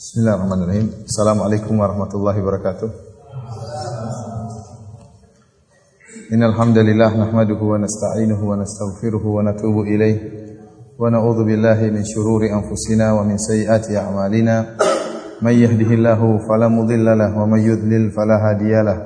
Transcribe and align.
Bismillahirrahmanirrahim. 0.00 1.04
Assalamualaikum 1.04 1.76
warahmatullahi 1.76 2.40
wabarakatuh. 2.40 2.88
Innal 6.32 6.56
hamdalillah 6.56 7.12
nahmaduhu 7.20 7.76
wa 7.76 7.84
nasta'inuhu 7.84 8.48
wa 8.48 8.56
nastaghfiruhu 8.64 9.28
wa 9.28 9.44
natubu 9.44 9.84
ilayh 9.84 10.16
wa 10.96 11.12
na'udzu 11.12 11.44
billahi 11.44 11.92
min 11.92 12.00
shururi 12.00 12.48
anfusina 12.48 13.12
wa 13.12 13.28
min 13.28 13.36
sayyiati 13.36 14.00
a'malina. 14.00 14.80
May 15.44 15.68
yahdihillahu 15.68 16.48
fala 16.48 16.72
mudilla 16.72 17.12
lahu 17.12 17.44
wa 17.44 17.52
may 17.52 17.68
yudlil 17.68 18.08
fala 18.08 18.40
hadiyalah. 18.40 19.04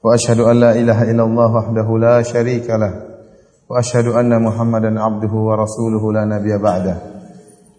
Wa 0.00 0.16
ashhadu 0.16 0.48
an 0.48 0.64
la 0.64 0.72
ilaha 0.80 1.12
illallah 1.12 1.50
wahdahu 1.60 2.00
la 2.00 2.24
syarika 2.24 2.80
lah. 2.80 3.20
Wa 3.68 3.84
ashhadu 3.84 4.16
anna 4.16 4.40
Muhammadan 4.40 4.96
'abduhu 4.96 5.52
wa 5.52 5.60
rasuluhu 5.60 6.08
la 6.08 6.24
nabiyya 6.24 6.56
ba'dahu. 6.56 7.15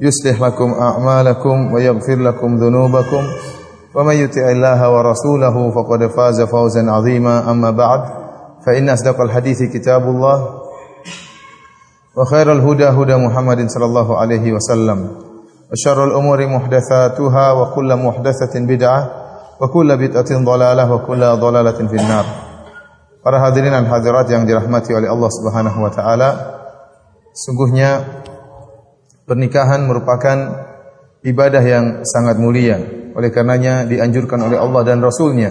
يصلح 0.00 0.40
لكم 0.42 0.70
أعمالكم 0.72 1.72
ويغفر 1.72 2.16
لكم 2.16 2.56
ذنوبكم. 2.56 3.22
ومن 3.96 4.14
يطع 4.14 4.50
الله 4.50 4.80
ورسوله 4.92 5.56
فقد 5.70 6.06
فاز 6.06 6.38
فوزا 6.42 6.90
عظيما. 6.90 7.50
أما 7.50 7.70
بعد 7.70 8.02
فإن 8.66 8.88
أصدق 8.88 9.20
الحديث 9.20 9.62
كتاب 9.72 10.02
الله 10.02 10.48
وخير 12.16 12.52
الهدى 12.52 12.88
هدى 12.88 13.16
محمد 13.16 13.70
صلى 13.70 13.84
الله 13.84 14.18
عليه 14.18 14.52
وسلم 14.52 14.98
وشر 15.72 16.04
الأمور 16.04 16.46
محدثاتها 16.46 17.52
وكل 17.52 17.96
محدثة 17.96 18.54
بدعة 18.54 19.10
وكل 19.60 19.88
بدعة 19.96 20.30
ضلالة 20.44 20.92
وكل 20.92 21.22
ضلالة 21.36 21.78
في 21.88 21.96
النار. 21.96 22.26
Para 23.26 23.42
hadirin 23.42 23.74
dan 23.74 23.90
hadirat 23.90 24.30
yang 24.30 24.46
dirahmati 24.46 24.94
oleh 24.94 25.10
Allah 25.10 25.30
Subhanahu 25.34 25.82
wa 25.82 25.90
taala, 25.90 26.30
sungguhnya 27.34 28.22
pernikahan 29.26 29.84
merupakan 29.84 30.38
ibadah 31.26 31.60
yang 31.60 31.84
sangat 32.06 32.38
mulia. 32.38 32.78
Oleh 33.18 33.34
karenanya 33.34 33.82
dianjurkan 33.84 34.46
oleh 34.46 34.56
Allah 34.56 34.82
dan 34.86 35.02
Rasulnya. 35.02 35.50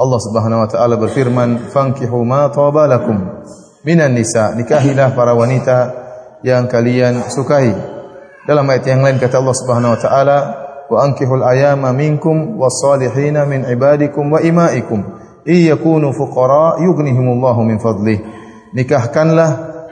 Allah 0.00 0.20
Subhanahu 0.22 0.64
wa 0.64 0.68
taala 0.70 0.94
berfirman, 0.96 1.68
"Fankihu 1.74 2.24
ma 2.24 2.48
taba 2.48 2.88
minan 3.84 4.16
nisa." 4.16 4.56
Nikahilah 4.56 5.12
para 5.12 5.36
wanita 5.36 5.76
yang 6.46 6.70
kalian 6.70 7.28
sukai. 7.28 7.74
Dalam 8.48 8.64
ayat 8.64 8.84
yang 8.88 9.04
lain 9.04 9.20
kata 9.20 9.36
Allah 9.36 9.56
Subhanahu 9.58 9.92
wa 9.92 10.00
taala, 10.00 10.38
"Wa 10.88 11.04
ankihul 11.04 11.44
ayama 11.44 11.92
minkum 11.92 12.56
was-salihina 12.56 13.44
min 13.44 13.68
ibadikum 13.68 14.32
wa 14.32 14.40
imaikum 14.40 15.04
iyakunu 15.44 16.16
fuqara 16.16 16.80
yughnihimullahu 16.80 17.60
min 17.66 17.76
fadlih." 17.76 18.24
Nikahkanlah 18.72 19.50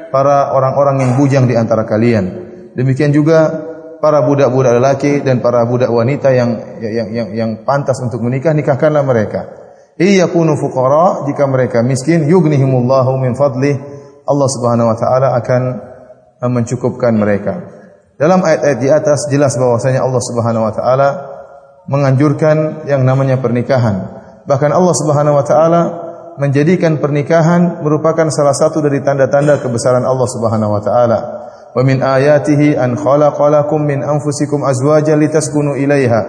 para 0.08 0.56
orang-orang 0.56 1.04
yang 1.04 1.12
bujang 1.20 1.44
di 1.44 1.52
antara 1.52 1.84
kalian 1.84 2.47
Demikian 2.78 3.10
juga 3.10 3.50
para 3.98 4.22
budak-budak 4.22 4.78
lelaki 4.78 5.18
dan 5.26 5.42
para 5.42 5.66
budak 5.66 5.90
wanita 5.90 6.30
yang 6.30 6.78
yang 6.78 7.08
yang, 7.10 7.28
yang 7.34 7.50
pantas 7.66 7.98
untuk 7.98 8.22
menikah 8.22 8.54
nikahkanlah 8.54 9.02
mereka. 9.02 9.50
Iyakunu 9.98 10.54
fuqara 10.54 11.26
jika 11.26 11.50
mereka 11.50 11.82
miskin 11.82 12.30
yughnihimullahu 12.30 13.18
min 13.18 13.34
fadlih 13.34 13.74
Allah 14.22 14.48
Subhanahu 14.54 14.94
wa 14.94 14.96
taala 14.96 15.28
akan 15.42 15.62
mencukupkan 16.46 17.10
mereka. 17.18 17.66
Dalam 18.14 18.46
ayat-ayat 18.46 18.78
di 18.78 18.88
atas 18.90 19.26
jelas 19.26 19.58
bahwasanya 19.58 20.06
Allah 20.06 20.22
Subhanahu 20.22 20.66
wa 20.70 20.72
taala 20.74 21.08
menganjurkan 21.90 22.86
yang 22.86 23.02
namanya 23.02 23.42
pernikahan. 23.42 24.06
Bahkan 24.46 24.70
Allah 24.70 24.94
Subhanahu 24.94 25.34
wa 25.34 25.42
taala 25.42 25.82
menjadikan 26.38 27.02
pernikahan 27.02 27.82
merupakan 27.82 28.30
salah 28.30 28.54
satu 28.54 28.78
dari 28.78 29.02
tanda-tanda 29.02 29.58
kebesaran 29.58 30.06
Allah 30.06 30.28
Subhanahu 30.30 30.78
wa 30.78 30.82
taala. 30.82 31.18
Wa 31.76 31.84
min 31.84 32.00
ayatihi 32.00 32.76
an 32.76 32.96
khalaqalakum 32.96 33.84
min 33.84 34.00
anfusikum 34.00 34.64
azwajan 34.64 35.20
litaskunu 35.20 35.76
ilaiha 35.76 36.20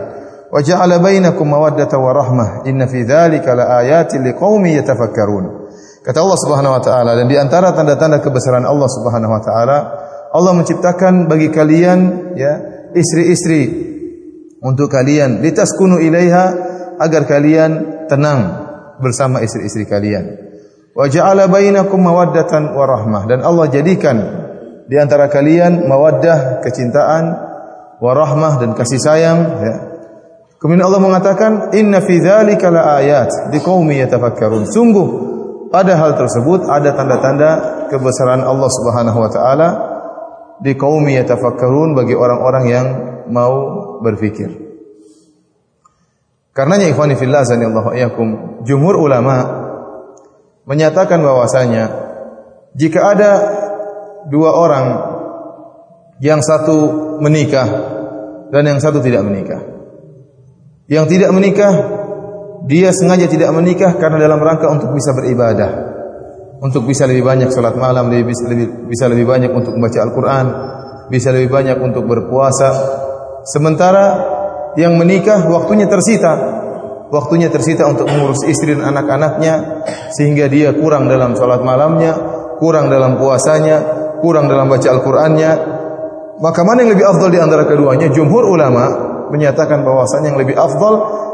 wa 0.49 0.59
ja'ala 0.59 0.97
bainakum 0.99 1.45
mawaddata 1.45 1.95
wa 2.01 2.11
rahmah 2.11 2.49
inna 2.65 2.89
fi 2.89 3.05
dzalika 3.05 3.55
laayatin 3.55 4.25
liqaumin 4.25 4.81
yatafakkarun. 4.81 5.69
Kata 6.03 6.25
Allah 6.25 6.39
Subhanahu 6.41 6.73
wa 6.73 6.81
taala 6.81 7.11
dan 7.15 7.29
di 7.29 7.37
antara 7.37 7.71
tanda-tanda 7.71 8.19
kebesaran 8.19 8.65
Allah 8.65 8.89
Subhanahu 8.89 9.31
wa 9.31 9.41
taala 9.45 9.77
Allah 10.33 10.53
menciptakan 10.57 11.29
bagi 11.29 11.53
kalian 11.53 12.33
ya 12.37 12.53
istri-istri 12.93 13.89
untuk 14.61 14.89
kalian 14.91 15.41
litaskunu 15.41 16.01
ilaiha 16.01 16.45
agar 16.99 17.23
kalian 17.29 18.05
tenang 18.11 18.41
bersama 18.99 19.39
istri-istri 19.39 19.87
kalian. 19.87 20.35
Wa 20.97 21.07
ja'ala 21.07 21.47
bainakum 21.47 22.01
mawaddatan 22.01 22.75
wa 22.75 22.83
rahmah 22.89 23.23
dan 23.29 23.39
Allah 23.45 23.69
jadikan 23.71 24.17
di 24.89 24.97
antara 24.97 25.29
kalian 25.29 25.85
mawaddah, 25.85 26.65
kecintaan, 26.65 27.25
warahmah 28.01 28.57
dan 28.57 28.73
kasih 28.73 28.97
sayang 28.97 29.39
ya. 29.61 29.75
Kemudian 30.57 30.83
Allah 30.89 30.99
mengatakan 30.99 31.51
inna 31.77 32.01
fi 32.01 32.17
dzalika 32.17 32.73
laayat 32.73 33.53
liqaumi 33.53 34.01
yatafakkarun. 34.01 34.65
Sungguh 34.65 35.07
pada 35.69 35.93
hal 35.93 36.17
tersebut 36.17 36.65
ada 36.65 36.97
tanda-tanda 36.97 37.49
kebesaran 37.93 38.41
Allah 38.41 38.69
Subhanahu 38.73 39.19
wa 39.21 39.29
taala 39.29 39.69
di 40.59 40.73
kaum 40.75 41.05
yatafakkarun 41.05 41.95
bagi 41.95 42.17
orang-orang 42.17 42.65
yang 42.67 42.87
mau 43.29 43.55
berfikir. 44.01 44.51
Karenanya 46.51 46.91
ikhwani 46.91 47.15
fillah 47.15 47.45
zanillahu 47.45 47.95
iyyakum 47.95 48.27
jumhur 48.67 48.99
ulama 48.99 49.37
menyatakan 50.67 51.23
bahwasanya 51.23 51.87
jika 52.75 53.15
ada 53.15 53.31
dua 54.29 54.55
orang 54.55 54.85
yang 56.21 56.39
satu 56.39 57.17
menikah 57.19 57.67
dan 58.49 58.63
yang 58.65 58.79
satu 58.79 59.01
tidak 59.01 59.25
menikah. 59.25 59.61
Yang 60.89 61.05
tidak 61.17 61.29
menikah 61.33 61.73
dia 62.65 62.91
sengaja 62.91 63.29
tidak 63.29 63.53
menikah 63.55 63.95
karena 63.95 64.19
dalam 64.19 64.41
rangka 64.41 64.67
untuk 64.67 64.91
bisa 64.91 65.15
beribadah. 65.15 65.71
Untuk 66.59 66.83
bisa 66.83 67.07
lebih 67.07 67.23
banyak 67.23 67.55
salat 67.55 67.79
malam, 67.79 68.11
lebih 68.11 68.35
bisa 68.35 68.43
lebih, 68.51 68.91
bisa 68.91 69.07
lebih 69.07 69.23
banyak 69.23 69.51
untuk 69.55 69.79
membaca 69.79 70.03
Al-Qur'an, 70.03 70.47
bisa 71.07 71.31
lebih 71.31 71.47
banyak 71.47 71.79
untuk 71.79 72.03
berpuasa. 72.03 72.69
Sementara 73.47 74.05
yang 74.75 74.99
menikah 74.99 75.47
waktunya 75.47 75.87
tersita. 75.87 76.59
Waktunya 77.09 77.49
tersita 77.49 77.89
untuk 77.89 78.05
mengurus 78.05 78.45
istri 78.45 78.77
dan 78.77 78.85
anak-anaknya 78.85 79.81
sehingga 80.13 80.45
dia 80.45 80.77
kurang 80.77 81.09
dalam 81.09 81.33
salat 81.33 81.65
malamnya, 81.65 82.13
kurang 82.61 82.93
dalam 82.93 83.17
puasanya, 83.17 83.98
kurang 84.19 84.51
dalam 84.51 84.67
baca 84.67 84.87
Al-Qur'annya, 84.87 85.51
maka 86.39 86.61
mana 86.63 86.87
yang 86.87 86.95
lebih 86.95 87.05
afdal 87.07 87.29
di 87.31 87.39
antara 87.39 87.67
keduanya? 87.67 88.07
Jumhur 88.07 88.47
ulama 88.47 88.85
menyatakan 89.29 89.83
bahwasanya 89.83 90.31
yang 90.31 90.39
lebih 90.39 90.55
afdal 90.55 90.93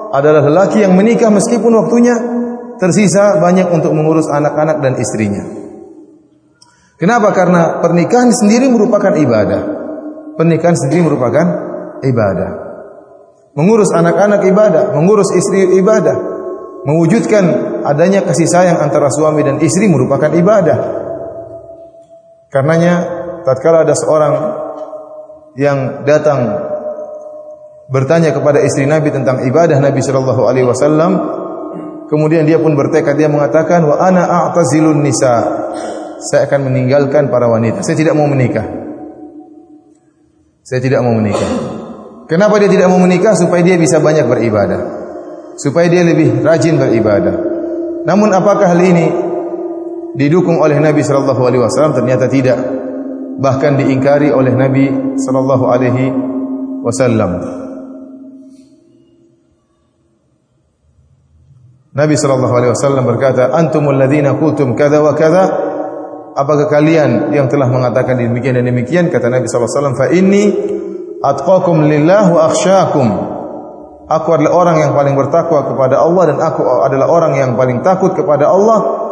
adalah 0.10 0.42
lelaki 0.46 0.82
yang 0.82 0.98
menikah 0.98 1.30
meskipun 1.30 1.72
waktunya 1.86 2.16
tersisa 2.82 3.38
banyak 3.40 3.70
untuk 3.72 3.94
mengurus 3.94 4.26
anak-anak 4.28 4.82
dan 4.82 4.98
istrinya. 4.98 5.44
Kenapa? 6.96 7.36
Karena 7.36 7.84
pernikahan 7.84 8.32
sendiri 8.32 8.72
merupakan 8.72 9.12
ibadah. 9.14 9.62
Pernikahan 10.36 10.76
sendiri 10.76 11.04
merupakan 11.04 11.46
ibadah. 12.04 12.52
Mengurus 13.56 13.92
anak-anak 13.96 14.44
ibadah, 14.48 14.84
mengurus 14.96 15.32
istri 15.32 15.80
ibadah. 15.80 16.16
Mewujudkan 16.86 17.44
adanya 17.88 18.24
kasih 18.24 18.48
sayang 18.48 18.78
antara 18.80 19.08
suami 19.12 19.44
dan 19.44 19.60
istri 19.64 19.88
merupakan 19.88 20.32
ibadah. 20.34 21.05
Karenanya 22.56 22.94
tatkala 23.44 23.84
ada 23.84 23.92
seorang 23.92 24.34
yang 25.60 26.08
datang 26.08 26.56
bertanya 27.92 28.32
kepada 28.32 28.64
istri 28.64 28.88
Nabi 28.88 29.12
tentang 29.12 29.44
ibadah 29.44 29.76
Nabi 29.76 30.00
sallallahu 30.00 30.48
alaihi 30.48 30.64
wasallam, 30.64 31.20
kemudian 32.08 32.48
dia 32.48 32.56
pun 32.56 32.72
bertekad 32.80 33.20
dia 33.20 33.28
mengatakan 33.28 33.84
wa 33.84 34.00
ana 34.00 34.24
a'tazilun 34.24 35.04
nisa. 35.04 35.68
Saya 36.32 36.48
akan 36.48 36.72
meninggalkan 36.72 37.28
para 37.28 37.52
wanita. 37.52 37.84
Saya 37.84 38.00
tidak 38.00 38.16
mau 38.16 38.24
menikah. 38.24 38.64
Saya 40.64 40.80
tidak 40.80 41.04
mau 41.04 41.12
menikah. 41.12 41.52
Kenapa 42.32 42.56
dia 42.64 42.72
tidak 42.72 42.88
mau 42.88 43.04
menikah? 43.04 43.36
Supaya 43.36 43.68
dia 43.68 43.76
bisa 43.76 44.00
banyak 44.00 44.32
beribadah. 44.32 44.80
Supaya 45.60 45.92
dia 45.92 46.08
lebih 46.08 46.40
rajin 46.40 46.80
beribadah. 46.80 47.36
Namun 48.08 48.32
apakah 48.32 48.74
hal 48.74 48.80
ini 48.80 49.25
didukung 50.16 50.64
oleh 50.64 50.80
Nabi 50.80 51.04
sallallahu 51.04 51.42
alaihi 51.44 51.64
wasallam 51.64 51.94
ternyata 51.94 52.26
tidak 52.32 52.58
bahkan 53.40 53.76
diingkari 53.76 54.32
oleh 54.32 54.56
Nabi 54.56 55.16
sallallahu 55.20 55.66
alaihi 55.68 56.12
wasallam 56.82 57.44
Nabi 61.96 62.20
sallallahu 62.20 62.52
alaihi 62.52 62.72
wasallam 62.76 63.08
berkata, 63.08 63.56
"Antumul 63.56 63.96
ladzina 63.96 64.36
qultum 64.36 64.76
kadza 64.76 65.00
wa 65.00 65.16
kadza?" 65.16 65.48
Apakah 66.36 66.68
kalian 66.68 67.32
yang 67.32 67.48
telah 67.48 67.72
mengatakan 67.72 68.20
demikian 68.20 68.60
dan 68.60 68.68
demikian? 68.68 69.08
Kata 69.08 69.32
Nabi 69.32 69.48
sallallahu 69.48 69.72
alaihi 69.72 69.80
wasallam, 69.80 69.96
"Fa 69.96 70.08
inni 70.12 70.44
atqakum 71.24 71.88
lillah 71.88 72.24
wa 72.28 72.52
akhsyakum." 72.52 73.08
Aku 74.12 74.30
adalah 74.36 74.52
orang 74.54 74.78
yang 74.84 74.92
paling 74.92 75.16
bertakwa 75.16 75.72
kepada 75.72 76.04
Allah 76.04 76.24
dan 76.36 76.38
aku 76.44 76.62
adalah 76.84 77.08
orang 77.08 77.40
yang 77.40 77.56
paling 77.56 77.80
takut 77.80 78.12
kepada 78.12 78.52
Allah. 78.52 79.05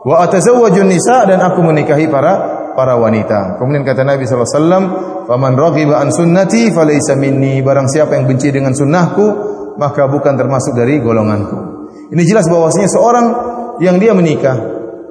Wa 0.00 0.24
atazawwajun 0.24 0.88
nisa 0.88 1.28
dan 1.28 1.44
aku 1.44 1.60
menikahi 1.60 2.08
para 2.08 2.60
para 2.72 2.96
wanita. 2.96 3.60
Kemudian 3.60 3.84
kata 3.84 4.06
Nabi 4.06 4.24
sallallahu 4.24 4.48
alaihi 4.48 4.56
wasallam, 4.56 4.84
"Faman 5.28 5.52
raghiba 5.58 5.94
an 6.00 6.08
sunnati 6.08 6.72
falaysa 6.72 7.18
minni." 7.20 7.60
Barang 7.60 7.84
siapa 7.90 8.16
yang 8.16 8.24
benci 8.24 8.48
dengan 8.48 8.72
sunnahku, 8.72 9.26
maka 9.76 10.08
bukan 10.08 10.40
termasuk 10.40 10.72
dari 10.72 10.96
golonganku. 11.04 11.88
Ini 12.10 12.22
jelas 12.24 12.48
bahwasanya 12.48 12.88
seorang 12.90 13.26
yang 13.84 14.00
dia 14.00 14.16
menikah, 14.16 14.56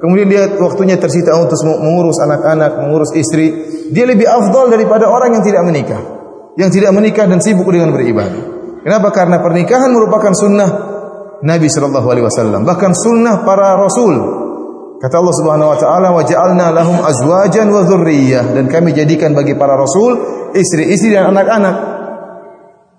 kemudian 0.02 0.26
dia 0.26 0.42
waktunya 0.58 0.98
tersita 0.98 1.38
untuk 1.38 1.56
mengurus 1.64 2.18
anak-anak, 2.20 2.82
mengurus 2.82 3.14
istri, 3.14 3.54
dia 3.94 4.04
lebih 4.04 4.26
afdal 4.26 4.68
daripada 4.68 5.06
orang 5.06 5.38
yang 5.38 5.44
tidak 5.46 5.62
menikah. 5.64 6.02
Yang 6.58 6.82
tidak 6.82 6.92
menikah 6.92 7.30
dan 7.30 7.38
sibuk 7.38 7.70
dengan 7.70 7.94
beribadah. 7.94 8.42
Kenapa? 8.82 9.14
Karena 9.14 9.38
pernikahan 9.38 9.92
merupakan 9.92 10.34
sunnah 10.34 10.70
Nabi 11.40 11.68
sallallahu 11.70 12.08
alaihi 12.10 12.26
wasallam, 12.26 12.66
bahkan 12.66 12.92
sunnah 12.92 13.46
para 13.46 13.78
rasul. 13.78 14.39
Kata 15.00 15.16
Allah 15.16 15.32
Subhanahu 15.32 15.72
wa 15.72 15.78
taala, 15.80 16.08
"Wa 16.12 16.20
ja'alna 16.20 16.76
lahum 16.76 17.00
azwajan 17.00 17.72
wa 17.72 17.88
dzurriyyah" 17.88 18.52
dan 18.52 18.68
kami 18.68 18.92
jadikan 18.92 19.32
bagi 19.32 19.56
para 19.56 19.72
rasul 19.72 20.20
istri-istri 20.52 21.16
dan 21.16 21.32
anak-anak. 21.32 21.76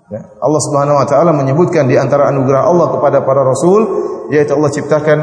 Ya. 0.10 0.22
Allah 0.42 0.62
Subhanahu 0.66 0.98
wa 0.98 1.06
taala 1.06 1.30
menyebutkan 1.30 1.86
di 1.86 2.02
antara 2.02 2.28
anugerah 2.34 2.66
Allah 2.66 2.88
kepada 2.98 3.22
para 3.22 3.46
rasul 3.46 3.82
yaitu 4.34 4.58
Allah 4.58 4.74
ciptakan 4.74 5.18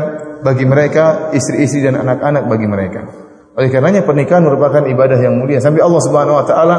bagi 0.46 0.64
mereka 0.70 1.34
istri-istri 1.34 1.82
dan 1.82 1.98
anak-anak 1.98 2.46
bagi 2.46 2.70
mereka. 2.70 3.00
Oleh 3.58 3.74
karenanya 3.74 4.06
pernikahan 4.06 4.46
merupakan 4.46 4.86
ibadah 4.86 5.18
yang 5.18 5.34
mulia. 5.34 5.58
Sampai 5.58 5.82
Allah 5.82 5.98
Subhanahu 5.98 6.38
wa 6.38 6.46
taala 6.46 6.76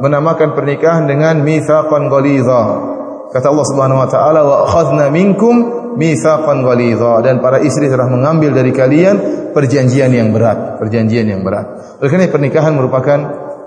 menamakan 0.00 0.56
pernikahan 0.56 1.04
dengan 1.04 1.44
mitsaqan 1.44 2.08
ghalidha. 2.08 2.62
Kata 3.32 3.48
Allah 3.48 3.64
Subhanahu 3.64 3.98
wa 4.04 4.08
taala 4.12 4.40
wa 4.44 4.56
akhadna 4.68 5.08
minkum 5.08 5.82
mitsaqan 5.96 6.60
ghalidha 6.60 7.24
dan 7.24 7.40
para 7.40 7.64
istri 7.64 7.88
telah 7.88 8.04
mengambil 8.04 8.52
dari 8.52 8.76
kalian 8.76 9.48
perjanjian 9.56 10.12
yang 10.12 10.36
berat, 10.36 10.76
perjanjian 10.76 11.24
yang 11.24 11.40
berat. 11.40 11.96
Oleh 11.96 12.12
karena 12.12 12.28
pernikahan 12.28 12.76
merupakan 12.76 13.18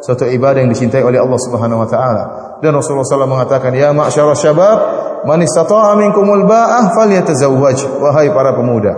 suatu 0.06 0.30
ibadah 0.30 0.62
yang 0.62 0.70
dicintai 0.70 1.02
oleh 1.02 1.18
Allah 1.18 1.40
Subhanahu 1.42 1.82
wa 1.82 1.90
taala. 1.90 2.24
Dan 2.62 2.78
Rasulullah 2.78 3.10
SAW 3.10 3.26
mengatakan, 3.26 3.74
"Ya 3.74 3.90
ma'syarasy 3.90 4.48
syabab, 4.50 4.78
man 5.26 5.42
istata'a 5.42 5.98
minkumul 5.98 6.46
ba'ah 6.46 6.94
falyatazawwaj." 6.94 8.06
Wahai 8.06 8.30
para 8.30 8.54
pemuda, 8.54 8.94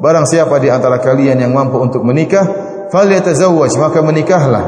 barang 0.00 0.24
siapa 0.24 0.56
di 0.64 0.72
antara 0.72 0.96
kalian 0.96 1.44
yang 1.44 1.52
mampu 1.52 1.76
untuk 1.76 2.00
menikah, 2.08 2.44
falyatazawwaj, 2.88 3.72
maka 3.76 4.00
menikahlah. 4.00 4.64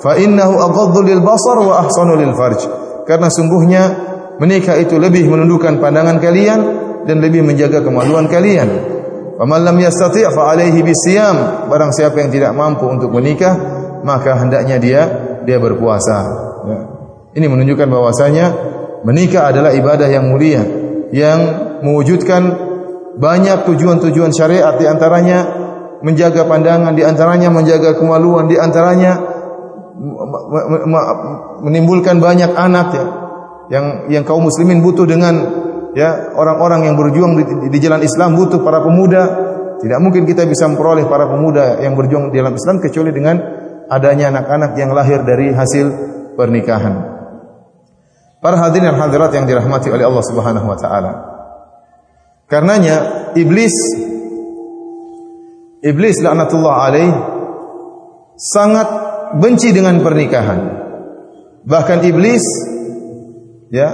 Fa 0.00 0.16
innahu 0.16 0.56
aghaddu 0.56 1.04
lil 1.04 1.20
basar 1.20 1.60
wa 1.60 1.84
ahsanu 1.84 2.16
lil 2.16 2.32
farj. 2.32 2.64
Karena 3.04 3.28
sungguhnya 3.28 4.09
menikah 4.40 4.80
itu 4.80 4.96
lebih 4.96 5.28
menundukkan 5.28 5.76
pandangan 5.78 6.16
kalian 6.16 6.60
dan 7.04 7.20
lebih 7.20 7.44
menjaga 7.44 7.84
kemaluan 7.84 8.26
kalian. 8.26 8.68
Faman 9.36 9.60
lam 9.64 9.76
yastati' 9.76 10.24
fa 10.32 10.56
alaihi 10.56 10.80
bisiyam. 10.80 11.68
Barang 11.68 11.92
siapa 11.92 12.24
yang 12.24 12.32
tidak 12.32 12.56
mampu 12.56 12.88
untuk 12.88 13.12
menikah, 13.12 13.56
maka 14.00 14.40
hendaknya 14.40 14.80
dia 14.80 15.02
dia 15.44 15.60
berpuasa. 15.60 16.18
Ya. 16.64 16.78
Ini 17.36 17.46
menunjukkan 17.46 17.88
bahwasanya 17.88 18.46
menikah 19.04 19.52
adalah 19.52 19.76
ibadah 19.76 20.08
yang 20.08 20.28
mulia 20.28 20.64
yang 21.12 21.38
mewujudkan 21.84 22.42
banyak 23.20 23.64
tujuan-tujuan 23.68 24.32
syariat 24.32 24.76
di 24.76 24.88
antaranya 24.88 25.38
menjaga 26.00 26.48
pandangan, 26.48 26.96
di 26.96 27.04
antaranya 27.04 27.52
menjaga 27.52 27.96
kemaluan, 27.96 28.48
di 28.48 28.56
antaranya 28.56 29.20
menimbulkan 31.60 32.16
banyak 32.24 32.56
anak 32.56 32.88
ya 32.96 33.04
yang 33.70 34.10
yang 34.10 34.26
kaum 34.26 34.42
muslimin 34.42 34.82
butuh 34.82 35.06
dengan 35.06 35.34
ya 35.94 36.34
orang-orang 36.34 36.90
yang 36.90 36.98
berjuang 36.98 37.38
di, 37.38 37.44
di 37.70 37.78
jalan 37.78 38.02
Islam 38.02 38.34
butuh 38.34 38.60
para 38.60 38.82
pemuda. 38.82 39.48
Tidak 39.80 39.96
mungkin 39.96 40.28
kita 40.28 40.44
bisa 40.44 40.68
memperoleh 40.68 41.08
para 41.08 41.24
pemuda 41.24 41.80
yang 41.80 41.96
berjuang 41.96 42.28
di 42.28 42.36
dalam 42.36 42.52
Islam 42.52 42.84
kecuali 42.84 43.16
dengan 43.16 43.40
adanya 43.88 44.28
anak-anak 44.28 44.76
yang 44.76 44.92
lahir 44.92 45.24
dari 45.24 45.56
hasil 45.56 45.86
pernikahan. 46.36 47.00
Para 48.44 48.60
hadirin 48.60 48.92
dan 48.92 49.00
hadirat 49.00 49.32
yang 49.32 49.48
dirahmati 49.48 49.88
oleh 49.88 50.04
Allah 50.04 50.24
Subhanahu 50.24 50.66
wa 50.68 50.76
taala. 50.76 51.12
Karenanya 52.44 52.96
iblis 53.38 53.72
iblis 55.80 56.16
laknatullah 56.20 56.74
alaih 56.90 57.12
sangat 58.36 58.88
benci 59.40 59.72
dengan 59.72 60.00
pernikahan. 60.04 60.60
Bahkan 61.64 61.98
iblis 62.04 62.44
ya 63.70 63.88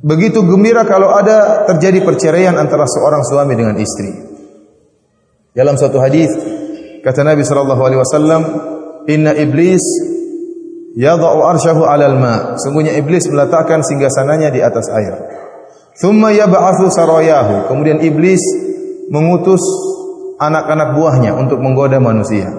begitu 0.00 0.40
gembira 0.46 0.86
kalau 0.86 1.10
ada 1.12 1.66
terjadi 1.66 2.06
perceraian 2.06 2.54
antara 2.56 2.86
seorang 2.86 3.22
suami 3.26 3.54
dengan 3.58 3.76
istri. 3.76 4.14
Dalam 5.52 5.74
satu 5.74 5.98
hadis 5.98 6.30
kata 7.02 7.26
Nabi 7.26 7.42
sallallahu 7.42 7.82
alaihi 7.82 8.00
wasallam 8.00 8.42
Inna 9.06 9.32
iblis 9.38 9.82
yadha'u 10.98 11.38
arsyahu 11.46 11.86
'alal 11.86 12.18
ma. 12.18 12.58
Sungguhnya 12.58 12.98
iblis 12.98 13.30
meletakkan 13.30 13.86
singgasananya 13.86 14.50
di 14.50 14.60
atas 14.60 14.90
air. 14.90 15.14
Thumma 15.96 16.34
yab'atsu 16.34 16.90
sarayahu. 16.90 17.70
Kemudian 17.70 18.02
iblis 18.02 18.42
mengutus 19.08 19.62
anak-anak 20.42 20.98
buahnya 20.98 21.32
untuk 21.38 21.62
menggoda 21.62 22.02
manusia. 22.02 22.50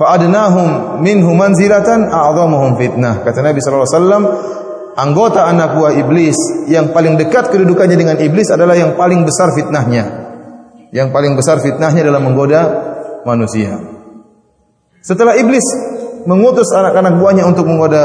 Fa'adnahum 0.00 1.04
minhu 1.04 1.36
manzilatan 1.36 2.08
a'dhamuhum 2.08 2.80
fitnah. 2.80 3.20
Kata 3.20 3.44
Nabi 3.44 3.60
sallallahu 3.60 3.84
alaihi 3.84 4.32
anggota 4.96 5.44
anak 5.44 5.76
buah 5.76 5.92
iblis 5.92 6.64
yang 6.72 6.96
paling 6.96 7.20
dekat 7.20 7.52
kedudukannya 7.52 8.00
dengan 8.00 8.16
iblis 8.16 8.48
adalah 8.48 8.80
yang 8.80 8.96
paling 8.96 9.28
besar 9.28 9.52
fitnahnya. 9.52 10.08
Yang 10.88 11.12
paling 11.12 11.36
besar 11.36 11.60
fitnahnya 11.60 12.00
dalam 12.00 12.24
menggoda 12.24 12.60
manusia. 13.28 13.76
Setelah 15.04 15.36
iblis 15.36 15.68
mengutus 16.24 16.72
anak-anak 16.72 17.20
buahnya 17.20 17.44
untuk 17.44 17.68
menggoda 17.68 18.04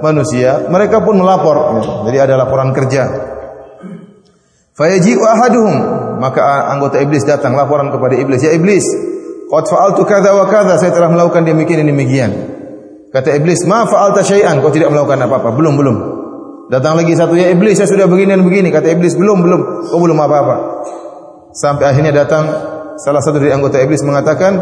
manusia, 0.00 0.64
mereka 0.72 1.04
pun 1.04 1.20
melapor. 1.20 1.76
Jadi 2.08 2.18
ada 2.24 2.40
laporan 2.40 2.72
kerja. 2.72 3.04
Fayaji'u 4.72 5.20
ahaduhum, 5.20 5.76
maka 6.24 6.72
anggota 6.72 7.04
iblis 7.04 7.22
datang 7.28 7.52
laporan 7.52 7.92
kepada 7.94 8.16
iblis, 8.18 8.42
"Ya 8.42 8.50
iblis, 8.50 8.82
qad 9.50 9.64
fa'altu 9.68 10.02
kadza 10.08 10.30
wa 10.32 10.46
kadza, 10.48 10.80
saya 10.80 10.92
telah 10.92 11.12
melakukan 11.12 11.44
demikian 11.44 11.84
dan 11.84 11.88
demikian." 11.90 12.30
Kata 13.14 13.30
iblis, 13.30 13.62
"Ma 13.62 13.86
fa'alta 13.86 14.26
syai'an?" 14.26 14.58
Kau 14.58 14.74
tidak 14.74 14.90
melakukan 14.90 15.22
apa-apa. 15.22 15.54
Belum, 15.54 15.78
belum. 15.78 15.96
Datang 16.66 16.98
lagi 16.98 17.14
satu, 17.14 17.38
"Ya 17.38 17.46
iblis, 17.54 17.78
saya 17.78 17.86
sudah 17.86 18.10
begini 18.10 18.34
dan 18.34 18.42
begini." 18.42 18.74
Kata 18.74 18.90
iblis, 18.90 19.14
"Belum, 19.14 19.38
belum. 19.38 19.60
Kau 19.86 20.02
belum 20.02 20.18
apa-apa." 20.18 20.56
Sampai 21.54 21.94
akhirnya 21.94 22.10
datang 22.10 22.50
salah 22.98 23.22
satu 23.22 23.38
dari 23.38 23.54
anggota 23.54 23.78
iblis 23.78 24.02
mengatakan, 24.02 24.58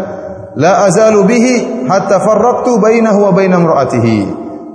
"La 0.60 0.84
azalu 0.84 1.24
bihi 1.24 1.54
hatta 1.88 2.20
farraqtu 2.20 2.76
bainahu 2.76 3.24
wa 3.24 3.32
baina 3.32 3.56
imra'atihi." 3.56 4.18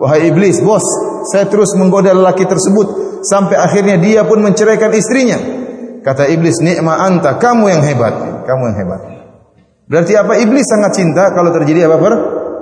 Wahai 0.02 0.30
iblis, 0.34 0.58
bos, 0.62 0.82
saya 1.30 1.46
terus 1.46 1.74
menggoda 1.78 2.14
lelaki 2.14 2.50
tersebut 2.50 3.22
sampai 3.22 3.62
akhirnya 3.62 4.02
dia 4.02 4.26
pun 4.26 4.42
menceraikan 4.42 4.90
istrinya. 4.94 5.38
Kata 6.02 6.26
iblis, 6.34 6.62
"Ni'ma 6.66 6.98
anta, 6.98 7.38
kamu 7.38 7.70
yang 7.70 7.82
hebat." 7.86 8.14
Kamu 8.46 8.62
yang 8.74 8.78
hebat. 8.82 9.17
Berarti 9.88 10.14
apa? 10.20 10.36
Iblis 10.36 10.68
sangat 10.68 10.92
cinta 11.00 11.32
kalau 11.32 11.56
terjadi 11.56 11.88
apa? 11.88 11.96
Per? 11.96 12.14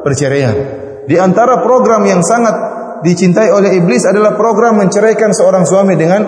Perceraian. 0.05 0.55
Di 1.09 1.17
antara 1.17 1.65
program 1.65 2.05
yang 2.05 2.21
sangat 2.21 2.53
dicintai 3.01 3.49
oleh 3.49 3.81
iblis 3.81 4.05
adalah 4.05 4.37
program 4.37 4.77
menceraikan 4.77 5.33
seorang 5.33 5.65
suami 5.65 5.97
dengan 5.97 6.21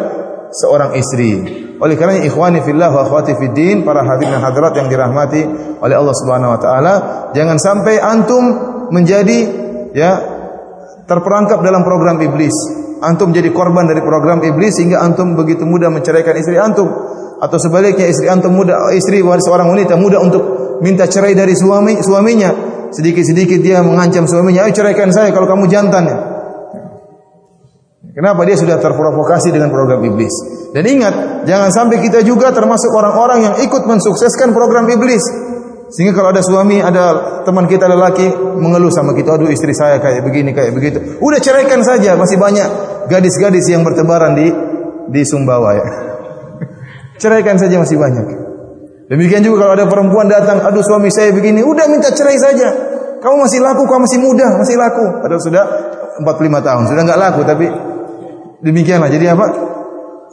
seorang 0.49 0.97
istri. 0.97 1.65
Oleh 1.77 1.93
karena 1.93 2.17
ikhwani 2.25 2.65
fillah 2.65 2.89
wa 2.89 3.05
akhwati 3.05 3.37
fid 3.37 3.53
din, 3.53 3.85
para 3.85 4.01
hadirin 4.01 4.37
dan 4.37 4.41
hadirat 4.41 4.73
yang 4.73 4.89
dirahmati 4.89 5.41
oleh 5.77 5.95
Allah 5.97 6.15
Subhanahu 6.17 6.53
wa 6.57 6.59
taala, 6.59 6.93
jangan 7.37 7.61
sampai 7.61 8.01
antum 8.01 8.43
menjadi 8.89 9.39
ya 9.93 10.11
terperangkap 11.05 11.61
dalam 11.61 11.85
program 11.85 12.17
iblis. 12.17 12.53
Antum 12.97 13.29
jadi 13.29 13.53
korban 13.53 13.85
dari 13.85 14.01
program 14.01 14.41
iblis 14.41 14.81
sehingga 14.81 15.05
antum 15.05 15.37
begitu 15.37 15.69
mudah 15.69 15.93
menceraikan 15.93 16.33
istri 16.33 16.57
antum 16.57 16.89
atau 17.37 17.57
sebaliknya 17.61 18.09
istri 18.09 18.25
antum 18.25 18.57
muda 18.57 18.89
istri 18.97 19.21
seorang 19.21 19.69
wanita 19.69 19.93
mudah 19.93 20.17
untuk 20.17 20.56
minta 20.83 21.05
cerai 21.09 21.33
dari 21.37 21.53
suami 21.53 21.99
suaminya. 22.01 22.51
Sedikit-sedikit 22.87 23.59
dia 23.59 23.83
mengancam 23.83 24.23
suaminya, 24.25 24.63
"Ayo 24.63 24.71
ceraikan 24.71 25.11
saya 25.11 25.35
kalau 25.35 25.47
kamu 25.47 25.67
jantan." 25.67 26.07
Kenapa 28.17 28.49
dia 28.49 28.57
sudah 28.57 28.81
terprovokasi 28.81 29.53
dengan 29.53 29.69
program 29.69 30.01
iblis? 30.01 30.33
Dan 30.73 30.89
ingat, 30.89 31.45
jangan 31.45 31.69
sampai 31.69 32.01
kita 32.01 32.25
juga 32.25 32.49
termasuk 32.49 32.89
orang-orang 32.89 33.45
yang 33.45 33.55
ikut 33.61 33.85
mensukseskan 33.85 34.57
program 34.57 34.89
iblis. 34.89 35.21
Sehingga 35.93 36.17
kalau 36.17 36.33
ada 36.33 36.41
suami, 36.41 36.81
ada 36.81 37.03
teman 37.45 37.69
kita 37.69 37.85
lelaki 37.85 38.25
mengeluh 38.57 38.89
sama 38.89 39.13
kita, 39.13 39.37
aduh 39.37 39.53
istri 39.53 39.71
saya 39.71 40.01
kayak 40.01 40.25
begini, 40.25 40.51
kayak 40.51 40.73
begitu. 40.73 40.97
Udah 41.21 41.37
ceraikan 41.37 41.85
saja, 41.85 42.17
masih 42.17 42.41
banyak 42.41 42.67
gadis-gadis 43.05 43.69
yang 43.69 43.85
bertebaran 43.85 44.33
di 44.33 44.49
di 45.13 45.21
Sumbawa 45.21 45.77
ya. 45.77 45.87
Ceraikan 47.21 47.61
saja 47.61 47.79
masih 47.79 48.01
banyak. 48.01 48.46
Demikian 49.07 49.39
juga 49.39 49.63
kalau 49.63 49.73
ada 49.79 49.87
perempuan 49.87 50.27
datang, 50.27 50.59
aduh 50.59 50.83
suami 50.83 51.07
saya 51.07 51.31
begini, 51.31 51.63
udah 51.63 51.87
minta 51.87 52.11
cerai 52.11 52.35
saja. 52.35 52.67
Kamu 53.23 53.35
masih 53.47 53.63
laku, 53.63 53.87
kamu 53.87 54.03
masih 54.03 54.19
muda, 54.19 54.47
masih 54.59 54.75
laku. 54.75 55.05
Padahal 55.23 55.41
sudah 55.41 55.63
45 56.19 56.67
tahun, 56.67 56.83
sudah 56.91 57.03
nggak 57.07 57.19
laku 57.19 57.41
tapi 57.47 57.65
demikianlah. 58.67 59.07
Jadi 59.07 59.25
apa? 59.31 59.45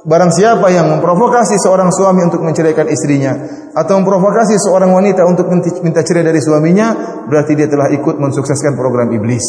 Barang 0.05 0.29
siapa 0.29 0.69
yang 0.69 0.91
memprovokasi 0.91 1.57
seorang 1.65 1.89
suami 1.89 2.29
untuk 2.29 2.45
menceraikan 2.45 2.85
istrinya 2.93 3.33
atau 3.73 4.05
memprovokasi 4.05 4.61
seorang 4.61 4.93
wanita 4.93 5.25
untuk 5.25 5.49
minta 5.81 6.05
cerai 6.05 6.27
dari 6.27 6.43
suaminya, 6.45 6.93
berarti 7.25 7.57
dia 7.57 7.71
telah 7.71 7.89
ikut 7.89 8.21
mensukseskan 8.21 8.77
program 8.77 9.09
iblis. 9.17 9.47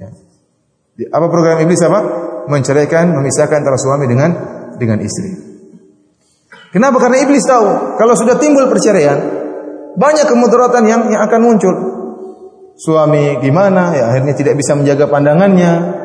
Ya. 0.00 0.10
Apa 1.14 1.30
program 1.30 1.62
iblis 1.62 1.78
apa? 1.86 2.00
Menceraikan, 2.50 3.14
memisahkan 3.14 3.62
antara 3.62 3.78
suami 3.78 4.10
dengan 4.10 4.30
dengan 4.74 4.98
istri. 5.06 5.49
Kenapa? 6.70 6.96
Karena 7.02 7.18
iblis 7.26 7.42
tahu 7.42 7.98
kalau 7.98 8.14
sudah 8.14 8.38
timbul 8.38 8.70
perceraian, 8.70 9.18
banyak 9.98 10.26
kemudaratan 10.26 10.82
yang 10.86 11.00
yang 11.10 11.22
akan 11.26 11.40
muncul. 11.42 11.74
Suami 12.80 13.42
gimana? 13.42 13.92
Ya 13.92 14.04
akhirnya 14.08 14.32
tidak 14.38 14.54
bisa 14.56 14.72
menjaga 14.78 15.10
pandangannya, 15.10 16.00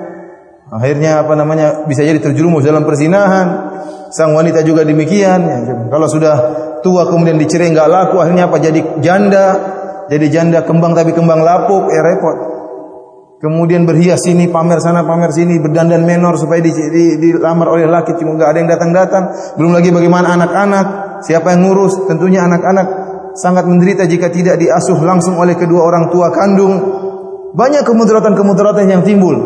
Akhirnya 0.65 1.21
apa 1.21 1.37
namanya 1.37 1.85
bisa 1.85 2.01
jadi 2.01 2.17
terjerumus 2.17 2.65
dalam 2.65 2.81
perzinahan. 2.89 3.77
Sang 4.09 4.33
wanita 4.33 4.65
juga 4.65 4.81
demikian. 4.81 5.39
Ya, 5.45 5.57
kalau 5.93 6.09
sudah 6.09 6.35
tua 6.81 7.05
kemudian 7.05 7.37
dicerai 7.37 7.69
nggak 7.69 7.89
laku, 7.89 8.17
akhirnya 8.17 8.49
apa 8.49 8.57
jadi 8.57 8.81
janda, 8.97 9.47
jadi 10.09 10.25
janda 10.33 10.59
kembang 10.65 10.97
tapi 10.97 11.13
kembang 11.13 11.45
lapuk, 11.45 11.93
ya 11.93 12.01
repot. 12.01 12.37
Kemudian 13.45 13.85
berhias 13.85 14.25
sini, 14.25 14.49
pamer 14.49 14.81
sana, 14.81 15.05
pamer 15.05 15.29
sini, 15.29 15.61
berdandan 15.61 16.01
menor 16.01 16.33
supaya 16.33 16.65
di, 16.65 16.73
di, 16.73 17.03
dilamar 17.21 17.77
oleh 17.77 17.85
laki, 17.85 18.17
cuma 18.17 18.33
nggak 18.41 18.49
ada 18.49 18.57
yang 18.57 18.69
datang-datang. 18.73 19.23
Belum 19.53 19.69
lagi 19.69 19.93
bagaimana 19.93 20.33
anak-anak, 20.33 20.85
siapa 21.21 21.53
yang 21.53 21.69
ngurus? 21.69 22.09
Tentunya 22.09 22.41
anak-anak 22.41 22.87
sangat 23.37 23.69
menderita 23.69 24.09
jika 24.09 24.33
tidak 24.33 24.57
diasuh 24.57 24.97
langsung 24.97 25.37
oleh 25.37 25.53
kedua 25.53 25.85
orang 25.85 26.09
tua 26.09 26.33
kandung. 26.33 26.73
Banyak 27.53 27.85
kemudaratan-kemudaratan 27.85 28.89
yang 28.89 29.05
timbul. 29.05 29.37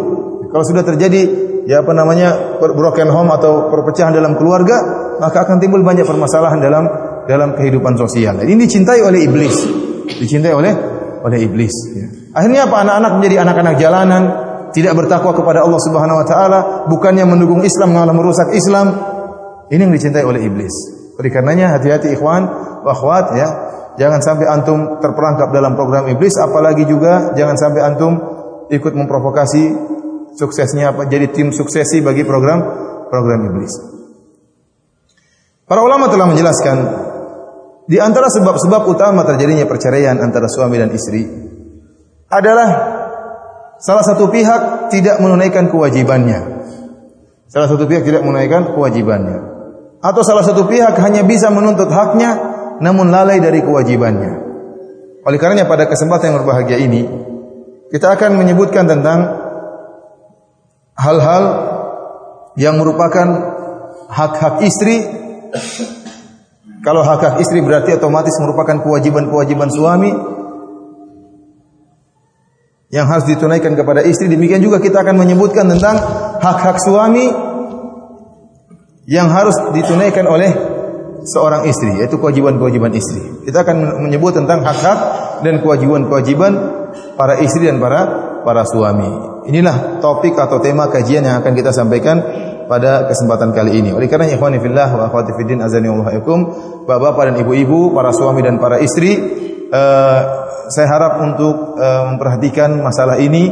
Kalau 0.47 0.63
sudah 0.63 0.87
terjadi 0.87 1.21
ya 1.67 1.83
apa 1.83 1.91
namanya 1.91 2.55
broken 2.55 3.11
home 3.11 3.35
atau 3.35 3.67
perpecahan 3.67 4.15
dalam 4.15 4.39
keluarga, 4.39 4.79
maka 5.19 5.43
akan 5.43 5.59
timbul 5.59 5.83
banyak 5.83 6.07
permasalahan 6.07 6.63
dalam 6.63 6.87
dalam 7.27 7.51
kehidupan 7.51 7.99
sosial. 7.99 8.39
Ini 8.47 8.55
dicintai 8.55 9.03
oleh 9.03 9.27
iblis, 9.27 9.55
dicintai 10.23 10.55
oleh 10.55 10.73
oleh 11.19 11.39
iblis. 11.43 11.75
Ya. 11.99 12.18
Akhirnya 12.33 12.69
apa? 12.69 12.75
Anak-anak 12.85 13.11
menjadi 13.17 13.35
anak-anak 13.41 13.75
jalanan, 13.81 14.23
tidak 14.69 14.93
bertakwa 14.93 15.33
kepada 15.33 15.65
Allah 15.65 15.81
Subhanahu 15.81 16.21
Wa 16.21 16.25
Taala, 16.29 16.59
bukannya 16.85 17.25
mendukung 17.25 17.65
Islam 17.65 17.93
malah 17.93 18.13
merusak 18.13 18.53
Islam. 18.53 18.93
Ini 19.69 19.81
yang 19.85 19.93
dicintai 19.93 20.25
oleh 20.25 20.45
iblis. 20.45 20.73
Oleh 21.17 21.29
karenanya 21.29 21.77
hati-hati 21.77 22.13
ikhwan, 22.13 22.45
akhwat 22.85 23.25
ya. 23.37 23.49
Jangan 23.99 24.23
sampai 24.23 24.47
antum 24.47 25.01
terperangkap 25.03 25.51
dalam 25.51 25.75
program 25.75 26.07
iblis, 26.07 26.37
apalagi 26.39 26.87
juga 26.87 27.35
jangan 27.35 27.59
sampai 27.59 27.81
antum 27.83 28.13
ikut 28.71 28.93
memprovokasi 28.95 29.75
suksesnya 30.37 30.95
apa? 30.95 31.09
Jadi 31.09 31.35
tim 31.35 31.47
suksesi 31.51 31.99
bagi 31.99 32.23
program 32.23 32.63
program 33.11 33.51
iblis. 33.51 33.73
Para 35.67 35.85
ulama 35.85 36.07
telah 36.09 36.25
menjelaskan 36.31 36.77
di 37.89 37.97
antara 37.97 38.29
sebab-sebab 38.29 38.85
utama 38.89 39.25
terjadinya 39.25 39.65
perceraian 39.65 40.17
antara 40.21 40.45
suami 40.49 40.77
dan 40.77 40.89
istri 40.93 41.48
adalah 42.29 42.69
salah 43.81 44.05
satu 44.05 44.29
pihak 44.29 44.93
tidak 44.93 45.17
menunaikan 45.17 45.67
kewajibannya. 45.73 46.61
Salah 47.49 47.65
satu 47.65 47.89
pihak 47.89 48.05
tidak 48.05 48.21
menunaikan 48.21 48.77
kewajibannya. 48.77 49.49
Atau 49.99 50.21
salah 50.23 50.45
satu 50.45 50.69
pihak 50.69 50.95
hanya 51.01 51.25
bisa 51.25 51.49
menuntut 51.49 51.89
haknya 51.89 52.37
namun 52.79 53.09
lalai 53.09 53.41
dari 53.41 53.59
kewajibannya. 53.65 54.47
Oleh 55.25 55.37
karenanya 55.41 55.67
pada 55.67 55.89
kesempatan 55.89 56.31
yang 56.31 56.37
berbahagia 56.45 56.77
ini 56.79 57.03
kita 57.89 58.15
akan 58.15 58.37
menyebutkan 58.37 58.85
tentang 58.85 59.19
hal-hal 60.93 61.43
yang 62.55 62.77
merupakan 62.77 63.27
hak-hak 64.07 64.61
istri. 64.63 65.03
Kalau 66.79 67.03
hak-hak 67.03 67.43
istri 67.43 67.59
berarti 67.59 67.97
otomatis 67.97 68.37
merupakan 68.39 68.79
kewajiban-kewajiban 68.79 69.67
suami 69.73 70.38
yang 72.89 73.05
harus 73.05 73.25
ditunaikan 73.29 73.77
kepada 73.77 74.01
istri. 74.01 74.29
Demikian 74.29 74.61
juga 74.61 74.81
kita 74.81 75.05
akan 75.05 75.15
menyebutkan 75.17 75.69
tentang 75.69 75.97
hak-hak 76.41 76.77
suami 76.81 77.29
yang 79.09 79.29
harus 79.29 79.57
ditunaikan 79.73 80.25
oleh 80.29 80.51
seorang 81.25 81.65
istri, 81.69 82.01
yaitu 82.01 82.17
kewajiban-kewajiban 82.17 82.93
istri. 82.93 83.45
Kita 83.45 83.65
akan 83.65 84.05
menyebut 84.05 84.37
tentang 84.37 84.65
hak-hak 84.65 84.99
dan 85.45 85.61
kewajiban-kewajiban 85.61 86.51
para 87.17 87.37
istri 87.41 87.69
dan 87.69 87.77
para 87.77 88.01
para 88.41 88.65
suami. 88.65 89.09
Inilah 89.49 90.01
topik 90.01 90.37
atau 90.37 90.61
tema 90.61 90.89
kajian 90.89 91.25
yang 91.25 91.41
akan 91.41 91.53
kita 91.53 91.73
sampaikan 91.73 92.21
pada 92.69 93.09
kesempatan 93.09 93.49
kali 93.49 93.81
ini. 93.81 93.89
Oleh 93.93 94.05
karena 94.05 94.29
ikhwani 94.29 94.61
fillah 94.61 94.89
wa 94.93 95.03
akhwati 95.09 95.33
fiddin 95.33 95.61
azani 95.61 95.89
wa 95.89 96.05
Bapak-bapak 96.05 97.33
dan 97.33 97.35
ibu-ibu, 97.41 97.93
para 97.93 98.13
suami 98.13 98.41
dan 98.45 98.61
para 98.61 98.77
istri, 98.81 99.17
uh, 99.69 100.19
saya 100.69 100.87
harap 100.89 101.13
untuk 101.25 101.77
uh, 101.77 102.13
memperhatikan 102.13 102.77
masalah 102.81 103.17
ini 103.17 103.49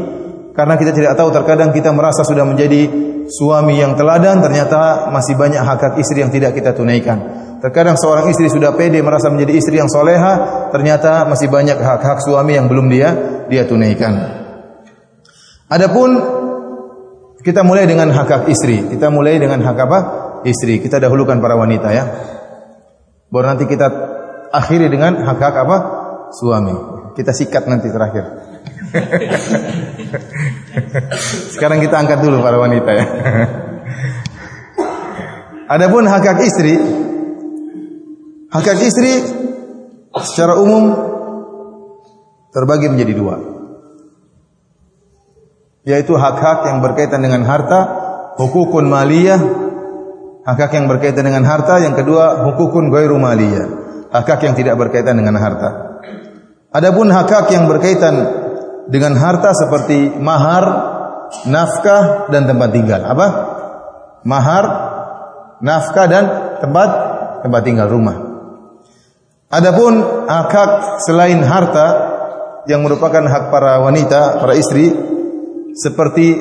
karena 0.53 0.73
kita 0.77 0.91
tidak 0.93 1.13
tahu 1.17 1.29
terkadang 1.29 1.69
kita 1.69 1.93
merasa 1.93 2.25
sudah 2.25 2.45
menjadi 2.45 2.89
suami 3.29 3.77
yang 3.77 3.93
teladan 3.93 4.41
ternyata 4.41 5.09
masih 5.13 5.37
banyak 5.37 5.61
hak-hak 5.61 6.01
istri 6.01 6.25
yang 6.25 6.33
tidak 6.33 6.57
kita 6.57 6.73
tunaikan. 6.73 7.45
Terkadang 7.57 7.97
seorang 7.97 8.29
istri 8.29 8.49
sudah 8.53 8.73
pede 8.77 9.01
merasa 9.01 9.33
menjadi 9.33 9.57
istri 9.57 9.81
yang 9.81 9.89
soleha, 9.89 10.69
ternyata 10.69 11.25
masih 11.25 11.49
banyak 11.49 11.77
hak-hak 11.77 12.21
suami 12.21 12.53
yang 12.53 12.69
belum 12.69 12.85
dia 12.85 13.09
dia 13.49 13.65
tunaikan. 13.65 14.13
Adapun 15.67 16.09
kita 17.41 17.65
mulai 17.65 17.89
dengan 17.89 18.13
hak 18.13 18.29
hak 18.29 18.43
istri. 18.51 18.85
Kita 18.85 19.09
mulai 19.09 19.41
dengan 19.41 19.63
hak 19.63 19.77
apa? 19.77 19.99
Istri. 20.45 20.85
Kita 20.85 21.01
dahulukan 21.01 21.41
para 21.41 21.57
wanita 21.57 21.89
ya. 21.91 22.05
Baru 23.33 23.49
nanti 23.49 23.65
kita 23.67 23.87
akhiri 24.53 24.87
dengan 24.87 25.25
hak 25.25 25.39
hak 25.41 25.55
apa? 25.65 25.77
Suami. 26.33 26.73
Kita 27.15 27.31
sikat 27.31 27.67
nanti 27.67 27.91
terakhir. 27.91 28.25
Sekarang 31.53 31.83
kita 31.83 31.99
angkat 31.99 32.23
dulu 32.23 32.39
para 32.39 32.57
wanita 32.59 32.91
ya. 32.93 33.05
Adapun 35.67 36.07
hak 36.07 36.23
hak 36.23 36.39
istri, 36.47 36.79
hak 38.47 38.63
hak 38.63 38.81
istri 38.87 39.19
secara 40.23 40.55
umum 40.55 40.95
terbagi 42.55 42.87
menjadi 42.87 43.13
dua 43.13 43.57
yaitu 45.87 46.19
hak-hak 46.19 46.67
yang 46.67 46.83
berkaitan 46.83 47.23
dengan 47.23 47.47
harta, 47.47 47.79
hukukun 48.35 48.91
maliyah, 48.91 49.39
hak-hak 50.43 50.75
yang 50.75 50.91
berkaitan 50.91 51.23
dengan 51.23 51.47
harta, 51.47 51.79
yang 51.79 51.95
kedua 51.95 52.43
hukukun 52.43 52.91
ghairu 52.91 53.15
maliyah, 53.15 53.71
hak-hak 54.11 54.51
yang 54.51 54.55
tidak 54.59 54.75
berkaitan 54.75 55.15
dengan 55.15 55.39
harta. 55.39 55.86
Adapun 56.71 57.07
hak-hak 57.07 57.47
yang 57.55 57.65
berkaitan 57.71 58.15
dengan 58.91 59.15
harta 59.15 59.55
seperti 59.55 60.15
mahar, 60.19 60.65
nafkah 61.47 62.27
dan 62.27 62.47
tempat 62.47 62.69
tinggal. 62.75 63.01
Apa? 63.07 63.27
Mahar, 64.27 64.65
nafkah 65.63 66.05
dan 66.11 66.23
tempat 66.59 66.89
tempat 67.43 67.61
tinggal 67.63 67.87
rumah. 67.87 68.17
Adapun 69.47 70.27
hak-hak 70.27 70.99
selain 71.07 71.39
harta 71.39 71.87
yang 72.67 72.83
merupakan 72.83 73.23
hak 73.23 73.47
para 73.47 73.79
wanita, 73.79 74.43
para 74.43 74.53
istri 74.59 74.91
seperti 75.71 76.35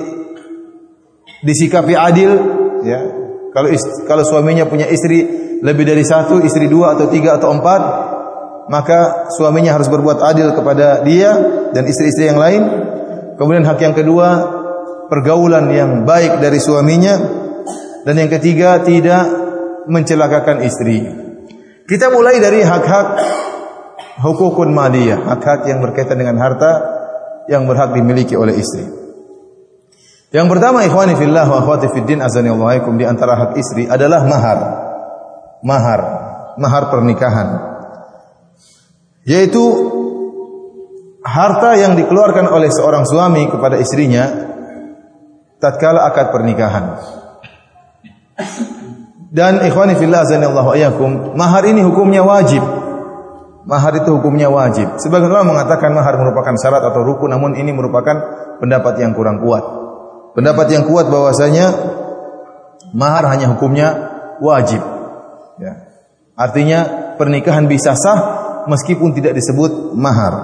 disikapi 1.45 1.95
adil 1.95 2.31
ya 2.83 3.01
kalau 3.53 3.69
kalau 4.09 4.25
suaminya 4.25 4.65
punya 4.67 4.89
istri 4.89 5.23
lebih 5.61 5.85
dari 5.85 6.03
satu 6.03 6.41
istri 6.43 6.67
dua 6.67 6.97
atau 6.97 7.07
tiga 7.13 7.37
atau 7.37 7.53
empat 7.53 7.83
maka 8.67 9.31
suaminya 9.35 9.79
harus 9.79 9.87
berbuat 9.87 10.19
adil 10.23 10.51
kepada 10.55 11.07
dia 11.07 11.35
dan 11.71 11.87
istri-istri 11.87 12.27
yang 12.27 12.41
lain. 12.41 12.63
Kemudian 13.39 13.63
hak 13.63 13.79
yang 13.79 13.95
kedua 13.95 14.29
pergaulan 15.07 15.71
yang 15.71 16.03
baik 16.03 16.43
dari 16.43 16.59
suaminya. 16.59 17.15
Dan 18.07 18.23
yang 18.23 18.31
ketiga 18.31 18.83
tidak 18.87 19.27
mencelakakan 19.91 20.63
istri. 20.63 21.03
Kita 21.87 22.11
mulai 22.11 22.39
dari 22.43 22.63
hak-hak 22.63 23.07
hukukun 24.23 24.75
madiyah 24.75 25.27
hak-hak 25.27 25.69
yang 25.69 25.79
berkaitan 25.85 26.19
dengan 26.19 26.39
harta 26.41 26.83
yang 27.47 27.67
berhak 27.67 27.95
dimiliki 27.95 28.35
oleh 28.35 28.59
istri. 28.59 28.87
Yang 30.35 30.59
pertama 30.59 30.83
ikhwani 30.83 31.15
fillah 31.15 31.47
wa 31.47 31.63
akhwati 31.63 31.87
fiddin 31.95 32.19
azani 32.19 32.51
Allahikum 32.51 32.99
di 32.99 33.07
antara 33.07 33.39
hak 33.39 33.51
istri 33.55 33.87
adalah 33.87 34.27
mahar. 34.27 34.59
Mahar, 35.63 36.01
mahar 36.59 36.91
pernikahan. 36.91 37.49
Yaitu 39.27 39.65
harta 41.27 41.75
yang 41.75 41.99
dikeluarkan 41.99 42.47
oleh 42.47 42.71
seorang 42.71 43.03
suami 43.03 43.51
kepada 43.51 43.75
istrinya 43.83 44.31
tatkala 45.59 46.07
akad 46.07 46.31
pernikahan. 46.31 47.03
Dan 49.35 49.67
ikhwani 49.67 49.99
fillah 49.99 50.23
azanillahu 50.23 50.71
ayyakum, 50.79 51.35
mahar 51.35 51.67
ini 51.67 51.83
hukumnya 51.83 52.23
wajib. 52.23 52.63
Mahar 53.67 53.99
itu 53.99 54.15
hukumnya 54.15 54.47
wajib. 54.47 55.03
Sebagian 55.03 55.27
ulama 55.27 55.59
mengatakan 55.59 55.91
mahar 55.91 56.15
merupakan 56.15 56.55
syarat 56.55 56.87
atau 56.87 57.03
rukun, 57.03 57.35
namun 57.35 57.59
ini 57.59 57.75
merupakan 57.75 58.15
pendapat 58.63 59.03
yang 59.03 59.11
kurang 59.11 59.43
kuat. 59.43 59.67
Pendapat 60.39 60.71
yang 60.71 60.87
kuat 60.87 61.11
bahwasanya 61.11 61.75
mahar 62.95 63.27
hanya 63.27 63.51
hukumnya 63.51 64.15
wajib. 64.39 64.79
Ya. 65.59 65.91
Artinya 66.39 67.11
pernikahan 67.19 67.67
bisa 67.67 67.99
sah 67.99 68.46
meskipun 68.67 69.15
tidak 69.15 69.35
disebut 69.39 69.95
mahar. 69.95 70.35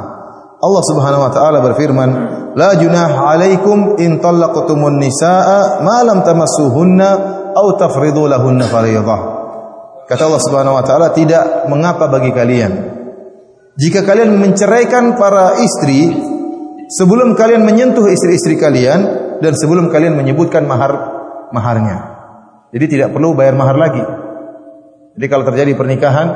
Allah 0.62 0.82
Subhanahu 0.86 1.26
wa 1.26 1.32
taala 1.34 1.58
berfirman, 1.58 2.10
"La 2.54 2.78
junah 2.78 3.10
'alaikum 3.26 3.98
in 3.98 4.22
talaqtumun 4.22 5.02
nisaa 5.02 5.82
ma 5.82 6.06
lam 6.06 6.22
tamassuhunna 6.22 7.08
au 7.56 7.76
tafridu 7.76 8.30
lahunna 8.30 8.70
fariidhah. 8.70 9.20
Kata 10.08 10.22
Allah 10.28 10.42
Subhanahu 10.42 10.78
wa 10.78 10.84
taala 10.84 11.10
tidak 11.14 11.66
mengapa 11.68 12.08
bagi 12.08 12.30
kalian 12.34 12.72
jika 13.78 14.04
kalian 14.04 14.36
menceraikan 14.36 15.16
para 15.16 15.56
istri 15.56 16.12
sebelum 16.92 17.32
kalian 17.32 17.64
menyentuh 17.64 18.04
istri-istri 18.04 18.60
kalian 18.60 19.00
dan 19.40 19.52
sebelum 19.56 19.88
kalian 19.88 20.12
menyebutkan 20.12 20.68
mahar 20.68 20.92
maharnya. 21.56 22.12
Jadi 22.72 22.98
tidak 22.98 23.16
perlu 23.16 23.32
bayar 23.32 23.56
mahar 23.56 23.76
lagi. 23.76 24.04
Jadi 25.16 25.26
kalau 25.28 25.44
terjadi 25.48 25.72
pernikahan 25.76 26.28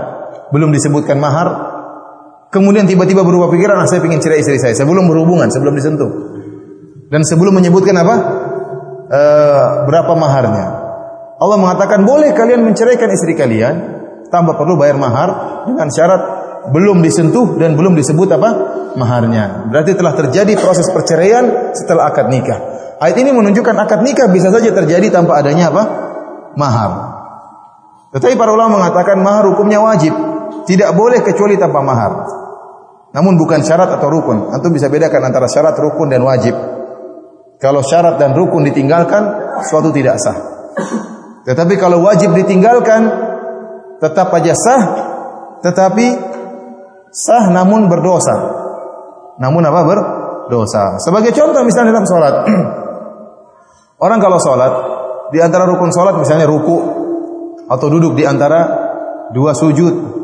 belum 0.53 0.73
disebutkan 0.73 1.17
mahar, 1.17 1.76
kemudian 2.57 2.89
tiba-tiba 2.89 3.21
berubah 3.21 3.53
pikiran, 3.53 3.85
ah, 3.85 3.85
saya 3.85 4.01
ingin 4.01 4.25
cerai 4.25 4.41
istri 4.41 4.57
saya 4.57 4.73
sebelum 4.73 5.05
berhubungan, 5.05 5.53
sebelum 5.53 5.77
disentuh. 5.77 6.09
Dan 7.13 7.21
sebelum 7.23 7.55
menyebutkan 7.55 7.95
apa? 7.95 8.15
E, 9.07 9.23
berapa 9.87 10.13
maharnya. 10.19 10.67
Allah 11.39 11.59
mengatakan 11.61 12.03
boleh 12.03 12.35
kalian 12.35 12.67
menceraikan 12.67 13.07
istri 13.15 13.39
kalian 13.39 13.75
tanpa 14.33 14.59
perlu 14.59 14.75
bayar 14.75 14.99
mahar 14.99 15.29
dengan 15.71 15.87
syarat 15.87 16.23
belum 16.75 16.99
disentuh 17.05 17.61
dan 17.63 17.79
belum 17.79 17.95
disebut 17.95 18.27
apa 18.35 18.51
maharnya. 18.99 19.71
Berarti 19.71 19.95
telah 19.95 20.19
terjadi 20.19 20.59
proses 20.59 20.91
perceraian 20.91 21.77
setelah 21.79 22.11
akad 22.11 22.27
nikah. 22.27 22.59
Ayat 22.99 23.15
ini 23.23 23.31
menunjukkan 23.31 23.77
akad 23.87 24.03
nikah 24.03 24.27
bisa 24.33 24.51
saja 24.51 24.73
terjadi 24.73 25.13
tanpa 25.13 25.39
adanya 25.39 25.71
apa? 25.71 25.83
mahar. 26.57 26.91
Tetapi 28.17 28.35
para 28.35 28.51
ulama 28.57 28.81
mengatakan 28.81 29.21
mahar 29.21 29.45
hukumnya 29.53 29.77
wajib, 29.79 30.17
tidak 30.65 30.97
boleh 30.97 31.21
kecuali 31.21 31.61
tanpa 31.61 31.85
mahar. 31.85 32.13
Namun 33.17 33.41
bukan 33.41 33.65
syarat 33.65 33.97
atau 33.97 34.13
rukun. 34.13 34.53
Antum 34.53 34.77
bisa 34.77 34.93
bedakan 34.93 35.25
antara 35.25 35.49
syarat, 35.49 35.73
rukun 35.81 36.13
dan 36.13 36.21
wajib. 36.21 36.53
Kalau 37.57 37.81
syarat 37.81 38.21
dan 38.21 38.37
rukun 38.37 38.69
ditinggalkan, 38.69 39.25
suatu 39.65 39.89
tidak 39.89 40.21
sah. 40.21 40.37
Tetapi 41.49 41.81
kalau 41.81 42.05
wajib 42.05 42.37
ditinggalkan 42.37 43.09
tetap 43.97 44.29
aja 44.37 44.53
sah, 44.53 44.83
tetapi 45.65 46.07
sah 47.09 47.49
namun 47.49 47.89
berdosa. 47.89 48.37
Namun 49.41 49.65
apa 49.65 49.81
berdosa. 49.89 51.01
Sebagai 51.01 51.33
contoh 51.33 51.65
misalnya 51.65 51.97
dalam 51.97 52.05
sholat. 52.05 52.35
Orang 54.05 54.21
kalau 54.21 54.37
sholat, 54.37 54.73
di 55.33 55.41
antara 55.41 55.65
rukun 55.65 55.89
sholat 55.89 56.21
misalnya 56.21 56.45
ruku 56.45 56.77
atau 57.65 57.87
duduk 57.89 58.13
di 58.13 58.29
antara 58.29 58.61
dua 59.33 59.57
sujud. 59.57 60.16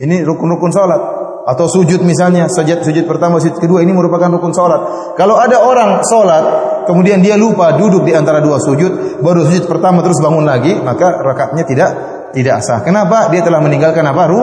Ini 0.00 0.24
rukun-rukun 0.24 0.72
sholat 0.72 1.02
atau 1.44 1.66
sujud 1.68 2.00
misalnya 2.08 2.48
sujud 2.48 2.80
sujud 2.80 3.04
pertama 3.04 3.36
sujud 3.36 3.60
kedua 3.60 3.84
ini 3.84 3.92
merupakan 3.92 4.32
rukun 4.32 4.56
sholat. 4.56 5.12
Kalau 5.12 5.36
ada 5.36 5.60
orang 5.60 6.00
sholat 6.00 6.44
kemudian 6.88 7.20
dia 7.20 7.36
lupa 7.36 7.76
duduk 7.76 8.08
di 8.08 8.16
antara 8.16 8.40
dua 8.40 8.56
sujud 8.56 9.20
baru 9.20 9.44
sujud 9.44 9.68
pertama 9.68 10.00
terus 10.00 10.16
bangun 10.24 10.48
lagi 10.48 10.80
maka 10.80 11.20
rakaatnya 11.20 11.68
tidak 11.68 11.90
tidak 12.32 12.64
sah. 12.64 12.80
Kenapa? 12.80 13.28
Dia 13.28 13.44
telah 13.44 13.60
meninggalkan 13.60 14.00
apa? 14.08 14.22
Ru, 14.24 14.40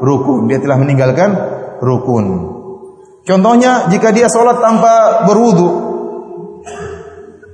rukun. 0.00 0.48
Dia 0.48 0.56
telah 0.64 0.80
meninggalkan 0.80 1.30
rukun. 1.84 2.56
Contohnya 3.28 3.92
jika 3.92 4.08
dia 4.08 4.28
sholat 4.32 4.60
tanpa 4.60 5.24
berwudu, 5.28 5.68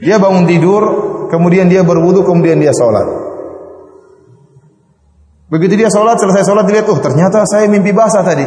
dia 0.03 0.19
bangun 0.19 0.47
tidur, 0.47 0.83
kemudian 1.31 1.67
dia 1.71 1.87
berwudu, 1.87 2.23
kemudian 2.27 2.59
dia 2.59 2.75
sholat. 2.75 3.30
Begitu 5.51 5.75
dia 5.75 5.91
sholat, 5.91 6.15
selesai 6.15 6.47
sholat, 6.47 6.63
dia 6.71 6.79
lihat, 6.79 6.87
oh 6.87 6.99
ternyata 7.03 7.43
saya 7.43 7.67
mimpi 7.67 7.91
basah 7.91 8.23
tadi. 8.23 8.47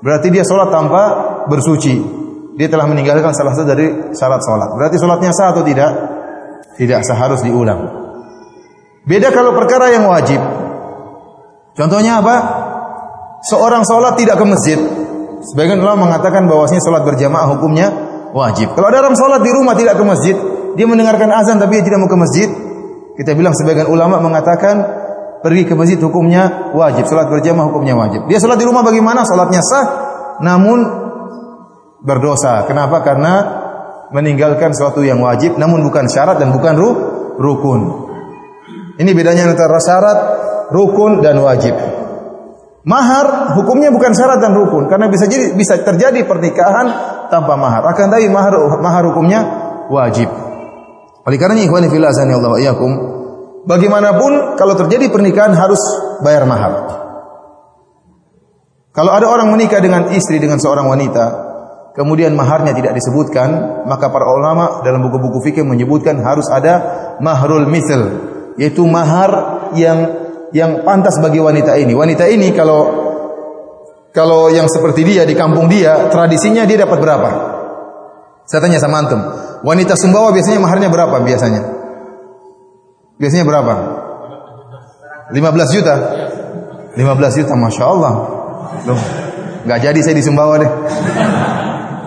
Berarti 0.00 0.32
dia 0.32 0.48
sholat 0.48 0.72
tanpa 0.72 1.02
bersuci. 1.44 2.24
Dia 2.56 2.72
telah 2.72 2.88
meninggalkan 2.88 3.36
salah 3.36 3.52
satu 3.52 3.68
dari 3.68 4.16
syarat 4.16 4.40
sholat. 4.40 4.72
Berarti 4.72 4.96
sholatnya 4.96 5.28
sah 5.36 5.52
atau 5.52 5.60
tidak? 5.60 5.92
Tidak 6.80 7.00
sah, 7.04 7.16
harus 7.20 7.44
diulang. 7.44 7.84
Beda 9.04 9.28
kalau 9.28 9.52
perkara 9.52 9.92
yang 9.92 10.08
wajib. 10.08 10.40
Contohnya 11.76 12.24
apa? 12.24 12.36
Seorang 13.44 13.84
sholat 13.84 14.16
tidak 14.16 14.40
ke 14.40 14.44
masjid. 14.48 14.80
Sebagian 15.52 15.84
ulama 15.84 16.08
mengatakan 16.08 16.48
bahwasanya 16.48 16.80
sholat 16.80 17.04
berjamaah 17.04 17.46
hukumnya 17.52 17.92
wajib. 18.32 18.72
Kalau 18.72 18.88
ada 18.88 19.04
orang 19.04 19.14
sholat 19.20 19.44
di 19.44 19.52
rumah 19.52 19.76
tidak 19.76 20.00
ke 20.00 20.04
masjid, 20.08 20.36
dia 20.80 20.88
mendengarkan 20.88 21.28
azan 21.28 21.60
tapi 21.60 21.76
dia 21.76 21.92
tidak 21.92 22.00
mau 22.00 22.08
ke 22.08 22.18
masjid, 22.18 22.48
kita 23.20 23.36
bilang 23.36 23.52
sebagian 23.52 23.88
ulama 23.92 24.16
mengatakan 24.16 24.95
pergi 25.46 25.62
ke 25.62 25.78
masjid 25.78 25.94
hukumnya 26.02 26.74
wajib, 26.74 27.06
salat 27.06 27.30
berjamaah 27.30 27.70
hukumnya 27.70 27.94
wajib. 27.94 28.26
Dia 28.26 28.42
salat 28.42 28.58
di 28.58 28.66
rumah 28.66 28.82
bagaimana? 28.82 29.22
Salatnya 29.22 29.62
sah 29.62 29.86
namun 30.42 30.82
berdosa. 32.02 32.66
Kenapa? 32.66 33.06
Karena 33.06 33.32
meninggalkan 34.10 34.74
sesuatu 34.74 35.06
yang 35.06 35.22
wajib 35.22 35.54
namun 35.54 35.86
bukan 35.86 36.10
syarat 36.10 36.42
dan 36.42 36.50
bukan 36.50 36.74
ru 36.74 36.90
rukun. 37.38 37.80
Ini 38.98 39.10
bedanya 39.14 39.46
antara 39.46 39.78
syarat, 39.78 40.18
rukun 40.74 41.22
dan 41.22 41.38
wajib. 41.38 41.78
Mahar 42.82 43.54
hukumnya 43.54 43.94
bukan 43.94 44.18
syarat 44.18 44.42
dan 44.42 44.50
rukun 44.50 44.90
karena 44.90 45.06
bisa 45.06 45.30
jadi 45.30 45.54
bisa 45.54 45.78
terjadi 45.78 46.26
pernikahan 46.26 46.86
tanpa 47.30 47.54
mahar. 47.54 47.86
Akan 47.86 48.10
tapi 48.10 48.26
mahar 48.26 48.58
mahar 48.82 49.14
hukumnya 49.14 49.46
wajib. 49.94 50.26
Oleh 51.22 51.38
karena 51.38 51.62
ikhwani 51.62 51.86
fillah 51.86 52.10
Allah 52.10 52.58
iyakum 52.58 53.15
bagaimanapun 53.66 54.56
kalau 54.56 54.74
terjadi 54.78 55.10
pernikahan 55.10 55.52
harus 55.52 55.78
bayar 56.22 56.46
mahar. 56.46 56.72
Kalau 58.96 59.12
ada 59.12 59.28
orang 59.28 59.52
menikah 59.52 59.84
dengan 59.84 60.08
istri 60.16 60.40
dengan 60.40 60.56
seorang 60.56 60.88
wanita, 60.88 61.24
kemudian 61.92 62.32
maharnya 62.32 62.72
tidak 62.72 62.96
disebutkan, 62.96 63.82
maka 63.84 64.08
para 64.08 64.24
ulama 64.24 64.80
dalam 64.80 65.04
buku-buku 65.04 65.44
fikih 65.44 65.68
menyebutkan 65.68 66.16
harus 66.24 66.48
ada 66.48 66.80
mahrul 67.20 67.68
misl, 67.68 68.00
yaitu 68.56 68.88
mahar 68.88 69.68
yang 69.76 70.24
yang 70.56 70.80
pantas 70.80 71.20
bagi 71.20 71.36
wanita 71.42 71.76
ini. 71.76 71.92
Wanita 71.92 72.24
ini 72.24 72.56
kalau 72.56 73.04
kalau 74.16 74.48
yang 74.48 74.64
seperti 74.64 75.04
dia 75.04 75.28
di 75.28 75.36
kampung 75.36 75.68
dia, 75.68 76.08
tradisinya 76.08 76.64
dia 76.64 76.88
dapat 76.88 76.96
berapa? 76.96 77.28
Saya 78.48 78.64
tanya 78.64 78.80
sama 78.80 79.04
antum. 79.04 79.20
Wanita 79.60 79.92
Sumbawa 79.92 80.32
biasanya 80.32 80.56
maharnya 80.56 80.88
berapa 80.88 81.20
biasanya? 81.20 81.75
Biasanya 83.16 83.44
berapa? 83.48 83.74
15 85.32 85.74
juta. 85.76 85.94
15 86.96 87.38
juta, 87.42 87.52
masya 87.56 87.84
Allah. 87.84 88.14
Loh, 88.86 89.00
nggak 89.64 89.78
jadi 89.80 89.98
saya 90.04 90.14
di 90.16 90.24
Sumbawa 90.24 90.60
deh. 90.60 90.70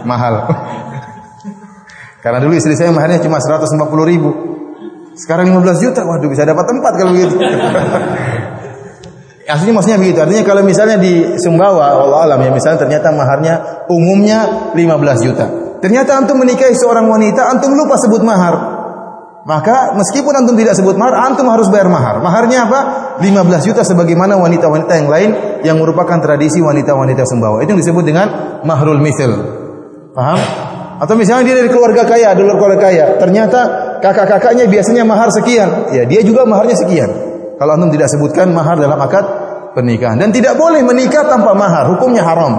Mahal. 0.05 0.33
Karena 2.23 2.39
dulu 2.43 2.53
istri 2.55 2.75
saya 2.75 2.93
maharnya 2.93 3.21
cuma 3.21 3.41
150 3.41 3.69
ribu. 4.05 4.29
Sekarang 5.17 5.51
15 5.51 5.83
juta, 5.83 6.01
waduh 6.07 6.29
bisa 6.31 6.47
dapat 6.47 6.65
tempat 6.67 6.93
kalau 6.95 7.11
begitu. 7.11 7.35
Aslinya 9.49 9.81
maksudnya 9.81 9.97
begitu. 9.97 10.21
Artinya 10.21 10.43
kalau 10.45 10.61
misalnya 10.61 11.01
di 11.01 11.41
Sumbawa, 11.41 11.97
Allah 11.97 12.19
alam 12.29 12.39
ya 12.45 12.53
misalnya 12.53 12.85
ternyata 12.85 13.09
maharnya 13.09 13.53
umumnya 13.89 14.71
15 14.77 15.25
juta. 15.25 15.45
Ternyata 15.81 16.21
antum 16.21 16.37
menikahi 16.37 16.77
seorang 16.77 17.09
wanita, 17.09 17.49
antum 17.49 17.73
lupa 17.73 17.97
sebut 17.97 18.21
mahar. 18.21 18.78
Maka 19.49 19.97
meskipun 19.97 20.29
antum 20.29 20.53
tidak 20.53 20.77
sebut 20.77 20.93
mahar, 20.93 21.25
antum 21.25 21.49
harus 21.49 21.73
bayar 21.73 21.89
mahar. 21.89 22.21
Maharnya 22.21 22.69
apa? 22.69 22.79
15 23.17 23.65
juta 23.65 23.81
sebagaimana 23.81 24.37
wanita-wanita 24.37 24.93
yang 24.93 25.09
lain 25.09 25.29
yang 25.65 25.81
merupakan 25.81 26.21
tradisi 26.21 26.61
wanita-wanita 26.61 27.25
Sumbawa. 27.25 27.65
Itu 27.65 27.73
yang 27.73 27.81
disebut 27.81 28.05
dengan 28.05 28.27
mahrul 28.61 29.01
misl. 29.01 29.33
Paham? 30.13 30.37
Atau 31.01 31.17
misalnya 31.17 31.49
dia 31.49 31.55
dari 31.65 31.69
keluarga 31.73 32.05
kaya, 32.05 32.37
dulu 32.37 32.61
keluarga 32.61 32.93
kaya. 32.93 33.05
Ternyata 33.17 33.59
kakak-kakaknya 34.05 34.69
biasanya 34.69 35.01
mahar 35.01 35.33
sekian. 35.33 35.97
Ya, 35.97 36.05
dia 36.05 36.21
juga 36.21 36.45
maharnya 36.45 36.77
sekian. 36.77 37.09
Kalau 37.57 37.73
antum 37.73 37.89
tidak 37.89 38.13
sebutkan 38.13 38.53
mahar 38.53 38.77
dalam 38.77 39.01
akad 39.01 39.25
pernikahan 39.73 40.21
dan 40.21 40.29
tidak 40.29 40.61
boleh 40.61 40.85
menikah 40.85 41.25
tanpa 41.25 41.57
mahar, 41.57 41.89
hukumnya 41.89 42.21
haram. 42.21 42.53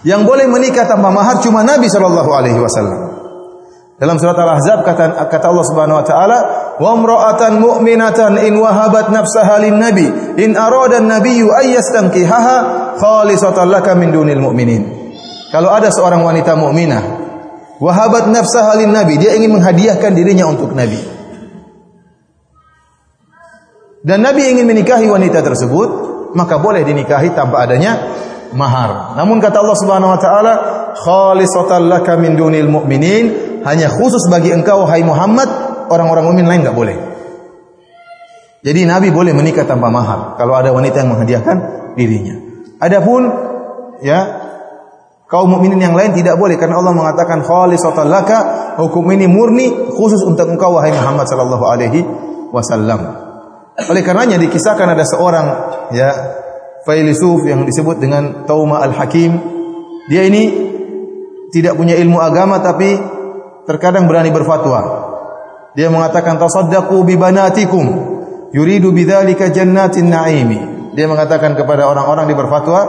Yang 0.00 0.24
boleh 0.24 0.46
menikah 0.48 0.88
tanpa 0.88 1.12
mahar 1.12 1.44
cuma 1.44 1.60
Nabi 1.60 1.92
Shallallahu 1.92 2.30
alaihi 2.32 2.56
wasallam. 2.56 3.07
Dalam 3.98 4.14
surat 4.14 4.38
Al-Ahzab 4.38 4.86
kata 4.86 5.26
kata 5.26 5.46
Allah 5.50 5.66
Subhanahu 5.66 5.98
wa 5.98 6.06
taala, 6.06 6.38
"Wa 6.78 6.94
imra'atan 6.94 7.58
mu'minatan 7.58 8.38
in 8.46 8.54
wahabat 8.54 9.10
nafsaha 9.10 9.58
lin-nabi 9.58 10.38
in 10.38 10.54
arada 10.54 11.02
an-nabiyyu 11.02 11.50
ay 11.50 11.74
yastankihaha 11.74 12.56
khalisatan 12.94 13.66
laka 13.66 13.98
min 13.98 14.14
dunil 14.14 14.38
mu'minin." 14.38 14.82
Kalau 15.50 15.74
ada 15.74 15.90
seorang 15.90 16.22
wanita 16.22 16.54
mukminah 16.54 17.02
wahabat 17.82 18.30
nafsaha 18.30 18.78
lin-nabi, 18.78 19.18
dia 19.18 19.34
ingin 19.34 19.58
menghadiahkan 19.58 20.14
dirinya 20.14 20.46
untuk 20.46 20.70
Nabi. 20.74 21.18
dan 23.98 24.22
Nabi 24.22 24.54
ingin 24.54 24.64
menikahi 24.64 25.10
wanita 25.10 25.42
tersebut, 25.42 25.88
maka 26.38 26.56
boleh 26.62 26.86
dinikahi 26.86 27.34
tanpa 27.34 27.66
adanya 27.66 27.98
mahar. 28.54 29.18
Namun 29.18 29.42
kata 29.42 29.58
Allah 29.58 29.78
Subhanahu 29.78 30.14
wa 30.14 30.20
taala, 30.22 30.54
khalisatan 30.96 31.90
laka 31.90 32.14
min 32.16 32.38
dunil 32.38 32.70
mu'minin, 32.70 33.47
hanya 33.64 33.88
khusus 33.90 34.26
bagi 34.30 34.54
engkau 34.54 34.86
hai 34.86 35.02
Muhammad, 35.02 35.48
orang-orang 35.88 36.24
mukmin 36.30 36.46
lain 36.46 36.60
enggak 36.62 36.76
boleh. 36.76 36.96
Jadi 38.58 38.84
Nabi 38.84 39.14
boleh 39.14 39.30
menikah 39.32 39.62
tanpa 39.62 39.86
mahar 39.86 40.34
kalau 40.34 40.58
ada 40.58 40.74
wanita 40.74 41.00
yang 41.00 41.14
menghadiahkan 41.14 41.56
dirinya. 41.94 42.34
Adapun 42.82 43.22
ya 44.02 44.20
kaum 45.30 45.46
mukminin 45.46 45.78
yang 45.78 45.94
lain 45.94 46.10
tidak 46.14 46.34
boleh 46.34 46.58
karena 46.58 46.82
Allah 46.82 46.94
mengatakan 46.94 47.46
khalisatan 47.46 48.10
laka, 48.10 48.38
hukum 48.82 49.06
ini 49.14 49.30
murni 49.30 49.70
khusus 49.94 50.20
untuk 50.26 50.50
engkau 50.50 50.74
wahai 50.74 50.90
Muhammad 50.90 51.30
sallallahu 51.30 51.64
alaihi 51.64 52.02
wasallam. 52.50 53.00
Oleh 53.78 54.02
karenanya 54.02 54.42
dikisahkan 54.42 54.90
ada 54.90 55.06
seorang 55.06 55.46
ya 55.94 56.10
filsuf 56.82 57.46
yang 57.46 57.62
disebut 57.62 58.02
dengan 58.02 58.42
Tauma 58.42 58.82
al-Hakim. 58.82 59.38
Dia 60.10 60.26
ini 60.26 60.50
tidak 61.54 61.78
punya 61.78 61.94
ilmu 61.94 62.18
agama 62.18 62.58
tapi 62.58 63.17
terkadang 63.68 64.08
berani 64.08 64.32
berfatwa. 64.32 64.80
Dia 65.76 65.92
mengatakan 65.92 66.40
tasaddaqu 66.40 66.96
bi 67.04 67.20
banatikum 67.20 68.16
Yuridu 68.48 68.96
bidzalika 68.96 69.52
jannatin 69.52 70.08
na'imi. 70.08 70.58
Dia 70.96 71.04
mengatakan 71.04 71.52
kepada 71.52 71.84
orang-orang 71.84 72.32
di 72.32 72.34
berfatwa, 72.34 72.80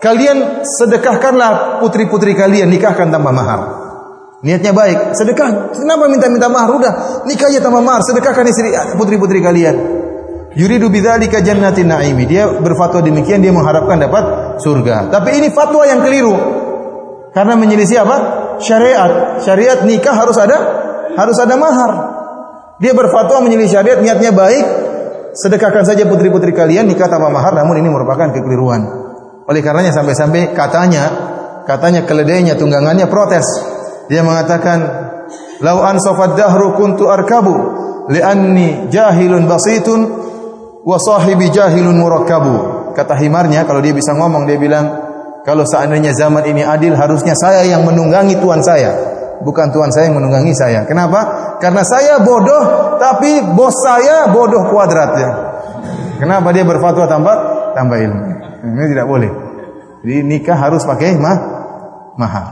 kalian 0.00 0.64
sedekahkanlah 0.64 1.84
putri-putri 1.84 2.32
kalian 2.32 2.72
nikahkan 2.72 3.12
tanpa 3.12 3.30
mahar. 3.30 3.60
Niatnya 4.40 4.72
baik, 4.72 5.12
sedekah. 5.18 5.76
Kenapa 5.76 6.08
minta-minta 6.08 6.48
mahar? 6.48 6.70
Udah, 6.72 6.92
nikah 7.28 7.52
aja 7.52 7.60
tanpa 7.60 7.84
mahar, 7.84 8.00
sedekahkan 8.06 8.48
istri 8.48 8.72
putri-putri 8.96 9.44
kalian. 9.44 9.76
Yuridu 10.56 10.88
bidzalika 10.88 11.44
jannatin 11.44 11.92
na'imi. 11.92 12.24
Dia 12.24 12.48
berfatwa 12.48 13.04
demikian 13.04 13.44
dia 13.44 13.52
mengharapkan 13.52 14.00
dapat 14.00 14.56
surga. 14.64 15.12
Tapi 15.12 15.36
ini 15.36 15.52
fatwa 15.52 15.84
yang 15.84 16.00
keliru. 16.00 16.57
Karena 17.32 17.54
menyelisih 17.54 18.02
apa? 18.02 18.16
Syariat. 18.58 19.42
Syariat 19.44 19.84
nikah 19.84 20.14
harus 20.16 20.36
ada 20.40 20.56
harus 21.18 21.36
ada 21.38 21.54
mahar. 21.58 21.92
Dia 22.78 22.94
berfatwa 22.94 23.42
menyelisih 23.42 23.78
syariat, 23.82 23.98
niatnya 23.98 24.30
baik, 24.30 24.64
sedekahkan 25.34 25.82
saja 25.82 26.06
putri-putri 26.06 26.54
kalian 26.54 26.86
nikah 26.86 27.10
tanpa 27.10 27.26
mahar, 27.26 27.58
namun 27.58 27.82
ini 27.82 27.90
merupakan 27.90 28.30
kekeliruan. 28.30 28.86
Oleh 29.50 29.60
karenanya 29.64 29.90
sampai-sampai 29.90 30.54
katanya, 30.54 31.04
katanya 31.66 32.06
keledainya, 32.06 32.54
tunggangannya 32.54 33.10
protes. 33.10 33.44
Dia 34.06 34.22
mengatakan, 34.22 34.78
"Lau 35.58 35.82
ansafad 35.82 36.38
dahru 36.38 36.78
kuntu 36.78 37.10
arkabu 37.10 37.54
li'anni 38.14 38.88
jahilun 38.94 39.50
basitun 39.50 40.00
wa 40.86 40.96
sahibi 41.02 41.50
jahilun 41.50 41.98
murakkabu." 41.98 42.78
Kata 42.94 43.18
himarnya 43.18 43.66
kalau 43.66 43.82
dia 43.82 43.94
bisa 43.94 44.14
ngomong 44.14 44.46
dia 44.46 44.58
bilang, 44.58 45.07
"Kalau 45.48 45.64
seandainya 45.64 46.12
zaman 46.12 46.44
ini 46.44 46.60
adil 46.60 46.92
harusnya 46.92 47.32
saya 47.32 47.64
yang 47.64 47.88
menunggangi 47.88 48.36
tuan 48.36 48.60
saya." 48.60 49.16
bukan 49.42 49.70
Tuhan 49.70 49.90
saya 49.94 50.10
yang 50.10 50.18
menunggangi 50.18 50.54
saya. 50.54 50.82
Kenapa? 50.86 51.54
Karena 51.62 51.82
saya 51.86 52.22
bodoh, 52.22 52.96
tapi 52.98 53.42
bos 53.54 53.74
saya 53.82 54.30
bodoh 54.30 54.70
kuadrat 54.70 55.10
ya. 55.14 55.30
Kenapa 56.18 56.50
dia 56.50 56.66
berfatwa 56.66 57.06
tanpa 57.06 57.32
tanpa 57.74 57.94
ilmu? 58.02 58.22
Ini 58.66 58.86
tidak 58.90 59.06
boleh. 59.06 59.30
Jadi 60.02 60.16
nikah 60.26 60.58
harus 60.58 60.82
pakai 60.82 61.14
mah 61.14 61.38
mahar. 62.18 62.46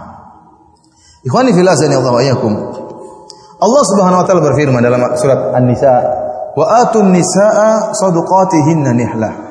Ikhwani 1.27 1.51
fillah 1.51 1.75
Allah 1.75 2.15
wa. 2.15 2.23
Allah 3.57 3.83
Subhanahu 3.89 4.21
wa 4.23 4.25
taala 4.29 4.43
berfirman 4.53 4.85
dalam 4.85 5.01
surat 5.19 5.57
An-Nisa, 5.57 5.95
"Wa 6.55 6.87
atun 6.87 7.11
nisaa 7.11 7.97
sadaqatihinna 7.97 8.93
nihlah." 8.95 9.46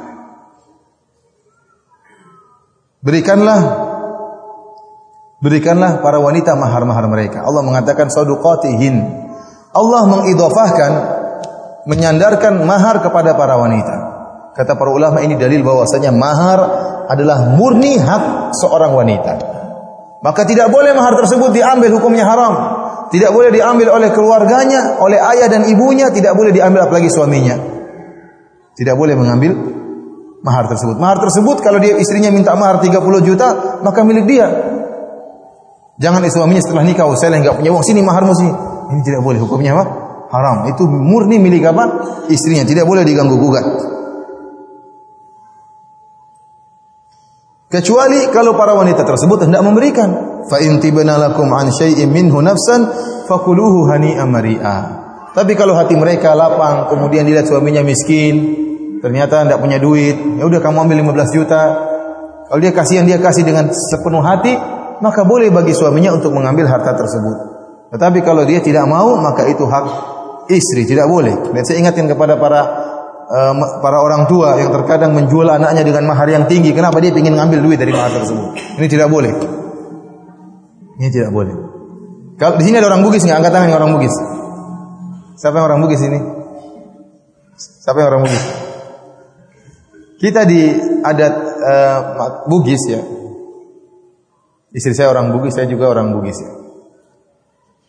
Berikanlah 3.05 3.85
Berikanlah 5.45 6.01
para 6.01 6.17
wanita 6.17 6.57
mahar-mahar 6.57 7.05
mereka. 7.05 7.45
Allah 7.45 7.61
mengatakan 7.61 8.09
saduqatihin. 8.09 8.95
Allah 9.75 10.09
mengidhafahkan 10.09 10.91
menyandarkan 11.85 12.65
mahar 12.65 13.03
kepada 13.05 13.37
para 13.37 13.59
wanita. 13.59 13.95
Kata 14.57 14.73
para 14.73 14.89
ulama 14.89 15.21
ini 15.21 15.37
dalil 15.37 15.61
bahwasanya 15.61 16.09
mahar 16.15 16.59
adalah 17.11 17.53
murni 17.53 17.99
hak 17.99 18.55
seorang 18.57 18.95
wanita. 18.95 19.33
Maka 20.23 20.47
tidak 20.49 20.73
boleh 20.73 20.95
mahar 20.97 21.13
tersebut 21.19 21.53
diambil 21.53 21.93
hukumnya 21.93 22.25
haram. 22.25 22.53
Tidak 23.13 23.29
boleh 23.29 23.53
diambil 23.53 23.93
oleh 23.93 24.09
keluarganya, 24.15 24.97
oleh 24.97 25.21
ayah 25.21 25.45
dan 25.45 25.69
ibunya, 25.69 26.09
tidak 26.09 26.33
boleh 26.33 26.49
diambil 26.49 26.89
apalagi 26.89 27.11
suaminya. 27.11 27.53
Tidak 28.73 28.95
boleh 28.97 29.13
mengambil 29.13 29.51
mahar 30.45 30.69
tersebut. 30.69 31.01
Mahar 31.01 31.17
tersebut 31.17 31.57
kalau 31.65 31.81
dia 31.81 31.97
istrinya 31.97 32.29
minta 32.29 32.53
mahar 32.53 32.77
30 32.77 33.01
juta, 33.25 33.81
maka 33.81 34.05
milik 34.05 34.29
dia. 34.29 34.45
Jangan 35.97 36.21
suaminya 36.29 36.61
setelah 36.61 36.85
nikah, 36.85 37.09
oh, 37.09 37.17
saya 37.17 37.33
enggak 37.33 37.57
punya 37.57 37.73
uang, 37.73 37.81
sini 37.81 38.05
maharmu 38.05 38.35
sini. 38.37 38.53
Ini 38.93 39.01
tidak 39.01 39.25
boleh, 39.25 39.41
hukumnya 39.41 39.73
apa? 39.73 39.83
Haram. 40.29 40.69
Itu 40.69 40.85
murni 40.85 41.41
milik 41.41 41.65
apa? 41.65 41.83
Istrinya, 42.29 42.67
tidak 42.67 42.85
boleh 42.85 43.01
diganggu 43.01 43.33
gugat. 43.39 43.65
Kecuali 47.65 48.29
kalau 48.29 48.53
para 48.53 48.77
wanita 48.77 49.01
tersebut 49.01 49.49
hendak 49.49 49.65
memberikan. 49.65 50.09
Fa 50.45 50.61
in 50.61 50.77
an 50.77 51.67
syai'in 51.73 52.13
minhu 52.13 52.37
nafsan 52.37 52.85
fakuluhu 53.25 53.89
hani'an 53.89 54.29
mari'a. 54.29 54.77
Tapi 55.33 55.51
kalau 55.57 55.75
hati 55.75 55.97
mereka 55.97 56.37
lapang, 56.37 56.87
kemudian 56.87 57.27
dilihat 57.27 57.49
suaminya 57.49 57.83
miskin, 57.83 58.64
ternyata 59.05 59.45
tidak 59.45 59.61
punya 59.61 59.77
duit, 59.77 60.17
ya 60.17 60.49
udah 60.49 60.57
kamu 60.57 60.89
ambil 60.89 61.13
15 61.13 61.37
juta. 61.37 61.61
Kalau 62.49 62.57
dia 62.57 62.73
kasihan 62.73 63.05
dia 63.05 63.21
kasih 63.21 63.45
dengan 63.45 63.69
sepenuh 63.69 64.25
hati, 64.25 64.57
maka 65.05 65.21
boleh 65.21 65.53
bagi 65.53 65.77
suaminya 65.77 66.17
untuk 66.17 66.33
mengambil 66.33 66.65
harta 66.65 66.97
tersebut. 66.97 67.37
Tetapi 67.93 68.25
kalau 68.25 68.49
dia 68.49 68.65
tidak 68.65 68.89
mau, 68.89 69.13
maka 69.21 69.45
itu 69.45 69.61
hak 69.61 69.85
istri, 70.49 70.89
tidak 70.89 71.05
boleh. 71.05 71.53
Dan 71.53 71.61
saya 71.61 71.85
ingatkan 71.85 72.09
kepada 72.09 72.41
para 72.41 72.61
uh, 73.29 73.53
para 73.77 74.01
orang 74.01 74.25
tua 74.25 74.57
yang 74.57 74.73
terkadang 74.73 75.13
menjual 75.13 75.45
anaknya 75.45 75.85
dengan 75.85 76.09
mahar 76.09 76.25
yang 76.25 76.49
tinggi. 76.49 76.73
Kenapa 76.73 76.97
dia 76.97 77.13
ingin 77.13 77.37
mengambil 77.37 77.61
duit 77.61 77.77
dari 77.77 77.93
mahar 77.93 78.09
tersebut? 78.09 78.57
Ini 78.81 78.87
tidak 78.89 79.09
boleh. 79.13 79.33
Ini 80.97 81.07
tidak 81.13 81.29
boleh. 81.29 81.55
Kalau 82.41 82.57
di 82.57 82.63
sini 82.65 82.81
ada 82.81 82.89
orang 82.89 83.05
Bugis 83.05 83.21
nggak? 83.21 83.37
Angkat 83.37 83.53
tangan 83.53 83.69
orang 83.77 83.91
Bugis. 84.01 84.15
Siapa 85.37 85.55
yang 85.61 85.65
orang 85.69 85.79
Bugis 85.85 86.01
ini? 86.01 86.19
Siapa 87.55 88.01
yang 88.01 88.09
orang 88.09 88.23
Bugis? 88.25 88.64
Kita 90.25 90.41
di 90.41 90.73
adat 91.05 91.33
uh, 91.61 91.99
Bugis 92.49 92.81
ya, 92.89 92.97
Istri 94.73 94.97
saya 94.97 95.13
orang 95.13 95.29
Bugis, 95.29 95.53
saya 95.53 95.69
juga 95.69 95.93
orang 95.93 96.17
Bugis. 96.17 96.41
Ya. 96.41 96.51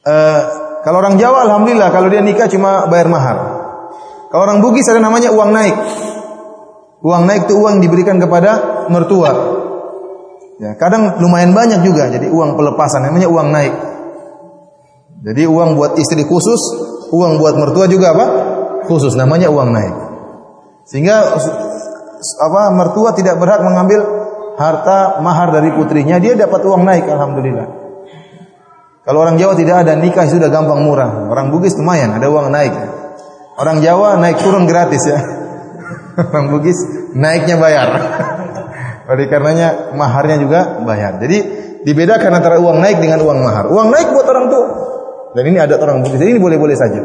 Uh, 0.05 0.41
kalau 0.85 1.01
orang 1.01 1.17
Jawa, 1.17 1.49
alhamdulillah, 1.49 1.89
kalau 1.89 2.13
dia 2.13 2.21
nikah 2.21 2.45
cuma 2.47 2.87
bayar 2.93 3.09
mahar. 3.09 3.37
Kalau 4.29 4.43
orang 4.45 4.61
Bugis 4.61 4.85
ada 4.87 5.01
namanya 5.01 5.33
uang 5.33 5.51
naik. 5.51 5.77
Uang 7.01 7.25
naik 7.25 7.49
itu 7.49 7.57
uang 7.57 7.81
diberikan 7.81 8.21
kepada 8.21 8.85
mertua. 8.93 9.33
Ya, 10.61 10.77
kadang 10.77 11.17
lumayan 11.19 11.57
banyak 11.57 11.89
juga, 11.89 12.13
jadi 12.13 12.29
uang 12.29 12.53
pelepasan 12.55 13.01
namanya 13.01 13.33
uang 13.33 13.49
naik. 13.49 13.75
Jadi 15.25 15.43
uang 15.49 15.75
buat 15.75 15.97
istri 15.97 16.21
khusus, 16.23 16.61
uang 17.17 17.41
buat 17.41 17.57
mertua 17.57 17.89
juga 17.89 18.13
apa? 18.13 18.27
Khusus 18.87 19.17
namanya 19.17 19.49
uang 19.49 19.73
naik. 19.73 19.95
Sehingga 20.87 21.35
apa 22.21 22.73
mertua 22.73 23.13
tidak 23.13 23.37
berhak 23.37 23.61
mengambil 23.63 24.01
harta 24.57 25.21
mahar 25.21 25.53
dari 25.53 25.71
putrinya, 25.73 26.17
dia 26.17 26.35
dapat 26.35 26.65
uang 26.65 26.83
naik 26.83 27.05
alhamdulillah. 27.05 27.67
Kalau 29.07 29.23
orang 29.23 29.39
Jawa 29.39 29.55
tidak 29.55 29.87
ada 29.87 29.95
nikah 29.95 30.27
sudah 30.27 30.51
gampang 30.51 30.83
murah. 30.83 31.31
Orang 31.31 31.55
Bugis 31.55 31.79
lumayan 31.79 32.19
ada 32.19 32.27
uang 32.27 32.51
naik. 32.51 32.75
Orang 33.55 33.79
Jawa 33.79 34.19
naik 34.19 34.43
turun 34.43 34.67
gratis 34.67 35.07
ya. 35.07 35.19
Orang 36.35 36.51
Bugis 36.51 36.75
naiknya 37.15 37.55
bayar. 37.55 37.87
Oleh 39.15 39.31
karenanya 39.31 39.95
maharnya 39.95 40.43
juga 40.43 40.83
bayar. 40.83 41.23
Jadi 41.23 41.39
dibedakan 41.87 42.35
antara 42.35 42.59
uang 42.59 42.83
naik 42.83 42.99
dengan 42.99 43.23
uang 43.23 43.39
mahar. 43.47 43.71
Uang 43.71 43.95
naik 43.95 44.11
buat 44.11 44.27
orang 44.27 44.47
tua. 44.51 44.67
Dan 45.39 45.55
ini 45.55 45.59
ada 45.63 45.79
orang 45.79 46.03
Bugis. 46.03 46.19
Jadi 46.19 46.31
ini 46.35 46.43
boleh-boleh 46.43 46.75
saja. 46.75 46.99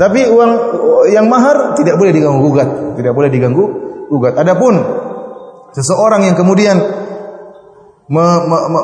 Tapi 0.00 0.24
uang 0.24 0.52
yang 1.12 1.28
mahar 1.28 1.76
tidak 1.76 2.00
boleh 2.00 2.12
diganggu 2.16 2.48
gugat, 2.48 2.96
tidak 2.96 3.12
boleh 3.12 3.28
diganggu 3.28 3.89
gugat. 4.10 4.34
Adapun 4.36 4.74
Seseorang 5.70 6.26
yang 6.26 6.34
kemudian 6.34 6.76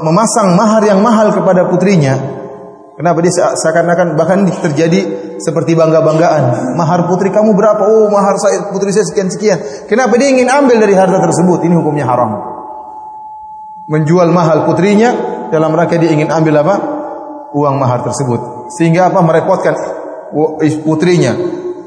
memasang 0.07 0.55
mahar 0.55 0.87
yang 0.87 1.03
mahal 1.03 1.35
kepada 1.35 1.67
putrinya, 1.67 2.15
kenapa 2.95 3.19
dia 3.27 3.35
seakan-akan 3.35 4.15
bahkan 4.15 4.47
terjadi 4.47 5.35
seperti 5.43 5.75
bangga-banggaan. 5.75 6.79
Mahar 6.79 7.11
putri 7.11 7.35
kamu 7.35 7.59
berapa? 7.59 7.83
Oh, 7.83 8.07
mahar 8.07 8.39
saya 8.39 8.71
putri 8.71 8.95
saya 8.95 9.03
sekian-sekian. 9.11 9.91
Kenapa 9.91 10.15
dia 10.15 10.31
ingin 10.31 10.47
ambil 10.47 10.79
dari 10.79 10.95
harta 10.95 11.19
tersebut? 11.19 11.67
Ini 11.67 11.75
hukumnya 11.75 12.07
haram. 12.07 12.31
Menjual 13.91 14.31
mahal 14.31 14.63
putrinya 14.71 15.11
dalam 15.51 15.75
rangka 15.75 15.99
dia 15.99 16.15
ingin 16.15 16.31
ambil 16.31 16.63
apa? 16.63 16.75
Uang 17.51 17.83
mahar 17.83 18.07
tersebut. 18.07 18.71
Sehingga 18.79 19.11
apa? 19.11 19.27
Merepotkan 19.27 19.75
putrinya. 20.87 21.35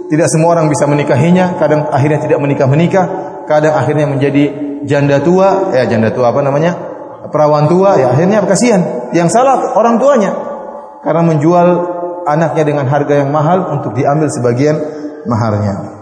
Tidak 0.10 0.28
semua 0.28 0.58
orang 0.58 0.68
bisa 0.68 0.90
menikahinya, 0.90 1.56
kadang 1.62 1.86
akhirnya 1.94 2.18
tidak 2.26 2.42
menikah-menikah, 2.42 3.29
kadang 3.50 3.74
akhirnya 3.74 4.06
menjadi 4.06 4.44
janda 4.86 5.18
tua, 5.26 5.74
ya 5.74 5.90
janda 5.90 6.14
tua 6.14 6.30
apa 6.30 6.46
namanya? 6.46 6.90
perawan 7.34 7.70
tua, 7.70 7.98
ya 7.98 8.14
akhirnya 8.14 8.46
kasihan. 8.46 9.10
Yang 9.12 9.34
salah 9.34 9.74
orang 9.74 9.98
tuanya 9.98 10.32
karena 11.02 11.22
menjual 11.26 11.68
anaknya 12.30 12.64
dengan 12.64 12.86
harga 12.86 13.26
yang 13.26 13.30
mahal 13.34 13.80
untuk 13.80 13.98
diambil 13.98 14.30
sebagian 14.30 14.78
maharnya. 15.26 15.98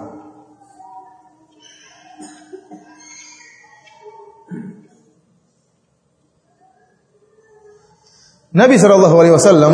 Nabi 8.58 8.76
Shallallahu 8.82 9.16
Alaihi 9.22 9.36
Wasallam 9.38 9.74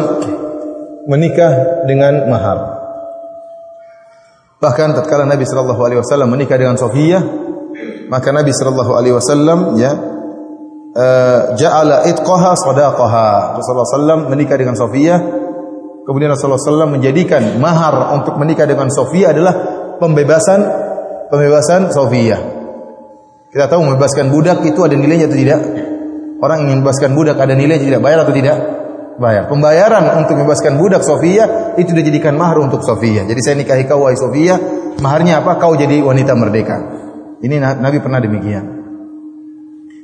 menikah 1.07 1.83
dengan 1.87 2.27
mahar. 2.27 2.83
Bahkan 4.59 4.95
tatkala 4.99 5.23
Nabi 5.23 5.47
Shallallahu 5.47 5.81
Alaihi 5.87 5.99
Wasallam 6.03 6.27
menikah 6.35 6.59
dengan 6.59 6.75
Sofia, 6.75 7.23
maka 8.09 8.29
Nabi 8.31 8.51
Shallallahu 8.51 8.91
Alaihi 8.95 9.15
Wasallam 9.15 9.59
ya 9.79 9.91
uh, 10.93 11.39
ja'ala 11.57 12.07
itqaha 12.09 12.53
sadaqaha. 12.57 13.57
Rasulullah 13.59 13.87
SAW 13.89 14.29
menikah 14.29 14.57
dengan 14.57 14.77
Sofia. 14.77 15.19
Kemudian 16.03 16.35
Rasulullah 16.35 16.59
SAW 16.59 16.91
menjadikan 16.99 17.63
mahar 17.63 18.11
untuk 18.19 18.35
menikah 18.35 18.67
dengan 18.67 18.91
Sofia 18.91 19.31
adalah 19.31 19.53
pembebasan 20.03 20.59
pembebasan 21.31 21.89
Sofia. 21.95 22.37
Kita 23.53 23.69
tahu 23.69 23.85
membebaskan 23.87 24.33
budak 24.33 24.65
itu 24.65 24.81
ada 24.83 24.97
nilainya 24.97 25.29
atau 25.29 25.37
tidak? 25.37 25.61
Orang 26.43 26.67
ingin 26.67 26.83
membebaskan 26.83 27.15
budak 27.15 27.39
ada 27.39 27.55
nilai 27.55 27.79
tidak? 27.79 28.03
Bayar 28.03 28.27
atau 28.27 28.35
tidak? 28.35 28.57
Bayar. 29.15 29.45
Pembayaran 29.47 30.25
untuk 30.25 30.41
membebaskan 30.41 30.75
budak 30.75 31.05
Sofia 31.05 31.77
itu 31.79 31.93
dijadikan 31.93 32.35
mahar 32.35 32.59
untuk 32.59 32.83
Sofia. 32.83 33.23
Jadi 33.23 33.39
saya 33.39 33.55
nikahi 33.55 33.87
kau 33.87 34.03
wahai 34.03 34.17
Sofia, 34.17 34.57
maharnya 34.99 35.39
apa? 35.39 35.55
Kau 35.61 35.77
jadi 35.77 36.01
wanita 36.01 36.33
merdeka. 36.35 37.02
Ini 37.43 37.59
Nabi 37.59 37.99
pernah 37.99 38.23
demikian. 38.23 38.63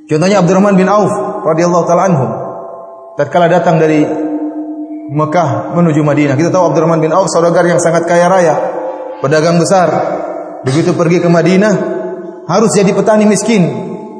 Contohnya 0.09 0.43
Abdurrahman 0.43 0.75
bin 0.75 0.91
Auf 0.91 1.11
radhiyallahu 1.47 1.85
taala 1.87 2.03
anhu. 2.11 2.25
Tatkala 3.15 3.47
datang 3.47 3.79
dari 3.79 4.03
Mekah 5.09 5.73
menuju 5.73 6.03
Madinah. 6.03 6.35
Kita 6.35 6.51
tahu 6.51 6.75
Abdurrahman 6.75 6.99
bin 6.99 7.15
Auf 7.15 7.31
saudagar 7.31 7.63
yang 7.63 7.79
sangat 7.79 8.03
kaya 8.03 8.27
raya, 8.27 8.55
pedagang 9.23 9.55
besar. 9.55 9.87
Begitu 10.67 10.91
pergi 10.91 11.23
ke 11.23 11.29
Madinah 11.31 11.73
harus 12.51 12.75
jadi 12.75 12.91
petani 12.91 13.23
miskin. 13.23 13.63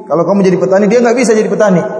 Kalau 0.07 0.23
kamu 0.23 0.41
jadi 0.47 0.57
petani, 0.57 0.85
dia 0.87 1.03
nggak 1.03 1.17
bisa 1.19 1.35
jadi 1.35 1.51
petani 1.51 1.99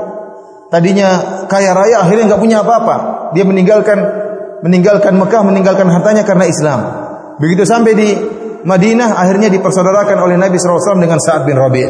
tadinya 0.70 1.10
kaya 1.50 1.74
raya 1.74 2.06
akhirnya 2.06 2.34
nggak 2.34 2.42
punya 2.42 2.58
apa-apa. 2.62 2.96
Dia 3.34 3.44
meninggalkan 3.44 3.98
meninggalkan 4.62 5.18
Mekah, 5.18 5.42
meninggalkan 5.44 5.88
hartanya 5.90 6.24
karena 6.24 6.46
Islam. 6.46 6.80
Begitu 7.42 7.66
sampai 7.66 7.92
di 7.98 8.10
Madinah 8.64 9.16
akhirnya 9.16 9.48
dipersaudarakan 9.48 10.18
oleh 10.20 10.36
Nabi 10.36 10.60
SAW 10.60 11.00
dengan 11.00 11.16
Sa'ad 11.16 11.48
bin 11.48 11.56
Rabi'. 11.56 11.88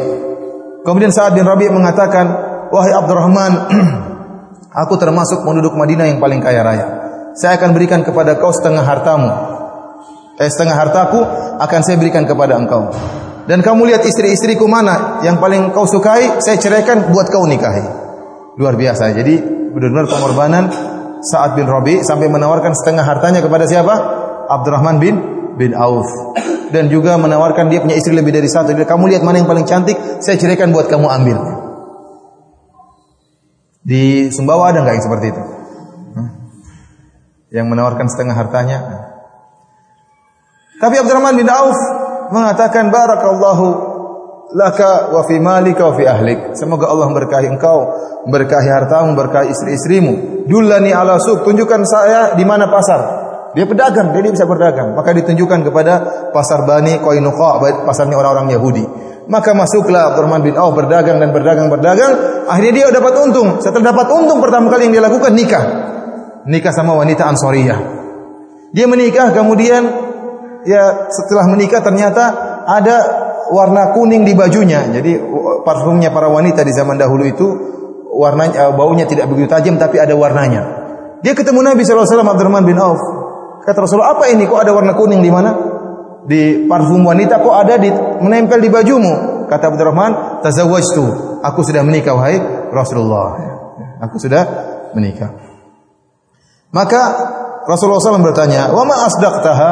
Kemudian 0.86 1.10
Sa'ad 1.10 1.34
bin 1.34 1.42
Rabi' 1.42 1.66
mengatakan, 1.70 2.26
"Wahai 2.70 2.94
Abdurrahman, 2.94 3.52
aku 4.86 4.94
termasuk 4.94 5.42
penduduk 5.42 5.74
Madinah 5.74 6.06
yang 6.06 6.22
paling 6.22 6.38
kaya 6.38 6.62
raya. 6.62 6.86
Saya 7.34 7.58
akan 7.58 7.74
berikan 7.74 8.06
kepada 8.06 8.38
kau 8.38 8.54
setengah 8.54 8.82
hartamu. 8.86 9.30
Eh, 10.38 10.48
setengah 10.48 10.76
hartaku 10.78 11.20
akan 11.58 11.80
saya 11.82 11.98
berikan 11.98 12.24
kepada 12.24 12.56
engkau. 12.56 12.90
Dan 13.44 13.66
kamu 13.66 13.90
lihat 13.90 14.06
istri-istriku 14.06 14.70
mana 14.70 15.20
yang 15.26 15.42
paling 15.42 15.74
kau 15.74 15.84
sukai, 15.90 16.38
saya 16.38 16.56
ceraikan 16.58 17.10
buat 17.10 17.26
kau 17.28 17.44
nikahi." 17.50 17.98
Luar 18.58 18.78
biasa. 18.78 19.10
Jadi 19.14 19.42
benar-benar 19.74 20.06
pengorbanan 20.10 20.64
Sa'ad 21.20 21.52
bin 21.58 21.68
Rabi 21.68 22.00
sampai 22.00 22.32
menawarkan 22.32 22.72
setengah 22.72 23.04
hartanya 23.04 23.44
kepada 23.44 23.68
siapa? 23.68 23.94
Abdurrahman 24.48 24.96
bin 24.96 25.14
bin 25.60 25.76
Auf. 25.76 26.08
Dan 26.70 26.86
juga 26.86 27.18
menawarkan 27.18 27.66
dia 27.66 27.82
punya 27.82 27.98
istri 27.98 28.14
lebih 28.14 28.30
dari 28.30 28.46
satu. 28.46 28.70
Dia, 28.72 28.86
kamu 28.86 29.10
lihat 29.10 29.22
mana 29.26 29.42
yang 29.42 29.50
paling 29.50 29.66
cantik, 29.66 29.98
saya 30.22 30.38
ceraikan 30.38 30.70
buat 30.70 30.86
kamu 30.86 31.06
ambil. 31.06 31.38
Di 33.80 34.28
Sumbawa 34.30 34.70
ada 34.70 34.86
nggak 34.86 34.94
yang 34.94 35.04
seperti 35.04 35.26
itu? 35.34 35.42
Yang 37.50 37.66
menawarkan 37.66 38.06
setengah 38.06 38.36
hartanya. 38.38 38.78
Tapi 40.78 40.94
Abdurrahman 40.96 41.36
bin 41.36 41.50
Auf 41.50 41.76
mengatakan 42.30 42.88
barakallahu 42.88 43.66
laka 44.54 45.12
wa 45.12 45.22
fi 45.26 45.36
malika 45.42 45.90
wa 45.90 45.94
fi 45.98 46.04
ahlik. 46.06 46.54
Semoga 46.54 46.88
Allah 46.90 47.10
memberkahi 47.10 47.46
engkau, 47.50 47.78
memberkahi 48.26 48.68
hartamu, 48.70 49.14
memberkahi 49.14 49.50
istri-istrimu. 49.50 50.46
Dullani 50.46 50.94
ala 50.94 51.18
suq, 51.18 51.46
tunjukkan 51.46 51.82
saya 51.86 52.20
di 52.34 52.44
mana 52.46 52.70
pasar. 52.70 53.29
Dia 53.50 53.66
pedagang, 53.66 54.14
jadi 54.14 54.30
bisa 54.30 54.46
berdagang. 54.46 54.94
Maka 54.94 55.10
ditunjukkan 55.10 55.66
kepada 55.66 55.92
pasar 56.30 56.62
Bani 56.62 57.02
Qainuqa, 57.02 57.82
pasarnya 57.82 58.14
orang-orang 58.14 58.54
Yahudi. 58.54 58.84
Maka 59.30 59.54
masuklah 59.54 60.10
Abdurrahman 60.14 60.42
bin 60.42 60.54
Auf 60.58 60.74
berdagang 60.74 61.22
dan 61.22 61.30
berdagang 61.30 61.70
berdagang. 61.70 62.44
Akhirnya 62.50 62.72
dia 62.74 62.86
dapat 62.90 63.14
untung. 63.22 63.62
Setelah 63.62 63.94
dapat 63.94 64.06
untung 64.10 64.42
pertama 64.42 64.66
kali 64.70 64.90
yang 64.90 64.94
dia 64.98 65.04
lakukan 65.06 65.30
nikah. 65.34 65.64
Nikah 66.50 66.72
sama 66.74 66.98
wanita 66.98 67.30
Ansoriyah. 67.30 67.78
Dia 68.74 68.86
menikah 68.90 69.30
kemudian 69.34 69.82
ya 70.66 71.10
setelah 71.10 71.46
menikah 71.50 71.78
ternyata 71.82 72.22
ada 72.66 72.96
warna 73.54 73.94
kuning 73.94 74.26
di 74.26 74.34
bajunya. 74.34 74.86
Jadi 74.90 75.18
parfumnya 75.62 76.10
para 76.10 76.26
wanita 76.30 76.66
di 76.66 76.74
zaman 76.74 76.98
dahulu 76.98 77.22
itu 77.26 77.46
warnanya 78.10 78.74
baunya 78.74 79.06
tidak 79.06 79.30
begitu 79.30 79.46
tajam 79.46 79.78
tapi 79.78 80.02
ada 80.02 80.14
warnanya. 80.18 80.62
Dia 81.20 81.36
ketemu 81.36 81.62
Nabi 81.62 81.86
SAW 81.86 82.02
Abdurrahman 82.24 82.66
bin 82.66 82.78
Auf. 82.82 83.19
Kata 83.60 83.78
Rasulullah, 83.84 84.16
apa 84.16 84.30
ini? 84.32 84.48
Kok 84.48 84.60
ada 84.60 84.72
warna 84.72 84.96
kuning 84.96 85.20
di 85.20 85.30
mana? 85.30 85.50
Di 86.24 86.68
parfum 86.68 87.04
wanita 87.04 87.40
kok 87.40 87.54
ada 87.56 87.80
di 87.80 87.88
menempel 88.20 88.60
di 88.60 88.70
bajumu? 88.72 89.46
Kata 89.48 89.72
Abdurrahman, 89.72 90.42
tazawwajtu. 90.44 91.04
Aku 91.42 91.60
sudah 91.64 91.82
menikah 91.82 92.14
wahai 92.14 92.38
Rasulullah. 92.70 93.36
Aku 94.00 94.16
sudah 94.16 94.42
menikah. 94.94 95.32
Maka 96.70 97.02
Rasulullah 97.66 97.98
SAW 97.98 98.22
bertanya, 98.22 98.70
"Wa 98.70 98.86
ma 98.86 99.10
asdaqtaha?" 99.10 99.70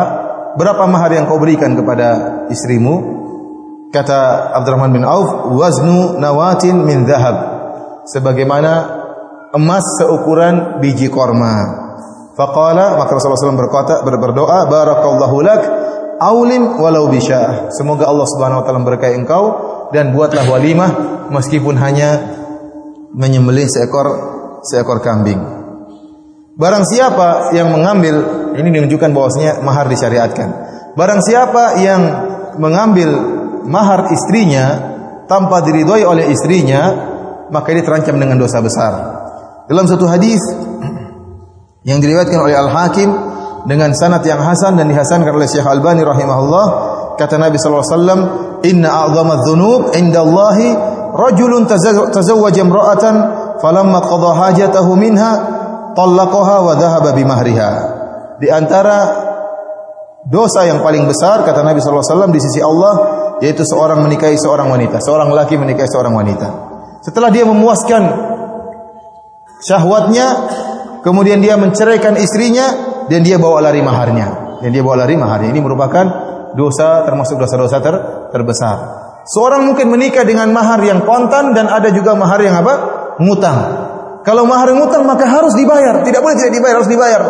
Berapa 0.58 0.90
mahar 0.90 1.14
yang 1.14 1.30
kau 1.30 1.38
berikan 1.38 1.78
kepada 1.78 2.42
istrimu? 2.50 3.18
Kata 3.94 4.50
Abdurrahman 4.58 4.90
bin 4.90 5.06
Auf, 5.06 5.54
waznu 5.54 6.18
nawatin 6.18 6.82
min 6.82 7.06
zahab. 7.06 7.36
Sebagaimana 8.10 8.72
emas 9.54 9.86
seukuran 10.02 10.82
biji 10.82 11.06
korma. 11.06 11.87
Faqala 12.38 12.94
maka 12.94 13.18
Rasulullah 13.18 13.50
SAW 13.50 13.58
berkata 13.58 14.06
berdoa 14.06 14.70
barakallahu 14.70 15.36
lak 15.42 15.62
aulim 16.22 16.78
walau 16.78 17.10
bisyah. 17.10 17.74
Semoga 17.74 18.06
Allah 18.06 18.30
Subhanahu 18.30 18.62
wa 18.62 18.64
taala 18.64 18.78
memberkahi 18.78 19.18
engkau 19.18 19.44
dan 19.90 20.14
buatlah 20.14 20.46
walimah 20.46 20.90
meskipun 21.34 21.74
hanya 21.74 22.38
menyembelih 23.10 23.66
seekor 23.66 24.06
seekor 24.62 25.02
kambing. 25.02 25.42
Barang 26.54 26.86
siapa 26.86 27.50
yang 27.58 27.74
mengambil 27.74 28.14
ini 28.54 28.70
menunjukkan 28.70 29.10
bahwasanya 29.10 29.62
mahar 29.66 29.90
disyariatkan. 29.90 30.48
Barang 30.94 31.18
siapa 31.22 31.82
yang 31.82 32.02
mengambil 32.58 33.18
mahar 33.66 34.14
istrinya 34.14 34.94
tanpa 35.26 35.62
diridhoi 35.62 36.02
oleh 36.02 36.30
istrinya, 36.30 36.90
maka 37.50 37.70
dia 37.70 37.86
terancam 37.86 38.18
dengan 38.18 38.38
dosa 38.38 38.58
besar. 38.58 38.92
Dalam 39.70 39.86
satu 39.86 40.10
hadis 40.10 40.42
yang 41.88 42.04
diriwayatkan 42.04 42.36
oleh 42.36 42.52
Al-Hakim 42.52 43.08
dengan 43.64 43.96
sanad 43.96 44.20
yang 44.28 44.44
hasan 44.44 44.76
dan 44.76 44.92
dihasankan 44.92 45.32
oleh 45.32 45.48
Syekh 45.48 45.64
Albani 45.64 46.04
rahimahullah, 46.04 46.66
kata 47.16 47.40
Nabi 47.40 47.56
sallallahu 47.56 47.80
alaihi 47.80 47.96
wasallam, 47.96 48.20
"Inna 48.68 48.88
a'dhama 49.08 49.40
dzunub 49.40 49.96
'inda 49.96 50.20
Allahi 50.20 50.68
rajulun 51.16 51.64
tazawwaja 52.12 52.60
imra'atan 52.60 53.14
falamma 53.64 54.04
qada 54.04 54.30
hajatahu 54.36 54.92
minha 55.00 55.32
talaqaha 55.96 56.56
wa 56.60 56.72
dhahaba 56.76 57.16
bimahriha." 57.16 57.70
Di 58.36 58.52
antara 58.52 58.98
dosa 60.28 60.68
yang 60.68 60.84
paling 60.84 61.08
besar 61.08 61.40
kata 61.40 61.64
Nabi 61.64 61.80
sallallahu 61.80 62.04
alaihi 62.04 62.14
wasallam 62.14 62.32
di 62.36 62.40
sisi 62.44 62.60
Allah 62.60 62.94
yaitu 63.40 63.64
seorang 63.64 64.04
menikahi 64.04 64.36
seorang 64.36 64.68
wanita, 64.68 65.00
seorang 65.00 65.32
laki 65.32 65.56
menikahi 65.56 65.88
seorang 65.88 66.12
wanita. 66.12 66.48
Setelah 67.00 67.32
dia 67.32 67.48
memuaskan 67.48 68.02
syahwatnya, 69.62 70.26
kemudian 71.02 71.42
dia 71.42 71.58
menceraikan 71.58 72.18
istrinya 72.18 72.66
dan 73.08 73.20
dia 73.24 73.40
bawa 73.40 73.64
lari 73.64 73.80
maharnya. 73.80 74.60
Dan 74.62 74.74
dia 74.74 74.82
bawa 74.82 75.06
lari 75.06 75.14
maharnya. 75.14 75.50
Ini 75.54 75.60
merupakan 75.62 76.04
dosa 76.54 77.06
termasuk 77.06 77.38
dosa-dosa 77.38 77.78
ter, 77.78 77.94
terbesar. 78.34 78.76
Seorang 79.28 79.68
mungkin 79.68 79.92
menikah 79.92 80.24
dengan 80.24 80.48
mahar 80.50 80.80
yang 80.80 81.04
kontan 81.04 81.52
dan 81.52 81.68
ada 81.68 81.92
juga 81.92 82.16
mahar 82.16 82.40
yang 82.40 82.56
apa? 82.64 82.74
Ngutang. 83.20 83.58
Kalau 84.24 84.44
mahar 84.48 84.72
ngutang 84.72 85.04
maka 85.04 85.28
harus 85.28 85.52
dibayar, 85.56 86.04
tidak 86.04 86.20
boleh 86.20 86.36
tidak 86.36 86.52
dibayar, 86.56 86.74
harus 86.80 86.90
dibayar. 86.90 87.22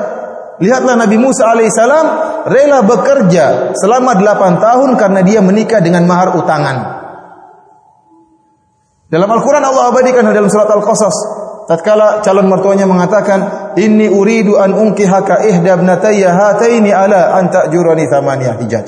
Lihatlah 0.59 0.95
Nabi 0.99 1.17
Musa 1.19 1.47
alaihissalam 1.47 2.07
rela 2.51 2.83
bekerja 2.83 3.75
selama 3.79 4.19
delapan 4.19 4.59
tahun 4.59 4.91
karena 4.99 5.21
dia 5.23 5.39
menikah 5.39 5.79
dengan 5.79 6.03
mahar 6.07 6.35
utangan. 6.35 6.99
Dalam 9.09 9.29
Al-Quran 9.31 9.63
Allah 9.65 9.95
abadikan 9.95 10.27
dalam 10.27 10.51
surat 10.51 10.69
Al-Qasas. 10.69 11.17
Tatkala 11.69 12.25
calon 12.25 12.49
mertuanya 12.49 12.89
mengatakan, 12.89 13.71
"Inni 13.77 14.09
uridu 14.09 14.57
an 14.57 14.73
unkihaka 14.73 15.45
ihda 15.45 15.77
ibnatayya 15.77 16.33
hataini 16.33 16.91
ala 16.91 17.37
an 17.37 17.53
ta'jurani 17.53 18.09
thamaniyah 18.09 18.57
hijaj." 18.65 18.87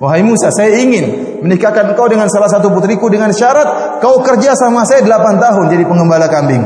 Wahai 0.00 0.24
Musa, 0.24 0.48
saya 0.48 0.80
ingin 0.80 1.36
menikahkan 1.44 1.92
engkau 1.92 2.08
dengan 2.08 2.24
salah 2.32 2.48
satu 2.48 2.72
putriku 2.72 3.12
dengan 3.12 3.28
syarat 3.36 4.00
kau 4.00 4.24
kerja 4.24 4.56
sama 4.56 4.88
saya 4.88 5.04
8 5.04 5.36
tahun 5.36 5.64
jadi 5.68 5.84
pengembala 5.84 6.24
kambing. 6.32 6.64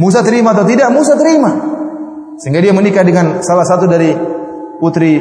Musa 0.00 0.24
terima 0.24 0.56
atau 0.56 0.64
tidak? 0.64 0.88
Musa 0.96 1.12
terima. 1.12 1.52
Sehingga 2.40 2.64
dia 2.64 2.72
menikah 2.72 3.04
dengan 3.04 3.44
salah 3.44 3.68
satu 3.68 3.84
dari 3.84 4.16
putri 4.80 5.20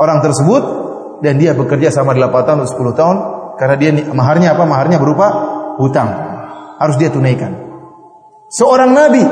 orang 0.00 0.24
tersebut 0.24 0.62
dan 1.20 1.36
dia 1.36 1.52
bekerja 1.52 1.92
sama 1.92 2.16
8 2.16 2.32
tahun 2.40 2.58
atau 2.64 2.72
10 2.80 2.96
tahun 2.96 3.16
karena 3.60 3.76
dia 3.76 3.90
maharnya 4.16 4.56
apa? 4.56 4.64
Maharnya 4.64 4.96
berupa 4.96 5.28
hutang. 5.76 6.08
Harus 6.80 6.96
dia 6.96 7.12
tunaikan. 7.12 7.69
Seorang 8.50 8.90
nabi 8.90 9.22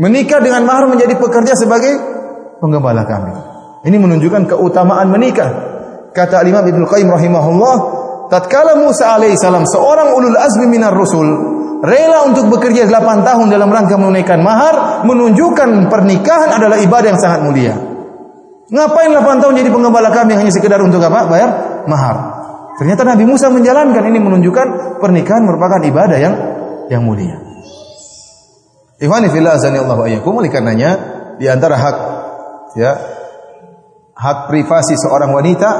menikah 0.00 0.40
dengan 0.40 0.64
mahar 0.64 0.88
menjadi 0.88 1.20
pekerja 1.20 1.52
sebagai 1.52 1.92
penggembala 2.64 3.04
kambing. 3.04 3.36
Ini 3.84 3.96
menunjukkan 4.00 4.48
keutamaan 4.48 5.12
menikah. 5.12 5.50
Kata 6.16 6.40
Imam 6.48 6.64
Ibnu 6.64 6.88
Qayyim 6.88 7.12
rahimahullah, 7.12 7.76
tatkala 8.32 8.80
Musa 8.80 9.20
alaihissalam 9.20 9.68
seorang 9.68 10.16
ulul 10.16 10.38
azmi 10.40 10.64
minar 10.64 10.96
rusul 10.96 11.28
rela 11.84 12.26
untuk 12.26 12.48
bekerja 12.56 12.88
8 12.88 13.22
tahun 13.22 13.46
dalam 13.52 13.68
rangka 13.68 14.00
menunaikan 14.00 14.40
mahar, 14.40 15.04
menunjukkan 15.04 15.92
pernikahan 15.92 16.56
adalah 16.56 16.80
ibadah 16.80 17.08
yang 17.12 17.20
sangat 17.20 17.40
mulia. 17.44 17.74
Ngapain 18.72 19.12
8 19.12 19.44
tahun 19.44 19.54
jadi 19.60 19.70
penggembala 19.70 20.08
kambing 20.08 20.40
hanya 20.40 20.50
sekedar 20.50 20.80
untuk 20.80 21.04
apa? 21.04 21.28
Bayar 21.28 21.50
mahar. 21.84 22.16
Ternyata 22.80 23.04
Nabi 23.04 23.28
Musa 23.28 23.52
menjalankan 23.52 24.02
ini 24.08 24.18
menunjukkan 24.22 24.98
pernikahan 25.04 25.42
merupakan 25.44 25.80
ibadah 25.84 26.18
yang 26.18 26.34
yang 26.88 27.04
mulia. 27.04 27.47
Ikhwani 28.98 29.30
fillah 29.30 29.54
Allah 29.54 29.98
ayyakum 30.10 30.42
oleh 30.42 30.50
karenanya 30.50 30.90
di 31.38 31.46
antara 31.46 31.78
hak 31.78 31.96
ya 32.74 32.92
hak 34.18 34.50
privasi 34.50 34.98
seorang 34.98 35.30
wanita 35.30 35.70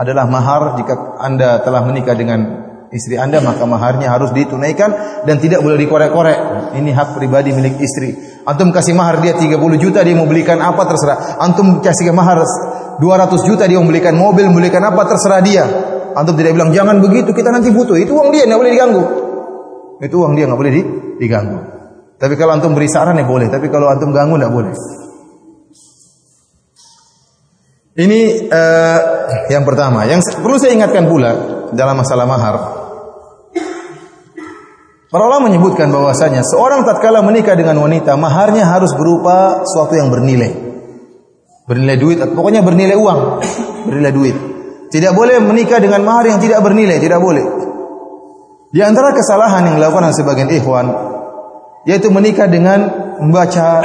adalah 0.00 0.24
mahar 0.24 0.72
jika 0.80 1.20
Anda 1.20 1.60
telah 1.60 1.84
menikah 1.84 2.16
dengan 2.16 2.40
istri 2.88 3.20
Anda 3.20 3.44
maka 3.44 3.68
maharnya 3.68 4.08
harus 4.08 4.32
ditunaikan 4.32 5.22
dan 5.28 5.36
tidak 5.36 5.60
boleh 5.60 5.76
dikorek-korek. 5.76 6.72
Ini 6.80 6.90
hak 6.96 7.20
pribadi 7.20 7.52
milik 7.52 7.76
istri. 7.76 8.16
Antum 8.48 8.72
kasih 8.72 8.96
mahar 8.96 9.20
dia 9.20 9.36
30 9.36 9.60
juta 9.76 10.00
dia 10.00 10.16
mau 10.16 10.24
belikan 10.24 10.64
apa 10.64 10.80
terserah. 10.88 11.36
Antum 11.44 11.84
kasih 11.84 12.08
mahar 12.16 12.40
200 12.40 13.04
juta 13.44 13.68
dia 13.68 13.76
mau 13.76 13.92
belikan 13.92 14.16
mobil, 14.16 14.48
belikan 14.48 14.80
apa 14.80 15.04
terserah 15.04 15.44
dia. 15.44 15.64
Antum 16.16 16.40
tidak 16.40 16.56
bilang 16.56 16.72
jangan 16.72 17.04
begitu 17.04 17.36
kita 17.36 17.52
nanti 17.52 17.68
butuh. 17.68 18.00
Itu 18.00 18.16
uang 18.16 18.32
dia 18.32 18.48
nggak 18.48 18.60
boleh 18.64 18.72
diganggu. 18.72 19.02
Itu 20.00 20.14
uang 20.24 20.32
dia 20.32 20.48
nggak 20.48 20.56
boleh 20.56 20.72
diganggu. 21.20 21.73
Tapi 22.14 22.34
kalau 22.38 22.54
antum 22.54 22.72
beri 22.72 22.86
saran 22.86 23.18
ya 23.18 23.26
boleh, 23.26 23.50
tapi 23.50 23.66
kalau 23.68 23.90
antum 23.90 24.14
ganggu 24.14 24.38
tidak 24.38 24.52
boleh. 24.54 24.74
Ini 27.94 28.50
uh, 28.50 29.00
yang 29.54 29.62
pertama. 29.62 30.02
Yang 30.10 30.34
perlu 30.42 30.58
saya 30.58 30.74
ingatkan 30.74 31.06
pula 31.06 31.30
dalam 31.70 31.94
masalah 31.94 32.26
mahar. 32.26 32.56
Para 35.14 35.30
ulama 35.30 35.46
menyebutkan 35.46 35.94
bahwasanya 35.94 36.42
seorang 36.42 36.82
tatkala 36.82 37.22
menikah 37.22 37.54
dengan 37.54 37.78
wanita, 37.78 38.18
maharnya 38.18 38.66
harus 38.66 38.90
berupa 38.98 39.62
sesuatu 39.62 39.94
yang 39.94 40.10
bernilai. 40.10 40.50
Bernilai 41.70 41.96
duit, 42.02 42.18
pokoknya 42.34 42.66
bernilai 42.66 42.98
uang, 42.98 43.20
bernilai 43.86 44.10
duit. 44.10 44.36
Tidak 44.90 45.14
boleh 45.14 45.38
menikah 45.38 45.78
dengan 45.78 46.02
mahar 46.02 46.34
yang 46.34 46.42
tidak 46.42 46.66
bernilai, 46.66 46.98
tidak 46.98 47.22
boleh. 47.22 47.46
Di 48.74 48.82
antara 48.82 49.14
kesalahan 49.14 49.70
yang 49.70 49.74
dilakukan 49.78 50.10
oleh 50.10 50.18
sebagian 50.18 50.50
ikhwan, 50.50 50.86
yaitu 51.84 52.08
menikah 52.08 52.48
dengan 52.48 52.88
membaca 53.20 53.84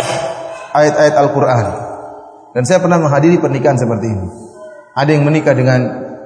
ayat-ayat 0.73 1.15
Al-Qur'an. 1.15 1.65
Dan 2.55 2.63
saya 2.65 2.81
pernah 2.81 2.97
menghadiri 2.97 3.38
pernikahan 3.38 3.77
seperti 3.77 4.07
ini. 4.09 4.27
Ada 4.97 5.09
yang 5.15 5.23
menikah 5.23 5.53
dengan 5.53 5.79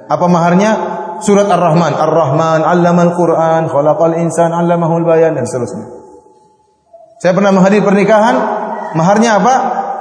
apa 0.08 0.26
maharnya? 0.26 0.70
Surat 1.22 1.46
Ar-Rahman, 1.46 1.94
Ar-Rahman 1.94 2.60
al 2.66 3.12
Qur'an, 3.14 3.70
khalaqal 3.70 4.18
insan 4.18 4.50
'allamahul 4.50 5.06
bayan 5.06 5.38
dan 5.38 5.46
seterusnya. 5.46 5.86
Saya 7.22 7.32
pernah 7.32 7.54
menghadiri 7.54 7.86
pernikahan, 7.86 8.34
maharnya 8.98 9.38
apa? 9.38 9.54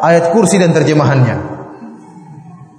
Ayat 0.04 0.34
kursi 0.34 0.58
dan 0.58 0.74
terjemahannya. 0.74 1.54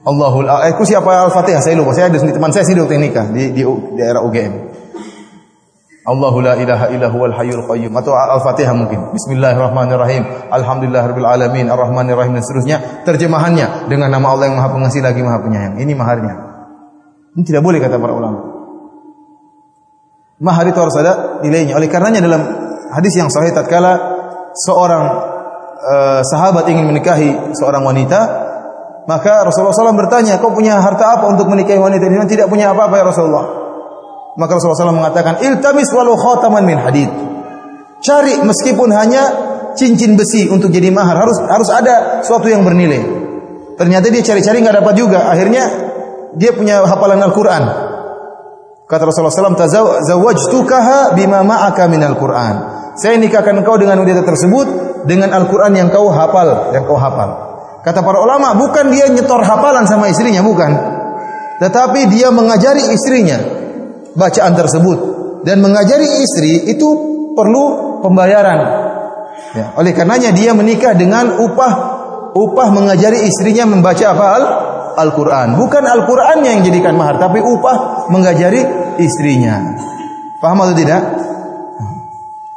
Allahul 0.05 0.45
ayat 0.45 0.77
kursi 0.77 0.93
apa 0.93 1.31
Al-Fatihah 1.31 1.65
saya 1.65 1.81
lupa. 1.81 1.97
Saya 1.97 2.13
ada 2.13 2.21
teman 2.21 2.53
saya 2.53 2.69
sih 2.69 2.77
waktu 2.77 3.01
nikah 3.01 3.33
di, 3.33 3.57
di 3.57 3.65
daerah 3.97 4.21
UGM. 4.21 4.53
Allahu 6.05 6.45
la 6.45 6.53
ilaha 6.61 6.93
illa 6.93 7.09
huwal 7.09 7.33
hayyul 7.33 7.65
qayyum 7.65 7.97
atau 7.97 8.13
Al-Fatihah 8.13 8.77
mungkin. 8.77 9.17
Bismillahirrahmanirrahim. 9.17 10.53
Alhamdulillahirabbil 10.53 11.25
alamin, 11.25 11.73
Arrahmanir 11.73 12.21
rahim 12.21 12.37
dan 12.37 12.45
seterusnya. 12.45 13.09
Terjemahannya 13.09 13.89
dengan 13.89 14.13
nama 14.13 14.37
Allah 14.37 14.53
yang 14.53 14.61
Maha 14.61 14.69
Pengasih 14.69 15.01
lagi 15.01 15.25
Maha 15.25 15.41
Penyayang. 15.41 15.81
Ini 15.81 15.93
maharnya. 15.97 16.35
Ini 17.33 17.43
tidak 17.49 17.65
boleh 17.65 17.81
kata 17.81 17.97
para 17.97 18.13
ulama. 18.13 18.37
Mahar 20.45 20.69
itu 20.69 20.77
harus 20.77 20.93
ada 21.01 21.41
nilainya. 21.41 21.73
Oleh 21.73 21.89
karenanya 21.89 22.21
dalam 22.21 22.43
hadis 22.93 23.17
yang 23.17 23.33
sahih 23.33 23.57
tatkala 23.57 23.97
seorang 24.61 25.09
uh, 25.89 26.21
sahabat 26.21 26.69
ingin 26.69 26.85
menikahi 26.85 27.57
seorang 27.57 27.81
wanita, 27.81 28.21
maka 29.09 29.49
Rasulullah 29.49 29.73
SAW 29.73 29.97
bertanya, 29.97 30.37
"Kau 30.37 30.53
punya 30.53 30.85
harta 30.85 31.17
apa 31.17 31.33
untuk 31.33 31.49
menikahi 31.49 31.81
wanita 31.81 32.13
ini?" 32.13 32.29
Tidak 32.29 32.53
punya 32.53 32.77
apa-apa 32.77 33.01
ya 33.01 33.05
Rasulullah. 33.09 33.64
Maka 34.35 34.59
Rasulullah 34.59 34.91
SAW 34.91 34.99
mengatakan, 34.99 35.39
iltamis 35.47 35.95
walau 35.95 36.19
khataman 36.19 36.67
min 36.67 36.79
hadid. 36.79 37.11
Cari 38.03 38.43
meskipun 38.43 38.91
hanya 38.91 39.23
cincin 39.79 40.19
besi 40.19 40.51
untuk 40.51 40.75
jadi 40.75 40.91
mahar. 40.91 41.23
Harus 41.23 41.39
harus 41.41 41.69
ada 41.71 42.21
sesuatu 42.21 42.51
yang 42.51 42.67
bernilai. 42.67 43.01
Ternyata 43.79 44.11
dia 44.11 44.23
cari-cari 44.23 44.59
nggak 44.61 44.77
dapat 44.83 44.95
juga. 44.99 45.31
Akhirnya 45.31 45.65
dia 46.35 46.51
punya 46.53 46.83
hafalan 46.83 47.23
Al-Quran. 47.23 47.63
Kata 48.85 49.03
Rasulullah 49.09 49.55
SAW, 49.57 50.05
Zawajtukaha 50.05 51.17
bima 51.17 51.41
ma'aka 51.41 51.89
al 51.89 52.17
Quran. 52.21 52.55
Saya 53.01 53.17
nikahkan 53.17 53.65
engkau 53.65 53.81
dengan 53.81 54.05
wanita 54.05 54.23
tersebut 54.23 54.67
dengan 55.09 55.33
Al-Quran 55.33 55.73
yang 55.73 55.89
kau 55.89 56.13
hafal, 56.13 56.71
yang 56.77 56.85
kau 56.85 57.01
hafal. 57.01 57.31
Kata 57.81 58.05
para 58.05 58.21
ulama, 58.21 58.53
bukan 58.55 58.93
dia 58.93 59.09
nyetor 59.09 59.41
hafalan 59.41 59.89
sama 59.89 60.13
istrinya, 60.13 60.45
bukan. 60.45 60.71
Tetapi 61.65 62.13
dia 62.13 62.29
mengajari 62.29 62.93
istrinya 62.93 63.41
bacaan 64.15 64.55
tersebut 64.55 64.99
dan 65.45 65.61
mengajari 65.61 66.09
istri 66.23 66.71
itu 66.71 66.89
perlu 67.35 67.99
pembayaran. 68.01 68.61
Ya, 69.55 69.71
oleh 69.79 69.95
karenanya 69.95 70.35
dia 70.35 70.51
menikah 70.55 70.99
dengan 70.99 71.39
upah 71.39 71.73
upah 72.35 72.69
mengajari 72.75 73.23
istrinya 73.27 73.67
membaca 73.71 74.05
apa 74.11 74.27
al 74.35 74.45
Al-Qur'an. 74.95 75.59
Bukan 75.59 75.83
Al-Qur'annya 75.83 76.51
yang 76.59 76.63
jadikan 76.63 76.95
mahar, 76.95 77.19
tapi 77.19 77.43
upah 77.43 78.07
mengajari 78.15 78.63
istrinya. 79.03 79.75
Paham 80.39 80.63
atau 80.63 80.75
tidak? 80.79 81.03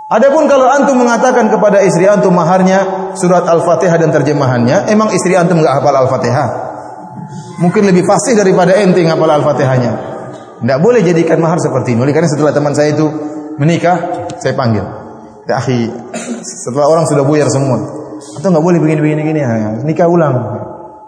Adapun 0.07 0.47
kalau 0.47 0.71
antum 0.71 1.03
mengatakan 1.03 1.51
kepada 1.51 1.83
istri 1.83 2.07
antum 2.07 2.31
maharnya 2.31 3.11
surat 3.19 3.43
Al-Fatihah 3.43 3.97
dan 3.99 4.13
terjemahannya, 4.13 4.87
emang 4.87 5.11
istri 5.11 5.35
antum 5.35 5.59
enggak 5.59 5.81
hafal 5.81 5.95
Al-Fatihah? 5.97 6.47
Mungkin 7.59 7.89
lebih 7.89 8.05
fasih 8.05 8.37
daripada 8.37 8.77
ente 8.77 9.01
hafal 9.03 9.27
Al-Fatihahnya. 9.27 10.16
Tidak 10.57 10.79
boleh 10.81 11.01
jadikan 11.05 11.37
mahar 11.37 11.61
seperti 11.61 11.93
ini. 11.93 12.01
Oleh 12.01 12.13
karena 12.13 12.29
setelah 12.29 12.53
teman 12.53 12.73
saya 12.73 12.93
itu 12.93 13.05
menikah, 13.61 14.29
saya 14.41 14.57
panggil. 14.57 14.85
Ya 15.47 15.63
setelah 16.43 16.91
orang 16.91 17.05
sudah 17.07 17.23
buyar 17.23 17.47
semua. 17.47 17.79
Atau 18.17 18.51
nggak 18.51 18.65
boleh 18.65 18.79
begini-begini 18.81 19.21
gini 19.23 19.39
ya. 19.39 19.79
Nikah 19.85 20.07
ulang. 20.09 20.35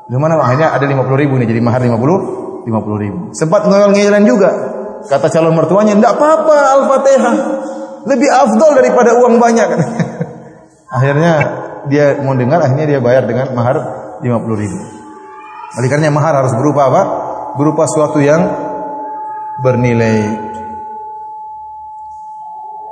Gimana 0.09 0.39
akhirnya 0.41 0.73
ada 0.73 0.85
50 0.85 1.21
ribu 1.21 1.37
nih 1.37 1.47
jadi 1.49 1.61
mahar 1.61 1.83
50 1.83 2.65
50 2.65 3.03
ribu. 3.03 3.19
Sempat 3.35 3.67
ngeyel 3.67 4.15
juga. 4.25 4.49
Kata 4.99 5.31
calon 5.31 5.55
mertuanya, 5.55 5.95
"Enggak 5.95 6.19
apa-apa 6.19 6.55
Al-Fatihah. 6.75 7.35
Lebih 8.03 8.29
afdol 8.29 8.71
daripada 8.75 9.15
uang 9.15 9.39
banyak." 9.39 9.67
akhirnya 10.95 11.33
dia 11.87 12.19
mau 12.19 12.35
dengar, 12.35 12.59
akhirnya 12.59 12.97
dia 12.97 12.99
bayar 12.99 13.23
dengan 13.23 13.53
mahar 13.55 13.77
50 14.19 14.59
ribu. 14.59 14.79
Oleh 15.79 15.87
karena 15.87 16.11
mahar 16.11 16.43
harus 16.43 16.51
berupa 16.57 16.89
apa? 16.91 17.01
Berupa 17.55 17.87
suatu 17.87 18.19
yang 18.19 18.68
bernilai. 19.59 20.19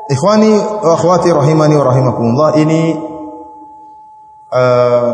Ikhwani 0.07 0.51
wa 0.55 0.91
akhwati 0.95 1.29
rahimani 1.35 1.75
wa 1.75 1.85
rahimakumullah 1.91 2.49
ini 2.63 2.81
uh, 4.55 5.09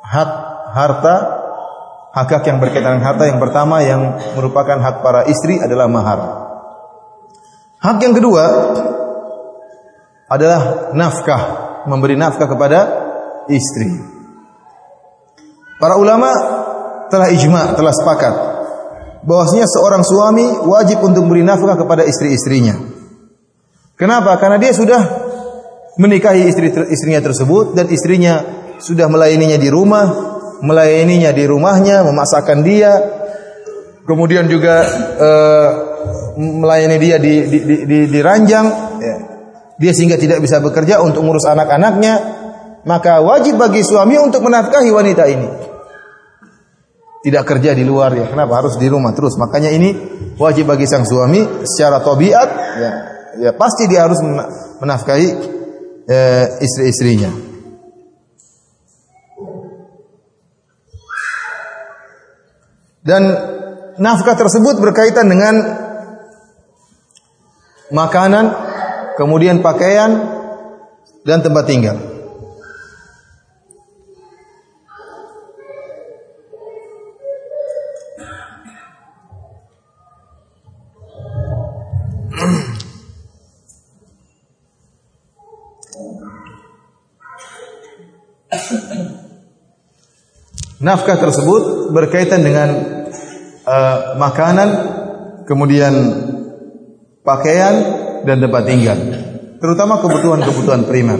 hak 0.00 0.30
harta 0.72 1.14
hak-hak 2.16 2.44
yang 2.48 2.58
berkaitan 2.58 2.98
dengan 2.98 3.04
harta 3.04 3.28
yang 3.28 3.36
pertama 3.36 3.84
yang 3.84 4.16
merupakan 4.32 4.80
hak 4.80 5.04
para 5.04 5.28
istri 5.28 5.60
adalah 5.60 5.86
mahar. 5.92 6.20
Hak 7.78 8.00
yang 8.00 8.16
kedua 8.16 8.44
adalah 10.28 10.92
nafkah, 10.96 11.42
memberi 11.84 12.16
nafkah 12.16 12.48
kepada 12.48 12.78
istri. 13.52 13.92
Para 15.78 16.00
ulama 16.00 16.32
telah 17.12 17.28
ijma, 17.30 17.76
telah 17.76 17.92
sepakat 17.94 18.34
bahwasanya 19.22 19.66
seorang 19.66 20.02
suami 20.06 20.46
wajib 20.66 21.02
untuk 21.02 21.26
beri 21.26 21.42
nafkah 21.42 21.74
kepada 21.74 22.06
istri-istrinya. 22.06 22.78
Kenapa? 23.98 24.38
Karena 24.38 24.62
dia 24.62 24.70
sudah 24.70 25.00
menikahi 25.98 26.46
istri 26.46 26.70
istrinya 26.70 27.18
tersebut 27.18 27.74
dan 27.74 27.90
istrinya 27.90 28.46
sudah 28.78 29.10
melayaninya 29.10 29.58
di 29.58 29.66
rumah, 29.66 30.06
melayaninya 30.62 31.34
di 31.34 31.44
rumahnya, 31.44 32.06
memasakkan 32.06 32.62
dia, 32.62 32.94
kemudian 34.06 34.46
juga 34.46 34.86
uh, 35.18 35.68
melayani 36.38 36.96
dia 37.02 37.16
di 37.18 37.34
di, 37.50 37.58
di, 37.66 37.76
di, 37.82 37.98
di 38.06 38.20
ranjang, 38.22 38.66
ya. 39.02 39.16
dia 39.74 39.90
sehingga 39.90 40.14
tidak 40.14 40.38
bisa 40.38 40.62
bekerja 40.62 41.02
untuk 41.02 41.26
ngurus 41.26 41.50
anak-anaknya, 41.50 42.14
maka 42.86 43.18
wajib 43.18 43.58
bagi 43.58 43.82
suami 43.82 44.14
untuk 44.14 44.46
menafkahi 44.46 44.90
wanita 44.94 45.24
ini. 45.26 45.67
Tidak 47.18 47.42
kerja 47.42 47.74
di 47.74 47.82
luar 47.82 48.14
ya, 48.14 48.30
kenapa 48.30 48.62
harus 48.62 48.78
di 48.78 48.86
rumah 48.86 49.10
terus? 49.10 49.34
Makanya 49.34 49.74
ini 49.74 49.90
wajib 50.38 50.70
bagi 50.70 50.86
sang 50.86 51.02
suami 51.02 51.66
secara 51.66 51.98
tabiat 51.98 52.48
ya, 52.78 52.90
ya 53.42 53.50
pasti 53.58 53.90
dia 53.90 54.06
harus 54.06 54.22
menafkahi 54.78 55.28
eh, 56.06 56.46
istri-istrinya. 56.62 57.48
Dan 63.02 63.22
nafkah 63.96 64.36
tersebut 64.36 64.78
berkaitan 64.78 65.26
dengan 65.32 65.54
makanan, 67.88 68.52
kemudian 69.16 69.64
pakaian 69.64 70.38
dan 71.24 71.40
tempat 71.40 71.64
tinggal. 71.64 72.17
Nafkah 90.78 91.18
tersebut 91.18 91.90
berkaitan 91.90 92.38
dengan 92.38 92.68
uh, 93.66 94.14
makanan, 94.14 94.68
kemudian 95.42 95.94
pakaian 97.26 97.74
dan 98.22 98.38
tempat 98.38 98.62
tinggal, 98.62 98.98
terutama 99.58 99.98
kebutuhan-kebutuhan 99.98 100.86
primer. 100.86 101.18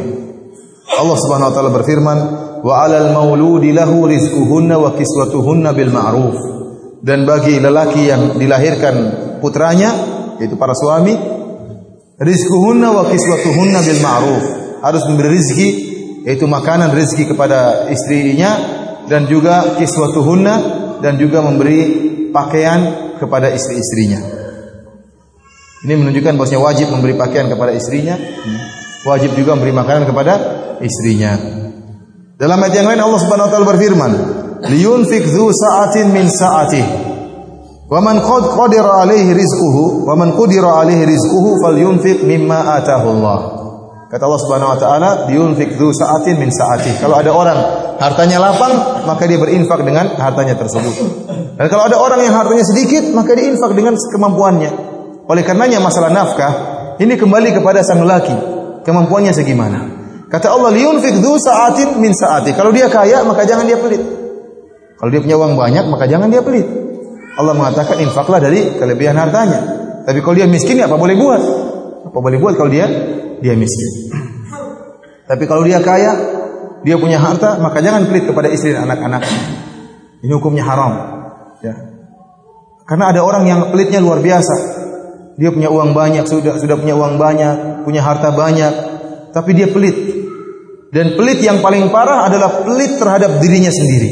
Allah 0.95 1.19
Subhanahu 1.19 1.51
wa 1.51 1.55
taala 1.59 1.75
berfirman, 1.75 2.19
"Wa 2.63 2.87
'alal 2.87 3.11
mauludi 3.11 3.75
lahu 3.75 4.07
rizquhunna 4.07 4.79
wa 4.79 4.95
kiswatuhunna 4.95 5.75
bil 5.75 5.91
ma'ruf." 5.91 6.39
Dan 7.03 7.27
bagi 7.27 7.59
lelaki 7.59 8.07
yang 8.07 8.39
dilahirkan 8.39 8.95
putranya, 9.43 9.91
yaitu 10.39 10.55
para 10.55 10.75
suami, 10.79 11.19
rizquhunna 12.15 12.95
wa 12.95 13.11
kiswatuhunna 13.11 13.79
bil 13.83 14.01
ma'ruf. 14.07 14.45
Harus 14.87 15.03
memberi 15.11 15.35
rizki 15.35 15.69
yaitu 16.23 16.47
makanan 16.47 16.95
rizki 16.95 17.27
kepada 17.27 17.91
istrinya 17.91 18.79
dan 19.09 19.27
juga 19.27 19.75
kiswatuhunna 19.81 20.55
dan 21.01 21.17
juga 21.17 21.41
memberi 21.41 21.81
pakaian 22.31 23.13
kepada 23.17 23.51
istri-istrinya. 23.51 24.21
Ini 25.89 25.95
menunjukkan 25.95 26.35
bahwasanya 26.35 26.63
wajib 26.63 26.87
memberi 26.91 27.15
pakaian 27.15 27.47
kepada 27.49 27.71
istrinya, 27.73 28.19
wajib 29.07 29.35
juga 29.39 29.55
memberi 29.55 29.73
makanan 29.75 30.05
kepada 30.11 30.33
istrinya. 30.83 31.39
Dalam 32.39 32.59
ayat 32.63 32.75
yang 32.83 32.87
lain 32.87 33.03
Allah 33.03 33.21
Subhanahu 33.23 33.47
wa 33.51 33.53
taala 33.53 33.67
berfirman, 33.67 34.13
"Liyunfik 34.71 35.27
dzu 35.27 35.51
sa'atin 35.51 36.15
min 36.15 36.31
sa'atihi 36.31 37.07
wa 37.89 37.99
man 38.05 38.21
qad 38.23 38.43
qadira 38.53 39.07
alaihi 39.07 39.35
rizquhu 39.35 40.07
wa 40.07 40.15
man 40.15 40.35
qadira 40.35 40.83
alaihi 40.83 41.07
rizquhu 41.09 41.59
falyunfik 41.63 42.23
mimma 42.23 42.79
atahu 42.79 43.07
Allah." 43.19 43.58
Kata 44.09 44.25
Allah 44.25 44.41
Subhanahu 44.41 44.73
wa 44.73 44.79
taala, 44.81 45.11
"Liyunfik 45.29 45.77
dzu 45.77 45.93
sa'atin 45.93 46.41
min 46.41 46.49
sa'atihi." 46.49 46.97
Kalau 46.97 47.21
ada 47.21 47.29
orang 47.29 47.59
hartanya 48.01 48.41
lapang, 48.41 49.05
maka 49.05 49.29
dia 49.29 49.37
berinfak 49.37 49.85
dengan 49.85 50.17
hartanya 50.17 50.57
tersebut. 50.57 50.97
Dan 51.61 51.69
kalau 51.69 51.85
ada 51.85 52.01
orang 52.01 52.25
yang 52.25 52.33
hartanya 52.33 52.65
sedikit, 52.65 53.05
maka 53.13 53.37
dia 53.37 53.53
infak 53.53 53.77
dengan 53.77 53.93
kemampuannya. 53.93 54.71
Oleh 55.29 55.45
karenanya 55.45 55.85
masalah 55.85 56.09
nafkah 56.09 56.53
ini 56.97 57.21
kembali 57.21 57.53
kepada 57.53 57.85
sang 57.85 58.01
lelaki, 58.01 58.33
kemampuannya 58.89 59.37
segimana. 59.37 59.79
Kata 60.33 60.57
Allah, 60.57 60.73
"Liyunfik 60.73 61.21
dzu 61.21 61.37
sa'atin 61.37 62.01
min 62.01 62.17
sa'ati." 62.17 62.57
Kalau 62.57 62.73
dia 62.73 62.89
kaya, 62.89 63.29
maka 63.29 63.45
jangan 63.45 63.69
dia 63.69 63.77
pelit. 63.77 64.01
Kalau 64.97 65.13
dia 65.13 65.21
punya 65.21 65.37
uang 65.37 65.53
banyak, 65.53 65.85
maka 65.85 66.09
jangan 66.09 66.33
dia 66.33 66.41
pelit. 66.41 66.65
Allah 67.37 67.53
mengatakan 67.53 68.01
infaklah 68.01 68.41
dari 68.41 68.73
kelebihan 68.81 69.21
hartanya. 69.21 69.61
Tapi 70.09 70.25
kalau 70.25 70.33
dia 70.41 70.49
miskin, 70.49 70.81
apa 70.81 70.97
boleh 70.97 71.13
buat? 71.13 71.43
Apa 72.09 72.19
boleh 72.25 72.41
buat 72.41 72.57
kalau 72.57 72.73
dia 72.73 72.89
dia 73.43 73.55
miskin. 73.59 74.15
Tapi 75.29 75.45
kalau 75.45 75.63
dia 75.67 75.79
kaya, 75.85 76.13
dia 76.83 76.97
punya 76.97 77.21
harta, 77.21 77.61
maka 77.61 77.85
jangan 77.85 78.09
pelit 78.09 78.25
kepada 78.25 78.49
istri 78.49 78.73
dan 78.73 78.89
anak-anaknya. 78.89 79.41
Ini 80.25 80.33
hukumnya 80.35 80.65
haram. 80.65 80.93
Ya. 81.61 81.75
Karena 82.89 83.13
ada 83.13 83.21
orang 83.21 83.45
yang 83.45 83.61
pelitnya 83.69 84.01
luar 84.01 84.25
biasa. 84.25 84.81
Dia 85.39 85.55
punya 85.55 85.71
uang 85.71 85.95
banyak, 85.95 86.27
sudah 86.27 86.59
sudah 86.59 86.77
punya 86.81 86.99
uang 86.99 87.15
banyak, 87.21 87.87
punya 87.87 88.03
harta 88.03 88.35
banyak, 88.35 88.73
tapi 89.31 89.55
dia 89.55 89.71
pelit. 89.71 89.95
Dan 90.89 91.15
pelit 91.15 91.45
yang 91.45 91.61
paling 91.61 91.93
parah 91.93 92.27
adalah 92.27 92.65
pelit 92.65 92.97
terhadap 92.97 93.39
dirinya 93.39 93.71
sendiri. 93.71 94.11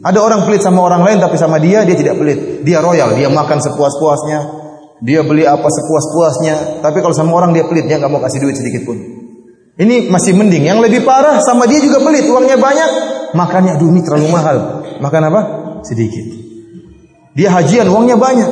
Ada 0.00 0.18
orang 0.22 0.46
pelit 0.46 0.62
sama 0.62 0.80
orang 0.82 1.02
lain 1.02 1.18
tapi 1.18 1.34
sama 1.36 1.58
dia 1.58 1.82
dia 1.82 1.98
tidak 1.98 2.16
pelit. 2.16 2.62
Dia 2.62 2.78
royal, 2.80 3.18
dia 3.18 3.28
makan 3.28 3.58
sepuas-puasnya, 3.58 4.61
dia 5.02 5.26
beli 5.26 5.42
apa 5.42 5.66
sepuas-puasnya, 5.66 6.78
tapi 6.78 7.02
kalau 7.02 7.10
sama 7.10 7.34
orang 7.34 7.50
dia 7.50 7.66
pelit, 7.66 7.90
dia 7.90 7.98
nggak 7.98 8.06
mau 8.06 8.22
kasih 8.22 8.38
duit 8.38 8.54
sedikit 8.54 8.86
pun. 8.86 8.94
Ini 9.74 10.06
masih 10.06 10.38
mending. 10.38 10.62
Yang 10.62 10.78
lebih 10.86 11.02
parah 11.02 11.42
sama 11.42 11.66
dia 11.66 11.82
juga 11.82 11.98
pelit, 12.06 12.22
uangnya 12.30 12.54
banyak, 12.54 12.90
makannya 13.34 13.74
aduh 13.74 13.90
ini 13.90 14.00
terlalu 14.06 14.30
mahal. 14.30 14.56
Makan 15.02 15.22
apa? 15.26 15.40
Sedikit. 15.82 16.22
Dia 17.34 17.50
hajian, 17.50 17.90
uangnya 17.90 18.14
banyak. 18.14 18.50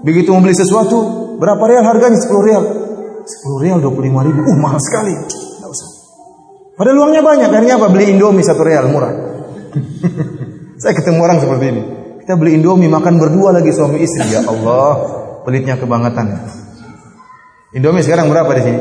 Begitu 0.00 0.32
membeli 0.32 0.56
sesuatu, 0.56 1.36
berapa 1.36 1.60
real 1.68 1.84
harganya? 1.84 2.16
10 2.16 2.40
real. 2.40 2.62
10 3.28 3.60
real 3.60 3.78
25 3.84 4.00
ribu. 4.00 4.40
Uh, 4.48 4.58
mahal 4.64 4.80
sekali. 4.80 5.12
Tidak 5.12 5.68
usah. 5.68 5.88
Padahal 6.72 7.04
uangnya 7.04 7.20
banyak. 7.20 7.48
Akhirnya 7.52 7.76
apa? 7.76 7.92
Beli 7.92 8.16
Indomie 8.16 8.40
satu 8.40 8.64
real, 8.64 8.88
murah. 8.88 9.12
Saya 10.82 10.96
ketemu 10.96 11.20
orang 11.20 11.36
seperti 11.36 11.64
ini. 11.68 11.82
Kita 12.24 12.40
beli 12.40 12.56
Indomie, 12.56 12.88
makan 12.88 13.20
berdua 13.20 13.52
lagi 13.52 13.68
suami 13.76 14.00
istri. 14.00 14.24
Ya 14.32 14.40
Allah 14.46 15.21
pelitnya 15.42 15.76
kebangetan. 15.78 16.26
Indomie 17.72 18.04
sekarang 18.04 18.28
berapa 18.28 18.52
di 18.58 18.62
sini? 18.62 18.80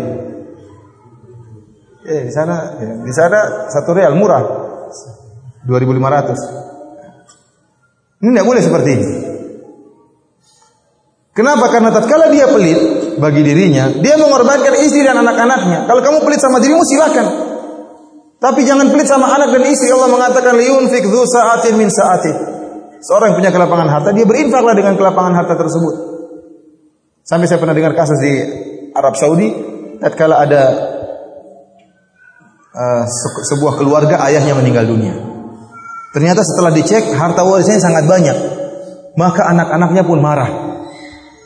Eh, 2.02 2.22
di 2.28 2.34
sana, 2.34 2.82
ya, 2.82 2.94
di 3.06 3.14
sana 3.14 3.70
satu 3.70 3.94
real 3.94 4.18
murah, 4.18 4.42
2.500. 5.64 8.22
Ini 8.22 8.30
tidak 8.34 8.46
boleh 8.46 8.62
seperti 8.62 8.90
ini. 8.92 9.08
Kenapa? 11.32 11.72
Karena 11.72 11.96
tatkala 11.96 12.28
dia 12.28 12.52
pelit 12.52 12.80
bagi 13.16 13.42
dirinya, 13.46 13.88
dia 14.04 14.20
mengorbankan 14.20 14.76
istri 14.84 15.08
dan 15.08 15.24
anak-anaknya. 15.24 15.88
Kalau 15.88 16.02
kamu 16.04 16.20
pelit 16.28 16.44
sama 16.44 16.60
dirimu 16.60 16.84
silakan. 16.84 17.28
Tapi 18.42 18.66
jangan 18.66 18.90
pelit 18.90 19.08
sama 19.08 19.30
anak 19.32 19.54
dan 19.54 19.64
istri. 19.70 19.94
Allah 19.94 20.10
mengatakan 20.10 20.58
liyunfik 20.58 21.06
dzu 21.06 21.24
sa'atin 21.30 21.78
min 21.78 21.88
sa'ati. 21.88 22.34
Seorang 23.06 23.32
yang 23.32 23.38
punya 23.38 23.52
kelapangan 23.54 23.88
harta, 23.88 24.10
dia 24.12 24.26
berinfaklah 24.26 24.74
dengan 24.74 24.98
kelapangan 24.98 25.34
harta 25.38 25.56
tersebut. 25.56 26.11
Sampai 27.32 27.48
saya 27.48 27.64
pernah 27.64 27.72
dengar 27.72 27.96
kasus 27.96 28.20
di 28.20 28.34
Arab 28.92 29.16
Saudi, 29.16 29.48
tatkala 30.04 30.44
ada 30.44 30.64
uh, 32.76 33.08
sebuah 33.48 33.80
keluarga 33.80 34.20
ayahnya 34.28 34.52
meninggal 34.52 34.84
dunia. 34.84 35.16
Ternyata 36.12 36.44
setelah 36.44 36.76
dicek 36.76 37.16
harta 37.16 37.48
warisnya 37.48 37.80
sangat 37.80 38.04
banyak. 38.04 38.36
Maka 39.16 39.48
anak-anaknya 39.48 40.04
pun 40.04 40.20
marah. 40.20 40.52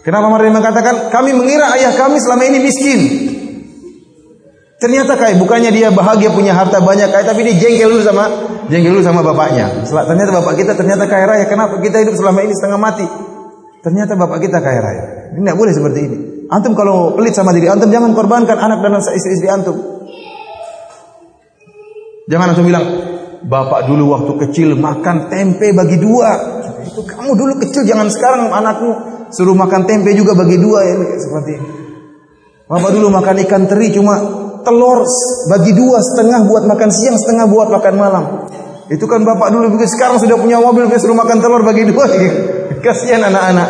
Kenapa 0.02 0.26
mereka 0.34 0.58
mengatakan 0.58 0.96
kami 1.14 1.38
mengira 1.38 1.70
ayah 1.78 1.94
kami 1.94 2.18
selama 2.18 2.50
ini 2.50 2.66
miskin. 2.66 3.00
Ternyata 4.82 5.22
kayak 5.22 5.38
bukannya 5.38 5.70
dia 5.70 5.94
bahagia 5.94 6.34
punya 6.34 6.58
harta 6.58 6.82
banyak 6.82 7.14
kayak 7.14 7.30
tapi 7.30 7.46
dia 7.46 7.62
jengkel 7.62 7.94
dulu 7.94 8.02
sama 8.02 8.26
jengkel 8.74 8.90
dulu 8.90 9.06
sama 9.06 9.22
bapaknya. 9.22 9.86
Ternyata 9.86 10.34
bapak 10.34 10.54
kita 10.58 10.74
ternyata 10.74 11.06
kaya 11.06 11.30
raya. 11.30 11.46
Kenapa 11.46 11.78
kita 11.78 12.02
hidup 12.02 12.18
selama 12.18 12.42
ini 12.42 12.58
setengah 12.58 12.82
mati? 12.82 13.06
Ternyata 13.86 14.18
bapak 14.18 14.42
kita 14.42 14.66
kaya 14.66 14.82
raya. 14.82 15.04
Ini 15.38 15.46
tidak 15.46 15.58
boleh 15.62 15.74
seperti 15.78 16.00
ini. 16.10 16.18
Antum 16.50 16.74
kalau 16.74 17.14
pelit 17.14 17.38
sama 17.38 17.54
diri 17.54 17.70
antum 17.70 17.94
jangan 17.94 18.18
korbankan 18.18 18.58
anak 18.58 18.82
dan 18.82 18.98
istri-istri 18.98 19.46
antum. 19.46 19.78
Jangan 22.26 22.58
antum 22.58 22.66
bilang, 22.66 22.86
bapak 23.46 23.86
dulu 23.86 24.18
waktu 24.18 24.34
kecil 24.50 24.74
makan 24.74 25.30
tempe 25.30 25.70
bagi 25.70 26.02
dua. 26.02 26.34
Itu 26.82 27.06
kamu 27.06 27.38
dulu 27.38 27.54
kecil 27.62 27.86
jangan 27.86 28.10
sekarang 28.10 28.50
anakmu 28.50 28.90
suruh 29.30 29.54
makan 29.54 29.86
tempe 29.86 30.18
juga 30.18 30.34
bagi 30.34 30.58
dua 30.58 30.82
ya 30.82 30.96
seperti 31.22 31.52
ini. 31.54 31.70
Bapak 32.66 32.90
dulu 32.90 33.14
makan 33.14 33.36
ikan 33.46 33.70
teri 33.70 33.94
cuma 33.94 34.18
telur 34.66 35.06
bagi 35.46 35.78
dua 35.78 36.02
setengah 36.02 36.50
buat 36.50 36.66
makan 36.66 36.90
siang 36.90 37.22
setengah 37.22 37.46
buat 37.54 37.70
makan 37.70 37.94
malam. 38.02 38.24
Itu 38.90 39.06
kan 39.06 39.22
bapak 39.22 39.54
dulu 39.54 39.78
begitu 39.78 39.94
sekarang 39.94 40.18
sudah 40.18 40.42
punya 40.42 40.58
mobil 40.58 40.90
suruh 40.98 41.14
makan 41.14 41.38
telur 41.38 41.62
bagi 41.62 41.86
dua. 41.86 42.10
Kasihan 42.86 43.26
anak-anak. 43.26 43.70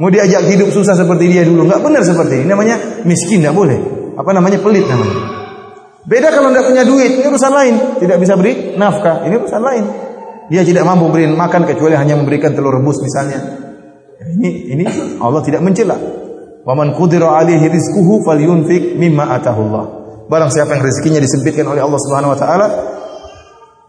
Mau 0.00 0.08
diajak 0.08 0.48
hidup 0.48 0.72
susah 0.72 0.96
seperti 0.96 1.28
dia 1.28 1.44
dulu, 1.44 1.68
nggak 1.68 1.84
benar 1.84 2.00
seperti 2.00 2.40
ini. 2.40 2.48
Namanya 2.48 3.04
miskin, 3.04 3.44
nggak 3.44 3.52
boleh. 3.52 3.78
Apa 4.16 4.32
namanya 4.32 4.58
pelit 4.58 4.88
namanya. 4.88 5.20
Beda 6.08 6.32
kalau 6.32 6.48
tidak 6.50 6.66
punya 6.72 6.82
duit, 6.88 7.12
ini 7.20 7.26
urusan 7.28 7.52
lain. 7.52 7.74
Tidak 8.00 8.16
bisa 8.16 8.34
beri 8.40 8.74
nafkah, 8.74 9.22
ini 9.28 9.36
urusan 9.36 9.62
lain. 9.62 9.84
Dia 10.48 10.64
tidak 10.64 10.84
mampu 10.84 11.08
beri 11.08 11.28
makan 11.28 11.64
kecuali 11.64 11.96
hanya 11.96 12.16
memberikan 12.16 12.52
telur 12.52 12.74
rebus 12.74 13.00
misalnya. 13.00 13.40
Ini 14.20 14.50
ini 14.76 14.84
Allah 15.20 15.40
tidak 15.44 15.60
mencela. 15.60 15.96
Waman 16.64 16.96
qudira 16.96 17.36
alaihi 17.36 17.68
rizquhu 17.68 18.24
falyunfik 18.24 18.96
mimma 18.96 19.36
atahullah. 19.36 19.84
Barang 20.28 20.48
siapa 20.48 20.76
yang 20.76 20.82
rezekinya 20.84 21.20
disempitkan 21.20 21.68
oleh 21.68 21.84
Allah 21.84 22.00
Subhanahu 22.00 22.32
wa 22.32 22.38
taala, 22.40 22.66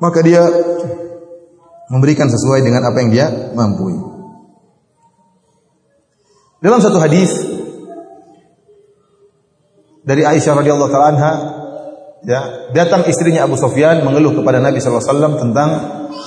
maka 0.04 0.20
dia 0.20 0.44
memberikan 1.90 2.30
sesuai 2.30 2.66
dengan 2.66 2.86
apa 2.90 2.98
yang 3.02 3.10
dia 3.14 3.28
mampu. 3.54 4.16
Dalam 6.66 6.82
satu 6.82 6.98
hadis 6.98 7.30
dari 10.02 10.26
Aisyah 10.26 10.54
radhiyallahu 10.66 10.90
taala 10.90 11.08
anha 11.14 11.32
ya, 12.26 12.42
datang 12.74 13.06
istrinya 13.06 13.46
Abu 13.46 13.54
Sufyan 13.54 14.02
mengeluh 14.02 14.34
kepada 14.34 14.58
Nabi 14.58 14.82
sallallahu 14.82 15.02
alaihi 15.02 15.14
wasallam 15.14 15.34
tentang 15.38 15.70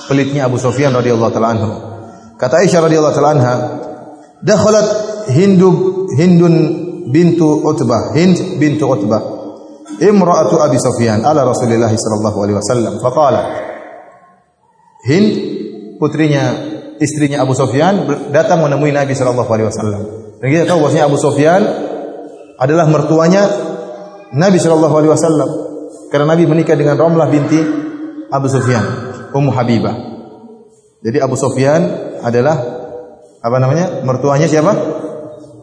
pelitnya 0.07 0.47
Abu 0.47 0.63
Sufyan 0.63 0.95
radhiyallahu 0.95 1.33
taala 1.35 1.51
anhu. 1.59 1.71
Kata 2.39 2.63
Aisyah 2.63 2.81
radhiyallahu 2.87 3.15
taala 3.19 3.33
anha, 3.35 3.55
"Dakhalat 4.47 4.87
Hindu 5.35 6.07
Hindun 6.15 6.55
bintu 7.11 7.67
Utbah, 7.67 8.15
Hind 8.15 8.63
bintu 8.63 8.87
Utbah, 8.87 9.23
imra'atu 9.99 10.55
Abi 10.63 10.79
Sufyan 10.79 11.27
ala 11.27 11.43
Rasulillah 11.43 11.91
sallallahu 11.91 12.39
alaihi 12.47 12.57
wasallam." 12.63 12.95
Faqala 13.03 13.43
Hind 15.03 15.48
putrinya 15.99 16.55
istrinya 17.03 17.43
Abu 17.43 17.55
Sufyan 17.55 18.07
datang 18.31 18.63
menemui 18.63 18.91
Nabi 18.95 19.15
sallallahu 19.15 19.51
alaihi 19.51 19.69
wasallam. 19.71 20.03
Dan 20.39 20.47
kita 20.49 20.65
tahu 20.71 20.87
bahwasanya 20.87 21.07
Abu 21.11 21.19
Sufyan 21.19 21.61
adalah 22.59 22.87
mertuanya 22.87 23.43
Nabi 24.35 24.59
sallallahu 24.59 24.95
alaihi 24.95 25.13
wasallam. 25.13 25.51
Karena 26.09 26.35
Nabi 26.35 26.49
menikah 26.49 26.75
dengan 26.79 26.97
Ramlah 26.97 27.29
binti 27.29 27.61
Abu 28.33 28.47
Sufyan, 28.49 28.85
Ummu 29.35 29.51
Habibah. 29.53 29.95
Jadi 31.05 31.19
Abu 31.23 31.39
Sufyan 31.39 31.85
adalah 32.25 32.57
apa 33.39 33.57
namanya? 33.63 34.03
Mertuanya 34.03 34.51
siapa? 34.51 34.75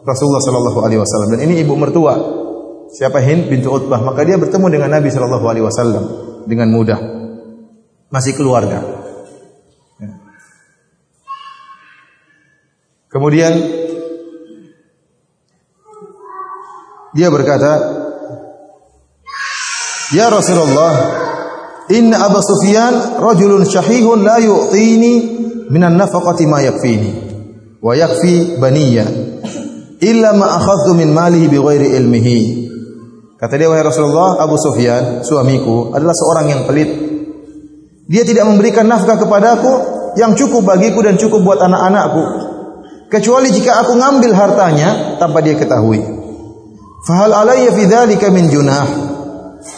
Rasulullah 0.06 0.40
sallallahu 0.40 0.78
alaihi 0.86 1.00
wasallam. 1.02 1.28
Dan 1.36 1.40
ini 1.50 1.60
ibu 1.60 1.74
mertua. 1.76 2.14
Siapa 2.86 3.18
Hind 3.18 3.50
bintu 3.50 3.74
Utbah? 3.74 3.98
Maka 3.98 4.22
dia 4.22 4.38
bertemu 4.38 4.70
dengan 4.70 4.94
Nabi 4.96 5.10
sallallahu 5.10 5.44
alaihi 5.44 5.66
wasallam 5.66 6.04
dengan 6.46 6.70
mudah. 6.70 6.96
Masih 8.08 8.38
keluarga. 8.38 8.95
Kemudian 13.16 13.52
dia 17.16 17.32
berkata, 17.32 17.72
"Ya 20.12 20.28
Rasulullah, 20.28 20.92
inna 21.88 22.28
Abu 22.28 22.44
Sufyan 22.44 23.16
rajulun 23.16 23.64
syahihun 23.64 24.20
la 24.20 24.36
yu'tini 24.36 25.12
minan 25.72 25.96
nafaqati 25.96 26.44
ma 26.44 26.60
yakfini 26.60 27.10
wa 27.80 27.96
yakfi 27.96 28.60
baniya." 28.60 29.32
illa 29.96 30.36
ma 30.36 30.60
akhadtu 30.60 30.92
min 30.92 31.08
malihi 31.08 31.48
bighairi 31.48 31.96
ilmihi. 31.96 32.38
Kata 33.40 33.56
dia 33.56 33.68
wahai 33.68 33.80
Rasulullah, 33.80 34.44
Abu 34.44 34.60
Sufyan, 34.60 35.24
suamiku 35.24 35.96
adalah 35.96 36.12
seorang 36.12 36.46
yang 36.52 36.60
pelit. 36.68 36.92
Dia 38.04 38.28
tidak 38.28 38.44
memberikan 38.44 38.84
nafkah 38.84 39.16
kepadaku 39.16 39.72
yang 40.20 40.36
cukup 40.36 40.68
bagiku 40.68 41.00
dan 41.00 41.16
cukup 41.16 41.40
buat 41.40 41.64
anak-anakku. 41.64 42.45
Kecuali 43.06 43.54
jika 43.54 43.86
aku 43.86 43.94
ngambil 43.94 44.34
hartanya 44.34 45.18
tanpa 45.22 45.38
dia 45.38 45.54
ketahui. 45.54 46.02
Fahal 47.06 47.30
alayya 47.30 47.70
fi 47.70 47.86
dzalika 47.86 48.34
min 48.34 48.50
junah? 48.50 48.86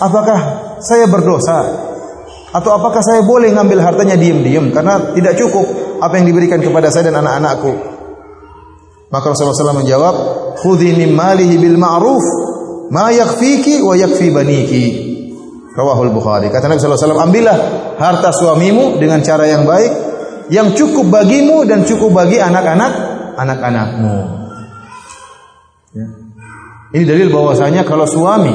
Apakah 0.01 0.39
saya 0.81 1.05
berdosa? 1.13 1.89
Atau 2.49 2.73
apakah 2.73 3.05
saya 3.05 3.21
boleh 3.29 3.53
ngambil 3.53 3.85
hartanya 3.85 4.17
diam-diam 4.17 4.73
karena 4.73 5.13
tidak 5.13 5.37
cukup 5.37 5.69
apa 6.01 6.17
yang 6.17 6.33
diberikan 6.33 6.57
kepada 6.65 6.89
saya 6.89 7.13
dan 7.13 7.21
anak-anakku? 7.21 7.73
Maka 9.13 9.25
Rasulullah 9.29 9.57
SAW 9.57 9.85
menjawab, 9.85 10.15
"Khudhi 10.65 10.97
min 10.97 11.13
malihi 11.13 11.61
bil 11.61 11.77
ma'ruf 11.77 12.25
ma 12.89 13.13
yakfiki 13.13 13.85
wa 13.85 13.93
yakfi 13.93 14.33
baniki." 14.33 14.87
Rawahul 15.77 16.11
Bukhari. 16.11 16.49
Kata 16.51 16.67
Nabi 16.67 16.81
SAW, 16.83 17.23
ambillah 17.23 17.57
harta 18.01 18.35
suamimu 18.35 18.99
dengan 18.99 19.23
cara 19.23 19.47
yang 19.47 19.63
baik, 19.63 19.93
yang 20.51 20.75
cukup 20.75 21.07
bagimu 21.07 21.63
dan 21.69 21.87
cukup 21.87 22.19
bagi 22.19 22.43
anak-anak 22.43 23.08
anak-anakmu. 23.39 24.17
Ya. 25.95 26.07
Ini 26.99 27.05
dalil 27.07 27.29
bahwasanya 27.31 27.87
kalau 27.87 28.09
suami 28.09 28.55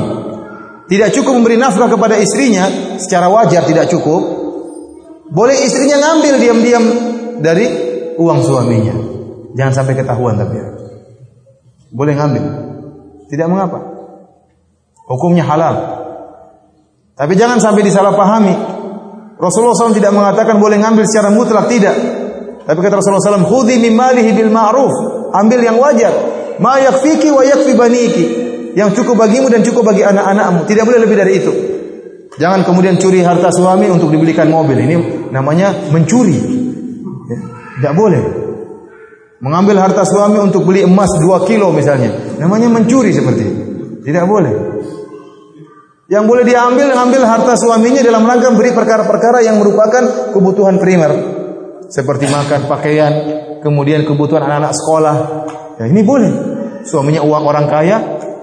tidak 0.91 1.15
cukup 1.15 1.39
memberi 1.39 1.55
nafkah 1.55 1.87
kepada 1.87 2.19
istrinya 2.19 2.97
secara 2.99 3.31
wajar 3.31 3.63
tidak 3.63 3.87
cukup, 3.87 4.21
boleh 5.31 5.55
istrinya 5.63 5.97
ngambil 6.01 6.33
diam-diam 6.37 6.85
dari 7.39 7.65
uang 8.19 8.39
suaminya. 8.43 8.95
Jangan 9.53 9.73
sampai 9.73 9.93
ketahuan 9.95 10.35
tapi 10.35 10.55
ya. 10.59 10.67
Boleh 11.93 12.13
ngambil. 12.17 12.43
Tidak 13.29 13.47
mengapa. 13.47 13.79
Hukumnya 15.07 15.45
halal. 15.45 15.75
Tapi 17.13 17.37
jangan 17.37 17.61
sampai 17.61 17.85
disalahpahami. 17.85 18.55
Rasulullah 19.37 19.77
SAW 19.77 19.93
tidak 19.93 20.13
mengatakan 20.15 20.57
boleh 20.57 20.81
ngambil 20.81 21.05
secara 21.05 21.29
mutlak 21.29 21.69
tidak. 21.69 21.93
Tapi 22.63 22.79
kata 22.79 22.99
Rasulullah 22.99 23.23
SAW, 23.23 23.47
"Khudhi 23.47 23.75
min 23.79 23.93
malihi 23.95 24.31
bil 24.31 24.51
ma'ruf." 24.51 24.93
Ambil 25.33 25.59
yang 25.65 25.81
wajar. 25.81 26.13
Ma 26.61 26.77
yakfiki 26.79 27.33
wa 27.33 27.41
yakfi 27.41 27.73
baniki. 27.73 28.25
Yang 28.77 29.01
cukup 29.01 29.25
bagimu 29.25 29.49
dan 29.49 29.65
cukup 29.65 29.89
bagi 29.89 30.05
anak-anakmu. 30.05 30.69
Tidak 30.69 30.83
boleh 30.85 30.99
lebih 31.01 31.17
dari 31.17 31.33
itu. 31.41 31.51
Jangan 32.37 32.65
kemudian 32.65 32.97
curi 32.97 33.21
harta 33.21 33.49
suami 33.53 33.89
untuk 33.89 34.09
dibelikan 34.09 34.49
mobil. 34.49 34.77
Ini 34.77 34.95
namanya 35.33 35.89
mencuri. 35.89 36.37
Ya, 37.29 37.37
tidak 37.81 37.93
boleh. 37.97 38.21
Mengambil 39.41 39.81
harta 39.81 40.05
suami 40.05 40.39
untuk 40.39 40.63
beli 40.63 40.85
emas 40.85 41.09
2 41.17 41.49
kilo 41.49 41.73
misalnya. 41.73 42.37
Namanya 42.37 42.69
mencuri 42.69 43.11
seperti 43.13 43.43
itu. 43.43 43.61
Tidak 44.05 44.25
boleh. 44.29 44.53
Yang 46.13 46.23
boleh 46.29 46.43
diambil, 46.45 46.93
mengambil 46.93 47.21
harta 47.25 47.57
suaminya 47.57 48.05
dalam 48.05 48.27
rangka 48.27 48.53
beri 48.53 48.69
perkara-perkara 48.69 49.41
yang 49.41 49.57
merupakan 49.57 50.29
kebutuhan 50.29 50.77
primer. 50.77 51.32
Seperti 51.93 52.25
makan, 52.25 52.65
pakaian, 52.65 53.13
kemudian 53.61 54.01
kebutuhan 54.01 54.41
anak-anak 54.49 54.73
sekolah. 54.73 55.15
Ya 55.77 55.85
ini 55.85 56.01
boleh. 56.01 56.31
Suaminya 56.89 57.21
uang 57.21 57.43
orang 57.45 57.69
kaya, 57.69 57.97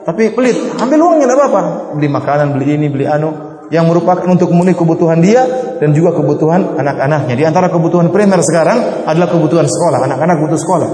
tapi 0.06 0.30
pelit. 0.30 0.78
Ambil 0.78 1.02
uangnya 1.02 1.26
tidak 1.26 1.38
apa-apa. 1.42 1.62
Beli 1.98 2.06
makanan, 2.06 2.54
beli 2.54 2.78
ini, 2.78 2.86
beli 2.86 3.10
anu 3.10 3.50
yang 3.74 3.90
merupakan 3.90 4.22
untuk 4.30 4.54
memenuhi 4.54 4.78
kebutuhan 4.78 5.18
dia 5.18 5.42
dan 5.82 5.90
juga 5.90 6.14
kebutuhan 6.14 6.78
anak-anaknya. 6.78 7.34
Di 7.34 7.42
antara 7.42 7.66
kebutuhan 7.74 8.14
primer 8.14 8.38
sekarang 8.38 9.02
adalah 9.02 9.26
kebutuhan 9.26 9.66
sekolah. 9.66 9.98
Anak-anak 9.98 10.36
butuh 10.46 10.58
sekolah. 10.58 10.90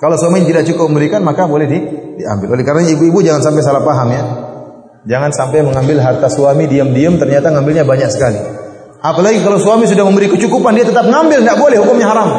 Kalau 0.00 0.16
suami 0.20 0.44
tidak 0.44 0.68
cukup 0.68 0.92
memberikan 0.92 1.24
maka 1.24 1.48
boleh 1.48 1.64
di, 1.68 1.78
diambil. 2.20 2.56
Oleh 2.56 2.64
karena 2.64 2.84
ibu-ibu 2.88 3.24
jangan 3.24 3.40
sampai 3.40 3.60
salah 3.64 3.84
paham 3.84 4.08
ya. 4.12 4.24
Jangan 5.08 5.32
sampai 5.32 5.64
mengambil 5.64 6.00
harta 6.00 6.28
suami 6.28 6.68
diam-diam 6.68 7.16
ternyata 7.16 7.48
ngambilnya 7.52 7.88
banyak 7.88 8.08
sekali. 8.12 8.59
Apalagi 9.00 9.40
kalau 9.40 9.56
suami 9.56 9.88
sudah 9.88 10.04
memberi 10.04 10.28
kecukupan 10.28 10.76
dia 10.76 10.84
tetap 10.84 11.08
ngambil 11.08 11.40
tidak 11.40 11.56
boleh 11.56 11.76
hukumnya 11.80 12.06
haram. 12.12 12.30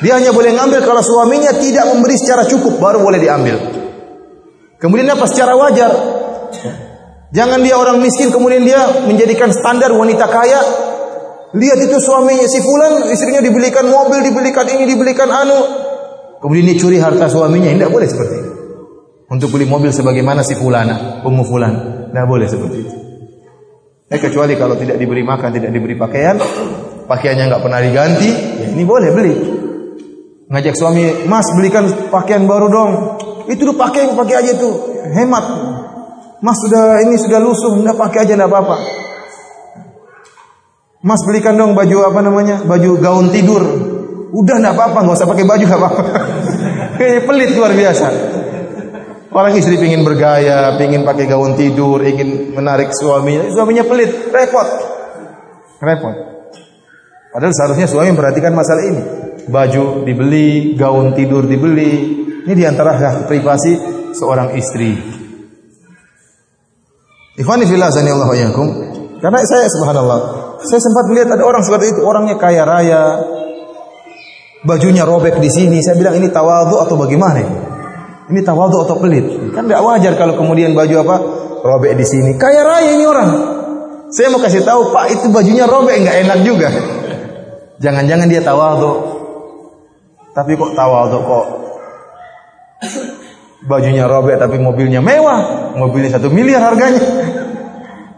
Dia 0.00 0.18
hanya 0.18 0.32
boleh 0.32 0.56
ngambil 0.56 0.80
kalau 0.82 1.04
suaminya 1.04 1.52
tidak 1.60 1.84
memberi 1.92 2.16
secara 2.16 2.48
cukup 2.48 2.80
baru 2.80 3.04
boleh 3.04 3.20
diambil. 3.20 3.56
Kemudian 4.80 5.12
apa 5.12 5.28
secara 5.28 5.52
wajar? 5.54 5.92
Jangan 7.32 7.60
dia 7.60 7.76
orang 7.76 8.00
miskin 8.00 8.32
kemudian 8.32 8.64
dia 8.64 9.04
menjadikan 9.04 9.52
standar 9.52 9.92
wanita 9.92 10.26
kaya. 10.26 10.60
Lihat 11.52 11.78
itu 11.84 12.00
suaminya 12.00 12.48
si 12.48 12.64
fulan, 12.64 13.12
istrinya 13.12 13.44
dibelikan 13.44 13.84
mobil, 13.84 14.24
dibelikan 14.24 14.64
ini, 14.72 14.88
dibelikan 14.88 15.28
anu. 15.28 15.60
Kemudian 16.40 16.72
dia 16.72 16.76
curi 16.80 16.96
harta 16.96 17.28
suaminya, 17.28 17.68
tidak 17.68 17.92
boleh 17.92 18.08
seperti 18.08 18.34
itu. 18.40 18.50
Untuk 19.28 19.52
beli 19.52 19.68
mobil 19.68 19.92
sebagaimana 19.92 20.40
si 20.40 20.56
fulana, 20.56 21.20
ummu 21.20 21.44
fulan, 21.44 21.72
tidak 22.08 22.26
boleh 22.26 22.48
seperti 22.48 22.76
itu. 22.80 23.01
Eh 24.12 24.20
kecuali 24.20 24.52
kalau 24.60 24.76
tidak 24.76 25.00
diberi 25.00 25.24
makan, 25.24 25.56
tidak 25.56 25.72
diberi 25.72 25.96
pakaian, 25.96 26.36
pakaiannya 27.08 27.48
nggak 27.48 27.62
pernah 27.64 27.80
diganti, 27.80 28.28
ya 28.60 28.66
ini 28.68 28.84
boleh 28.84 29.08
beli. 29.08 29.34
Ngajak 30.52 30.74
suami, 30.76 31.24
Mas 31.24 31.48
belikan 31.56 31.88
pakaian 32.12 32.44
baru 32.44 32.68
dong. 32.68 32.90
Itu 33.48 33.72
tuh 33.72 33.76
pakai, 33.80 34.12
pakai 34.12 34.36
aja 34.36 34.52
tuh, 34.60 35.00
hemat. 35.16 35.44
Mas 36.44 36.60
sudah 36.60 37.00
ini 37.08 37.16
sudah 37.16 37.40
lusuh, 37.40 37.72
enggak 37.80 37.96
pakai 37.96 38.28
aja 38.28 38.36
enggak 38.36 38.52
apa-apa. 38.52 38.76
Mas 41.00 41.24
belikan 41.24 41.56
dong 41.56 41.72
baju 41.72 41.96
apa 42.04 42.20
namanya? 42.20 42.60
Baju 42.68 43.00
gaun 43.00 43.32
tidur. 43.32 43.64
Udah 44.36 44.60
enggak 44.60 44.76
apa-apa, 44.76 45.08
enggak 45.08 45.16
usah 45.24 45.28
pakai 45.32 45.44
baju 45.48 45.64
enggak 45.64 45.80
apa-apa. 45.80 46.02
Pelit 47.32 47.50
luar 47.56 47.72
biasa. 47.72 48.06
Orang 49.32 49.56
istri 49.56 49.80
pingin 49.80 50.04
bergaya, 50.04 50.76
pingin 50.76 51.08
pakai 51.08 51.24
gaun 51.24 51.56
tidur, 51.56 52.04
ingin 52.04 52.52
menarik 52.52 52.92
suaminya, 52.92 53.48
suaminya 53.48 53.80
pelit, 53.88 54.28
repot. 54.28 54.68
Repot. 55.80 56.16
Padahal 57.32 57.52
seharusnya 57.56 57.88
suami 57.88 58.12
memperhatikan 58.12 58.52
masalah 58.52 58.84
ini. 58.84 59.04
baju 59.42 60.06
dibeli, 60.06 60.78
gaun 60.78 61.18
tidur 61.18 61.48
dibeli. 61.48 62.22
Ini 62.46 62.54
di 62.54 62.62
antara 62.62 62.94
hak 62.94 63.26
privasi 63.26 63.74
seorang 64.14 64.54
istri. 64.54 64.94
Ikhwani 67.40 67.64
fillah 67.66 67.90
Allah 67.90 68.30
yakum. 68.36 68.68
Karena 69.18 69.38
saya 69.42 69.66
subhanallah, 69.66 70.20
saya 70.62 70.78
sempat 70.78 71.04
melihat 71.10 71.34
ada 71.34 71.42
orang 71.42 71.64
seperti 71.64 71.96
itu, 71.96 72.00
orangnya 72.04 72.38
kaya 72.38 72.62
raya, 72.62 73.02
bajunya 74.62 75.02
robek 75.02 75.40
di 75.40 75.50
sini. 75.50 75.80
Saya 75.80 75.98
bilang 75.98 76.20
ini 76.20 76.30
tawadhu 76.30 76.76
atau 76.78 76.94
bagaimana 76.94 77.38
ini? 77.40 77.71
Ini 78.30 78.40
tawadhu 78.46 78.86
atau 78.86 78.96
pelit? 79.02 79.26
Kan 79.50 79.66
tidak 79.66 79.82
wajar 79.82 80.14
kalau 80.14 80.38
kemudian 80.38 80.76
baju 80.78 80.94
apa 81.02 81.16
robek 81.62 81.98
di 81.98 82.06
sini. 82.06 82.38
Kaya 82.38 82.62
raya 82.62 82.90
ini 82.94 83.04
orang. 83.06 83.30
Saya 84.12 84.28
mau 84.28 84.44
kasih 84.44 84.62
tahu 84.62 84.92
Pak 84.92 85.06
itu 85.10 85.26
bajunya 85.32 85.64
robek 85.64 85.96
nggak 86.04 86.16
enak 86.28 86.38
juga. 86.44 86.68
Jangan-jangan 87.82 88.26
dia 88.28 88.44
tawadhu. 88.44 88.92
Tapi 90.32 90.52
kok 90.54 90.72
tawadhu 90.76 91.18
kok 91.18 91.46
bajunya 93.62 94.10
robek 94.10 94.42
tapi 94.42 94.58
mobilnya 94.58 94.98
mewah, 94.98 95.72
mobilnya 95.78 96.18
satu 96.18 96.28
miliar 96.30 96.62
harganya. 96.62 97.02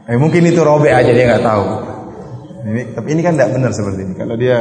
Eh, 0.04 0.20
mungkin 0.20 0.44
itu 0.44 0.60
robek 0.60 0.92
aja 0.92 1.10
dia 1.12 1.24
nggak 1.32 1.44
tahu. 1.44 1.64
Ini, 2.64 2.82
tapi 2.96 3.08
ini 3.12 3.20
kan 3.20 3.36
tidak 3.36 3.56
benar 3.56 3.70
seperti 3.76 4.00
ini. 4.08 4.14
Kalau 4.16 4.36
dia 4.36 4.56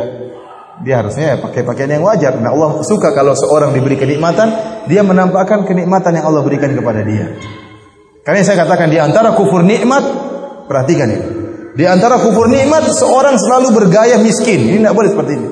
dia 0.84 0.96
harusnya 1.00 1.40
pakai 1.40 1.64
pakaian 1.64 2.00
yang 2.00 2.04
wajar. 2.04 2.36
Nah 2.40 2.52
Allah 2.52 2.84
suka 2.84 3.16
kalau 3.16 3.36
seorang 3.36 3.72
diberi 3.72 3.96
kenikmatan, 3.96 4.50
dia 4.88 5.02
menampakkan 5.02 5.64
kenikmatan 5.64 6.20
yang 6.20 6.26
Allah 6.28 6.44
berikan 6.44 6.72
kepada 6.76 7.02
dia. 7.04 7.32
Karena 8.24 8.40
saya 8.44 8.64
katakan 8.64 8.88
di 8.88 9.00
antara 9.00 9.36
kufur 9.36 9.64
nikmat, 9.64 10.04
perhatikan 10.68 11.08
ya. 11.12 11.22
Di 11.74 11.86
antara 11.90 12.22
kufur 12.22 12.48
nikmat, 12.48 12.88
seorang 12.88 13.36
selalu 13.36 13.74
bergaya 13.76 14.22
miskin. 14.22 14.64
Ini 14.64 14.80
tidak 14.80 14.96
boleh 14.96 15.10
seperti 15.12 15.32
ini. 15.36 15.50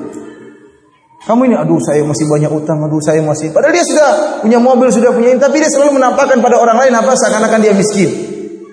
Kamu 1.22 1.46
ini, 1.46 1.54
aduh 1.54 1.78
saya 1.78 2.02
masih 2.02 2.26
banyak 2.26 2.50
utang, 2.50 2.82
aduh 2.82 2.98
saya 2.98 3.22
masih. 3.22 3.54
Padahal 3.54 3.74
dia 3.76 3.86
sudah 3.86 4.10
punya 4.42 4.58
mobil, 4.58 4.90
sudah 4.90 5.14
punya 5.14 5.36
ini, 5.36 5.38
tapi 5.38 5.62
dia 5.62 5.70
selalu 5.70 6.02
menampakkan 6.02 6.42
pada 6.42 6.58
orang 6.58 6.82
lain 6.82 6.92
apa 6.98 7.14
seakan-akan 7.14 7.60
dia 7.62 7.74
miskin. 7.78 8.10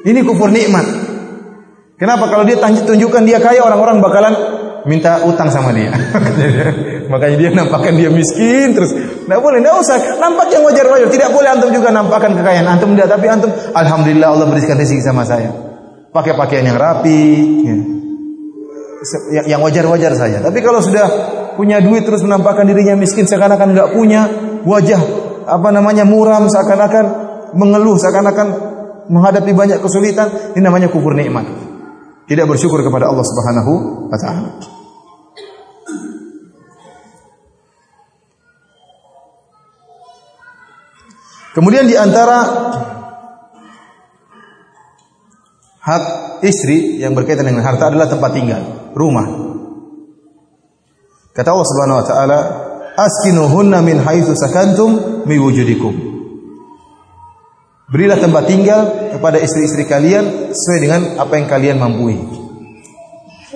Ini 0.02 0.20
kufur 0.26 0.50
nikmat. 0.50 0.86
Kenapa? 2.00 2.32
Kalau 2.32 2.48
dia 2.48 2.58
tunjukkan 2.58 3.22
dia 3.28 3.38
kaya, 3.38 3.62
orang-orang 3.62 4.02
bakalan 4.02 4.34
minta 4.86 5.26
utang 5.26 5.50
sama 5.52 5.76
dia. 5.76 5.92
Makanya 7.12 7.36
dia 7.36 7.50
nampakkan 7.52 7.98
dia 7.98 8.08
miskin 8.14 8.72
terus. 8.78 8.94
Tidak 8.94 9.40
boleh, 9.42 9.60
tidak 9.60 9.76
usah. 9.82 9.98
Nampak 10.22 10.48
yang 10.54 10.64
wajar-wajar. 10.64 11.08
Tidak 11.10 11.30
boleh 11.34 11.50
antum 11.50 11.70
juga 11.74 11.90
nampakkan 11.90 12.38
kekayaan 12.38 12.68
antum 12.70 12.94
tidak. 12.94 13.18
Tapi 13.18 13.26
antum, 13.28 13.52
alhamdulillah 13.74 14.30
Allah 14.30 14.46
berikan 14.48 14.78
rezeki 14.78 15.02
sama 15.02 15.26
saya. 15.26 15.50
Pakai 16.10 16.34
pakaian 16.34 16.66
yang 16.66 16.78
rapi, 16.78 17.22
ya. 17.66 17.76
yang 19.46 19.62
wajar-wajar 19.62 20.14
saja. 20.18 20.42
Tapi 20.42 20.60
kalau 20.62 20.82
sudah 20.82 21.06
punya 21.54 21.82
duit 21.82 22.06
terus 22.06 22.26
menampakkan 22.26 22.66
dirinya 22.66 22.98
miskin, 22.98 23.30
seakan-akan 23.30 23.78
nggak 23.78 23.90
punya 23.94 24.26
wajah 24.66 25.02
apa 25.50 25.70
namanya 25.70 26.06
muram, 26.06 26.50
seakan-akan 26.50 27.06
mengeluh, 27.58 27.98
seakan-akan 27.98 28.48
menghadapi 29.10 29.52
banyak 29.54 29.78
kesulitan, 29.82 30.54
ini 30.54 30.62
namanya 30.62 30.90
kufur 30.90 31.18
nikmat. 31.18 31.69
Tidak 32.30 32.46
bersyukur 32.46 32.86
kepada 32.86 33.10
Allah 33.10 33.26
Subhanahu 33.26 33.74
wa 34.14 34.18
taala. 34.22 34.50
Kemudian 41.58 41.90
di 41.90 41.98
antara 41.98 42.38
hak 45.82 46.04
istri 46.46 47.02
yang 47.02 47.18
berkaitan 47.18 47.50
dengan 47.50 47.66
harta 47.66 47.90
adalah 47.90 48.06
tempat 48.06 48.32
tinggal, 48.38 48.94
rumah. 48.94 49.26
Kata 51.34 51.50
Allah 51.50 51.66
Subhanahu 51.66 51.98
wa 51.98 52.06
taala, 52.06 52.40
"Askinuhunna 52.94 53.82
min 53.82 54.06
haitsu 54.06 54.38
sakantum 54.38 55.26
mi 55.26 55.42
wujudikum." 55.42 56.09
Berilah 57.90 58.22
tempat 58.22 58.46
tinggal 58.46 59.10
kepada 59.18 59.42
istri-istri 59.42 59.90
kalian 59.90 60.54
sesuai 60.54 60.80
dengan 60.80 61.02
apa 61.18 61.34
yang 61.42 61.50
kalian 61.50 61.78
mampu. 61.82 62.14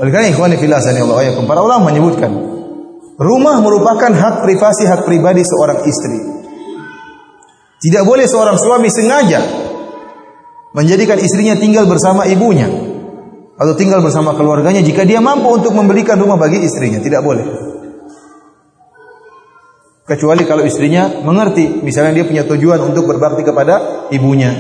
Oleh 0.02 0.10
karena 0.10 0.34
ikhwani 0.34 0.58
fillah 0.58 0.82
Allah 0.82 1.38
para 1.46 1.62
ulama 1.62 1.94
menyebutkan 1.94 2.34
rumah 3.22 3.62
merupakan 3.62 4.10
hak 4.10 4.42
privasi 4.42 4.90
hak 4.90 5.06
pribadi 5.06 5.46
seorang 5.46 5.86
istri. 5.86 6.18
Tidak 7.78 8.02
boleh 8.02 8.26
seorang 8.26 8.58
suami 8.58 8.90
sengaja 8.90 9.38
menjadikan 10.74 11.22
istrinya 11.22 11.54
tinggal 11.54 11.86
bersama 11.86 12.26
ibunya 12.26 12.66
atau 13.54 13.78
tinggal 13.78 14.02
bersama 14.02 14.34
keluarganya 14.34 14.82
jika 14.82 15.06
dia 15.06 15.22
mampu 15.22 15.46
untuk 15.46 15.78
membelikan 15.78 16.18
rumah 16.18 16.42
bagi 16.42 16.58
istrinya. 16.66 16.98
Tidak 16.98 17.22
boleh. 17.22 17.73
Kecuali 20.04 20.44
kalau 20.44 20.68
istrinya 20.68 21.08
mengerti, 21.24 21.80
misalnya 21.80 22.20
dia 22.20 22.26
punya 22.28 22.44
tujuan 22.44 22.92
untuk 22.92 23.08
berbakti 23.08 23.48
kepada 23.48 24.08
ibunya. 24.12 24.52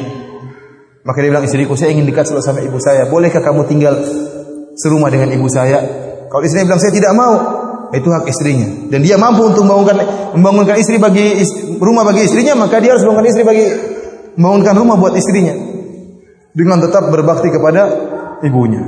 Maka 1.03 1.19
dia 1.19 1.35
bilang 1.35 1.43
istriku 1.43 1.75
saya 1.75 1.91
ingin 1.91 2.07
dekat 2.07 2.31
selalu 2.31 2.43
sama 2.47 2.59
ibu 2.63 2.79
saya. 2.79 3.11
Bolehkah 3.11 3.43
kamu 3.43 3.67
tinggal 3.67 3.91
serumah 4.79 5.11
dengan 5.11 5.35
ibu 5.35 5.43
saya? 5.51 5.83
Kalau 6.31 6.43
istrinya 6.47 6.71
bilang 6.71 6.79
saya 6.79 6.95
tidak 6.95 7.11
mau, 7.11 7.33
itu 7.91 8.07
hak 8.07 8.23
istrinya. 8.31 8.87
Dan 8.87 9.03
dia 9.03 9.19
mampu 9.19 9.51
untuk 9.51 9.67
membangunkan 9.67 10.31
membangunkan 10.31 10.79
istri 10.79 10.95
bagi 10.95 11.43
istri, 11.43 11.75
rumah 11.75 12.07
bagi 12.07 12.23
istrinya, 12.23 12.55
maka 12.55 12.79
dia 12.79 12.95
harus 12.95 13.03
membangunkan 13.03 13.31
istri 13.35 13.43
bagi 13.43 13.65
membangunkan 14.39 14.73
rumah 14.79 14.95
buat 14.95 15.13
istrinya 15.19 15.53
dengan 16.55 16.79
tetap 16.87 17.11
berbakti 17.11 17.51
kepada 17.51 17.81
ibunya. 18.47 18.79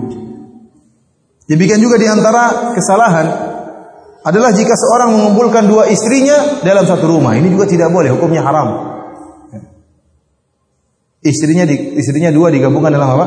Demikian 1.45 1.83
juga 1.83 1.99
di 1.99 2.07
antara 2.09 2.73
kesalahan 2.73 3.27
adalah 4.25 4.49
jika 4.49 4.73
seorang 4.73 5.13
mengumpulkan 5.13 5.69
dua 5.69 5.85
istrinya 5.85 6.65
dalam 6.65 6.81
satu 6.81 7.05
rumah. 7.05 7.37
Ini 7.37 7.45
juga 7.53 7.69
tidak 7.69 7.93
boleh, 7.93 8.09
hukumnya 8.09 8.41
haram. 8.41 8.67
Istrinya 11.21 11.65
di, 11.69 11.97
istrinya 11.97 12.33
dua 12.33 12.49
digabungkan 12.49 12.89
dalam 12.89 13.09
apa? 13.17 13.25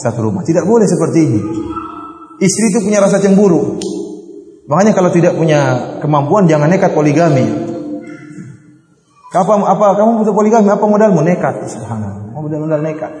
Satu 0.00 0.24
rumah. 0.24 0.40
Tidak 0.44 0.64
boleh 0.64 0.88
seperti 0.88 1.18
ini. 1.20 1.40
Istri 2.40 2.64
itu 2.72 2.78
punya 2.80 3.04
rasa 3.04 3.20
cemburu. 3.20 3.76
Makanya 4.68 4.92
kalau 4.96 5.12
tidak 5.12 5.36
punya 5.36 5.60
kemampuan 6.00 6.48
jangan 6.48 6.68
nekat 6.68 6.96
poligami. 6.96 7.44
Apa 9.28 9.52
apa 9.68 9.86
kamu 10.00 10.24
butuh 10.24 10.32
poligami? 10.32 10.72
Apa 10.72 10.84
modalmu 10.84 11.20
nekat? 11.20 11.60
Subhanallah. 11.68 12.32
Modal-modal 12.32 12.80
nekat. 12.80 13.12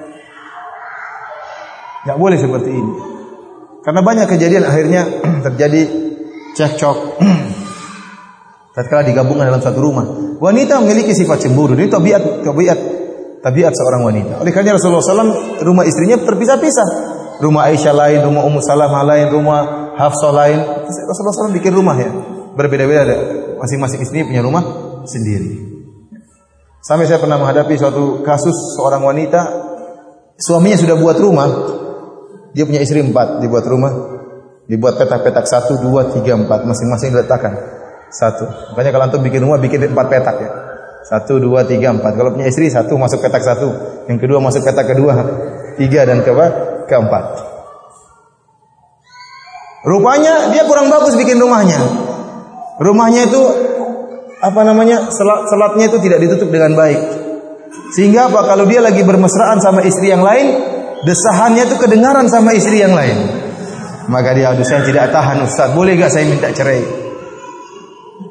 Enggak 2.04 2.18
boleh 2.20 2.38
seperti 2.40 2.70
ini. 2.72 2.92
Karena 3.84 4.00
banyak 4.00 4.26
kejadian 4.28 4.64
akhirnya 4.64 5.02
terjadi 5.48 6.07
cekcok. 6.58 6.98
Tatkala 8.74 9.06
digabungkan 9.06 9.46
dalam 9.46 9.62
satu 9.62 9.78
rumah. 9.78 10.06
Wanita 10.38 10.82
memiliki 10.82 11.14
sifat 11.14 11.46
cemburu. 11.46 11.78
Ini 11.78 11.90
tabiat 11.90 12.42
tabiat 12.42 12.78
tabiat 13.42 13.72
seorang 13.74 14.02
wanita. 14.06 14.32
Oleh 14.42 14.50
karena 14.50 14.74
Rasulullah 14.74 15.02
SAW 15.02 15.62
rumah 15.62 15.86
istrinya 15.86 16.18
terpisah-pisah. 16.18 17.18
Rumah 17.38 17.70
Aisyah 17.70 17.94
lain, 17.94 18.18
rumah 18.26 18.42
Ummu 18.50 18.58
Salamah 18.58 19.06
lain, 19.06 19.30
rumah 19.30 19.60
Hafsah 19.94 20.34
lain. 20.34 20.58
Rasulullah 20.90 21.34
SAW 21.46 21.54
bikin 21.54 21.70
rumah 21.70 21.94
ya. 21.94 22.10
Berbeda-beda 22.58 23.00
ada. 23.06 23.16
Masing-masing 23.62 24.02
istri 24.02 24.26
punya 24.26 24.42
rumah 24.42 24.62
sendiri. 25.06 25.78
Sampai 26.82 27.06
saya 27.06 27.22
pernah 27.22 27.38
menghadapi 27.38 27.78
suatu 27.78 28.26
kasus 28.26 28.74
seorang 28.74 29.06
wanita. 29.06 29.42
Suaminya 30.38 30.78
sudah 30.78 30.98
buat 30.98 31.18
rumah. 31.18 31.46
Dia 32.54 32.66
punya 32.66 32.82
istri 32.82 33.02
empat. 33.02 33.42
Dibuat 33.42 33.66
rumah. 33.70 34.17
Dibuat 34.68 35.00
petak-petak 35.00 35.48
satu, 35.48 35.80
dua, 35.80 36.12
tiga, 36.12 36.36
empat. 36.36 36.68
Masing-masing 36.68 37.16
diletakkan. 37.16 37.56
Satu. 38.12 38.44
Makanya 38.76 38.92
kalau 38.92 39.04
antum 39.08 39.24
bikin 39.24 39.40
rumah, 39.40 39.56
bikin 39.56 39.80
empat 39.88 40.06
petak 40.12 40.36
ya. 40.36 40.50
Satu, 41.08 41.40
dua, 41.40 41.64
tiga, 41.64 41.88
empat. 41.96 42.12
Kalau 42.20 42.36
punya 42.36 42.52
istri, 42.52 42.68
satu 42.68 43.00
masuk 43.00 43.24
petak 43.24 43.40
satu. 43.40 43.72
Yang 44.12 44.28
kedua 44.28 44.44
masuk 44.44 44.60
petak 44.60 44.92
kedua. 44.92 45.16
Tiga 45.80 46.04
dan 46.04 46.20
ke 46.20 46.32
keempat. 46.84 47.24
Rupanya 49.88 50.52
dia 50.52 50.68
kurang 50.68 50.92
bagus 50.92 51.16
bikin 51.16 51.40
rumahnya. 51.40 51.80
Rumahnya 52.76 53.30
itu 53.30 53.42
apa 54.44 54.60
namanya? 54.68 55.08
Selat, 55.08 55.48
selatnya 55.48 55.88
itu 55.88 55.96
tidak 56.02 56.18
ditutup 56.28 56.52
dengan 56.52 56.76
baik. 56.76 57.00
Sehingga 57.96 58.28
apa? 58.28 58.44
Kalau 58.44 58.68
dia 58.68 58.84
lagi 58.84 59.00
bermesraan 59.00 59.64
sama 59.64 59.80
istri 59.80 60.12
yang 60.12 60.20
lain, 60.20 60.60
desahannya 61.08 61.64
itu 61.64 61.80
kedengaran 61.80 62.28
sama 62.28 62.52
istri 62.52 62.84
yang 62.84 62.92
lain. 62.92 63.37
Maka 64.08 64.32
dia, 64.32 64.56
aduh 64.56 64.64
saya 64.64 64.80
tidak 64.88 65.12
tahan 65.12 65.44
Ustaz, 65.44 65.76
boleh 65.76 65.92
gak 66.00 66.08
saya 66.08 66.24
minta 66.24 66.48
cerai? 66.48 66.80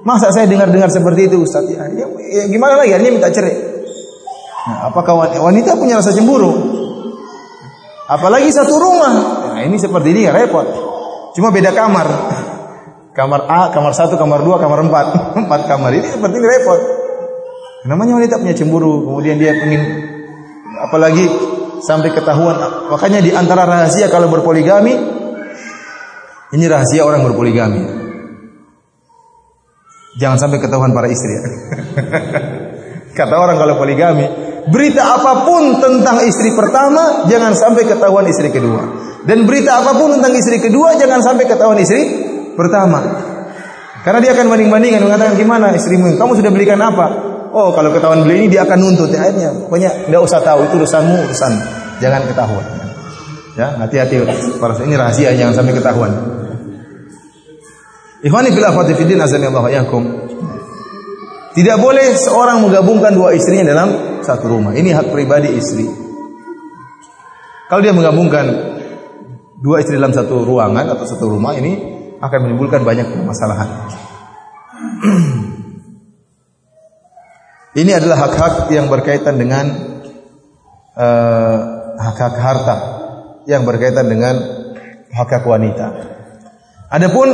Masa 0.01 0.34
saya 0.34 0.49
dengar-dengar 0.49 0.89
seperti 0.89 1.30
itu 1.30 1.45
Ustaz? 1.45 1.69
Ya, 1.69 1.86
ya, 1.93 2.05
ya 2.09 2.43
gimana 2.49 2.82
lagi? 2.82 2.97
Akhirnya 2.97 3.13
minta 3.13 3.30
cerai. 3.30 3.55
Nah, 4.67 4.89
apakah 4.91 5.15
wanita 5.38 5.78
punya 5.78 6.01
rasa 6.01 6.11
cemburu? 6.11 6.51
Apalagi 8.07 8.49
satu 8.49 8.73
rumah. 8.80 9.13
Nah, 9.53 9.61
ini 9.63 9.78
seperti 9.78 10.15
ini 10.15 10.28
ya 10.28 10.34
repot. 10.34 10.65
Cuma 11.38 11.53
beda 11.53 11.71
kamar. 11.71 12.07
Kamar 13.17 13.49
A, 13.49 13.73
kamar 13.73 13.97
satu, 13.97 14.13
kamar 14.13 14.45
dua, 14.45 14.61
kamar 14.61 14.78
empat. 14.86 15.05
Empat 15.41 15.65
kamar. 15.65 15.89
Ini 15.89 16.05
seperti 16.05 16.38
ini 16.38 16.47
repot. 16.53 16.80
Namanya 17.89 18.21
wanita 18.21 18.38
punya 18.38 18.53
cemburu. 18.53 19.09
Kemudian 19.09 19.41
dia 19.41 19.57
ingin 19.57 19.82
apalagi 20.86 21.25
sampai 21.82 22.13
ketahuan. 22.13 22.61
Makanya 22.93 23.17
di 23.25 23.34
antara 23.34 23.65
rahasia 23.65 24.05
kalau 24.13 24.30
berpoligami 24.30 25.16
ini 26.55 26.65
rahasia 26.67 27.03
orang 27.03 27.27
berpoligami. 27.27 27.81
Jangan 30.17 30.37
sampai 30.39 30.57
ketahuan 30.63 30.95
para 30.95 31.11
istri 31.11 31.31
ya. 31.35 31.43
Kata 33.17 33.35
orang 33.37 33.57
kalau 33.57 33.75
poligami, 33.77 34.25
berita 34.69 35.01
apa 35.01 35.45
pun 35.45 35.81
tentang 35.81 36.21
istri 36.25 36.53
pertama 36.53 37.25
jangan 37.27 37.53
sampai 37.53 37.83
ketahuan 37.85 38.25
istri 38.29 38.49
kedua. 38.49 38.81
Dan 39.27 39.43
berita 39.43 39.83
apa 39.83 39.97
pun 39.97 40.17
tentang 40.17 40.33
istri 40.37 40.61
kedua 40.63 40.95
jangan 40.95 41.19
sampai 41.19 41.45
ketahuan 41.45 41.77
istri 41.81 42.01
pertama. 42.55 43.27
Karena 44.07 44.23
dia 44.23 44.31
akan 44.31 44.47
banding-bandingkan 44.47 45.03
mengatakan 45.03 45.35
gimana 45.35 45.75
istrimu, 45.75 46.15
kamu 46.15 46.31
sudah 46.39 46.51
belikan 46.53 46.79
apa? 46.79 47.05
Oh, 47.51 47.75
kalau 47.75 47.91
ketahuan 47.91 48.23
beli 48.23 48.45
ini 48.45 48.47
dia 48.47 48.63
akan 48.63 48.79
nuntut 48.79 49.11
ya, 49.11 49.19
akhirnya. 49.19 49.51
Pokoknya 49.67 50.07
tidak 50.07 50.21
usah 50.23 50.39
tahu 50.39 50.63
itu 50.63 50.79
urusanmu, 50.79 51.27
urusan. 51.27 51.51
Jangan 51.99 52.23
ketahuan. 52.31 52.86
Ya, 53.57 53.73
hati-hati 53.73 54.21
para 54.61 54.77
ini 54.85 54.93
rahasia 54.93 55.33
jangan 55.33 55.57
sampai 55.57 55.73
ketahuan. 55.73 56.13
Ikhwani 58.21 58.53
fil 58.53 58.61
akhwati 58.69 58.93
fiddin 58.93 59.17
azanillahu 59.17 59.65
yakum. 59.73 60.05
Tidak 61.57 61.77
boleh 61.81 62.13
seorang 62.13 62.61
menggabungkan 62.61 63.17
dua 63.17 63.33
istrinya 63.33 63.73
dalam 63.73 64.21
satu 64.21 64.45
rumah. 64.45 64.77
Ini 64.77 64.93
hak 64.93 65.09
pribadi 65.09 65.57
istri. 65.57 65.89
Kalau 67.65 67.81
dia 67.81 67.97
menggabungkan 67.97 68.45
dua 69.57 69.81
istri 69.81 69.97
dalam 69.97 70.13
satu 70.13 70.45
ruangan 70.45 70.93
atau 70.93 71.09
satu 71.09 71.25
rumah 71.25 71.57
ini 71.57 71.97
akan 72.21 72.39
menimbulkan 72.45 72.85
banyak 72.85 73.09
permasalahan. 73.09 73.89
ini 77.81 77.89
adalah 77.89 78.21
hak-hak 78.21 78.69
yang 78.69 78.85
berkaitan 78.85 79.41
dengan 79.41 79.65
uh, 80.93 81.57
hak-hak 81.97 82.37
harta 82.37 82.96
yang 83.47 83.63
berkaitan 83.63 84.11
dengan 84.11 84.35
hak-hak 85.15 85.47
wanita. 85.47 85.87
Adapun 86.91 87.31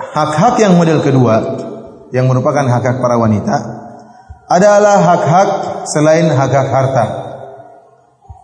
hak-hak 0.00 0.56
yang 0.58 0.74
model 0.80 1.04
kedua 1.04 1.36
yang 2.10 2.26
merupakan 2.26 2.64
hak-hak 2.64 2.98
para 2.98 3.20
wanita 3.20 3.56
adalah 4.50 4.96
hak-hak 4.98 5.48
selain 5.86 6.32
hak-hak 6.32 6.68
harta. 6.72 7.06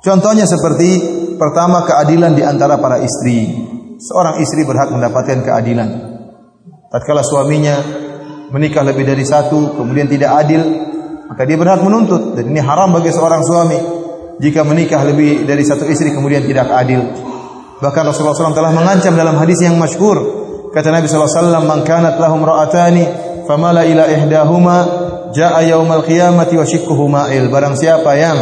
Contohnya 0.04 0.46
seperti 0.46 1.02
pertama 1.34 1.82
keadilan 1.82 2.36
di 2.36 2.44
antara 2.46 2.78
para 2.78 3.02
istri. 3.02 3.64
Seorang 3.96 4.38
istri 4.44 4.62
berhak 4.68 4.92
mendapatkan 4.92 5.40
keadilan. 5.42 5.88
Tatkala 6.92 7.24
suaminya 7.24 7.80
menikah 8.52 8.84
lebih 8.86 9.08
dari 9.08 9.24
satu 9.26 9.74
kemudian 9.74 10.06
tidak 10.06 10.46
adil, 10.46 10.62
maka 11.26 11.42
dia 11.48 11.58
berhak 11.58 11.82
menuntut 11.82 12.38
dan 12.38 12.44
ini 12.46 12.60
haram 12.62 12.92
bagi 12.94 13.10
seorang 13.10 13.42
suami 13.42 13.95
jika 14.40 14.64
menikah 14.64 15.00
lebih 15.04 15.48
dari 15.48 15.64
satu 15.64 15.88
istri 15.88 16.12
kemudian 16.12 16.44
tidak 16.44 16.68
adil. 16.72 17.02
Bahkan 17.76 18.02
Rasulullah 18.08 18.36
SAW 18.36 18.56
telah 18.56 18.72
mengancam 18.72 19.12
dalam 19.12 19.36
hadis 19.36 19.60
yang 19.60 19.76
masyhur 19.76 20.16
kata 20.72 20.92
Nabi 20.92 21.08
SAW, 21.08 21.64
"Man 21.64 21.84
kanat 21.84 22.16
lahum 22.16 22.44
ra'atani 22.44 23.04
famala 23.46 23.86
ila 23.86 24.04
ihdahuma 24.10 24.76
jaa 25.32 25.62
yaumal 25.62 26.02
qiyamati 26.02 26.58
wa 26.58 26.66
shikkuhu 26.66 27.04
ma'il. 27.06 27.48
Barang 27.48 27.78
siapa 27.78 28.12
yang 28.18 28.38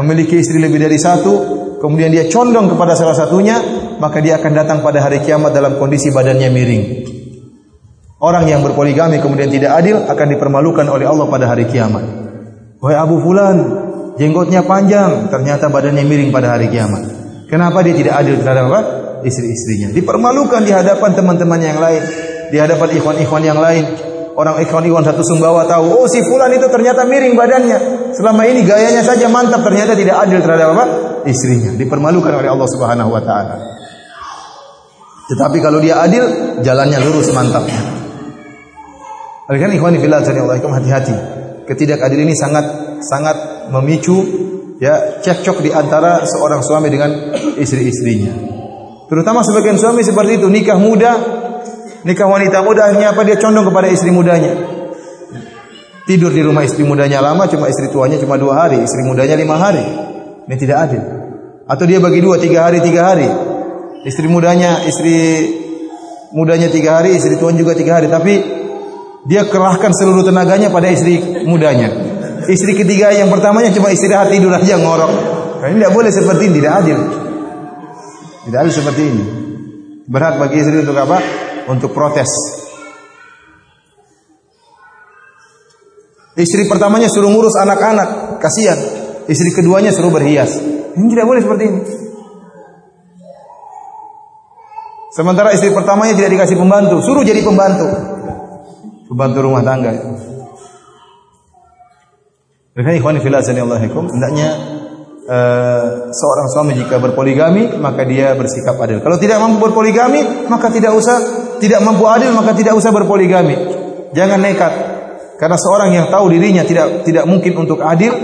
memiliki 0.00 0.40
istri 0.40 0.62
lebih 0.62 0.80
dari 0.80 0.96
satu, 0.96 1.32
kemudian 1.78 2.10
dia 2.10 2.26
condong 2.30 2.72
kepada 2.72 2.94
salah 2.96 3.14
satunya, 3.14 3.60
maka 4.00 4.18
dia 4.24 4.40
akan 4.40 4.52
datang 4.54 4.78
pada 4.80 5.04
hari 5.04 5.22
kiamat 5.22 5.52
dalam 5.52 5.76
kondisi 5.76 6.14
badannya 6.14 6.48
miring. 6.50 6.84
Orang 8.16 8.48
yang 8.48 8.64
berpoligami 8.64 9.20
kemudian 9.20 9.52
tidak 9.52 9.76
adil 9.76 10.08
akan 10.08 10.26
dipermalukan 10.32 10.88
oleh 10.88 11.04
Allah 11.04 11.28
pada 11.28 11.52
hari 11.52 11.68
kiamat. 11.68 12.24
Wahai 12.80 12.96
Abu 12.96 13.20
Fulan, 13.20 13.85
jenggotnya 14.16 14.64
panjang, 14.64 15.30
ternyata 15.32 15.68
badannya 15.72 16.04
miring 16.04 16.32
pada 16.32 16.56
hari 16.56 16.68
kiamat. 16.68 17.06
Kenapa 17.46 17.80
dia 17.86 17.94
tidak 17.94 18.20
adil 18.20 18.42
terhadap 18.42 18.68
apa? 18.68 18.80
Istri-istrinya. 19.22 19.94
Dipermalukan 19.94 20.66
di 20.66 20.72
hadapan 20.74 21.14
teman-teman 21.14 21.60
yang 21.62 21.78
lain, 21.78 22.02
di 22.50 22.56
hadapan 22.58 22.88
ikhwan-ikhwan 22.98 23.42
yang 23.44 23.60
lain 23.60 23.84
orang 24.36 24.60
ikhwan-ikhwan 24.60 25.02
satu 25.02 25.24
Sumbawa 25.24 25.64
tahu, 25.64 26.04
oh 26.04 26.06
si 26.06 26.20
fulan 26.20 26.52
itu 26.52 26.68
ternyata 26.68 27.08
miring 27.08 27.34
badannya. 27.34 28.12
Selama 28.12 28.44
ini 28.44 28.62
gayanya 28.62 29.02
saja 29.02 29.26
mantap, 29.32 29.64
ternyata 29.64 29.96
tidak 29.96 30.28
adil 30.28 30.38
terhadap 30.44 30.76
apa? 30.76 30.84
Istrinya. 31.24 31.72
Dipermalukan 31.74 32.32
oleh 32.36 32.48
Allah 32.52 32.68
Subhanahu 32.68 33.10
wa 33.10 33.22
taala. 33.24 33.56
Tetapi 35.26 35.58
kalau 35.58 35.82
dia 35.82 35.98
adil, 35.98 36.22
jalannya 36.62 37.02
lurus 37.02 37.32
mantap. 37.34 37.66
Oleh 39.46 39.58
karena 39.58 39.74
ikhwan 39.74 39.98
fillah 39.98 40.22
hati-hati. 40.22 41.16
Ketidakadil 41.66 42.22
ini 42.22 42.34
sangat 42.36 42.62
sangat 43.02 43.36
memicu 43.72 44.18
ya 44.82 45.22
cekcok 45.22 45.64
di 45.64 45.70
antara 45.72 46.22
seorang 46.26 46.60
suami 46.60 46.88
dengan 46.92 47.10
istri-istrinya. 47.56 48.32
Terutama 49.06 49.46
sebagian 49.46 49.78
suami 49.78 50.02
seperti 50.02 50.42
itu 50.42 50.50
nikah 50.50 50.78
muda 50.80 51.12
Nikah 52.06 52.30
wanita 52.30 52.62
muda 52.62 52.86
akhirnya 52.86 53.10
apa? 53.10 53.26
Dia 53.26 53.34
condong 53.34 53.66
kepada 53.66 53.90
istri 53.90 54.14
mudanya. 54.14 54.54
Tidur 56.06 56.30
di 56.30 56.38
rumah 56.38 56.62
istri 56.62 56.86
mudanya 56.86 57.18
lama, 57.18 57.50
cuma 57.50 57.66
istri 57.66 57.90
tuanya 57.90 58.14
cuma 58.22 58.38
dua 58.38 58.62
hari, 58.62 58.78
istri 58.78 59.02
mudanya 59.02 59.34
lima 59.34 59.58
hari. 59.58 59.82
Ini 60.46 60.54
tidak 60.54 60.76
adil. 60.86 61.02
Atau 61.66 61.82
dia 61.90 61.98
bagi 61.98 62.22
dua, 62.22 62.38
tiga 62.38 62.70
hari, 62.70 62.78
tiga 62.78 63.10
hari. 63.10 63.26
Istri 64.06 64.30
mudanya, 64.30 64.86
istri 64.86 65.18
mudanya 66.30 66.70
tiga 66.70 67.02
hari, 67.02 67.18
istri 67.18 67.34
tuan 67.42 67.58
juga 67.58 67.74
tiga 67.74 67.98
hari. 67.98 68.06
Tapi 68.06 68.34
dia 69.26 69.42
kerahkan 69.50 69.90
seluruh 69.90 70.22
tenaganya 70.22 70.70
pada 70.70 70.86
istri 70.86 71.42
mudanya. 71.42 71.90
Istri 72.46 72.72
ketiga 72.78 73.10
yang 73.10 73.30
pertamanya 73.30 73.74
cuma 73.74 73.90
istirahat 73.90 74.30
tidur 74.30 74.54
aja 74.54 74.78
ngorok. 74.78 75.12
Nah, 75.62 75.66
ini 75.72 75.82
tidak 75.82 75.94
boleh 75.94 76.10
seperti 76.14 76.42
ini, 76.46 76.56
tidak 76.62 76.74
adil. 76.84 76.98
Tidak 78.46 78.58
adil 78.62 78.74
seperti 78.74 79.02
ini. 79.02 79.24
Berat 80.06 80.38
bagi 80.38 80.62
istri 80.62 80.78
untuk 80.78 80.94
apa? 80.94 81.18
untuk 81.66 81.90
protes. 81.90 82.30
Istri 86.36 86.68
pertamanya 86.68 87.08
suruh 87.08 87.32
ngurus 87.32 87.56
anak-anak, 87.56 88.38
kasihan. 88.38 88.76
Istri 89.26 89.56
keduanya 89.56 89.90
suruh 89.90 90.12
berhias. 90.12 90.60
Ini 90.94 91.06
tidak 91.08 91.26
boleh 91.26 91.40
seperti 91.42 91.64
ini. 91.64 91.80
Sementara 95.16 95.48
istri 95.56 95.72
pertamanya 95.72 96.12
tidak 96.12 96.36
dikasih 96.36 96.60
pembantu, 96.60 97.00
suruh 97.00 97.24
jadi 97.24 97.40
pembantu. 97.40 97.88
Pembantu 99.08 99.38
rumah 99.48 99.64
tangga. 99.64 99.96
Karena 102.76 102.92
ikhwan 102.92 103.16
fillah 103.24 103.40
hendaknya 103.40 104.76
Uh, 105.26 106.14
seorang 106.14 106.46
suami 106.54 106.78
jika 106.78 107.02
berpoligami 107.02 107.74
maka 107.82 108.06
dia 108.06 108.38
bersikap 108.38 108.78
adil. 108.78 109.02
Kalau 109.02 109.18
tidak 109.18 109.42
mampu 109.42 109.58
berpoligami 109.58 110.46
maka 110.46 110.70
tidak 110.70 110.94
usah 110.94 111.18
tidak 111.58 111.82
mampu 111.82 112.06
adil 112.06 112.30
maka 112.30 112.54
tidak 112.54 112.78
usah 112.78 112.94
berpoligami. 112.94 113.58
Jangan 114.14 114.38
nekat. 114.38 114.72
Karena 115.34 115.58
seorang 115.58 115.98
yang 115.98 116.06
tahu 116.14 116.30
dirinya 116.30 116.62
tidak 116.62 117.02
tidak 117.02 117.26
mungkin 117.26 117.58
untuk 117.58 117.82
adil 117.82 118.14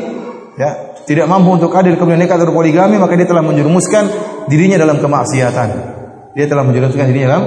ya, 0.54 0.94
tidak 1.02 1.26
mampu 1.26 1.58
untuk 1.58 1.74
adil 1.74 1.98
kemudian 1.98 2.22
nekat 2.22 2.38
berpoligami 2.38 2.94
maka 3.02 3.18
dia 3.18 3.26
telah 3.26 3.42
menjerumuskan 3.42 4.04
dirinya 4.46 4.78
dalam 4.78 5.02
kemaksiatan. 5.02 5.68
Dia 6.38 6.46
telah 6.46 6.62
menjerumuskan 6.62 7.10
dirinya 7.10 7.28
dalam 7.34 7.44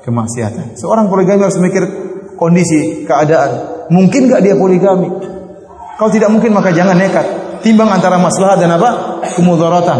kemaksiatan. 0.00 0.80
Seorang 0.80 1.12
poligami 1.12 1.44
harus 1.44 1.60
memikir 1.60 1.84
kondisi, 2.40 3.04
keadaan. 3.04 3.84
Mungkin 3.92 4.32
gak 4.32 4.40
dia 4.40 4.56
poligami? 4.56 5.12
Kalau 5.94 6.10
tidak 6.10 6.30
mungkin 6.30 6.50
maka 6.50 6.74
jangan 6.74 6.98
nekat 6.98 7.44
timbang 7.64 7.88
antara 7.88 8.20
maslahat 8.20 8.60
dan 8.60 8.74
apa? 8.76 9.22
kemudaratan. 9.34 9.98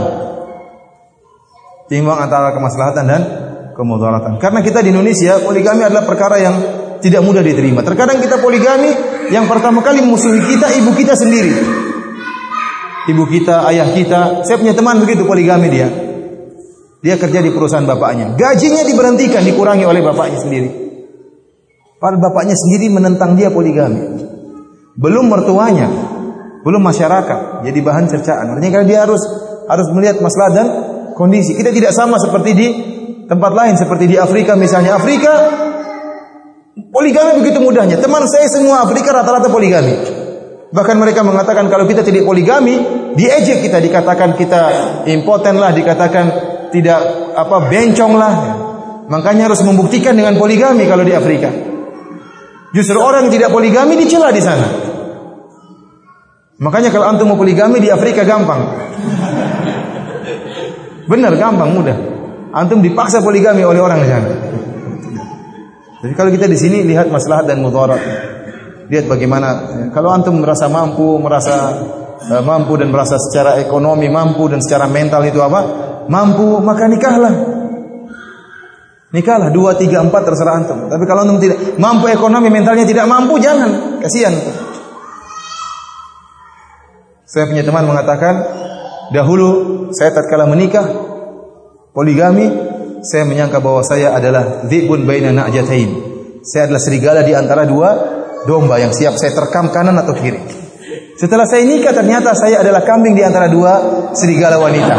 Timbang 1.89 2.19
antara 2.21 2.53
kemaslahatan 2.53 3.05
dan 3.09 3.23
kemudaratan. 3.77 4.41
Karena 4.41 4.61
kita 4.65 4.81
di 4.81 4.93
Indonesia 4.93 5.41
poligami 5.41 5.85
adalah 5.85 6.05
perkara 6.05 6.37
yang 6.41 6.55
tidak 7.01 7.21
mudah 7.21 7.45
diterima. 7.45 7.85
Terkadang 7.85 8.21
kita 8.21 8.41
poligami 8.41 8.93
yang 9.29 9.45
pertama 9.45 9.85
kali 9.85 10.01
musuhi 10.01 10.41
kita 10.45 10.73
ibu 10.81 10.93
kita 10.97 11.13
sendiri. 11.17 11.53
Ibu 13.05 13.25
kita, 13.29 13.69
ayah 13.69 13.93
kita. 13.93 14.49
Saya 14.49 14.57
punya 14.57 14.73
teman 14.73 14.97
begitu 15.05 15.29
poligami 15.29 15.69
dia. 15.69 15.93
Dia 17.05 17.21
kerja 17.21 17.45
di 17.45 17.53
perusahaan 17.53 17.85
bapaknya. 17.85 18.33
Gajinya 18.33 18.81
diberhentikan, 18.81 19.45
dikurangi 19.45 19.85
oleh 19.85 20.01
bapaknya 20.01 20.41
sendiri. 20.41 20.69
Padahal 22.01 22.33
bapaknya 22.33 22.57
sendiri 22.57 22.89
menentang 22.89 23.37
dia 23.37 23.53
poligami. 23.53 24.24
Belum 24.95 25.27
mertuanya, 25.27 25.91
belum 26.63 26.83
masyarakat 26.83 27.67
jadi 27.67 27.79
bahan 27.83 28.07
cercaan. 28.07 28.55
Artinya 28.55 28.73
karena 28.81 28.87
dia 28.89 29.01
harus 29.03 29.23
harus 29.67 29.89
melihat 29.91 30.23
masalah 30.23 30.51
dan 30.55 30.67
kondisi. 31.19 31.59
Kita 31.59 31.75
tidak 31.75 31.91
sama 31.91 32.17
seperti 32.23 32.51
di 32.55 32.69
tempat 33.27 33.53
lain 33.53 33.75
seperti 33.75 34.07
di 34.07 34.17
Afrika 34.17 34.55
misalnya. 34.55 34.95
Afrika 34.95 35.33
poligami 36.95 37.43
begitu 37.43 37.59
mudahnya. 37.59 37.99
Teman 37.99 38.23
saya 38.31 38.47
semua 38.47 38.87
Afrika 38.87 39.11
rata-rata 39.11 39.51
poligami. 39.51 39.95
Bahkan 40.75 40.97
mereka 40.99 41.23
mengatakan 41.23 41.71
kalau 41.71 41.87
kita 41.87 42.03
tidak 42.03 42.27
poligami, 42.27 42.75
diejek 43.15 43.63
kita, 43.63 43.79
dikatakan 43.79 44.35
kita 44.35 44.61
impoten 45.07 45.55
lah, 45.55 45.71
dikatakan 45.71 46.25
tidak 46.75 46.99
apa 47.39 47.71
bencong 47.71 48.15
lah. 48.19 48.35
Makanya 49.07 49.53
harus 49.53 49.63
membuktikan 49.63 50.19
dengan 50.19 50.35
poligami 50.35 50.87
kalau 50.91 51.07
di 51.07 51.15
Afrika. 51.15 51.74
Justru 52.75 52.99
orang 52.99 53.31
yang 53.31 53.33
tidak 53.39 53.55
poligami 53.55 53.95
dicela 53.95 54.35
di 54.35 54.43
sana. 54.43 54.67
Makanya 56.59 56.91
kalau 56.91 57.07
antum 57.07 57.31
mau 57.31 57.39
poligami 57.39 57.79
di 57.79 57.87
Afrika 57.87 58.27
gampang. 58.27 58.67
Benar 61.07 61.39
gampang 61.39 61.71
mudah. 61.71 61.97
Antum 62.51 62.83
dipaksa 62.83 63.23
poligami 63.23 63.63
oleh 63.63 63.79
orang 63.79 64.03
di 64.03 64.09
sana. 64.11 64.31
Jadi 66.03 66.13
kalau 66.19 66.35
kita 66.35 66.51
di 66.51 66.59
sini 66.59 66.83
lihat 66.83 67.15
masalah 67.15 67.47
dan 67.47 67.63
mudarat. 67.63 68.03
Lihat 68.91 69.07
bagaimana 69.07 69.49
kalau 69.95 70.11
antum 70.11 70.43
merasa 70.43 70.67
mampu, 70.67 71.15
merasa 71.23 71.79
uh, 72.27 72.43
mampu 72.43 72.75
dan 72.75 72.91
merasa 72.91 73.17
secara 73.23 73.63
ekonomi 73.63 74.11
mampu 74.11 74.51
dan 74.51 74.59
secara 74.59 74.91
mental 74.91 75.23
itu 75.23 75.39
apa? 75.39 75.61
Mampu, 76.11 76.59
maka 76.59 76.91
nikahlah. 76.91 77.54
Nikahlah 79.15 79.55
dua, 79.55 79.79
tiga, 79.79 80.03
empat 80.03 80.27
terserah 80.27 80.59
antum. 80.59 80.91
Tapi 80.91 81.05
kalau 81.07 81.23
antum 81.23 81.39
tidak 81.39 81.79
mampu 81.79 82.11
ekonomi, 82.11 82.51
mentalnya 82.51 82.83
tidak 82.83 83.07
mampu, 83.07 83.39
jangan. 83.39 84.03
Kasihan. 84.03 84.35
Saya 87.23 87.47
punya 87.47 87.63
teman 87.63 87.87
mengatakan, 87.87 88.43
dahulu 89.15 89.49
saya 89.95 90.11
tatkala 90.11 90.51
menikah 90.51 90.83
poligami, 91.95 92.51
saya 93.07 93.23
menyangka 93.23 93.63
bahwa 93.63 93.87
saya 93.87 94.19
adalah 94.19 94.67
dzibun 94.67 95.07
baina 95.07 95.31
na'jatain. 95.31 95.95
Saya 96.43 96.67
adalah 96.67 96.83
serigala 96.83 97.21
di 97.23 97.39
antara 97.39 97.71
dua 97.71 97.91
domba 98.51 98.83
yang 98.83 98.91
siap 98.91 99.15
saya 99.15 99.31
terkam 99.31 99.71
kanan 99.71 99.95
atau 99.95 100.19
kiri. 100.19 100.43
Setelah 101.15 101.47
saya 101.47 101.63
nikah 101.63 101.95
ternyata 101.95 102.35
saya 102.35 102.67
adalah 102.67 102.83
kambing 102.83 103.15
di 103.15 103.23
antara 103.23 103.47
dua 103.47 103.73
serigala 104.19 104.59
wanita. 104.59 104.95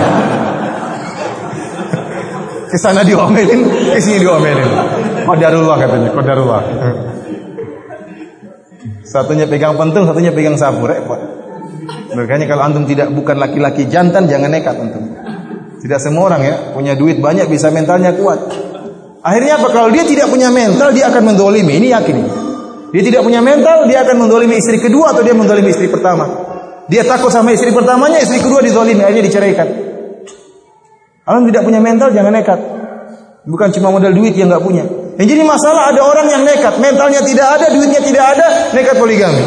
Ke 2.75 2.83
sana 2.83 3.07
diomelin, 3.07 3.71
ke 3.95 4.03
sini 4.03 4.19
diomelin. 4.19 4.67
Qadarullah 5.23 5.79
katanya, 5.79 6.11
qadarullah. 6.11 6.61
Satunya 9.07 9.47
pegang 9.47 9.79
pentung, 9.79 10.03
satunya 10.03 10.35
pegang 10.35 10.59
sapu, 10.59 10.83
repot. 10.83 11.15
Makanya 12.19 12.51
kalau 12.51 12.67
antum 12.67 12.83
tidak 12.83 13.15
bukan 13.15 13.39
laki-laki 13.39 13.87
jantan 13.87 14.27
jangan 14.27 14.51
nekat 14.51 14.75
antum. 14.75 15.07
Tidak 15.79 16.03
semua 16.03 16.27
orang 16.27 16.41
ya 16.43 16.55
punya 16.75 16.99
duit 16.99 17.23
banyak 17.23 17.47
bisa 17.47 17.71
mentalnya 17.71 18.11
kuat. 18.11 18.43
Akhirnya 19.23 19.55
apa? 19.55 19.71
Kalau 19.71 19.87
dia 19.95 20.03
tidak 20.03 20.27
punya 20.27 20.51
mental 20.51 20.91
dia 20.91 21.07
akan 21.07 21.31
mendolimi. 21.31 21.79
Ini 21.79 21.95
yakin. 21.95 22.17
Dia 22.91 23.03
tidak 23.07 23.23
punya 23.23 23.39
mental, 23.39 23.87
dia 23.87 24.03
akan 24.03 24.27
mendolimi 24.27 24.59
istri 24.59 24.83
kedua 24.83 25.15
atau 25.15 25.23
dia 25.23 25.31
mendolimi 25.31 25.71
istri 25.71 25.87
pertama. 25.87 26.27
Dia 26.91 27.07
takut 27.07 27.31
sama 27.31 27.55
istri 27.55 27.71
pertamanya, 27.71 28.19
istri 28.19 28.43
kedua 28.43 28.59
dizolimi, 28.59 28.99
akhirnya 28.99 29.31
diceraikan. 29.31 29.94
Kalau 31.25 31.41
tidak 31.49 31.65
punya 31.65 31.81
mental, 31.81 32.13
jangan 32.13 32.29
nekat. 32.29 32.59
Bukan 33.49 33.73
cuma 33.73 33.89
modal 33.89 34.13
duit 34.13 34.37
yang 34.37 34.53
nggak 34.53 34.61
punya. 34.61 34.85
Yang 35.17 35.27
jadi 35.33 35.43
masalah 35.47 35.89
ada 35.89 36.01
orang 36.05 36.27
yang 36.29 36.41
nekat, 36.45 36.77
mentalnya 36.77 37.21
tidak 37.25 37.47
ada, 37.57 37.65
duitnya 37.73 38.01
tidak 38.05 38.25
ada, 38.37 38.45
nekat 38.77 38.95
poligami. 38.99 39.41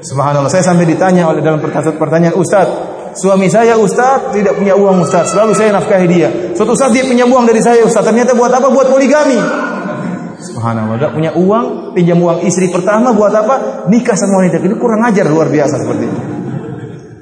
Subhanallah, 0.00 0.48
saya 0.48 0.64
sampai 0.64 0.88
ditanya 0.88 1.28
oleh 1.28 1.44
dalam 1.44 1.60
pertanyaan 1.60 2.32
Ustaz, 2.32 2.64
suami 3.12 3.52
saya 3.52 3.76
Ustaz 3.76 4.32
tidak 4.32 4.56
punya 4.56 4.72
uang 4.72 5.04
Ustaz, 5.04 5.36
selalu 5.36 5.52
saya 5.52 5.76
nafkahi 5.76 6.06
dia. 6.08 6.28
Suatu 6.56 6.72
saat 6.72 6.96
dia 6.96 7.04
punya 7.04 7.28
uang 7.28 7.44
dari 7.44 7.60
saya 7.60 7.84
Ustaz, 7.84 8.00
ternyata 8.00 8.32
buat 8.32 8.48
apa? 8.48 8.72
Buat 8.72 8.88
poligami. 8.88 9.36
Subhanallah, 10.40 10.96
tidak 10.96 11.12
punya 11.12 11.30
uang, 11.36 11.92
pinjam 11.92 12.16
uang 12.16 12.40
istri 12.48 12.72
pertama 12.72 13.12
buat 13.12 13.36
apa? 13.36 13.84
Nikah 13.92 14.16
sama 14.16 14.40
wanita. 14.40 14.56
Ini 14.64 14.76
kurang 14.80 15.04
ajar 15.04 15.28
luar 15.28 15.52
biasa 15.52 15.76
seperti 15.76 16.04
itu. 16.08 16.20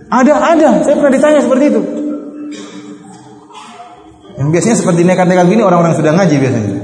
Ada, 0.09 0.35
ada. 0.55 0.69
Saya 0.87 0.95
pernah 1.03 1.13
ditanya 1.19 1.41
seperti 1.43 1.65
itu. 1.75 1.97
Yang 4.39 4.49
biasanya 4.55 4.76
seperti 4.78 5.03
nekat-nekat 5.03 5.47
gini 5.51 5.62
orang-orang 5.66 5.99
sudah 5.99 6.14
ngaji 6.14 6.36
biasanya. 6.39 6.74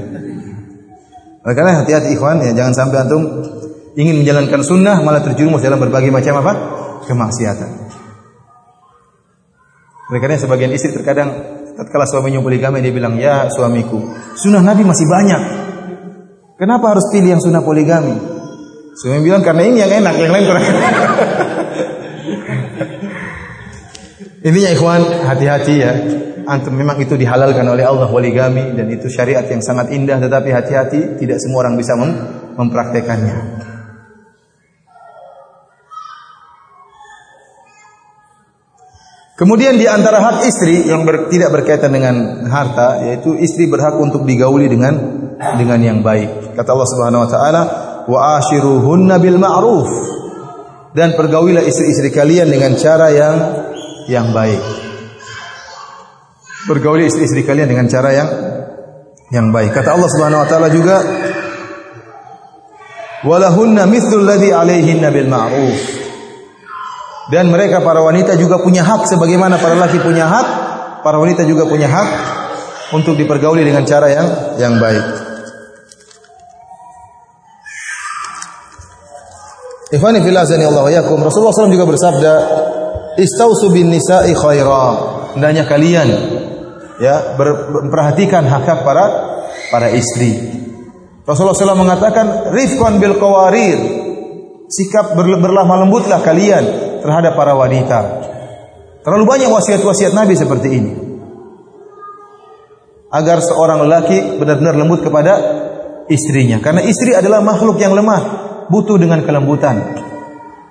Karena 1.45 1.71
hati-hati 1.85 2.09
ikhwan 2.17 2.41
ya, 2.41 2.51
jangan 2.51 2.73
sampai 2.73 3.05
antum 3.05 3.21
ingin 3.95 4.19
menjalankan 4.19 4.59
sunnah 4.65 4.99
malah 4.99 5.23
terjerumus 5.23 5.63
dalam 5.63 5.79
berbagai 5.79 6.11
macam 6.11 6.41
apa? 6.43 6.53
kemaksiatan. 7.05 7.69
Oleh 10.09 10.19
karena 10.21 10.41
sebagian 10.41 10.73
istri 10.73 10.89
terkadang 10.89 11.29
tatkala 11.77 12.09
suaminya 12.09 12.41
poligami 12.41 12.81
dia 12.81 12.89
bilang, 12.89 13.13
"Ya 13.21 13.45
suamiku, 13.53 14.01
sunnah 14.33 14.65
Nabi 14.65 14.81
masih 14.89 15.05
banyak. 15.05 15.41
Kenapa 16.57 16.97
harus 16.97 17.05
pilih 17.13 17.37
yang 17.37 17.41
sunnah 17.43 17.61
poligami? 17.61 18.17
Suami 18.97 19.21
bilang 19.21 19.45
karena 19.45 19.69
ini 19.69 19.85
yang 19.85 19.91
enak, 20.01 20.15
yang 20.17 20.33
lain 20.33 20.45
kurang. 20.49 20.65
Intinya 24.45 24.69
ikhwan, 24.73 25.01
hati-hati 25.25 25.75
ya. 25.77 25.93
Antum 26.45 26.77
memang 26.77 27.01
itu 27.01 27.17
dihalalkan 27.17 27.65
oleh 27.65 27.81
Allah 27.81 28.05
poligami 28.05 28.77
dan 28.77 28.85
itu 28.93 29.09
syariat 29.09 29.45
yang 29.49 29.65
sangat 29.65 29.89
indah 29.89 30.21
tetapi 30.21 30.53
hati-hati 30.53 31.17
tidak 31.17 31.41
semua 31.41 31.65
orang 31.65 31.73
bisa 31.73 31.97
mem 31.97 32.11
mempraktekannya. 32.55 33.65
Kemudian 39.35 39.75
di 39.75 39.83
antara 39.83 40.23
hak 40.23 40.47
istri 40.47 40.87
yang 40.87 41.03
ber, 41.03 41.27
tidak 41.27 41.51
berkaitan 41.51 41.91
dengan 41.91 42.47
harta 42.47 43.03
yaitu 43.03 43.35
istri 43.35 43.67
berhak 43.67 43.99
untuk 43.99 44.23
digauli 44.23 44.71
dengan 44.71 44.95
dengan 45.59 45.79
yang 45.83 45.99
baik. 45.99 46.55
Kata 46.55 46.69
Allah 46.71 46.89
Subhanahu 46.95 47.23
wa 47.27 47.29
taala, 47.29 47.61
"Wa 48.07 48.39
ashiruhunna 48.39 49.19
bil 49.19 49.35
ma'ruf." 49.35 49.91
Dan 50.95 51.19
pergaulilah 51.19 51.67
istri-istri 51.67 52.15
kalian 52.15 52.47
dengan 52.47 52.79
cara 52.79 53.11
yang 53.11 53.35
yang 54.07 54.31
baik. 54.31 54.84
Pergauli 56.65 57.05
istri-istri 57.05 57.45
kalian 57.45 57.69
dengan 57.69 57.85
cara 57.85 58.09
yang 58.09 58.29
yang 59.29 59.53
baik. 59.53 59.73
Kata 59.73 59.93
Allah 59.93 60.09
Subhanahu 60.09 60.41
wa 60.41 60.47
taala 60.49 60.69
juga, 60.73 60.97
"Walahunna 63.21 63.85
mithlul 63.85 64.25
ladzi 64.25 64.49
'alaihinna 64.49 65.13
bil 65.13 65.29
ma'ruf." 65.29 65.77
Dan 67.29 67.49
mereka 67.49 67.81
para 67.81 68.01
wanita 68.01 68.37
juga 68.37 68.61
punya 68.61 68.85
hak 68.85 69.09
sebagaimana 69.09 69.57
para 69.57 69.73
laki 69.77 69.97
punya 70.01 70.29
hak, 70.29 70.47
para 71.01 71.17
wanita 71.17 71.41
juga 71.45 71.65
punya 71.65 71.89
hak 71.89 72.09
untuk 72.93 73.17
dipergauli 73.17 73.65
dengan 73.65 73.85
cara 73.85 74.09
yang 74.09 74.27
yang 74.61 74.73
baik. 74.77 75.05
Ikhwani 79.93 80.21
fillah 80.25 80.49
Allah 80.49 80.85
yakum. 81.01 81.21
Rasulullah 81.21 81.53
SAW 81.53 81.69
juga 81.69 81.85
bersabda, 81.85 82.33
"Istausu 83.21 83.69
bin 83.69 83.93
nisa'i 83.93 84.33
khaira." 84.33 85.13
Hendaknya 85.37 85.63
kalian 85.69 86.07
ya 87.01 87.35
memperhatikan 87.35 88.43
hak-hak 88.45 88.85
para 88.87 89.05
para 89.71 89.87
istri. 89.91 90.61
Rasulullah 91.25 91.57
SAW 91.57 91.81
mengatakan, 91.81 92.53
"Rifqan 92.53 93.01
bil 93.01 93.17
qawarir." 93.17 94.05
Sikap 94.65 95.13
berlemah 95.13 95.85
lembutlah 95.85 96.25
kalian 96.25 96.63
terhadap 97.05 97.37
para 97.37 97.53
wanita. 97.53 97.99
Terlalu 99.05 99.25
banyak 99.29 99.49
wasiat-wasiat 99.53 100.17
Nabi 100.17 100.33
seperti 100.33 100.67
ini. 100.73 100.91
Agar 103.13 103.45
seorang 103.45 103.85
lelaki 103.85 104.41
benar-benar 104.41 104.73
lembut 104.73 105.05
kepada 105.05 105.33
istrinya. 106.09 106.57
Karena 106.57 106.81
istri 106.81 107.13
adalah 107.13 107.45
makhluk 107.45 107.77
yang 107.77 107.93
lemah, 107.93 108.21
butuh 108.73 108.97
dengan 108.97 109.21
kelembutan. 109.21 110.01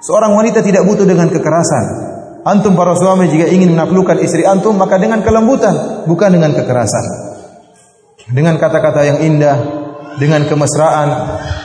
Seorang 0.03 0.35
wanita 0.35 0.61
tidak 0.61 0.83
butuh 0.85 1.07
dengan 1.07 1.31
kekerasan. 1.31 2.14
Antum 2.45 2.77
para 2.77 2.93
suami 2.93 3.33
jika 3.33 3.49
ingin 3.49 3.73
menaklukkan 3.73 4.21
istri 4.21 4.45
antum 4.45 4.77
maka 4.77 5.01
dengan 5.01 5.25
kelembutan, 5.25 6.05
bukan 6.05 6.29
dengan 6.29 6.53
kekerasan. 6.53 7.05
Dengan 8.29 8.61
kata-kata 8.61 9.01
yang 9.01 9.19
indah, 9.25 9.57
dengan 10.21 10.45
kemesraan, 10.45 11.09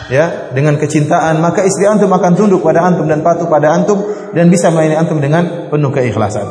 ya, 0.07 0.55
dengan 0.55 0.79
kecintaan, 0.79 1.43
maka 1.43 1.67
istri 1.67 1.83
antum 1.83 2.07
akan 2.15 2.31
tunduk 2.31 2.63
pada 2.63 2.87
antum 2.87 3.05
dan 3.11 3.19
patuh 3.19 3.51
pada 3.51 3.75
antum 3.75 3.99
dan 4.31 4.47
bisa 4.47 4.71
melayani 4.71 4.95
antum 4.95 5.19
dengan 5.19 5.67
penuh 5.67 5.91
keikhlasan. 5.91 6.47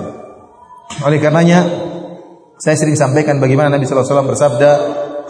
Oleh 1.08 1.18
karenanya, 1.20 1.64
saya 2.60 2.76
sering 2.76 3.00
sampaikan 3.00 3.40
bagaimana 3.40 3.72
Nabi 3.72 3.88
sallallahu 3.88 4.04
alaihi 4.04 4.12
wasallam 4.12 4.30
bersabda, 4.32 4.70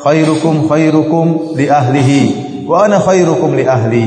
"Khairukum 0.02 0.54
khairukum 0.66 1.26
li 1.54 1.66
ahlihi 1.70 2.20
wa 2.66 2.82
ana 2.82 2.98
khairukum 2.98 3.54
li 3.54 3.62
ahli." 3.62 4.06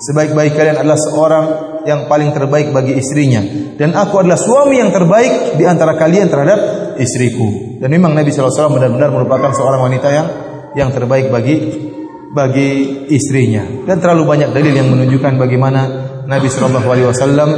Sebaik-baik 0.00 0.54
kalian 0.54 0.78
adalah 0.80 0.98
seorang 1.02 1.44
yang 1.88 2.08
paling 2.10 2.32
terbaik 2.32 2.72
bagi 2.74 2.96
istrinya 2.96 3.40
dan 3.76 3.96
aku 3.96 4.20
adalah 4.20 4.36
suami 4.36 4.80
yang 4.80 4.92
terbaik 4.92 5.56
di 5.56 5.64
antara 5.64 5.96
kalian 5.96 6.28
terhadap 6.28 6.58
istriku. 7.00 7.80
Dan 7.80 7.88
memang 7.88 8.12
Nabi 8.12 8.28
sallallahu 8.28 8.52
alaihi 8.52 8.60
wasallam 8.60 8.76
benar-benar 8.76 9.10
merupakan 9.10 9.50
seorang 9.56 9.80
wanita 9.88 10.08
yang 10.12 10.28
yang 10.76 10.90
terbaik 10.92 11.32
bagi 11.32 11.56
bagi 12.30 12.68
istrinya 13.10 13.66
dan 13.90 13.98
terlalu 13.98 14.22
banyak 14.22 14.54
dalil 14.54 14.70
yang 14.70 14.88
menunjukkan 14.92 15.34
bagaimana 15.34 15.80
Nabi 16.30 16.46
Shallallahu 16.46 16.86
Alaihi 16.86 17.08
Wasallam 17.10 17.50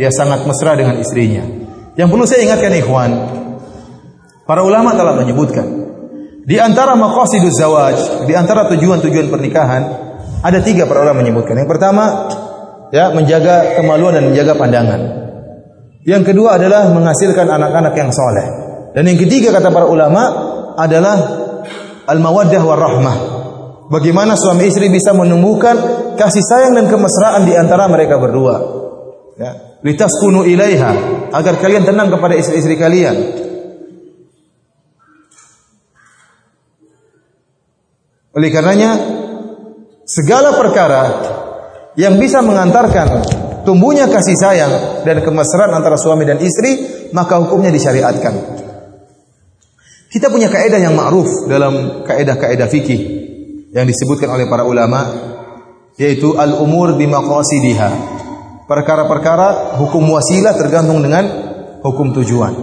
ya 0.00 0.08
sangat 0.08 0.48
mesra 0.48 0.72
dengan 0.72 0.96
istrinya. 0.96 1.44
Yang 1.94 2.08
perlu 2.08 2.24
saya 2.24 2.40
ingatkan 2.48 2.72
ikhwan, 2.72 3.10
para 4.48 4.64
ulama 4.64 4.96
telah 4.96 5.14
menyebutkan 5.20 5.66
di 6.48 6.56
antara 6.56 6.96
maqasiduz 6.96 7.52
zawaj, 7.60 8.24
di 8.24 8.32
antara 8.32 8.64
tujuan-tujuan 8.72 9.28
pernikahan 9.28 9.82
ada 10.40 10.58
tiga 10.64 10.88
para 10.88 11.04
ulama 11.04 11.20
menyebutkan. 11.20 11.60
Yang 11.60 11.68
pertama 11.76 12.04
ya 12.94 13.10
menjaga 13.10 13.82
kemaluan 13.82 14.14
dan 14.14 14.30
menjaga 14.30 14.54
pandangan. 14.54 15.00
Yang 16.06 16.30
kedua 16.30 16.62
adalah 16.62 16.94
menghasilkan 16.94 17.50
anak-anak 17.50 17.94
yang 17.98 18.14
soleh. 18.14 18.46
Dan 18.94 19.10
yang 19.10 19.18
ketiga 19.18 19.50
kata 19.50 19.74
para 19.74 19.90
ulama 19.90 20.22
adalah 20.78 21.16
al-mawaddah 22.06 22.62
warahmah 22.62 23.16
Bagaimana 23.84 24.32
suami 24.32 24.72
istri 24.72 24.88
bisa 24.88 25.12
menumbuhkan 25.12 25.76
kasih 26.16 26.40
sayang 26.40 26.72
dan 26.72 26.88
kemesraan 26.88 27.44
di 27.44 27.52
antara 27.52 27.84
mereka 27.84 28.16
berdua. 28.16 28.56
Ya, 29.36 29.76
litaskunu 29.84 30.48
ilaiha 30.48 30.92
agar 31.28 31.60
kalian 31.60 31.84
tenang 31.84 32.08
kepada 32.08 32.32
istri-istri 32.32 32.80
kalian. 32.80 33.16
Oleh 38.34 38.50
karenanya 38.50 38.98
segala 40.08 40.56
perkara 40.56 41.02
yang 41.94 42.18
bisa 42.18 42.42
mengantarkan 42.42 43.22
tumbuhnya 43.62 44.10
kasih 44.10 44.36
sayang 44.36 44.72
dan 45.02 45.22
kemesraan 45.22 45.72
antara 45.72 45.96
suami 45.96 46.26
dan 46.28 46.38
istri, 46.42 46.84
maka 47.14 47.40
hukumnya 47.40 47.72
disyariatkan. 47.72 48.62
Kita 50.10 50.30
punya 50.30 50.46
kaidah 50.46 50.78
yang 50.78 50.94
ma'ruf 50.94 51.50
dalam 51.50 52.06
kaidah-kaidah 52.06 52.70
fikih 52.70 53.00
yang 53.74 53.82
disebutkan 53.82 54.30
oleh 54.30 54.46
para 54.46 54.62
ulama 54.62 55.10
yaitu 55.98 56.38
al-umur 56.38 56.94
bimaqasidiha. 56.94 57.90
Perkara-perkara 58.70 59.76
hukum 59.82 60.06
wasilah 60.14 60.54
tergantung 60.54 61.02
dengan 61.02 61.26
hukum 61.82 62.14
tujuan. 62.14 62.54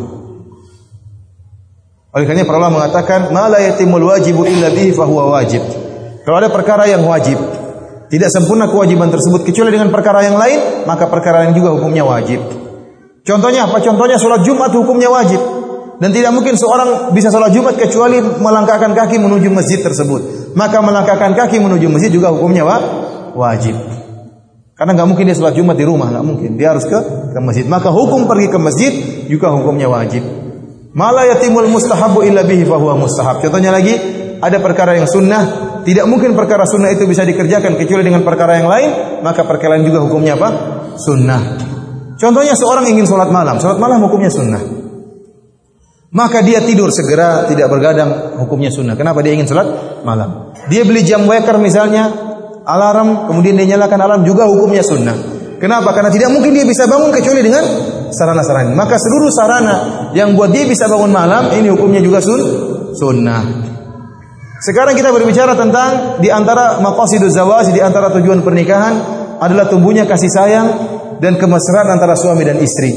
Oleh 2.11 2.25
karena 2.27 2.43
para 2.43 2.59
ulama 2.59 2.83
mengatakan 2.83 3.31
ma 3.31 3.47
la 3.47 3.63
yatimul 3.63 4.03
wajibu 4.03 4.43
illa 4.43 4.71
bihi 4.71 4.91
fahuwa 4.91 5.35
wajib. 5.35 5.63
Kalau 6.23 6.37
ada 6.39 6.51
perkara 6.51 6.87
yang 6.87 7.07
wajib, 7.07 7.39
tidak 8.11 8.27
sempurna 8.27 8.67
kewajiban 8.67 9.07
tersebut 9.07 9.47
kecuali 9.47 9.71
dengan 9.71 9.87
perkara 9.87 10.19
yang 10.19 10.35
lain, 10.35 10.83
maka 10.83 11.07
perkara 11.07 11.47
yang 11.47 11.55
juga 11.55 11.71
hukumnya 11.71 12.03
wajib. 12.03 12.43
Contohnya 13.23 13.71
apa? 13.71 13.79
Contohnya 13.79 14.19
sholat 14.19 14.43
Jumat 14.43 14.75
hukumnya 14.75 15.07
wajib. 15.07 15.39
Dan 16.01 16.11
tidak 16.11 16.35
mungkin 16.35 16.59
seorang 16.59 17.15
bisa 17.15 17.31
sholat 17.31 17.55
Jumat 17.55 17.79
kecuali 17.79 18.19
melangkahkan 18.19 18.91
kaki 18.91 19.15
menuju 19.15 19.47
masjid 19.53 19.79
tersebut. 19.79 20.51
Maka 20.59 20.83
melangkahkan 20.83 21.39
kaki 21.39 21.63
menuju 21.63 21.87
masjid 21.87 22.11
juga 22.11 22.35
hukumnya 22.35 22.67
wa? 22.67 22.77
wajib. 23.31 23.79
Karena 24.75 24.91
nggak 24.97 25.07
mungkin 25.07 25.31
dia 25.31 25.37
sholat 25.37 25.55
Jumat 25.55 25.79
di 25.79 25.85
rumah, 25.87 26.11
nggak 26.11 26.25
mungkin. 26.25 26.59
Dia 26.59 26.75
harus 26.75 26.83
ke, 26.83 26.99
ke 27.31 27.39
masjid. 27.39 27.63
Maka 27.63 27.95
hukum 27.95 28.27
pergi 28.27 28.51
ke 28.51 28.59
masjid 28.59 28.91
juga 29.31 29.55
hukumnya 29.55 29.87
wajib. 29.87 30.25
Mala 30.91 31.23
yatimul 31.31 31.71
mustahabu 31.71 32.27
illa 32.27 32.43
bihi 32.43 32.67
fahuwa 32.67 32.99
mustahab. 32.99 33.39
Contohnya 33.39 33.71
lagi, 33.71 33.95
ada 34.41 34.57
perkara 34.59 34.97
yang 34.97 35.05
sunnah 35.05 35.71
tidak 35.81 36.05
mungkin 36.05 36.37
perkara 36.37 36.65
sunnah 36.69 36.93
itu 36.93 37.09
bisa 37.09 37.25
dikerjakan 37.25 37.73
kecuali 37.73 38.05
dengan 38.05 38.21
perkara 38.21 38.61
yang 38.61 38.69
lain, 38.69 38.89
maka 39.25 39.41
perkara 39.45 39.77
lain 39.77 39.89
juga 39.89 40.05
hukumnya 40.05 40.37
apa? 40.37 40.49
Sunnah. 40.97 41.41
Contohnya 42.21 42.53
seorang 42.53 42.85
ingin 42.85 43.09
sholat 43.09 43.33
malam, 43.33 43.57
sholat 43.57 43.81
malam 43.81 43.97
hukumnya 44.05 44.29
sunnah. 44.29 44.61
Maka 46.11 46.45
dia 46.45 46.61
tidur 46.61 46.93
segera, 46.93 47.49
tidak 47.49 47.71
bergadang, 47.71 48.37
hukumnya 48.37 48.69
sunnah. 48.69 48.93
Kenapa 48.93 49.25
dia 49.25 49.33
ingin 49.33 49.49
sholat 49.49 50.01
malam? 50.05 50.53
Dia 50.69 50.85
beli 50.85 51.01
jam 51.01 51.25
waker 51.25 51.57
misalnya, 51.57 52.13
alarm, 52.61 53.25
kemudian 53.31 53.57
dia 53.57 53.73
nyalakan 53.73 53.99
alarm 54.05 54.21
juga 54.21 54.45
hukumnya 54.45 54.85
sunnah. 54.85 55.17
Kenapa? 55.57 55.97
Karena 55.97 56.13
tidak 56.13 56.29
mungkin 56.29 56.53
dia 56.53 56.65
bisa 56.65 56.85
bangun 56.85 57.09
kecuali 57.09 57.41
dengan 57.41 57.63
sarana-sarana. 58.13 58.73
Maka 58.77 59.01
seluruh 59.01 59.31
sarana 59.33 59.75
yang 60.13 60.37
buat 60.37 60.53
dia 60.53 60.69
bisa 60.69 60.85
bangun 60.85 61.09
malam, 61.09 61.49
ini 61.57 61.73
hukumnya 61.73 62.01
juga 62.05 62.21
sun 62.21 62.41
sunnah. 62.93 63.71
Sekarang 64.61 64.93
kita 64.93 65.09
berbicara 65.09 65.57
tentang 65.57 66.21
di 66.21 66.29
antara 66.29 66.77
maqasiduz 66.77 67.33
zawaj, 67.33 67.73
di 67.73 67.81
antara 67.81 68.13
tujuan 68.13 68.45
pernikahan 68.45 68.93
adalah 69.41 69.65
tumbuhnya 69.65 70.05
kasih 70.05 70.29
sayang 70.29 70.67
dan 71.17 71.41
kemesraan 71.41 71.97
antara 71.97 72.13
suami 72.13 72.45
dan 72.45 72.61
istri. 72.61 72.93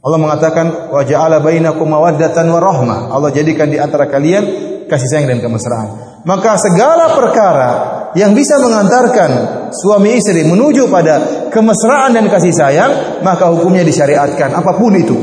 Allah 0.00 0.20
mengatakan 0.20 0.88
wa 0.88 1.04
ja'ala 1.04 1.44
bainakum 1.44 1.84
mawaddatan 1.92 2.48
wa 2.48 2.56
rahmah. 2.56 3.12
Allah 3.12 3.36
jadikan 3.36 3.68
di 3.68 3.76
antara 3.76 4.08
kalian 4.08 4.44
kasih 4.88 5.08
sayang 5.12 5.28
dan 5.28 5.44
kemesraan. 5.44 6.20
Maka 6.24 6.56
segala 6.56 7.12
perkara 7.12 7.70
yang 8.16 8.32
bisa 8.32 8.56
mengantarkan 8.64 9.30
suami 9.76 10.16
istri 10.16 10.40
menuju 10.40 10.88
pada 10.88 11.48
kemesraan 11.52 12.16
dan 12.16 12.32
kasih 12.32 12.52
sayang, 12.52 13.20
maka 13.20 13.52
hukumnya 13.52 13.84
disyariatkan 13.84 14.56
apa 14.56 14.72
pun 14.72 14.92
itu. 14.96 15.16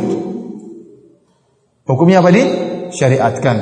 Hukumnya 1.90 2.22
apa 2.22 2.30
di? 2.30 2.44
Syariatkan. 2.94 3.58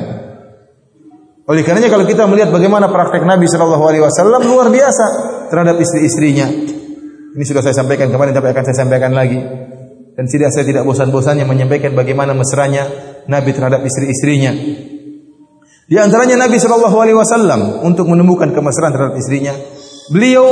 Oleh 1.50 1.66
karenanya 1.66 1.90
kalau 1.90 2.06
kita 2.06 2.30
melihat 2.30 2.54
bagaimana 2.54 2.94
praktek 2.94 3.26
Nabi 3.26 3.50
Shallallahu 3.50 3.82
Alaihi 3.82 4.06
Wasallam 4.06 4.46
luar 4.46 4.70
biasa 4.70 5.06
terhadap 5.50 5.82
istri-istrinya. 5.82 6.46
Ini 7.34 7.42
sudah 7.42 7.66
saya 7.66 7.74
sampaikan 7.74 8.14
kemarin 8.14 8.38
tapi 8.38 8.54
akan 8.54 8.64
saya 8.70 8.86
sampaikan 8.86 9.18
lagi. 9.18 9.42
Dan 10.14 10.30
tidak 10.30 10.54
saya 10.54 10.62
tidak 10.70 10.86
bosan-bosannya 10.86 11.50
menyampaikan 11.50 11.98
bagaimana 11.98 12.38
mesranya 12.38 12.86
Nabi 13.26 13.50
terhadap 13.50 13.82
istri-istrinya. 13.82 14.54
Di 15.90 15.98
antaranya 15.98 16.38
Nabi 16.46 16.62
Shallallahu 16.62 16.98
Alaihi 17.02 17.18
Wasallam 17.18 17.82
untuk 17.82 18.06
menemukan 18.06 18.54
kemesraan 18.54 18.94
terhadap 18.94 19.18
istrinya. 19.18 19.58
Beliau 20.14 20.46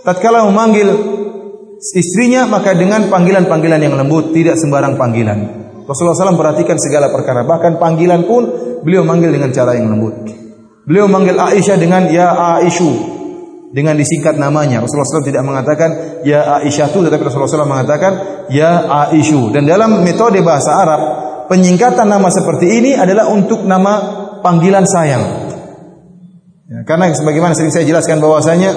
tatkala 0.00 0.48
memanggil 0.48 0.96
istrinya 1.92 2.48
maka 2.48 2.72
dengan 2.72 3.12
panggilan-panggilan 3.12 3.84
yang 3.84 4.00
lembut, 4.00 4.32
tidak 4.32 4.56
sembarang 4.56 4.96
panggilan. 4.96 5.65
Rasulullah 5.86 6.18
SAW 6.18 6.34
perhatikan 6.34 6.76
segala 6.82 7.14
perkara. 7.14 7.46
Bahkan 7.46 7.78
panggilan 7.78 8.26
pun 8.26 8.42
beliau 8.82 9.06
manggil 9.06 9.30
dengan 9.30 9.54
cara 9.54 9.78
yang 9.78 9.86
lembut. 9.94 10.26
Beliau 10.86 11.06
manggil 11.06 11.38
Aisyah 11.38 11.78
dengan 11.78 12.10
Ya 12.10 12.34
Aisyu. 12.58 13.14
Dengan 13.70 13.94
disingkat 13.98 14.38
namanya. 14.38 14.82
Rasulullah 14.82 15.06
SAW 15.06 15.30
tidak 15.30 15.42
mengatakan 15.46 16.22
Ya 16.26 16.58
Aisyah 16.58 16.90
itu. 16.90 16.98
Tetapi 17.06 17.22
Rasulullah 17.22 17.50
SAW 17.50 17.70
mengatakan 17.70 18.12
Ya 18.50 18.82
Aisyu. 18.82 19.54
Dan 19.54 19.66
dalam 19.66 20.02
metode 20.02 20.42
bahasa 20.42 20.74
Arab. 20.74 21.02
Penyingkatan 21.46 22.10
nama 22.10 22.26
seperti 22.26 22.82
ini 22.82 22.98
adalah 22.98 23.30
untuk 23.30 23.62
nama 23.62 24.26
panggilan 24.42 24.82
sayang. 24.82 25.46
Ya, 26.66 26.82
karena 26.82 27.14
sebagaimana 27.14 27.54
sering 27.54 27.70
saya 27.70 27.86
jelaskan 27.86 28.18
bahwasanya 28.18 28.74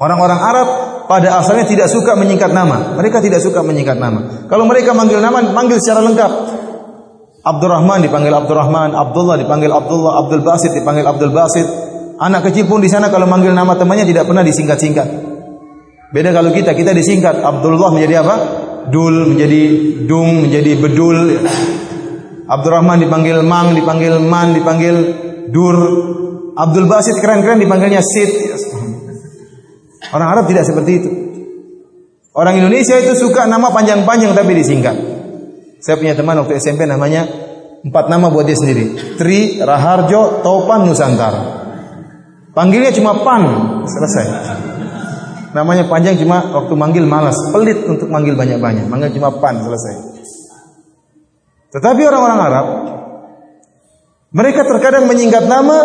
orang-orang 0.00 0.40
Arab 0.40 0.68
pada 1.06 1.38
asalnya 1.38 1.66
tidak 1.66 1.88
suka 1.90 2.18
menyingkat 2.18 2.50
nama. 2.50 2.98
Mereka 2.98 3.22
tidak 3.22 3.42
suka 3.42 3.62
menyingkat 3.62 3.98
nama. 3.98 4.46
Kalau 4.50 4.66
mereka 4.66 4.92
manggil 4.92 5.22
nama, 5.22 5.42
manggil 5.54 5.78
secara 5.78 6.02
lengkap. 6.02 6.30
Abdurrahman 7.46 8.02
dipanggil 8.02 8.34
Abdurrahman, 8.34 8.90
Abdullah 8.90 9.38
dipanggil 9.38 9.70
Abdullah, 9.70 10.18
Abdul 10.26 10.42
Basit 10.42 10.74
dipanggil 10.74 11.06
Abdul 11.06 11.30
Basit. 11.30 11.66
Anak 12.18 12.50
kecil 12.50 12.66
pun 12.66 12.82
di 12.82 12.90
sana 12.90 13.06
kalau 13.06 13.30
manggil 13.30 13.54
nama 13.54 13.78
temannya 13.78 14.02
tidak 14.02 14.26
pernah 14.26 14.42
disingkat-singkat. 14.42 15.08
Beda 16.10 16.34
kalau 16.34 16.50
kita, 16.50 16.74
kita 16.74 16.90
disingkat. 16.90 17.38
Abdullah 17.38 17.94
menjadi 17.94 18.26
apa? 18.26 18.36
Dul 18.90 19.30
menjadi 19.30 19.62
dung, 20.10 20.46
menjadi 20.46 20.74
bedul. 20.74 21.38
Abdurrahman 22.46 23.02
dipanggil 23.02 23.42
Mang, 23.46 23.74
dipanggil 23.78 24.18
Man, 24.22 24.54
dipanggil 24.54 24.94
Dur. 25.50 25.76
Abdul 26.56 26.90
Basit 26.90 27.18
keren-keren 27.22 27.62
dipanggilnya 27.62 28.02
Sid. 28.02 28.30
Orang 30.14 30.28
Arab 30.30 30.44
tidak 30.46 30.66
seperti 30.66 30.92
itu. 31.02 31.10
Orang 32.36 32.60
Indonesia 32.60 33.00
itu 33.00 33.16
suka 33.16 33.48
nama 33.48 33.72
panjang-panjang 33.72 34.36
tapi 34.36 34.52
disingkat. 34.52 34.96
Saya 35.80 35.96
punya 35.96 36.12
teman 36.12 36.36
waktu 36.36 36.60
SMP 36.60 36.84
namanya 36.84 37.24
empat 37.80 38.12
nama 38.12 38.28
buat 38.28 38.44
dia 38.44 38.58
sendiri. 38.58 39.16
Tri, 39.16 39.62
Raharjo, 39.62 40.44
Topan, 40.44 40.84
Nusantara. 40.84 41.42
Panggilnya 42.52 42.92
cuma 42.92 43.24
Pan, 43.24 43.42
selesai. 43.88 44.26
Namanya 45.56 45.88
panjang 45.88 46.20
cuma 46.20 46.44
waktu 46.52 46.74
manggil 46.76 47.08
malas, 47.08 47.36
pelit 47.48 47.88
untuk 47.88 48.12
manggil 48.12 48.36
banyak-banyak. 48.36 48.84
Manggil 48.84 49.16
cuma 49.16 49.32
Pan, 49.40 49.56
selesai. 49.64 49.94
Tetapi 51.72 52.02
orang-orang 52.04 52.40
Arab 52.40 52.66
mereka 54.36 54.68
terkadang 54.68 55.08
menyingkat 55.08 55.48
nama 55.48 55.76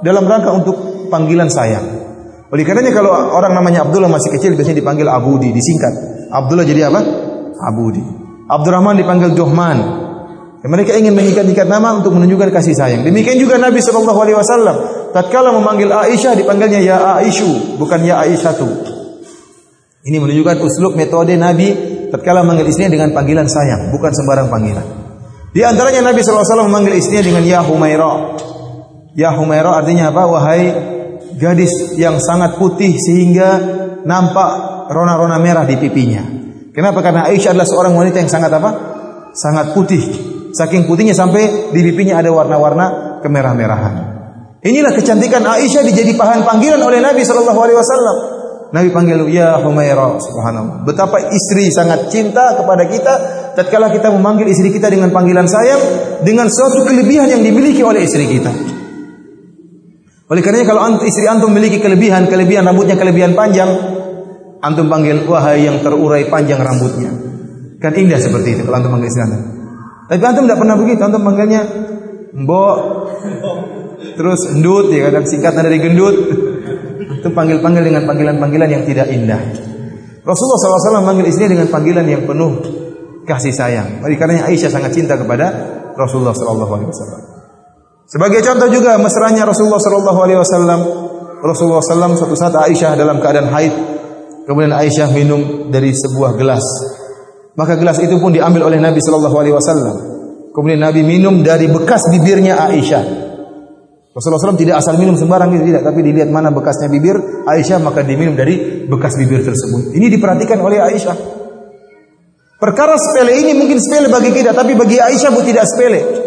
dalam 0.00 0.24
rangka 0.24 0.56
untuk 0.56 1.08
panggilan 1.12 1.52
sayang. 1.52 2.01
Oleh 2.52 2.68
karenanya 2.68 2.92
kalau 2.92 3.08
orang 3.32 3.56
namanya 3.56 3.88
Abdullah 3.88 4.12
masih 4.12 4.28
kecil 4.36 4.52
biasanya 4.52 4.84
dipanggil 4.84 5.08
Abudi, 5.08 5.56
disingkat. 5.56 5.92
Abdullah 6.28 6.68
jadi 6.68 6.92
apa? 6.92 7.00
Abudi. 7.56 8.04
Abdurrahman 8.44 9.00
dipanggil 9.00 9.32
Johman. 9.32 9.78
Mereka 10.62 10.94
ingin 10.94 11.16
mengikat-ikat 11.16 11.66
nama 11.66 11.96
untuk 11.96 12.14
menunjukkan 12.14 12.52
kasih 12.54 12.76
sayang. 12.76 13.02
Demikian 13.02 13.40
juga 13.40 13.58
Nabi 13.58 13.82
Shallallahu 13.82 14.20
Alaihi 14.20 14.36
Wasallam. 14.36 14.76
Tatkala 15.10 15.50
memanggil 15.50 15.90
Aisyah 15.90 16.38
dipanggilnya 16.38 16.78
ya 16.78 17.18
Aisyu, 17.18 17.80
bukan 17.80 18.04
ya 18.04 18.22
Aisyatu. 18.22 18.68
Ini 20.06 20.20
menunjukkan 20.22 20.62
uslub 20.62 20.94
metode 20.94 21.34
Nabi 21.34 21.72
tatkala 22.12 22.44
memanggil 22.44 22.68
istrinya 22.68 22.94
dengan 22.94 23.10
panggilan 23.16 23.48
sayang, 23.48 23.90
bukan 23.96 24.12
sembarang 24.12 24.52
panggilan. 24.52 24.86
Di 25.50 25.64
antaranya 25.64 26.12
Nabi 26.12 26.20
Shallallahu 26.20 26.44
Alaihi 26.44 26.52
Wasallam 26.52 26.68
memanggil 26.68 26.94
istrinya 27.00 27.24
dengan 27.26 27.42
ya 27.48 27.60
Humaira. 27.64 28.12
Ya 29.16 29.30
Humaira 29.34 29.82
artinya 29.82 30.14
apa? 30.14 30.22
Wahai 30.30 30.91
gadis 31.36 31.96
yang 31.96 32.18
sangat 32.18 32.56
putih 32.56 32.96
sehingga 32.96 33.50
nampak 34.04 34.50
rona-rona 34.92 35.38
merah 35.38 35.64
di 35.64 35.78
pipinya. 35.78 36.22
Kenapa? 36.72 37.04
Karena 37.04 37.28
Aisyah 37.28 37.52
adalah 37.52 37.68
seorang 37.68 37.92
wanita 37.92 38.16
yang 38.24 38.32
sangat 38.32 38.50
apa? 38.52 38.70
Sangat 39.36 39.76
putih. 39.76 40.02
Saking 40.52 40.84
putihnya 40.88 41.16
sampai 41.16 41.72
di 41.72 41.80
pipinya 41.80 42.20
ada 42.20 42.28
warna-warna 42.32 43.18
kemerah-merahan. 43.20 43.94
Inilah 44.62 44.92
kecantikan 44.94 45.42
Aisyah 45.44 45.82
dijadi 45.84 46.16
bahan 46.16 46.46
panggilan 46.46 46.80
oleh 46.80 47.02
Nabi 47.02 47.26
Shallallahu 47.26 47.60
Alaihi 47.60 47.78
Wasallam. 47.78 48.16
Nabi 48.72 48.88
panggil 48.88 49.20
ya 49.28 49.60
Humaira 49.60 50.16
subhanallah. 50.16 50.88
Betapa 50.88 51.28
istri 51.28 51.68
sangat 51.68 52.08
cinta 52.08 52.56
kepada 52.56 52.88
kita 52.88 53.14
tatkala 53.52 53.92
kita 53.92 54.08
memanggil 54.08 54.48
istri 54.48 54.72
kita 54.72 54.88
dengan 54.88 55.12
panggilan 55.12 55.44
sayang 55.44 55.80
dengan 56.24 56.48
suatu 56.48 56.88
kelebihan 56.88 57.28
yang 57.28 57.44
dimiliki 57.44 57.84
oleh 57.84 58.08
istri 58.08 58.24
kita. 58.24 58.48
Oleh 60.32 60.40
karenanya 60.40 60.72
kalau 60.72 60.96
istri 61.04 61.28
antum 61.28 61.52
memiliki 61.52 61.76
kelebihan, 61.76 62.24
kelebihan 62.24 62.64
rambutnya 62.64 62.96
kelebihan 62.96 63.36
panjang, 63.36 63.68
antum 64.64 64.88
panggil 64.88 65.28
wahai 65.28 65.68
yang 65.68 65.84
terurai 65.84 66.24
panjang 66.32 66.56
rambutnya. 66.56 67.12
Kan 67.76 67.92
indah 67.92 68.16
seperti 68.16 68.56
itu 68.56 68.64
kalau 68.64 68.80
antum 68.80 68.96
panggil 68.96 69.12
istri 69.12 69.28
antum. 69.28 69.42
Tapi 70.08 70.22
antum 70.24 70.48
tidak 70.48 70.58
pernah 70.64 70.76
begitu, 70.80 71.00
antum 71.04 71.20
panggilnya 71.20 71.60
mbok, 72.32 72.76
terus 74.16 74.40
endut 74.56 74.88
ya 74.88 75.12
kadang 75.12 75.28
singkatan 75.28 75.68
dari 75.68 75.78
gendut. 75.84 76.16
Itu 77.20 77.28
panggil-panggil 77.28 77.82
dengan 77.84 78.08
panggilan-panggilan 78.08 78.68
yang 78.72 78.82
tidak 78.88 79.12
indah. 79.12 79.36
Rasulullah 80.24 80.80
SAW 80.88 81.04
manggil 81.04 81.28
istrinya 81.28 81.60
dengan 81.60 81.68
panggilan 81.68 82.08
yang 82.08 82.24
penuh 82.24 82.56
kasih 83.28 83.52
sayang. 83.52 84.00
Oleh 84.00 84.16
karena 84.16 84.48
Aisyah 84.48 84.72
sangat 84.72 84.96
cinta 84.96 85.20
kepada 85.20 85.52
Rasulullah 85.92 86.32
SAW. 86.32 87.31
Sebagai 88.12 88.44
contoh 88.44 88.68
juga 88.68 89.00
mesranya 89.00 89.48
Rasulullah 89.48 89.80
SAW. 89.80 90.44
Rasulullah 91.40 91.80
SAW 91.80 92.12
suatu 92.12 92.36
saat 92.36 92.52
Aisyah 92.52 92.92
dalam 92.92 93.16
keadaan 93.24 93.48
haid. 93.48 93.72
Kemudian 94.44 94.76
Aisyah 94.76 95.08
minum 95.16 95.72
dari 95.72 95.96
sebuah 95.96 96.36
gelas. 96.36 96.60
Maka 97.56 97.80
gelas 97.80 97.96
itu 98.04 98.20
pun 98.20 98.36
diambil 98.36 98.68
oleh 98.68 98.76
Nabi 98.76 99.00
Shallallahu 99.00 99.36
Alaihi 99.40 99.56
Wasallam. 99.56 99.96
Kemudian 100.52 100.84
Nabi 100.84 101.00
minum 101.08 101.40
dari 101.40 101.72
bekas 101.72 102.04
bibirnya 102.12 102.60
Aisyah. 102.60 103.32
Rasulullah 104.12 104.52
SAW 104.52 104.60
tidak 104.60 104.76
asal 104.84 105.00
minum 105.00 105.16
sembarang 105.16 105.48
itu 105.56 105.72
tidak, 105.72 105.88
tapi 105.88 106.04
dilihat 106.04 106.28
mana 106.28 106.52
bekasnya 106.52 106.92
bibir 106.92 107.16
Aisyah 107.48 107.80
maka 107.80 108.04
diminum 108.04 108.36
dari 108.36 108.84
bekas 108.84 109.16
bibir 109.16 109.40
tersebut. 109.40 109.96
Ini 109.96 110.12
diperhatikan 110.12 110.60
oleh 110.60 110.84
Aisyah. 110.84 111.16
Perkara 112.60 112.92
sepele 113.00 113.40
ini 113.40 113.56
mungkin 113.56 113.80
sepele 113.80 114.12
bagi 114.12 114.36
kita, 114.36 114.52
tapi 114.52 114.76
bagi 114.76 115.00
Aisyah 115.00 115.32
bu 115.32 115.40
tidak 115.40 115.64
sepele. 115.64 116.21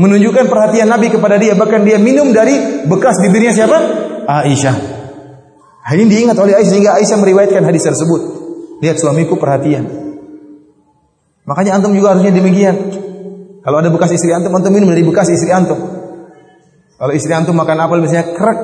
Menunjukkan 0.00 0.48
perhatian 0.48 0.88
Nabi 0.88 1.12
kepada 1.12 1.36
dia, 1.36 1.52
bahkan 1.52 1.84
dia 1.84 2.00
minum 2.00 2.32
dari 2.32 2.88
bekas 2.88 3.20
bibirnya 3.20 3.52
siapa? 3.52 3.76
Aisyah. 4.24 4.76
Hal 5.84 5.96
ini 6.00 6.08
diingat 6.08 6.40
oleh 6.40 6.56
Aisyah 6.56 6.72
sehingga 6.72 6.92
Aisyah 6.96 7.18
meriwayatkan 7.20 7.60
hadis 7.68 7.84
tersebut. 7.84 8.20
Lihat 8.80 8.96
suamiku 8.96 9.36
perhatian. 9.36 9.84
Makanya 11.44 11.76
antum 11.76 11.92
juga 11.92 12.16
harusnya 12.16 12.32
demikian. 12.32 12.96
Kalau 13.60 13.76
ada 13.76 13.92
bekas 13.92 14.16
istri 14.16 14.32
antum, 14.32 14.56
antum 14.56 14.72
minum 14.72 14.88
dari 14.88 15.04
bekas 15.04 15.28
istri 15.28 15.52
antum. 15.52 15.76
Kalau 16.96 17.12
istri 17.12 17.36
antum 17.36 17.52
makan 17.52 17.76
apel 17.84 18.00
misalnya 18.00 18.32
krek, 18.32 18.58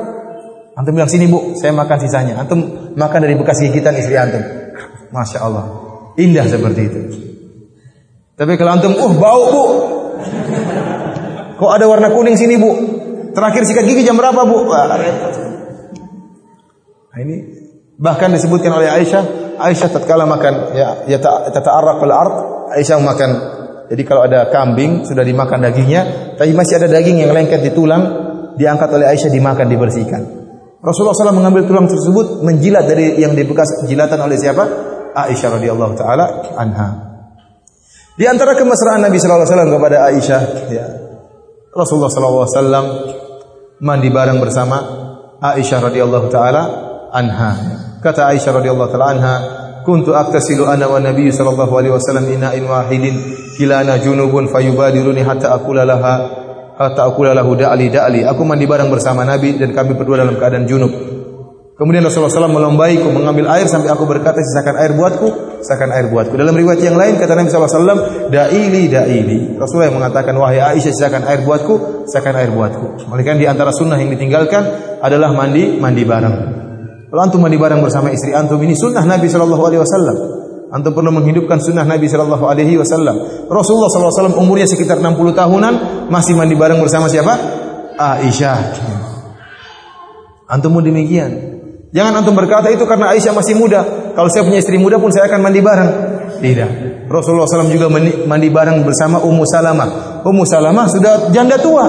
antum 0.72 0.93
bilang 0.97 1.12
sini 1.12 1.28
bu, 1.28 1.53
saya 1.53 1.76
makan 1.76 1.99
sisanya. 2.01 2.41
Antum 2.41 2.93
makan 2.97 3.20
dari 3.28 3.37
bekas 3.37 3.61
gigitan 3.61 3.93
istri 3.93 4.16
antum. 4.16 4.41
Masya 5.12 5.39
Allah, 5.45 5.64
indah 6.16 6.49
seperti 6.49 6.80
itu. 6.80 7.01
Tapi 8.41 8.57
kalau 8.57 8.72
antum, 8.72 8.93
uh 8.97 9.12
bau 9.20 9.43
bu, 9.53 9.64
kok 11.57 11.70
ada 11.72 11.84
warna 11.88 12.12
kuning 12.12 12.36
sini 12.36 12.61
bu? 12.61 12.70
Terakhir 13.32 13.64
sikat 13.68 13.84
gigi 13.84 14.04
jam 14.04 14.16
berapa 14.16 14.44
bu? 14.44 14.68
Nah, 17.12 17.18
ini 17.20 17.36
bahkan 17.96 18.32
disebutkan 18.32 18.76
oleh 18.76 18.92
Aisyah, 18.92 19.57
Aisyah 19.57 19.88
tatkala 19.88 20.28
makan 20.28 20.76
ya 20.76 21.09
ya 21.09 21.18
tata'arraq 21.20 22.00
al 22.04 22.12
ard, 22.12 22.34
Aisyah 22.76 23.00
makan 23.00 23.30
jadi 23.86 24.02
kalau 24.02 24.26
ada 24.26 24.50
kambing 24.50 25.07
sudah 25.07 25.22
dimakan 25.22 25.62
dagingnya, 25.62 26.34
tapi 26.34 26.50
masih 26.52 26.82
ada 26.82 26.90
daging 26.90 27.22
yang 27.22 27.30
lengket 27.30 27.62
di 27.62 27.70
tulang, 27.70 28.02
diangkat 28.59 28.90
oleh 28.90 29.07
Aisyah 29.14 29.30
dimakan 29.30 29.66
dibersihkan. 29.70 30.22
Rasulullah 30.82 31.14
SAW 31.14 31.38
mengambil 31.38 31.66
tulang 31.66 31.86
tersebut 31.86 32.42
menjilat 32.46 32.86
dari 32.86 33.18
yang 33.18 33.34
dibekas 33.34 33.86
jilatan 33.86 34.18
oleh 34.22 34.38
siapa? 34.38 34.64
Aisyah 35.14 35.59
radhiyallahu 35.59 35.94
taala 35.96 36.54
anha. 36.59 36.88
Di 38.16 38.24
antara 38.26 38.59
kemesraan 38.59 39.07
Nabi 39.07 39.16
sallallahu 39.20 39.44
alaihi 39.44 39.52
wasallam 39.54 39.72
kepada 39.72 39.96
Aisyah, 40.11 40.40
ya. 40.72 40.86
Rasulullah 41.77 42.09
wasallam 42.09 42.85
mandi 43.85 44.09
bareng 44.09 44.41
bersama 44.41 44.81
Aisyah 45.37 45.93
radhiyallahu 45.93 46.33
taala 46.33 46.62
anha. 47.12 47.53
Kata 48.01 48.33
Aisyah 48.33 48.57
radhiyallahu 48.57 48.89
taala 48.89 49.12
anha, 49.12 49.35
"Kuntu 49.85 50.16
aktasilu 50.16 50.64
ana 50.64 50.89
wa 50.89 50.97
Nabi 50.97 51.29
sallallahu 51.29 51.72
alaihi 51.77 51.93
wasallam 51.93 52.33
ina'in 52.33 52.64
wahidin 52.64 53.14
kilana 53.61 54.01
junubun 54.01 54.49
fayubadiruni 54.49 55.20
hatta 55.20 55.53
aqula 55.53 55.85
laha 55.85 56.45
ta'kula 56.77 57.33
lahu 57.33 57.57
da'li 57.57 57.89
da'li. 57.89 58.20
Aku 58.29 58.45
mandi 58.45 58.68
bareng 58.68 58.93
bersama 58.93 59.24
Nabi 59.24 59.57
dan 59.57 59.72
kami 59.72 59.97
berdua 59.97 60.20
dalam 60.20 60.37
keadaan 60.37 60.68
junub. 60.68 60.93
Kemudian 61.77 62.01
Rasulullah 62.01 62.33
SAW 62.33 62.57
melombaiku 62.57 63.12
mengambil 63.12 63.53
air 63.53 63.68
sampai 63.68 63.93
aku 63.93 64.09
berkata 64.09 64.41
sisakan 64.41 64.81
air 64.81 64.97
buatku, 64.97 65.61
sisakan 65.61 65.93
air 65.93 66.09
buatku. 66.09 66.33
Dalam 66.33 66.57
riwayat 66.57 66.81
yang 66.81 66.97
lain 66.97 67.20
kata 67.20 67.37
Nabi 67.37 67.53
SAW, 67.53 68.33
da'ili 68.33 68.89
da'ili. 68.89 69.61
Rasulullah 69.61 69.93
yang 69.93 70.01
mengatakan 70.01 70.33
wahai 70.41 70.57
Aisyah 70.57 70.89
sisakan 70.97 71.29
air 71.29 71.45
buatku, 71.45 72.09
sisakan 72.09 72.33
air 72.41 72.49
buatku. 72.49 73.05
Karena 73.12 73.37
di 73.37 73.45
antara 73.45 73.77
sunnah 73.77 74.01
yang 74.01 74.09
ditinggalkan 74.09 74.64
adalah 75.05 75.37
mandi 75.37 75.77
mandi 75.77 76.01
bareng. 76.09 76.37
Kalau 77.12 77.20
antum 77.20 77.45
mandi 77.45 77.61
bareng 77.61 77.85
bersama 77.85 78.09
istri 78.09 78.33
antum 78.33 78.57
ini 78.64 78.72
sunnah 78.72 79.05
Nabi 79.05 79.29
Shallallahu 79.29 79.62
Alaihi 79.68 79.81
Wasallam. 79.85 80.16
Antum 80.72 80.97
perlu 80.97 81.12
menghidupkan 81.12 81.61
sunnah 81.61 81.85
Nabi 81.85 82.09
Shallallahu 82.09 82.45
Alaihi 82.49 82.81
Wasallam. 82.81 83.47
Rasulullah 83.53 83.93
Wasallam 83.93 84.41
umurnya 84.41 84.64
sekitar 84.64 84.97
60 84.97 85.12
tahunan 85.12 85.74
masih 86.09 86.41
mandi 86.41 86.57
bareng 86.57 86.81
bersama 86.81 87.05
siapa? 87.12 87.37
Aisyah. 88.01 88.81
Antum 90.49 90.72
demikian. 90.81 91.55
Jangan 91.97 92.20
antum 92.20 92.36
berkata 92.36 92.68
itu 92.68 92.84
karena 92.84 93.16
Aisyah 93.16 93.32
masih 93.32 93.57
muda. 93.57 94.12
Kalau 94.12 94.28
saya 94.28 94.44
punya 94.44 94.61
istri 94.61 94.76
muda 94.76 95.01
pun 95.01 95.09
saya 95.09 95.32
akan 95.32 95.40
mandi 95.40 95.64
bareng. 95.64 95.90
Tidak. 96.36 96.70
Rasulullah 97.09 97.49
SAW 97.49 97.72
juga 97.72 97.88
mandi 98.28 98.49
bareng 98.53 98.84
bersama 98.84 99.24
Ummu 99.24 99.44
Salamah. 99.49 100.20
Ummu 100.20 100.44
Salamah 100.44 100.84
sudah 100.92 101.32
janda 101.32 101.57
tua. 101.57 101.88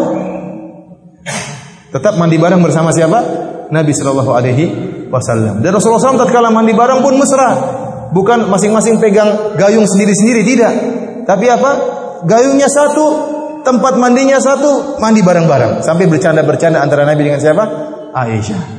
Tetap 1.92 2.16
mandi 2.16 2.40
bareng 2.40 2.64
bersama 2.64 2.96
siapa? 2.96 3.20
Nabi 3.68 3.92
Shallallahu 3.92 4.32
Alaihi 4.32 4.66
Wasallam. 5.12 5.60
Dan 5.60 5.76
Rasulullah 5.76 6.00
SAW 6.00 6.24
tatkala 6.24 6.56
mandi 6.56 6.72
bareng 6.72 7.04
pun 7.04 7.20
mesra. 7.20 7.50
Bukan 8.16 8.48
masing-masing 8.48 9.04
pegang 9.04 9.60
gayung 9.60 9.84
sendiri-sendiri, 9.84 10.48
tidak. 10.48 10.74
Tapi 11.28 11.52
apa? 11.52 11.72
Gayungnya 12.24 12.72
satu, 12.72 13.06
tempat 13.68 14.00
mandinya 14.00 14.40
satu, 14.40 14.96
mandi 15.04 15.20
bareng-bareng. 15.20 15.84
Sampai 15.84 16.08
bercanda-bercanda 16.08 16.80
antara 16.80 17.04
Nabi 17.04 17.28
dengan 17.28 17.44
siapa? 17.44 17.64
Aisyah. 18.16 18.77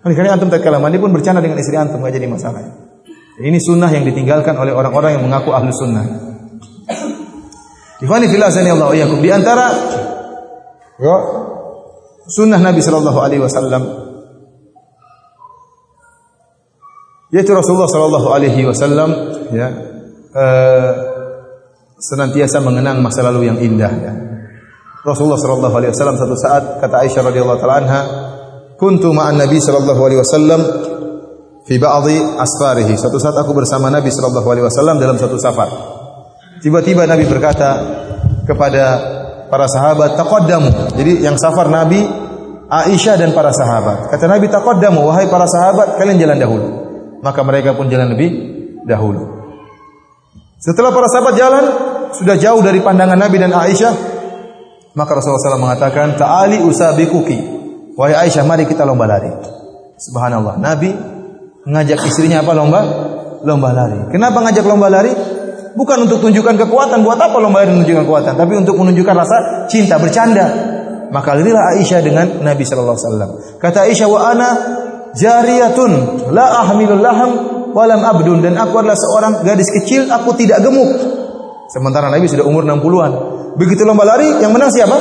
Oleh 0.00 0.14
karena 0.16 0.36
antum 0.36 0.48
tatkala 0.48 0.80
mandi 0.80 0.96
pun 0.96 1.12
bercanda 1.12 1.44
dengan 1.44 1.60
istri 1.60 1.76
antum, 1.76 2.00
enggak 2.00 2.16
jadi 2.16 2.28
masalah. 2.28 2.64
Ini 3.40 3.58
sunnah 3.60 3.88
yang 3.92 4.04
ditinggalkan 4.04 4.56
oleh 4.56 4.72
orang-orang 4.72 5.16
yang 5.16 5.24
mengaku 5.24 5.52
ahlu 5.52 5.72
sunnah. 5.72 6.04
Ikhwani 8.00 8.32
fillah 8.32 8.48
Allah 8.48 8.96
Di 8.96 9.28
antara 9.28 9.66
ya, 10.96 11.16
sunnah 12.28 12.60
Nabi 12.60 12.80
Shallallahu 12.80 13.18
Alaihi 13.20 13.44
Wasallam 13.44 14.00
Yaitu 17.30 17.54
Rasulullah 17.54 17.86
sallallahu 17.86 18.28
alaihi 18.34 18.66
wasallam 18.66 19.10
ya 19.54 19.70
uh, 20.34 20.92
senantiasa 21.94 22.58
mengenang 22.58 22.98
masa 22.98 23.22
lalu 23.22 23.46
yang 23.46 23.58
indah 23.62 23.92
ya. 23.94 24.12
Rasulullah 25.06 25.38
sallallahu 25.38 25.74
alaihi 25.78 25.94
wasallam 25.94 26.18
satu 26.18 26.34
saat 26.34 26.82
kata 26.82 27.06
Aisyah 27.06 27.22
radhiyallahu 27.30 27.60
taala 27.62 27.76
anha, 27.86 28.00
"Kuntu 28.80 29.12
ma'an 29.12 29.36
Nabi 29.36 29.60
sallallahu 29.60 30.00
alaihi 30.00 30.20
wasallam 30.24 30.60
fi 31.68 31.76
ba'dhi 31.76 32.40
asfarihi." 32.40 32.96
Satu 32.96 33.20
saat 33.20 33.36
aku 33.36 33.52
bersama 33.52 33.92
Nabi 33.92 34.08
sallallahu 34.08 34.48
alaihi 34.48 34.64
wasallam 34.64 34.96
dalam 34.96 35.20
satu 35.20 35.36
safar. 35.36 35.68
Tiba-tiba 36.64 37.04
Nabi 37.04 37.28
berkata 37.28 37.70
kepada 38.48 38.84
para 39.52 39.68
sahabat, 39.68 40.16
"Taqaddamu." 40.16 40.96
Jadi 40.96 41.20
yang 41.20 41.36
safar 41.36 41.68
Nabi 41.68 42.00
Aisyah 42.70 43.20
dan 43.20 43.36
para 43.36 43.52
sahabat. 43.52 44.08
Kata 44.08 44.24
Nabi, 44.24 44.48
"Taqaddamu, 44.48 45.04
wahai 45.04 45.28
para 45.28 45.44
sahabat, 45.44 46.00
kalian 46.00 46.16
jalan 46.16 46.38
dahulu." 46.40 46.80
maka 47.20 47.40
mereka 47.44 47.76
pun 47.76 47.86
jalan 47.88 48.16
lebih 48.16 48.30
dahulu. 48.88 49.40
Setelah 50.60 50.92
para 50.92 51.08
sahabat 51.08 51.34
jalan, 51.36 51.64
sudah 52.16 52.36
jauh 52.36 52.60
dari 52.60 52.84
pandangan 52.84 53.16
Nabi 53.16 53.36
dan 53.40 53.52
Aisyah, 53.52 53.94
maka 54.92 55.10
Rasulullah 55.16 55.56
SAW 55.56 55.64
mengatakan, 55.64 56.06
Ta'ali 56.20 56.60
usabikuki. 56.60 57.59
Wahai 57.98 58.26
Aisyah, 58.26 58.44
mari 58.46 58.66
kita 58.66 58.86
lomba 58.86 59.06
lari. 59.06 59.30
Subhanallah. 60.00 60.56
Nabi 60.58 60.90
mengajak 61.66 62.04
istrinya 62.06 62.40
apa 62.44 62.52
lomba? 62.56 62.80
Lomba 63.44 63.70
lari. 63.72 64.10
Kenapa 64.12 64.40
ngajak 64.44 64.64
lomba 64.64 64.88
lari? 64.88 65.12
Bukan 65.74 66.08
untuk 66.08 66.20
tunjukkan 66.24 66.56
kekuatan. 66.66 67.02
Buat 67.06 67.18
apa 67.20 67.36
lomba 67.38 67.62
lari 67.62 67.76
menunjukkan 67.76 68.04
kekuatan? 68.06 68.34
Tapi 68.36 68.52
untuk 68.56 68.74
menunjukkan 68.78 69.14
rasa 69.14 69.36
cinta, 69.70 69.96
bercanda. 70.00 70.46
Maka 71.10 71.34
larilah 71.34 71.74
Aisyah 71.74 72.00
dengan 72.06 72.26
Nabi 72.42 72.62
Shallallahu 72.62 72.94
Alaihi 72.94 73.06
Wasallam. 73.10 73.30
Kata 73.58 73.78
Aisyah, 73.90 74.08
wa 74.08 74.20
ana 74.30 74.48
jariyatun 75.14 75.90
la 76.30 76.62
ahmilul 76.62 77.02
laham 77.02 77.30
walam 77.74 78.02
abdun 78.02 78.42
dan 78.42 78.58
aku 78.58 78.82
adalah 78.82 78.98
seorang 78.98 79.42
gadis 79.46 79.70
kecil 79.70 80.10
aku 80.10 80.34
tidak 80.38 80.62
gemuk 80.62 80.90
sementara 81.70 82.10
Nabi 82.10 82.26
sudah 82.26 82.46
umur 82.46 82.66
60-an 82.66 83.12
begitu 83.58 83.82
lomba 83.86 84.06
lari 84.06 84.38
yang 84.42 84.54
menang 84.54 84.70
siapa 84.70 84.96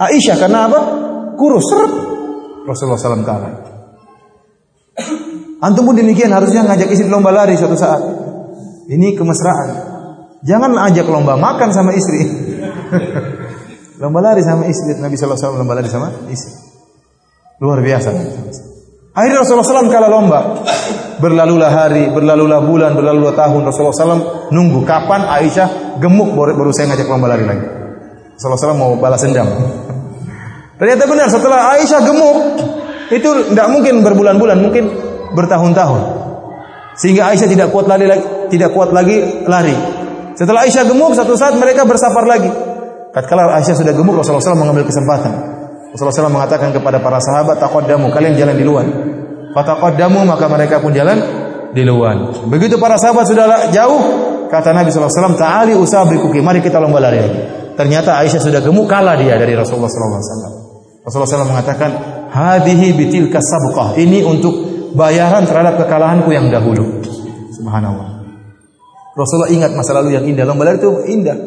Aisyah 0.00 0.36
karena 0.40 0.68
apa 0.68 0.80
kurus 1.36 1.68
Rasulullah 2.66 3.00
SAW 3.00 3.24
kalah 3.24 3.52
antum 5.60 5.84
pun 5.88 5.96
demikian 5.96 6.32
harusnya 6.32 6.64
ngajak 6.64 6.88
istri 6.92 7.08
lomba 7.08 7.32
lari 7.32 7.56
suatu 7.56 7.76
saat 7.76 8.00
ini 8.88 9.16
kemesraan 9.16 9.68
jangan 10.44 10.72
ajak 10.90 11.06
lomba 11.08 11.36
makan 11.36 11.70
sama 11.72 11.92
istri 11.92 12.24
lomba 14.02 14.32
lari 14.32 14.40
sama 14.44 14.64
istri 14.68 14.96
Nabi 14.96 15.14
SAW 15.16 15.60
lomba 15.60 15.76
lari 15.76 15.88
sama 15.88 16.08
istri 16.32 16.52
luar 17.60 17.84
biasa 17.84 18.10
Akhirnya 19.10 19.42
Rasulullah 19.42 19.66
SAW 19.66 19.90
kalah 19.90 20.06
lomba. 20.06 20.40
Berlalulah 21.18 21.68
hari, 21.68 22.14
berlalulah 22.14 22.62
bulan, 22.62 22.94
berlalulah 22.94 23.34
tahun. 23.34 23.66
Rasulullah 23.66 23.92
SAW 23.92 24.54
nunggu 24.54 24.86
kapan 24.86 25.26
Aisyah 25.26 25.98
gemuk 25.98 26.32
baru, 26.32 26.54
baru 26.54 26.70
saya 26.70 26.94
ngajak 26.94 27.10
lomba 27.10 27.26
lari 27.34 27.44
lagi. 27.44 27.66
Rasulullah 28.38 28.60
SAW 28.70 28.78
mau 28.78 28.94
balas 29.02 29.20
dendam. 29.26 29.50
Ternyata 30.80 31.04
benar 31.04 31.28
setelah 31.28 31.76
Aisyah 31.76 32.00
gemuk, 32.08 32.36
Itu 33.10 33.50
tidak 33.50 33.66
mungkin 33.74 34.06
berbulan-bulan, 34.06 34.56
mungkin 34.62 34.86
bertahun-tahun. 35.34 36.00
Sehingga 36.94 37.34
Aisyah 37.34 37.48
tidak 37.50 37.74
kuat 37.74 37.90
lagi, 37.90 38.06
tidak 38.54 38.70
kuat 38.70 38.94
lagi 38.94 39.42
lari. 39.50 39.74
Setelah 40.38 40.62
Aisyah 40.62 40.86
gemuk, 40.86 41.18
satu 41.18 41.34
saat 41.34 41.58
mereka 41.58 41.82
bersafar 41.82 42.22
lagi. 42.22 42.46
Tatkala 43.10 43.50
Aisyah 43.58 43.74
sudah 43.82 43.90
gemuk, 43.90 44.14
Rasulullah 44.22 44.54
SAW 44.54 44.62
mengambil 44.62 44.86
kesempatan. 44.86 45.32
Rasulullah 45.90 46.30
SAW 46.30 46.30
mengatakan 46.30 46.70
kepada 46.70 47.02
para 47.02 47.18
sahabat, 47.18 47.58
"Taqaddamu, 47.58 48.14
kalian 48.14 48.38
jalan 48.38 48.54
di 48.54 48.62
luar." 48.62 48.86
Fataqaddamu 49.50 50.22
maka 50.22 50.46
mereka 50.46 50.78
pun 50.78 50.94
jalan 50.94 51.18
di 51.74 51.82
luar. 51.82 52.30
Begitu 52.46 52.78
para 52.78 52.94
sahabat 52.94 53.26
sudah 53.26 53.74
jauh, 53.74 54.00
kata 54.46 54.70
Nabi 54.70 54.94
SAW, 54.94 55.34
"Ta'ali 55.34 55.74
usabrikuki, 55.74 56.38
mari 56.38 56.62
kita 56.62 56.78
lomba 56.78 57.02
lari 57.02 57.18
lagi." 57.18 57.40
Ternyata 57.74 58.22
Aisyah 58.22 58.38
sudah 58.38 58.62
gemuk, 58.62 58.86
kalah 58.86 59.18
dia 59.18 59.34
dari 59.34 59.58
Rasulullah 59.58 59.90
SAW. 59.90 60.59
Rasulullah 61.10 61.42
SAW 61.42 61.50
mengatakan, 61.50 61.90
"Hadihi 62.30 62.94
bitil 62.94 63.26
kasabqah." 63.34 63.98
Ini 63.98 64.22
untuk 64.22 64.54
bayaran 64.94 65.42
terhadap 65.42 65.74
kekalahanku 65.82 66.30
yang 66.30 66.46
dahulu. 66.46 67.02
Subhanallah. 67.50 68.22
Rasulullah 69.18 69.50
ingat 69.50 69.74
masa 69.74 69.90
lalu 69.98 70.14
yang 70.14 70.24
indah. 70.24 70.46
Lomba 70.46 70.70
lari 70.70 70.78
itu 70.78 70.90
indah. 71.10 71.38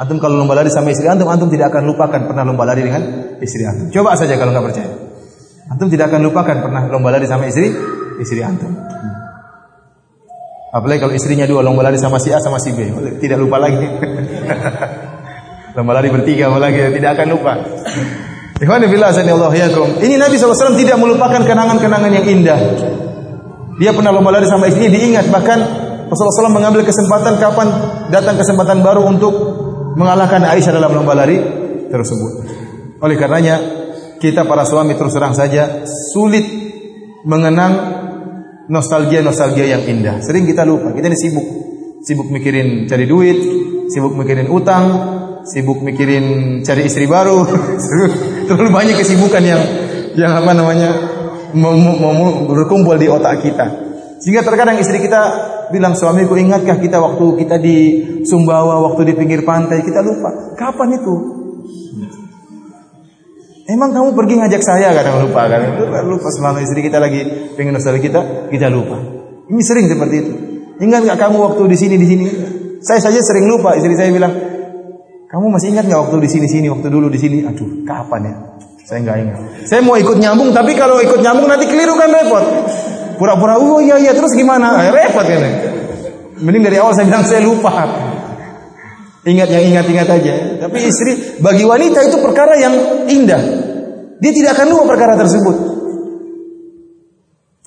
Antum 0.00 0.16
kalau 0.16 0.40
lomba 0.40 0.56
lari 0.56 0.72
sama 0.72 0.90
istri 0.90 1.06
antum, 1.06 1.28
antum 1.28 1.52
tidak 1.52 1.70
akan 1.70 1.92
lupakan 1.92 2.20
pernah 2.24 2.42
lomba 2.42 2.64
lari 2.66 2.82
dengan 2.82 3.02
istri 3.38 3.62
antum. 3.68 3.92
Coba 3.92 4.16
saja 4.16 4.34
kalau 4.34 4.50
nggak 4.50 4.66
percaya. 4.66 4.90
Antum 5.70 5.86
tidak 5.86 6.10
akan 6.10 6.20
lupakan 6.26 6.56
pernah 6.64 6.82
lomba 6.90 7.14
lari 7.14 7.28
sama 7.30 7.46
istri 7.46 7.70
istri 8.18 8.42
antum. 8.42 8.72
Apalagi 10.70 11.02
kalau 11.02 11.14
istrinya 11.14 11.44
dua 11.46 11.62
lomba 11.62 11.86
lari 11.86 11.98
sama 12.00 12.16
si 12.16 12.32
A 12.32 12.40
sama 12.40 12.58
si 12.58 12.72
B, 12.72 12.90
tidak 13.20 13.38
lupa 13.38 13.60
lagi. 13.60 13.86
lomba 15.76 15.92
lari 15.94 16.08
bertiga 16.10 16.50
lagi 16.50 16.80
tidak 16.96 17.10
akan 17.20 17.26
lupa. 17.30 17.52
Ikhwan 18.60 18.84
fillah 18.92 19.08
Allah 19.08 19.52
yakum. 19.56 20.04
Ini 20.04 20.20
Nabi 20.20 20.36
SAW 20.36 20.76
tidak 20.76 21.00
melupakan 21.00 21.40
kenangan-kenangan 21.40 22.12
yang 22.12 22.26
indah. 22.28 22.60
Dia 23.80 23.96
pernah 23.96 24.12
lomba 24.12 24.36
lari 24.36 24.44
sama 24.44 24.68
istrinya 24.68 24.92
diingat 24.92 25.32
bahkan 25.32 25.56
Rasulullah 26.12 26.52
SAW 26.52 26.52
mengambil 26.52 26.84
kesempatan 26.84 27.40
kapan 27.40 27.68
datang 28.12 28.36
kesempatan 28.36 28.84
baru 28.84 29.08
untuk 29.08 29.32
mengalahkan 29.96 30.44
Aisyah 30.44 30.76
dalam 30.76 30.92
lomba 30.92 31.16
lari 31.16 31.40
tersebut. 31.88 32.32
Oleh 33.00 33.16
karenanya 33.16 33.56
kita 34.20 34.44
para 34.44 34.68
suami 34.68 34.92
terus 34.92 35.16
terang 35.16 35.32
saja 35.32 35.88
sulit 36.12 36.44
mengenang 37.24 37.72
nostalgia-nostalgia 38.68 39.72
yang 39.72 39.82
indah. 39.88 40.20
Sering 40.20 40.44
kita 40.44 40.68
lupa, 40.68 40.92
kita 40.92 41.08
ini 41.08 41.16
sibuk. 41.16 41.46
Sibuk 42.04 42.28
mikirin 42.28 42.84
cari 42.84 43.08
duit, 43.08 43.40
sibuk 43.88 44.12
mikirin 44.12 44.52
utang, 44.52 44.84
sibuk 45.48 45.80
mikirin 45.80 46.60
cari 46.60 46.84
istri 46.84 47.08
baru. 47.08 47.44
Terlalu 48.50 48.70
banyak 48.74 48.96
kesibukan 48.98 49.42
yang 49.46 49.62
yang 50.18 50.34
apa 50.34 50.50
namanya 50.50 50.90
berkumpul 52.50 52.98
di 52.98 53.06
otak 53.06 53.46
kita. 53.46 53.66
Sehingga 54.18 54.42
terkadang 54.42 54.74
istri 54.82 54.98
kita 54.98 55.22
bilang 55.70 55.94
suamiku 55.94 56.34
ingatkah 56.34 56.82
kita 56.82 56.98
waktu 56.98 57.46
kita 57.46 57.62
di 57.62 57.76
Sumbawa, 58.26 58.82
waktu 58.90 59.06
di 59.06 59.12
pinggir 59.14 59.46
pantai, 59.46 59.86
kita 59.86 60.02
lupa. 60.02 60.58
Kapan 60.58 60.98
itu? 60.98 61.14
Emang 63.70 63.94
kamu 63.94 64.18
pergi 64.18 64.34
ngajak 64.42 64.62
saya 64.66 64.90
kadang 64.98 65.30
lupa 65.30 65.46
kan? 65.46 65.78
Itu 65.78 65.86
lupa 66.10 66.28
selama 66.34 66.58
istri 66.58 66.82
kita 66.82 66.98
lagi 66.98 67.54
pengen 67.54 67.78
nostalgia 67.78 68.02
kita, 68.02 68.20
kita 68.50 68.66
lupa. 68.66 68.98
Ini 69.46 69.62
sering 69.62 69.86
seperti 69.86 70.16
itu. 70.26 70.32
Ingat 70.82 71.06
nggak 71.06 71.18
kamu 71.22 71.36
waktu 71.38 71.62
di 71.70 71.76
sini 71.78 71.94
di 71.94 72.06
sini? 72.10 72.26
Saya 72.82 72.98
saja 72.98 73.22
sering 73.22 73.46
lupa. 73.46 73.78
Istri 73.78 73.94
saya 73.94 74.10
bilang, 74.10 74.32
kamu 75.30 75.46
masih 75.46 75.70
ingat 75.70 75.86
nggak 75.86 76.00
waktu 76.10 76.16
di 76.26 76.28
sini 76.28 76.46
sini, 76.50 76.66
waktu 76.66 76.90
dulu 76.90 77.06
di 77.06 77.14
sini? 77.22 77.46
Aduh, 77.46 77.86
kapan 77.86 78.20
ya? 78.26 78.34
Saya 78.82 78.98
nggak 79.06 79.16
ingat. 79.22 79.38
Saya 79.70 79.80
mau 79.86 79.94
ikut 79.94 80.18
nyambung, 80.18 80.50
tapi 80.50 80.74
kalau 80.74 80.98
ikut 80.98 81.22
nyambung 81.22 81.46
nanti 81.46 81.70
keliru 81.70 81.94
kan 81.94 82.10
repot. 82.10 82.42
Pura-pura, 83.14 83.62
oh 83.62 83.78
iya 83.78 83.94
iya, 84.02 84.10
terus 84.10 84.34
gimana? 84.34 84.82
Eh, 84.82 84.90
repot 84.90 85.22
ini. 85.22 85.50
Mending 86.42 86.66
dari 86.66 86.82
awal 86.82 86.98
saya 86.98 87.06
bilang 87.06 87.22
saya 87.22 87.46
lupa. 87.46 87.70
Ingat 89.22 89.48
yang 89.54 89.64
ingat-ingat 89.70 90.08
aja. 90.10 90.34
Tapi 90.66 90.78
istri, 90.82 91.38
bagi 91.38 91.62
wanita 91.62 92.02
itu 92.10 92.18
perkara 92.18 92.58
yang 92.58 92.74
indah. 93.06 93.42
Dia 94.18 94.32
tidak 94.34 94.58
akan 94.58 94.66
lupa 94.66 94.98
perkara 94.98 95.14
tersebut. 95.14 95.56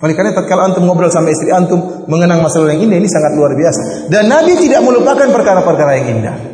Oleh 0.03 0.19
karena 0.19 0.35
tatkala 0.35 0.67
antum 0.67 0.83
ngobrol 0.83 1.07
sama 1.07 1.31
istri 1.31 1.47
antum 1.47 1.79
mengenang 2.11 2.43
masalah 2.43 2.75
yang 2.75 2.91
indah 2.91 2.99
ini 2.99 3.07
sangat 3.07 3.39
luar 3.39 3.55
biasa. 3.55 4.11
Dan 4.11 4.27
Nabi 4.27 4.59
tidak 4.59 4.83
melupakan 4.83 5.31
perkara-perkara 5.31 6.03
yang 6.03 6.19
indah. 6.19 6.52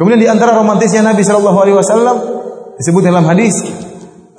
Kemudian 0.00 0.16
di 0.16 0.28
antara 0.32 0.56
romantisnya 0.56 1.04
Nabi 1.04 1.20
Shallallahu 1.20 1.58
Alaihi 1.60 1.76
Wasallam 1.76 2.16
disebut 2.80 3.04
dalam 3.04 3.20
hadis 3.28 3.52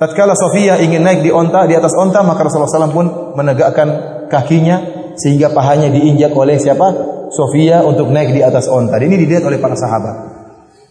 Tatkala 0.02 0.34
Sofia 0.34 0.82
ingin 0.82 1.06
naik 1.06 1.22
di 1.22 1.30
onta 1.30 1.62
di 1.70 1.78
atas 1.78 1.94
onta 1.94 2.26
maka 2.26 2.42
Rasulullah 2.42 2.66
SAW 2.66 2.90
pun 2.90 3.06
menegakkan 3.38 3.88
kakinya 4.26 4.82
sehingga 5.14 5.54
pahanya 5.54 5.94
diinjak 5.94 6.34
oleh 6.34 6.58
siapa? 6.58 6.90
Sofia 7.30 7.86
untuk 7.86 8.10
naik 8.10 8.34
di 8.34 8.42
atas 8.42 8.66
onta. 8.66 8.98
Ini 8.98 9.14
dilihat 9.14 9.46
oleh 9.46 9.62
para 9.62 9.78
sahabat. 9.78 10.34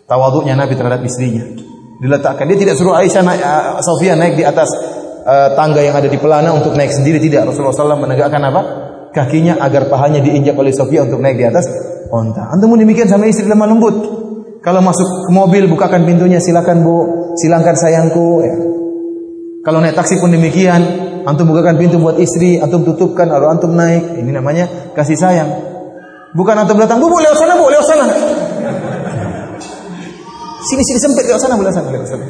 Tawaduknya 0.07 0.55
Nabi 0.55 0.79
terhadap 0.79 1.03
istrinya. 1.03 1.43
Diletakkan 1.99 2.47
dia 2.47 2.55
tidak 2.55 2.79
suruh 2.79 2.95
Aisyah 2.95 3.21
naik, 3.27 3.41
uh, 3.43 3.83
Sofia 3.83 4.15
naik 4.15 4.39
di 4.39 4.47
atas 4.47 4.71
uh, 5.27 5.59
tangga 5.59 5.83
yang 5.83 5.99
ada 5.99 6.07
di 6.07 6.15
pelana 6.15 6.55
untuk 6.55 6.71
naik 6.79 6.95
sendiri 6.95 7.19
tidak. 7.19 7.51
Rasulullah 7.51 7.75
SAW 7.75 8.07
menegakkan 8.07 8.39
apa? 8.39 8.61
Kakinya 9.11 9.59
agar 9.59 9.91
pahanya 9.91 10.23
diinjak 10.23 10.55
oleh 10.55 10.71
Sofia 10.71 11.03
untuk 11.03 11.19
naik 11.19 11.35
di 11.35 11.43
atas 11.43 11.67
onta. 12.07 12.47
Antum 12.47 12.79
demikian 12.79 13.11
sama 13.11 13.27
istri 13.27 13.43
lemah 13.43 13.67
lembut. 13.67 14.20
Kalau 14.61 14.77
masuk 14.85 15.25
ke 15.25 15.31
mobil 15.33 15.65
bukakan 15.65 16.05
pintunya 16.05 16.37
silakan 16.37 16.85
Bu, 16.85 16.97
silakan 17.33 17.73
sayangku 17.73 18.45
ya. 18.45 18.55
Kalau 19.65 19.81
naik 19.81 19.97
taksi 19.97 20.21
pun 20.21 20.29
demikian, 20.29 20.81
antum 21.25 21.49
bukakan 21.49 21.81
pintu 21.81 21.97
buat 21.97 22.17
istri, 22.21 22.61
antum 22.61 22.85
tutupkan, 22.85 23.25
lalu 23.25 23.49
antum 23.49 23.73
naik. 23.73 24.21
Ini 24.21 24.29
namanya 24.29 24.93
kasih 24.93 25.17
sayang. 25.17 25.49
Bukan 26.37 26.53
antum 26.53 26.77
datang, 26.77 27.01
bu, 27.01 27.09
bu 27.09 27.17
lewat 27.21 27.37
sana, 27.37 27.53
bu, 27.57 27.73
lewat 27.73 27.85
sana. 27.89 28.05
Sini, 30.61 30.81
sini 30.85 30.99
sempit, 31.01 31.25
lewat 31.25 31.41
sana, 31.41 31.53
bu, 31.57 31.65
lewat 31.65 31.75
sana, 31.77 31.89
lewat 31.89 32.09
sana. 32.09 32.25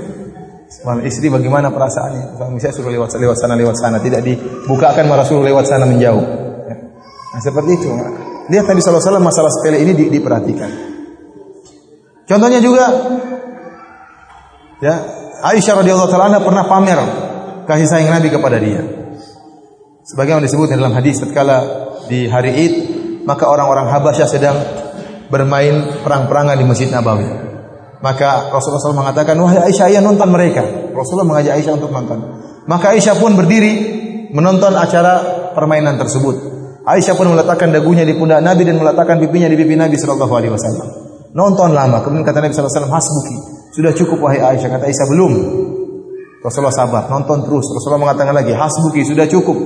Malah 0.87 1.03
istri 1.03 1.27
bagaimana 1.27 1.67
perasaannya? 1.67 2.39
Suami 2.39 2.59
saya 2.63 2.71
suruh 2.71 2.91
lewat, 2.95 3.11
lewat 3.19 3.37
sana, 3.43 3.53
lewat 3.59 3.75
sana. 3.75 3.99
Tidak 3.99 4.23
dibukakan 4.23 5.03
malah 5.03 5.27
suruh 5.27 5.43
lewat 5.43 5.67
sana 5.67 5.83
menjauh. 5.83 6.23
Nah, 7.31 7.39
seperti 7.43 7.75
itu. 7.75 7.91
Lihat 8.51 8.65
Nabi 8.71 8.79
SAW 8.79 9.19
masalah 9.19 9.51
sepele 9.51 9.83
ini 9.83 9.91
di, 9.95 10.07
diperhatikan. 10.11 10.90
Contohnya 12.31 12.63
juga, 12.63 12.87
ya 14.79 14.95
Aisyah 15.51 15.83
radhiyallahu 15.83 16.07
taala 16.07 16.39
pernah 16.39 16.63
pamer 16.63 16.99
kasih 17.67 17.91
sayang 17.91 18.15
Nabi 18.15 18.31
kepada 18.31 18.55
dia. 18.55 18.79
Sebagaimana 20.07 20.47
disebut 20.47 20.71
dalam 20.71 20.95
hadis 20.95 21.19
tatkala 21.19 21.59
di 22.07 22.31
hari 22.31 22.51
Id, 22.55 22.73
maka 23.27 23.51
orang-orang 23.51 23.91
Habasyah 23.91 24.27
sedang 24.31 24.55
bermain 25.27 26.03
perang-perangan 26.07 26.55
di 26.55 26.63
Masjid 26.63 26.87
Nabawi. 26.87 27.27
Maka 27.99 28.47
Rasulullah 28.49 28.81
SAW 28.81 28.97
mengatakan, 28.97 29.35
wahai 29.35 29.67
Aisyah, 29.67 29.91
ayah 29.91 30.01
nonton 30.01 30.31
mereka. 30.31 30.63
Rasulullah 30.95 31.27
mengajak 31.27 31.59
Aisyah 31.59 31.73
untuk 31.75 31.91
nonton. 31.91 32.17
Maka 32.65 32.95
Aisyah 32.95 33.19
pun 33.19 33.35
berdiri 33.35 33.73
menonton 34.31 34.73
acara 34.73 35.51
permainan 35.51 35.99
tersebut. 35.99 36.35
Aisyah 36.87 37.13
pun 37.13 37.27
meletakkan 37.27 37.75
dagunya 37.75 38.07
di 38.07 38.15
pundak 38.15 38.39
Nabi 38.39 38.65
dan 38.65 38.79
meletakkan 38.79 39.19
pipinya 39.19 39.51
di 39.51 39.59
pipi 39.59 39.75
Nabi 39.75 39.99
Shallallahu 39.99 40.33
Alaihi 40.33 40.53
Wasallam. 40.55 41.00
Nonton 41.31 41.71
lama. 41.71 42.03
Kemudian 42.03 42.27
kata 42.27 42.43
Nabi 42.43 42.51
Shallallahu 42.51 42.71
Alaihi 42.71 42.83
Wasallam, 42.83 42.95
hasbuki. 42.95 43.37
Sudah 43.71 43.91
cukup 43.95 44.17
wahai 44.19 44.39
Aisyah. 44.43 44.67
Kata 44.67 44.85
Aisyah 44.87 45.07
belum. 45.07 45.33
Rasulullah 46.41 46.73
sabar, 46.73 47.05
nonton 47.05 47.45
terus. 47.45 47.69
Rasulullah 47.69 48.01
mengatakan 48.09 48.33
lagi, 48.33 48.51
hasbuki 48.51 49.05
sudah 49.05 49.29
cukup. 49.29 49.57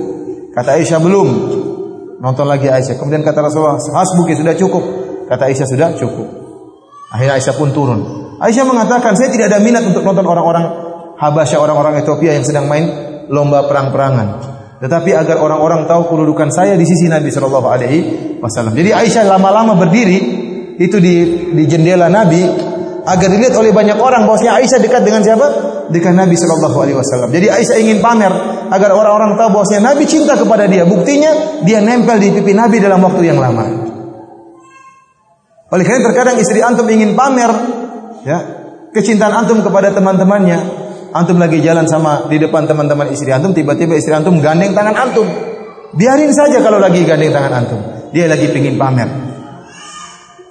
Kata 0.52 0.76
Aisyah 0.76 1.00
belum. 1.00 1.28
Nonton 2.20 2.46
lagi 2.46 2.68
Aisyah. 2.68 3.00
Kemudian 3.00 3.24
kata 3.24 3.48
Rasulullah, 3.48 3.80
hasbuki 3.80 4.36
sudah 4.36 4.54
cukup. 4.54 4.84
Kata 5.26 5.48
Aisyah 5.48 5.66
sudah 5.66 5.88
cukup. 5.96 6.28
Akhirnya 7.10 7.40
Aisyah 7.40 7.54
pun 7.56 7.72
turun. 7.72 8.00
Aisyah 8.44 8.64
mengatakan, 8.68 9.16
saya 9.16 9.32
tidak 9.32 9.48
ada 9.50 9.58
minat 9.64 9.82
untuk 9.88 10.04
nonton 10.04 10.28
orang-orang 10.28 10.64
Habasyah, 11.16 11.58
orang-orang 11.64 12.04
Ethiopia 12.04 12.36
yang 12.36 12.44
sedang 12.44 12.68
main 12.68 12.84
lomba 13.32 13.64
perang-perangan. 13.64 14.28
Tetapi 14.76 15.16
agar 15.16 15.40
orang-orang 15.40 15.88
tahu 15.88 16.12
kedudukan 16.12 16.52
saya 16.52 16.76
di 16.76 16.84
sisi 16.84 17.08
Nabi 17.08 17.32
Shallallahu 17.32 17.68
Alaihi 17.72 17.98
Wasallam. 18.44 18.76
Jadi 18.76 18.92
Aisyah 18.92 19.24
lama-lama 19.24 19.80
berdiri 19.80 20.35
itu 20.76 20.96
di 21.00 21.14
di 21.56 21.64
jendela 21.64 22.12
Nabi 22.12 22.44
agar 23.06 23.28
dilihat 23.30 23.54
oleh 23.54 23.70
banyak 23.70 23.96
orang 23.96 24.26
bahwasanya 24.26 24.58
Aisyah 24.58 24.82
dekat 24.82 25.02
dengan 25.06 25.22
siapa? 25.22 25.46
Dengan 25.88 26.26
Nabi 26.26 26.34
Shallallahu 26.34 26.78
Alaihi 26.82 26.98
Wasallam. 26.98 27.30
Jadi 27.30 27.46
Aisyah 27.46 27.76
ingin 27.78 28.02
pamer 28.02 28.34
agar 28.66 28.90
orang-orang 28.90 29.38
tahu 29.38 29.62
bahwasanya 29.62 29.94
Nabi 29.94 30.04
cinta 30.10 30.34
kepada 30.34 30.66
dia. 30.66 30.82
Buktinya 30.82 31.62
dia 31.62 31.78
nempel 31.78 32.18
di 32.18 32.34
pipi 32.34 32.50
Nabi 32.50 32.82
dalam 32.82 32.98
waktu 32.98 33.22
yang 33.22 33.38
lama. 33.38 33.64
Oleh 35.70 35.82
karena 35.86 36.02
terkadang 36.10 36.36
istri 36.38 36.62
antum 36.62 36.86
ingin 36.90 37.14
pamer, 37.18 37.50
ya 38.26 38.38
kecintaan 38.90 39.46
antum 39.46 39.62
kepada 39.62 39.94
teman-temannya. 39.94 40.84
Antum 41.16 41.40
lagi 41.40 41.64
jalan 41.64 41.88
sama 41.88 42.28
di 42.28 42.36
depan 42.36 42.68
teman-teman 42.68 43.08
istri 43.08 43.32
antum, 43.32 43.54
tiba-tiba 43.54 43.96
istri 43.96 44.12
antum 44.12 44.36
gandeng 44.42 44.74
tangan 44.74 44.94
antum. 44.94 45.26
Biarin 45.96 46.34
saja 46.34 46.60
kalau 46.60 46.82
lagi 46.82 47.06
gandeng 47.06 47.30
tangan 47.30 47.52
antum. 47.54 47.80
Dia 48.10 48.26
lagi 48.26 48.50
pingin 48.50 48.76
pamer. 48.76 49.25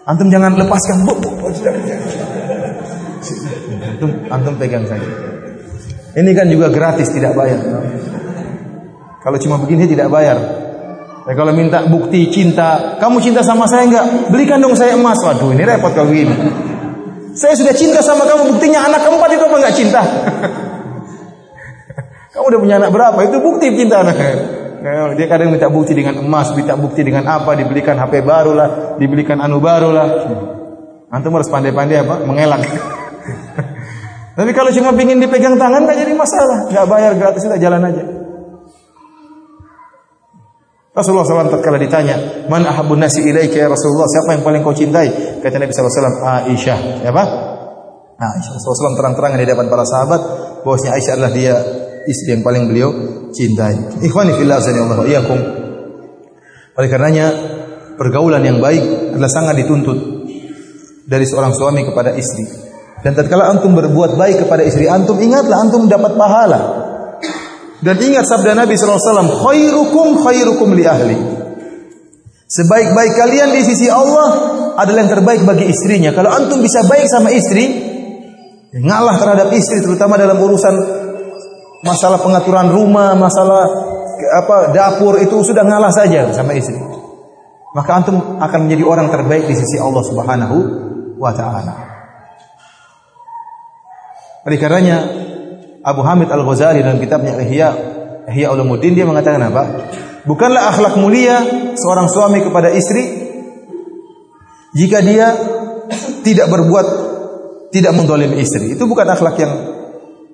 Antum 0.06 0.30
jangan 0.30 0.53
lepaskan. 0.53 1.02
Bu, 1.02 1.18
bu, 1.18 1.30
bu, 1.34 1.49
antum 3.86 4.10
antum 4.30 4.53
pegang 4.61 4.86
saja. 4.86 5.10
Ini 6.15 6.32
kan 6.32 6.48
juga 6.48 6.69
gratis, 6.69 7.10
tidak 7.10 7.34
bayar. 7.34 7.60
Kalau 9.26 9.38
cuma 9.41 9.57
begini 9.57 9.90
tidak 9.90 10.14
bayar. 10.14 10.38
Ya, 11.26 11.34
kalau 11.34 11.57
minta 11.57 11.90
bukti 11.90 12.30
cinta, 12.30 13.02
kamu 13.02 13.18
cinta 13.18 13.41
sama 13.41 13.65
saya 13.65 13.90
enggak? 13.90 14.30
Belikan 14.30 14.61
dong 14.61 14.77
saya 14.77 14.94
emas. 14.94 15.18
Waduh, 15.26 15.57
ini 15.57 15.65
repot 15.65 15.90
kalau 15.98 16.14
begini. 16.14 16.38
Saya 17.34 17.57
sudah 17.57 17.73
cinta 17.73 17.99
sama 18.06 18.30
kamu, 18.30 18.53
buktinya 18.53 18.86
anak 18.86 19.03
keempat 19.03 19.30
itu 19.34 19.44
apa 19.44 19.56
enggak 19.57 19.76
cinta? 19.76 20.02
kamu 22.38 22.45
udah 22.45 22.60
punya 22.61 22.76
anak 22.77 22.94
berapa? 22.94 23.19
Itu 23.26 23.41
bukti 23.41 23.73
cinta 23.73 24.06
anak. 24.06 24.15
Dia 24.86 25.26
kadang 25.26 25.49
minta 25.49 25.66
bukti 25.66 25.98
dengan 25.98 26.22
emas, 26.22 26.53
minta 26.53 26.78
bukti 26.78 27.02
dengan 27.02 27.26
apa, 27.26 27.57
dibelikan 27.57 27.98
HP 27.98 28.22
baru 28.22 28.53
lah, 28.53 28.70
dibelikan 29.02 29.41
anu 29.41 29.57
baru 29.57 29.90
lah. 29.90 30.07
Antum 31.10 31.34
harus 31.34 31.49
pandai-pandai 31.49 32.06
apa? 32.06 32.22
Mengelak. 32.22 32.62
Tapi 34.38 34.52
kalau 34.53 34.70
cuma 34.70 34.94
pingin 34.94 35.18
dipegang 35.18 35.57
tangan 35.57 35.90
nggak 35.90 35.98
jadi 36.06 36.14
masalah, 36.14 36.70
nggak 36.70 36.86
bayar 36.86 37.12
gratis 37.18 37.41
sudah 37.41 37.57
jalan 37.57 37.82
aja. 37.82 38.03
Rasulullah 40.94 41.26
SAW 41.26 41.49
tatkala 41.49 41.82
ditanya, 41.82 42.45
"Man 42.45 42.64
ahabun 42.70 43.02
nasi 43.02 43.26
ilaika 43.26 43.57
ya 43.57 43.68
Rasulullah?" 43.68 44.06
Siapa 44.06 44.38
yang 44.38 44.45
paling 44.45 44.62
kau 44.62 44.72
cintai? 44.72 45.41
Kata 45.41 45.56
Nabi 45.60 45.74
SAW, 45.74 46.22
"Aisyah." 46.45 46.80
Siapa? 47.02 47.24
Aisyah. 48.22 48.52
Rasulullah 48.53 48.80
SAW 48.94 48.99
terang-terangan 49.02 49.40
di 49.41 49.48
depan 49.49 49.66
para 49.66 49.84
sahabat 49.84 50.22
bahwasanya 50.62 50.94
Aisyah 50.94 51.14
adalah 51.18 51.34
dia 51.34 51.56
istri 52.06 52.38
yang 52.38 52.45
paling 52.45 52.70
beliau 52.70 52.90
cintai. 53.36 53.99
Ikhwani 53.99 54.40
fillah 54.40 54.64
Allah 54.64 55.03
iyyakum. 55.03 55.40
Oleh 56.76 56.90
karenanya 56.91 57.28
pergaulan 57.99 58.44
yang 58.44 58.64
baik 58.64 59.16
adalah 59.16 59.32
sangat 59.32 59.60
dituntut 59.60 59.99
dari 61.07 61.28
seorang 61.28 61.52
suami 61.52 61.84
kepada 61.84 62.16
istri. 62.16 62.48
Dan 63.03 63.14
tatkala 63.14 63.53
antum 63.53 63.78
berbuat 63.78 64.18
baik 64.18 64.48
kepada 64.48 64.66
istri 64.66 64.90
antum, 64.90 65.20
ingatlah 65.22 65.62
antum 65.62 65.86
dapat 65.86 66.18
pahala. 66.18 66.60
Dan 67.86 68.02
ingat 68.02 68.26
sabda 68.26 68.57
Nabi 68.57 68.74
SAW, 68.74 69.45
khairukum 69.45 70.26
khairukum 70.26 70.74
li 70.74 70.84
ahli. 70.90 71.18
Sebaik-baik 72.49 73.14
kalian 73.14 73.53
di 73.53 73.62
sisi 73.62 73.91
Allah 73.94 74.28
adalah 74.80 75.06
yang 75.06 75.12
terbaik 75.12 75.41
bagi 75.45 75.70
istrinya. 75.70 76.10
Kalau 76.18 76.34
antum 76.34 76.66
bisa 76.66 76.82
baik 76.90 77.06
sama 77.06 77.30
istri, 77.30 77.66
ngalah 78.74 79.22
terhadap 79.22 79.53
istri 79.53 79.86
terutama 79.86 80.18
dalam 80.18 80.41
urusan 80.41 81.05
masalah 81.86 82.18
pengaturan 82.18 82.74
rumah, 82.74 83.14
masalah 83.14 83.64
apa 84.41 84.74
dapur 84.74 85.22
itu 85.22 85.45
sudah 85.45 85.62
ngalah 85.62 85.94
saja 85.94 86.34
sama 86.34 86.57
istri. 86.57 86.76
Maka 87.78 87.91
antum 88.02 88.41
akan 88.41 88.60
menjadi 88.66 88.84
orang 88.88 89.07
terbaik 89.14 89.45
di 89.45 89.53
sisi 89.53 89.78
Allah 89.78 90.02
Subhanahu 90.02 90.57
wa 91.22 91.32
taala. 91.36 91.76
Oleh 94.45 94.57
karenanya 94.57 94.98
Abu 95.86 96.02
Hamid 96.02 96.34
Al-Ghazali 96.34 96.82
dalam 96.82 96.98
kitabnya 96.98 97.38
Ihya 97.38 97.70
Ihya 98.34 98.49
Ulumuddin 98.49 98.98
dia 98.98 99.06
mengatakan 99.06 99.41
apa? 99.45 99.64
Bukanlah 100.26 100.74
akhlak 100.74 100.98
mulia 100.98 101.38
seorang 101.78 102.10
suami 102.10 102.41
kepada 102.41 102.74
istri 102.74 103.30
jika 104.74 105.06
dia 105.06 105.30
tidak 106.26 106.49
berbuat 106.49 106.88
tidak 107.70 107.94
mendolimi 107.94 108.41
istri. 108.41 108.74
Itu 108.74 108.90
bukan 108.90 109.06
akhlak 109.06 109.36
yang 109.38 109.74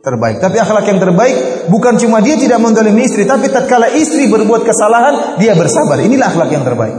terbaik. 0.01 0.41
Tapi 0.41 0.57
akhlak 0.57 0.85
yang 0.89 0.99
terbaik 0.99 1.69
bukan 1.69 1.95
cuma 2.01 2.19
dia 2.19 2.35
tidak 2.35 2.57
mendolimi 2.57 3.05
istri, 3.05 3.23
tapi 3.23 3.47
tatkala 3.53 3.93
istri 3.93 4.27
berbuat 4.27 4.65
kesalahan, 4.65 5.37
dia 5.37 5.53
bersabar. 5.53 6.01
Inilah 6.01 6.33
akhlak 6.33 6.49
yang 6.49 6.65
terbaik. 6.65 6.95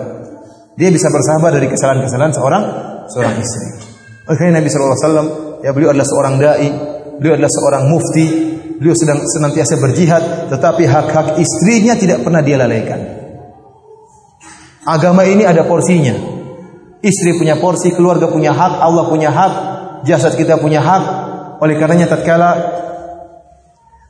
Dia 0.79 0.89
bisa 0.89 1.13
bersabar 1.13 1.53
dari 1.53 1.69
kesalahan-kesalahan 1.69 2.33
seorang 2.33 2.63
seorang 3.11 3.35
istri. 3.43 3.67
Oleh 4.31 4.55
Nabi 4.55 4.69
sallallahu 4.71 4.95
alaihi 4.97 5.05
wasallam, 5.05 5.29
ya 5.67 5.71
beliau 5.75 5.91
adalah 5.93 6.09
seorang 6.09 6.35
dai, 6.39 6.69
beliau 7.19 7.35
adalah 7.37 7.53
seorang 7.53 7.83
mufti, 7.91 8.27
beliau 8.79 8.95
sedang 8.97 9.19
senantiasa 9.27 9.75
berjihad, 9.83 10.23
tetapi 10.49 10.87
hak-hak 10.87 11.27
istrinya 11.43 11.99
tidak 11.99 12.23
pernah 12.23 12.41
dia 12.41 12.57
lalaikan. 12.57 13.01
Agama 14.87 15.23
ini 15.27 15.47
ada 15.47 15.67
porsinya. 15.67 16.15
Istri 17.03 17.35
punya 17.35 17.59
porsi, 17.59 17.91
keluarga 17.91 18.31
punya 18.31 18.55
hak, 18.55 18.79
Allah 18.79 19.05
punya 19.11 19.31
hak, 19.31 19.53
jasad 20.07 20.39
kita 20.39 20.59
punya 20.63 20.79
hak. 20.79 21.05
Oleh 21.63 21.79
karenanya 21.79 22.11
tatkala 22.11 22.51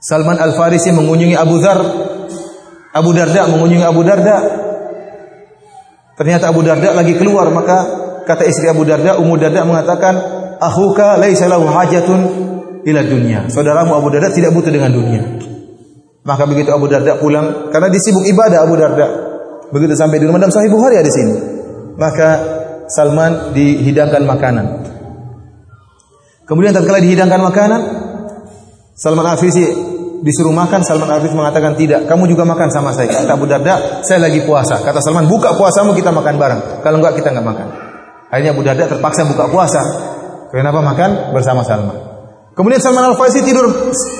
Salman 0.02 0.34
Al-Farisi 0.42 0.90
mengunjungi 0.90 1.38
Abu 1.38 1.62
Dhar, 1.62 1.78
Abu 2.90 3.10
Darda 3.14 3.46
mengunjungi 3.46 3.86
Abu 3.86 4.02
Darda. 4.02 4.36
Ternyata 6.18 6.50
Abu 6.50 6.66
Darda 6.66 6.90
lagi 6.90 7.14
keluar, 7.14 7.46
maka 7.54 7.86
kata 8.26 8.42
istri 8.42 8.66
Abu 8.66 8.82
Darda, 8.82 9.22
Ummu 9.22 9.38
Darda 9.38 9.62
mengatakan, 9.62 10.14
"Akhuka 10.58 11.22
laisa 11.22 11.46
hajatun 11.46 12.20
ila 12.82 13.00
dunia. 13.06 13.46
Saudaramu 13.46 13.94
Abu 13.94 14.10
Darda 14.10 14.34
tidak 14.34 14.50
butuh 14.54 14.74
dengan 14.74 14.90
dunia. 14.90 15.22
Maka 16.22 16.46
begitu 16.46 16.70
Abu 16.70 16.86
Darda 16.86 17.18
pulang 17.18 17.70
karena 17.70 17.90
disibuk 17.90 18.26
ibadah 18.26 18.66
Abu 18.66 18.74
Darda. 18.78 19.06
Begitu 19.70 19.94
sampai 19.96 20.20
di 20.20 20.26
rumah 20.28 20.38
dalam 20.42 20.54
Sahih 20.54 20.70
Bukhari 20.70 20.98
ada 20.98 21.06
di 21.06 21.14
sini. 21.14 21.34
Maka 21.98 22.28
Salman 22.90 23.54
dihidangkan 23.54 24.22
makanan. 24.26 24.66
Kemudian 26.44 26.74
tatkala 26.74 27.00
dihidangkan 27.00 27.40
makanan, 27.40 27.80
Salman 28.92 29.24
Al-Farisi 29.24 29.91
disuruh 30.22 30.54
makan, 30.54 30.86
Salman 30.86 31.10
Al-Farisi 31.10 31.34
mengatakan 31.34 31.74
tidak, 31.74 32.06
kamu 32.06 32.30
juga 32.30 32.46
makan 32.46 32.70
sama 32.70 32.94
saya. 32.94 33.10
Kata 33.10 33.34
Abu 33.34 33.50
Darda, 33.50 34.00
saya 34.06 34.22
lagi 34.22 34.46
puasa. 34.46 34.78
Kata 34.78 35.02
Salman, 35.02 35.26
buka 35.26 35.58
puasamu 35.58 35.92
kita 35.98 36.14
makan 36.14 36.34
bareng. 36.38 36.60
Kalau 36.80 36.96
enggak 37.02 37.18
kita 37.18 37.34
enggak 37.34 37.46
makan. 37.46 37.66
Akhirnya 38.30 38.54
Abu 38.54 38.62
Darda 38.62 38.84
terpaksa 38.86 39.26
buka 39.26 39.50
puasa. 39.50 39.82
Kenapa 40.54 40.80
makan 40.80 41.34
bersama 41.34 41.66
Salman? 41.66 41.98
Kemudian 42.54 42.78
Salman 42.78 43.12
Al-Farisi 43.12 43.42
tidur 43.42 43.66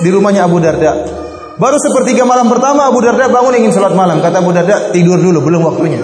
di 0.03 0.09
rumahnya 0.11 0.45
Abu 0.45 0.59
Darda. 0.59 0.91
Baru 1.55 1.77
sepertiga 1.79 2.27
malam 2.27 2.51
pertama 2.51 2.89
Abu 2.89 2.99
Darda 2.99 3.29
bangun 3.31 3.53
ingin 3.55 3.71
sholat 3.71 3.95
malam. 3.95 4.19
Kata 4.19 4.43
Abu 4.43 4.51
Darda, 4.51 4.91
tidur 4.91 5.17
dulu, 5.17 5.39
belum 5.39 5.61
waktunya. 5.71 6.03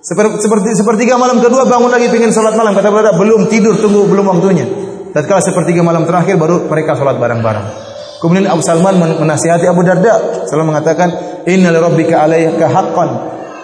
Seperti 0.00 0.72
sepertiga 0.76 1.20
malam 1.20 1.44
kedua 1.44 1.68
bangun 1.68 1.88
lagi 1.88 2.12
ingin 2.12 2.30
sholat 2.30 2.52
malam. 2.52 2.76
Kata 2.76 2.92
Abu 2.92 3.00
Darda, 3.00 3.12
belum 3.16 3.48
tidur, 3.48 3.80
tunggu, 3.80 4.04
belum 4.06 4.26
waktunya. 4.28 4.66
Tatkala 5.10 5.42
sepertiga 5.42 5.82
malam 5.82 6.06
terakhir 6.06 6.38
baru 6.38 6.70
mereka 6.70 6.94
sholat 6.94 7.18
bareng-bareng. 7.18 7.89
Kemudian 8.20 8.52
Abu 8.52 8.60
Salman 8.60 9.00
menasihati 9.00 9.64
Abu 9.64 9.80
Darda. 9.80 10.44
Salman 10.44 10.76
mengatakan, 10.76 11.08
Inna 11.48 11.72
li 11.72 11.80
rabbika 11.80 12.28
alaika 12.28 12.68
haqqan. 12.68 13.08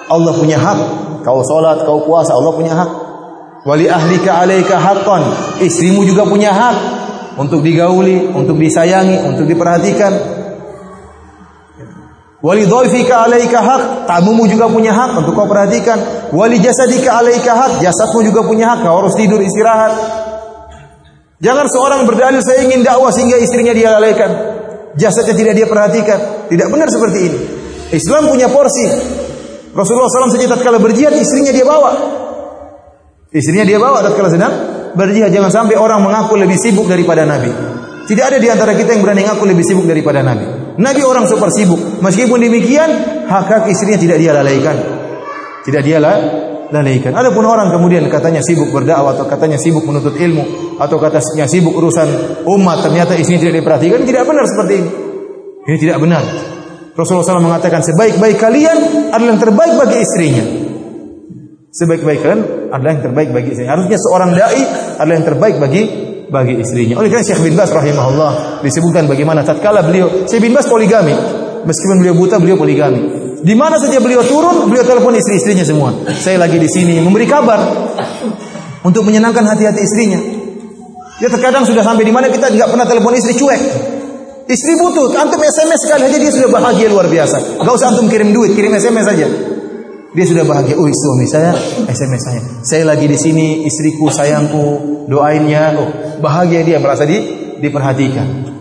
Allah 0.09 0.33
punya 0.33 0.57
hak. 0.57 0.79
Kau 1.21 1.45
sholat, 1.45 1.85
kau 1.85 2.09
puasa, 2.09 2.33
Allah 2.33 2.53
punya 2.57 2.73
hak. 2.73 2.91
Wali 3.69 3.85
ahlika 3.85 4.41
alaika 4.41 4.81
haqqan. 4.81 5.23
Istrimu 5.61 6.09
juga 6.09 6.25
punya 6.25 6.57
hak 6.57 6.77
untuk 7.37 7.61
digauli, 7.61 8.33
untuk 8.33 8.57
disayangi, 8.57 9.29
untuk 9.29 9.45
diperhatikan. 9.45 10.13
Wali 12.41 12.65
dhaifika 12.65 13.27
alaika 13.27 13.59
hak, 13.61 13.83
tamumu 14.07 14.47
juga 14.49 14.71
punya 14.73 14.95
hak 14.95 15.21
untuk 15.21 15.37
kau 15.37 15.51
perhatikan. 15.51 16.31
Wali 16.33 16.63
jasadika 16.63 17.21
alaika 17.21 17.53
hak, 17.53 17.73
jasadmu 17.85 18.25
juga 18.25 18.47
punya 18.47 18.73
hak, 18.73 18.87
kau 18.87 19.05
harus 19.05 19.19
tidur 19.19 19.43
istirahat. 19.43 20.26
Jangan 21.37 21.67
seorang 21.69 22.01
berdalil 22.09 22.41
saya 22.41 22.65
ingin 22.65 22.81
dakwah 22.81 23.13
sehingga 23.13 23.37
istrinya 23.37 23.77
dia 23.77 23.93
lalaikan. 23.93 24.31
Jasadnya 24.97 25.37
tidak 25.37 25.55
dia 25.57 25.67
perhatikan. 25.69 26.49
Tidak 26.49 26.69
benar 26.73 26.89
seperti 26.89 27.19
ini. 27.29 27.39
Islam 27.93 28.33
punya 28.33 28.49
porsi. 28.49 28.89
Rasulullah 29.77 30.09
SAW 30.09 30.33
saja 30.33 30.49
tatkala 30.57 30.81
berjihad 30.81 31.13
istrinya 31.13 31.53
dia 31.53 31.69
bawa. 31.69 31.93
Istrinya 33.29 33.69
dia 33.69 33.77
bawa 33.77 34.01
tatkala 34.01 34.33
sedang 34.33 34.55
berjihad. 34.97 35.29
Jangan 35.29 35.53
sampai 35.53 35.77
orang 35.77 36.01
mengaku 36.01 36.41
lebih 36.41 36.57
sibuk 36.57 36.89
daripada 36.89 37.29
Nabi. 37.29 37.53
Tidak 38.09 38.25
ada 38.25 38.41
di 38.41 38.49
antara 38.49 38.73
kita 38.73 38.97
yang 38.97 39.05
berani 39.05 39.29
mengaku 39.29 39.45
lebih 39.45 39.65
sibuk 39.67 39.85
daripada 39.85 40.25
Nabi. 40.25 40.79
Nabi 40.81 41.03
orang 41.05 41.29
super 41.29 41.53
sibuk. 41.53 42.01
Meskipun 42.01 42.41
demikian, 42.41 42.89
hak-hak 43.29 43.69
istrinya 43.69 44.01
tidak 44.01 44.17
dia 44.25 44.33
lalaikan. 44.33 44.77
Tidak 45.69 45.83
dia 45.85 46.01
lalaikan. 46.71 47.13
Adapun 47.15 47.45
orang 47.47 47.71
kemudian 47.71 48.07
katanya 48.11 48.43
sibuk 48.43 48.71
berdakwah 48.75 49.15
atau 49.15 49.27
katanya 49.27 49.59
sibuk 49.59 49.87
menuntut 49.87 50.15
ilmu 50.19 50.77
atau 50.81 50.97
katanya 50.99 51.47
sibuk 51.47 51.75
urusan 51.75 52.09
umat 52.47 52.87
ternyata 52.87 53.15
istrinya 53.15 53.49
tidak 53.49 53.55
diperhatikan, 53.63 54.01
tidak 54.03 54.23
benar 54.27 54.45
seperti 54.49 54.73
ini. 54.83 54.91
Ini 55.67 55.77
tidak 55.83 55.99
benar. 55.99 56.25
Rasulullah 56.97 57.29
SAW 57.29 57.45
mengatakan 57.45 57.85
sebaik-baik 57.85 58.41
kalian 58.41 58.79
adalah 59.13 59.37
yang 59.37 59.41
terbaik 59.41 59.73
bagi 59.77 59.97
istrinya. 60.01 60.45
Sebaik-baik 61.77 62.21
kalian 62.25 62.43
adalah 62.73 62.91
yang 62.97 63.05
terbaik 63.05 63.29
bagi 63.37 63.49
istrinya. 63.53 63.73
Harusnya 63.77 63.99
seorang 64.01 64.31
dai 64.33 64.61
adalah 64.97 65.15
yang 65.21 65.27
terbaik 65.29 65.57
bagi 65.61 65.83
bagi 66.27 66.55
istrinya. 66.59 66.99
Oleh 66.99 67.13
karena 67.13 67.25
Syekh 67.27 67.43
bin 67.45 67.55
Bas 67.55 67.71
rahimahullah 67.71 68.63
disebutkan 68.65 69.07
bagaimana 69.07 69.45
tatkala 69.45 69.85
beliau 69.85 70.25
Syekh 70.25 70.49
bin 70.49 70.53
Bas 70.57 70.67
poligami. 70.67 71.13
Meskipun 71.67 71.99
beliau 71.99 72.15
buta, 72.15 72.39
beliau 72.39 72.55
poligami. 72.55 73.03
Di 73.43 73.55
mana 73.59 73.77
saja 73.77 74.01
beliau 74.01 74.25
turun, 74.25 74.69
beliau 74.71 74.87
telepon 74.87 75.13
istri-istrinya 75.17 75.65
semua. 75.67 75.93
Saya 76.17 76.41
lagi 76.41 76.57
di 76.57 76.69
sini 76.71 77.03
memberi 77.03 77.29
kabar 77.29 77.59
untuk 78.87 79.03
menyenangkan 79.05 79.45
hati-hati 79.45 79.81
istrinya. 79.83 80.21
Dia 81.17 81.29
terkadang 81.33 81.65
sudah 81.65 81.81
sampai 81.81 82.05
di 82.05 82.13
mana 82.13 82.29
kita 82.29 82.53
tidak 82.53 82.69
pernah 82.73 82.87
telepon 82.89 83.13
istri 83.17 83.37
cuek. 83.37 83.61
Istri 84.47 84.73
butuh, 84.79 85.11
antum 85.19 85.43
SMS 85.43 85.91
sekali 85.91 86.07
aja 86.07 86.19
dia 86.23 86.31
sudah 86.31 86.49
bahagia 86.55 86.87
luar 86.87 87.11
biasa. 87.11 87.59
Gak 87.59 87.75
usah 87.75 87.91
antum 87.91 88.07
kirim 88.07 88.31
duit, 88.31 88.55
kirim 88.55 88.71
SMS 88.79 89.05
saja. 89.11 89.27
Dia 90.17 90.25
sudah 90.25 90.45
bahagia. 90.47 90.79
Oh, 90.79 90.87
suami 90.87 91.27
saya 91.29 91.53
SMS 91.91 92.23
saya. 92.25 92.41
Saya 92.63 92.83
lagi 92.89 93.05
di 93.11 93.19
sini, 93.19 93.67
istriku, 93.67 94.09
sayangku, 94.09 95.05
doain 95.11 95.45
ya. 95.51 95.77
Oh, 95.77 95.91
bahagia 96.23 96.63
dia 96.63 96.79
merasa 96.79 97.05
di 97.05 97.19
diperhatikan. 97.59 98.56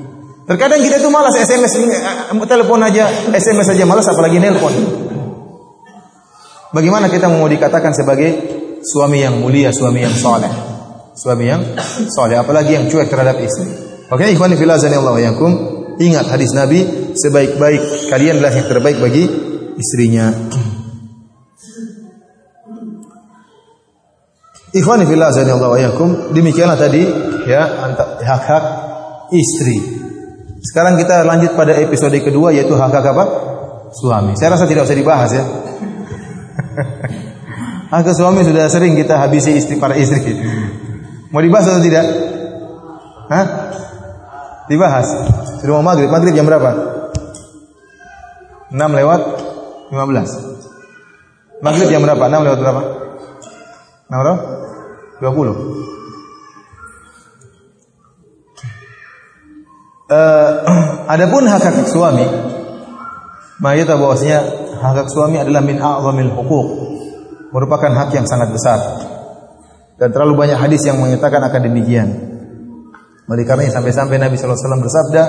Terkadang 0.45 0.77
kita 0.77 1.01
itu 1.01 1.09
malas 1.09 1.33
SMS, 1.33 1.73
eh, 1.89 2.45
telepon 2.45 2.77
aja, 2.85 3.09
SMS 3.33 3.73
aja 3.73 3.81
malas 3.89 4.05
apalagi 4.05 4.37
nelpon. 4.37 4.73
Bagaimana 6.69 7.09
kita 7.09 7.25
mau 7.33 7.49
dikatakan 7.49 7.97
sebagai 7.97 8.29
suami 8.85 9.25
yang 9.25 9.41
mulia, 9.41 9.73
suami 9.73 10.05
yang 10.05 10.13
soleh, 10.13 10.53
suami 11.17 11.49
yang 11.49 11.61
soleh, 12.13 12.37
apalagi 12.37 12.77
yang 12.77 12.85
cuek 12.85 13.09
terhadap 13.09 13.41
istri. 13.41 13.65
Oke, 14.13 14.29
ikhwan 14.29 14.53
fillah 14.53 14.77
Allah 14.77 15.33
yakum. 15.33 15.51
Ingat 15.97 16.29
hadis 16.29 16.53
Nabi, 16.53 16.85
sebaik-baik 17.17 18.11
kalian 18.13 18.37
adalah 18.37 18.53
yang 18.53 18.67
terbaik 18.69 19.01
bagi 19.01 19.25
istrinya. 19.81 20.29
Ikhwan 24.77 25.07
fillah 25.09 25.33
Allah 25.33 25.89
yakum. 25.89 26.35
Demikianlah 26.35 26.77
tadi 26.77 27.01
ya 27.49 27.89
hak-hak 28.21 28.65
istri. 29.33 30.04
Sekarang 30.65 30.97
kita 30.97 31.21
lanjut 31.21 31.53
pada 31.53 31.77
episode 31.77 32.17
kedua 32.25 32.49
yaitu 32.49 32.73
hak-hak 32.73 33.05
apa? 33.05 33.25
Suami. 33.93 34.33
Saya 34.33 34.57
rasa 34.57 34.65
tidak 34.65 34.89
usah 34.89 34.97
dibahas 34.97 35.29
ya. 35.29 35.45
hak 37.93 38.07
suami 38.11 38.41
sudah 38.41 38.65
sering 38.65 38.97
kita 38.97 39.21
habisi 39.21 39.53
istri 39.53 39.77
para 39.77 39.93
istri. 39.93 40.41
Mau 41.29 41.37
dibahas 41.37 41.69
atau 41.69 41.85
tidak? 41.85 42.05
Hah? 43.29 43.45
Dibahas. 44.65 45.05
Sudah 45.61 45.77
mau 45.77 45.85
maghrib. 45.85 46.09
Maghrib 46.09 46.33
jam 46.33 46.49
berapa? 46.49 46.97
6 48.73 48.73
lewat 48.73 49.21
15. 49.93 51.61
Maghrib 51.61 51.87
jam 51.93 52.01
berapa? 52.01 52.25
6 52.25 52.41
lewat 52.41 52.59
berapa? 52.59 52.81
6 54.09 54.17
berapa? 54.17 54.41
20. 55.21 55.94
Uh, 60.05 60.61
adapun 61.17 61.49
hak 61.49 61.65
hak 61.65 61.89
suami, 61.89 62.21
maka 63.57 63.93
bahwasanya 63.97 64.39
hak 64.77 64.95
hak 65.01 65.09
suami 65.09 65.41
adalah 65.41 65.65
min 65.65 65.81
a'zamil 65.81 66.29
huquq, 66.29 66.67
merupakan 67.49 67.89
hak 67.89 68.13
yang 68.13 68.29
sangat 68.29 68.53
besar. 68.53 68.77
Dan 69.97 70.13
terlalu 70.13 70.45
banyak 70.45 70.61
hadis 70.61 70.85
yang 70.85 71.01
menyatakan 71.01 71.41
akan 71.49 71.61
demikian. 71.65 72.09
Oleh 73.25 73.41
karena 73.49 73.65
sampai-sampai 73.65 74.21
Nabi 74.21 74.37
sallallahu 74.37 74.53
alaihi 74.53 74.67
wasallam 74.69 74.83
bersabda, 74.85 75.23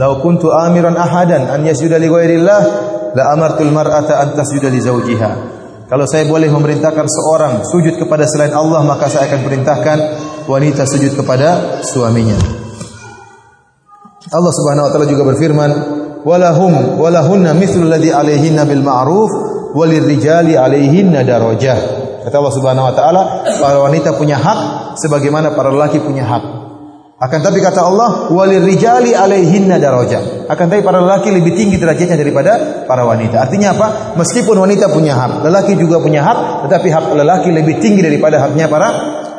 "Lau 0.00 0.12
kuntu 0.24 0.48
amiran 0.48 0.96
ahadan 0.96 1.52
an 1.52 1.60
yasjuda 1.68 2.00
li 2.00 2.08
ghairillah, 2.08 2.60
la 3.12 3.24
amartul 3.36 3.68
mar'ata 3.68 4.24
an 4.24 4.32
tasjuda 4.32 4.72
li 4.72 4.80
zawjiha." 4.80 5.30
Kalau 5.92 6.08
saya 6.08 6.24
boleh 6.24 6.48
memerintahkan 6.48 7.04
seorang 7.04 7.68
sujud 7.68 8.00
kepada 8.00 8.24
selain 8.24 8.56
Allah, 8.56 8.80
maka 8.80 9.12
saya 9.12 9.28
akan 9.28 9.44
perintahkan 9.44 9.98
wanita 10.48 10.88
sujud 10.88 11.12
kepada 11.12 11.84
suaminya. 11.84 12.65
Allah 14.26 14.52
Subhanahu 14.52 14.86
wa 14.86 14.90
taala 14.90 15.06
juga 15.06 15.22
berfirman, 15.22 15.70
"Walahum 16.26 16.98
walahunna 16.98 17.54
mithlu 17.54 17.86
alladhi 17.86 18.10
'alaihinna 18.10 18.66
bil 18.66 18.82
ma'ruf 18.82 19.30
walirrijali 19.70 20.58
'alaihinna 20.58 21.22
darajah." 21.22 21.78
Kata 22.26 22.34
Allah 22.42 22.54
Subhanahu 22.58 22.86
wa 22.90 22.94
taala, 22.94 23.22
para 23.62 23.78
wanita 23.78 24.18
punya 24.18 24.34
hak 24.34 24.58
sebagaimana 24.98 25.54
para 25.54 25.70
lelaki 25.70 26.02
punya 26.02 26.26
hak. 26.26 26.42
Akan 27.16 27.40
tapi 27.40 27.62
kata 27.62 27.86
Allah, 27.86 28.28
walirrijali 28.34 29.14
'alaihinna 29.14 29.78
darajah. 29.78 30.50
Akan 30.50 30.66
tapi 30.66 30.82
para 30.82 30.98
lelaki 30.98 31.30
lebih 31.30 31.54
tinggi 31.54 31.78
derajatnya 31.78 32.18
daripada 32.18 32.82
para 32.90 33.06
wanita. 33.06 33.46
Artinya 33.46 33.78
apa? 33.78 33.86
Meskipun 34.18 34.58
wanita 34.58 34.90
punya 34.90 35.14
hak, 35.14 35.46
lelaki 35.46 35.78
juga 35.78 36.02
punya 36.02 36.26
hak, 36.26 36.66
tetapi 36.66 36.88
hak 36.90 37.04
lelaki 37.14 37.54
lebih 37.54 37.78
tinggi 37.78 38.02
daripada 38.02 38.42
haknya 38.42 38.66
para 38.66 38.88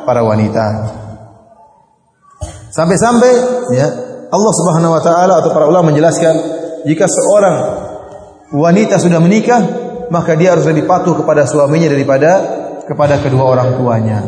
para 0.07 0.23
wanita. 0.23 0.95
Sampai-sampai 2.71 3.31
ya, 3.75 4.06
Allah 4.27 4.53
Subhanahu 4.53 4.91
wa 4.95 5.01
taala 5.01 5.33
atau 5.39 5.51
para 5.55 5.65
ulama 5.67 5.91
menjelaskan 5.91 6.33
jika 6.83 7.07
seorang 7.07 7.55
wanita 8.51 8.99
sudah 8.99 9.19
menikah 9.23 9.61
maka 10.07 10.35
dia 10.35 10.55
harus 10.55 10.67
lebih 10.67 10.87
patuh 10.87 11.15
kepada 11.19 11.43
suaminya 11.47 11.91
daripada 11.91 12.31
kepada 12.87 13.19
kedua 13.19 13.43
orang 13.43 13.75
tuanya. 13.75 14.19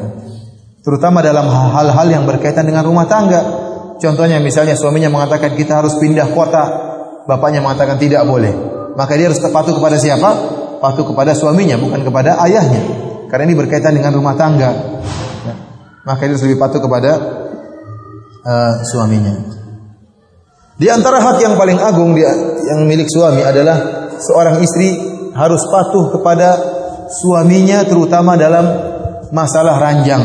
Terutama 0.84 1.24
dalam 1.24 1.48
hal-hal 1.48 2.08
yang 2.08 2.24
berkaitan 2.28 2.68
dengan 2.68 2.84
rumah 2.88 3.08
tangga. 3.08 3.68
Contohnya 4.00 4.40
misalnya 4.40 4.80
suaminya 4.80 5.12
mengatakan 5.12 5.60
kita 5.60 5.84
harus 5.84 6.00
pindah 6.00 6.32
kota, 6.32 6.64
bapaknya 7.28 7.60
mengatakan 7.60 8.00
tidak 8.00 8.24
boleh. 8.24 8.52
Maka 8.96 9.12
dia 9.20 9.28
harus 9.28 9.40
patuh 9.44 9.76
kepada 9.76 10.00
siapa? 10.00 10.30
Patuh 10.80 11.04
kepada 11.04 11.36
suaminya 11.36 11.76
bukan 11.76 12.08
kepada 12.08 12.40
ayahnya. 12.48 12.82
Karena 13.28 13.44
ini 13.52 13.56
berkaitan 13.60 13.92
dengan 13.96 14.16
rumah 14.16 14.40
tangga. 14.40 14.72
Maka 16.08 16.22
dia 16.26 16.32
harus 16.36 16.44
lebih 16.48 16.60
patuh 16.60 16.80
kepada 16.80 17.12
uh, 18.48 18.74
suaminya. 18.88 19.59
Di 20.80 20.88
antara 20.88 21.20
hak 21.20 21.44
yang 21.44 21.60
paling 21.60 21.76
agung 21.76 22.16
dia, 22.16 22.32
yang 22.72 22.88
milik 22.88 23.12
suami 23.12 23.44
adalah 23.44 24.08
seorang 24.16 24.64
istri 24.64 24.96
harus 25.36 25.60
patuh 25.68 26.16
kepada 26.16 26.56
suaminya 27.12 27.84
terutama 27.84 28.40
dalam 28.40 28.64
masalah 29.36 29.76
ranjang. 29.76 30.24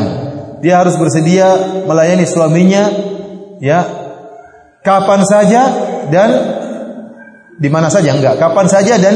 Dia 0.63 0.79
harus 0.79 0.95
bersedia 0.95 1.83
melayani 1.83 2.23
suaminya 2.23 2.87
ya 3.59 3.83
kapan 4.79 5.27
saja 5.27 5.61
dan 6.07 6.29
di 7.59 7.67
mana 7.67 7.91
saja 7.91 8.15
enggak, 8.15 8.39
kapan 8.39 8.67
saja 8.71 8.95
dan 8.95 9.15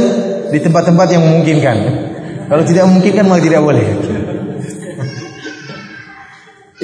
di 0.52 0.60
tempat-tempat 0.60 1.08
yang 1.08 1.24
memungkinkan. 1.24 1.78
Kalau 2.52 2.68
tidak 2.68 2.84
memungkinkan 2.92 3.24
malah 3.24 3.40
tidak 3.40 3.64
boleh. 3.64 3.86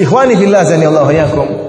Ikhwani 0.02 0.40
fillah 0.40 0.64
Allah 0.64 1.08
yakum. 1.12 1.65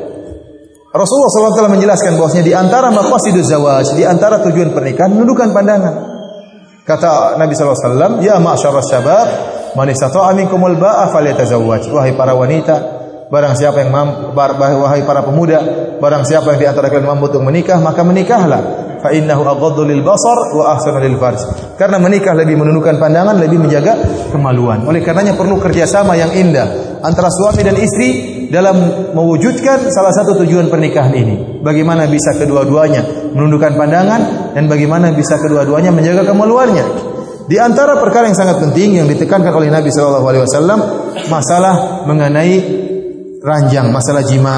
Rasulullah 0.98 1.54
SAW 1.54 1.74
menjelaskan 1.78 2.18
bahwasanya 2.18 2.46
di 2.46 2.54
antara 2.58 2.90
maqasiduz 2.90 3.48
zawaj, 3.48 3.94
di 3.94 4.04
antara 4.04 4.42
tujuan 4.42 4.74
pernikahan 4.74 5.14
menundukkan 5.14 5.54
pandangan. 5.54 5.94
Kata 6.88 7.36
Nabi 7.36 7.52
SAW, 7.52 8.24
Ya 8.24 8.40
ma'asyarras 8.40 8.88
syabab, 8.88 9.28
man 9.76 9.88
istata'a 9.92 10.32
minkumul 10.34 10.80
ba'a 10.80 11.12
falyatazawwaj. 11.12 11.92
Wahai 11.92 12.16
para 12.16 12.32
wanita, 12.32 12.76
barang 13.28 13.54
siapa 13.60 13.84
yang 13.84 13.92
mampu, 13.92 14.32
wahai 14.34 15.04
para 15.04 15.22
pemuda, 15.28 15.60
barang 16.00 16.24
siapa 16.24 16.56
yang 16.56 16.60
di 16.64 16.68
antara 16.72 16.88
kalian 16.88 17.12
mampu 17.12 17.28
untuk 17.28 17.44
menikah, 17.44 17.76
maka 17.84 18.02
menikahlah 18.08 18.62
fa 19.04 19.12
innahu 19.12 19.44
aghaddu 19.44 19.84
lil 19.84 20.02
basar 20.02 20.56
wa 20.56 20.74
ahsanu 20.74 21.04
lil 21.04 21.20
farj. 21.20 21.44
Karena 21.76 22.00
menikah 22.00 22.32
lebih 22.34 22.56
menundukkan 22.56 22.96
pandangan, 22.98 23.36
lebih 23.36 23.60
menjaga 23.60 24.00
kemaluan. 24.32 24.88
Oleh 24.88 25.04
karenanya 25.04 25.36
perlu 25.36 25.60
kerjasama 25.60 26.16
yang 26.16 26.32
indah 26.32 27.00
antara 27.04 27.28
suami 27.28 27.62
dan 27.68 27.76
istri 27.76 28.37
dalam 28.48 28.76
mewujudkan 29.12 29.88
salah 29.92 30.14
satu 30.16 30.40
tujuan 30.44 30.72
pernikahan 30.72 31.12
ini. 31.12 31.60
Bagaimana 31.64 32.08
bisa 32.08 32.36
kedua-duanya 32.36 33.32
menundukkan 33.36 33.76
pandangan 33.76 34.54
dan 34.56 34.66
bagaimana 34.72 35.12
bisa 35.12 35.40
kedua-duanya 35.40 35.92
menjaga 35.92 36.28
kemaluannya. 36.28 36.86
Di 37.48 37.56
antara 37.56 37.96
perkara 38.00 38.28
yang 38.28 38.36
sangat 38.36 38.60
penting 38.60 39.00
yang 39.00 39.08
ditekankan 39.08 39.56
oleh 39.56 39.72
Nabi 39.72 39.88
Shallallahu 39.88 40.28
Alaihi 40.28 40.44
Wasallam 40.44 40.80
masalah 41.32 42.04
mengenai 42.04 42.56
ranjang, 43.40 43.88
masalah 43.88 44.24
jima. 44.28 44.58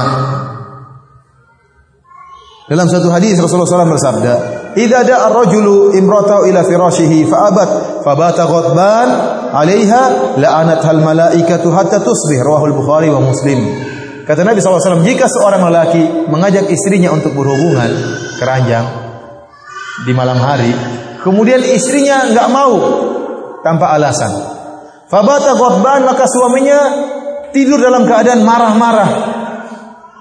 Dalam 2.69 2.85
satu 2.85 3.09
hadis 3.09 3.33
Rasulullah 3.41 3.65
SAW 3.65 3.97
bersabda, 3.97 4.33
"Idza 4.77 5.01
da'a 5.01 5.33
ar-rajulu 5.33 5.97
imratahu 5.97 6.45
ila 6.53 6.61
firashihi 6.61 7.25
fa 7.25 7.49
abat 7.49 7.69
fa 8.05 8.13
bata 8.13 8.45
ghadban 8.45 9.09
'alaiha 9.53 10.35
la'anat 10.37 10.81
hal 10.85 11.01
malaikatu 11.01 11.69
hatta 11.73 12.01
tusbih." 12.01 12.39
Rawahul 12.41 12.75
Bukhari 12.77 13.09
wa 13.09 13.21
Muslim. 13.21 13.59
Kata 14.29 14.45
Nabi 14.45 14.61
SAW, 14.61 15.01
jika 15.01 15.25
seorang 15.25 15.65
lelaki 15.65 16.29
mengajak 16.29 16.69
istrinya 16.69 17.09
untuk 17.09 17.33
berhubungan 17.33 17.89
keranjang 18.37 18.85
di 20.05 20.13
malam 20.13 20.37
hari, 20.37 20.69
kemudian 21.25 21.65
istrinya 21.65 22.29
enggak 22.29 22.45
mau 22.53 22.77
tanpa 23.65 23.97
alasan. 23.97 24.29
Fabata 25.09 25.57
ghadban 25.57 26.05
maka 26.05 26.29
suaminya 26.29 26.79
tidur 27.49 27.81
dalam 27.81 28.05
keadaan 28.05 28.45
marah-marah. 28.45 29.09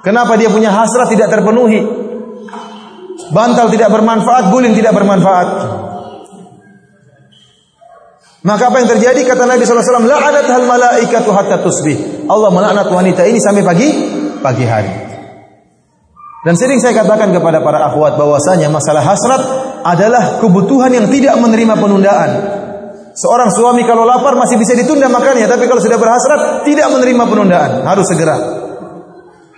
Kenapa 0.01 0.41
dia 0.41 0.49
punya 0.49 0.73
hasrat 0.73 1.13
tidak 1.13 1.29
terpenuhi? 1.29 1.85
Bantal 3.29 3.69
tidak 3.69 3.93
bermanfaat, 3.93 4.49
guling 4.49 4.73
tidak 4.73 4.97
bermanfaat. 4.97 5.49
Maka 8.47 8.71
apa 8.71 8.77
yang 8.79 8.89
terjadi? 8.95 9.21
Kata 9.27 9.51
Nabi 9.51 9.67
SAW, 9.67 10.07
La'anat 10.07 10.47
hal 10.47 10.63
malaikatu 10.63 11.35
hatta 11.35 11.59
tusbih. 11.59 12.31
Allah 12.31 12.55
melaknat 12.55 12.87
wanita 12.87 13.27
ini 13.27 13.43
sampai 13.43 13.67
pagi 13.67 13.89
pagi 14.39 14.63
hari. 14.63 14.93
Dan 16.47 16.55
sering 16.55 16.79
saya 16.79 16.95
katakan 16.95 17.35
kepada 17.35 17.59
para 17.59 17.83
akhwat 17.91 18.15
bahwasanya 18.15 18.71
masalah 18.71 19.03
hasrat 19.03 19.43
adalah 19.83 20.39
kebutuhan 20.39 20.95
yang 20.95 21.11
tidak 21.11 21.35
menerima 21.35 21.75
penundaan. 21.75 22.31
Seorang 23.19 23.51
suami 23.51 23.83
kalau 23.83 24.07
lapar 24.07 24.39
masih 24.39 24.55
bisa 24.55 24.79
ditunda 24.79 25.11
makannya, 25.11 25.51
tapi 25.51 25.67
kalau 25.67 25.83
sudah 25.83 25.99
berhasrat 25.99 26.63
tidak 26.63 26.87
menerima 26.95 27.25
penundaan, 27.27 27.83
harus 27.83 28.07
segera. 28.07 28.39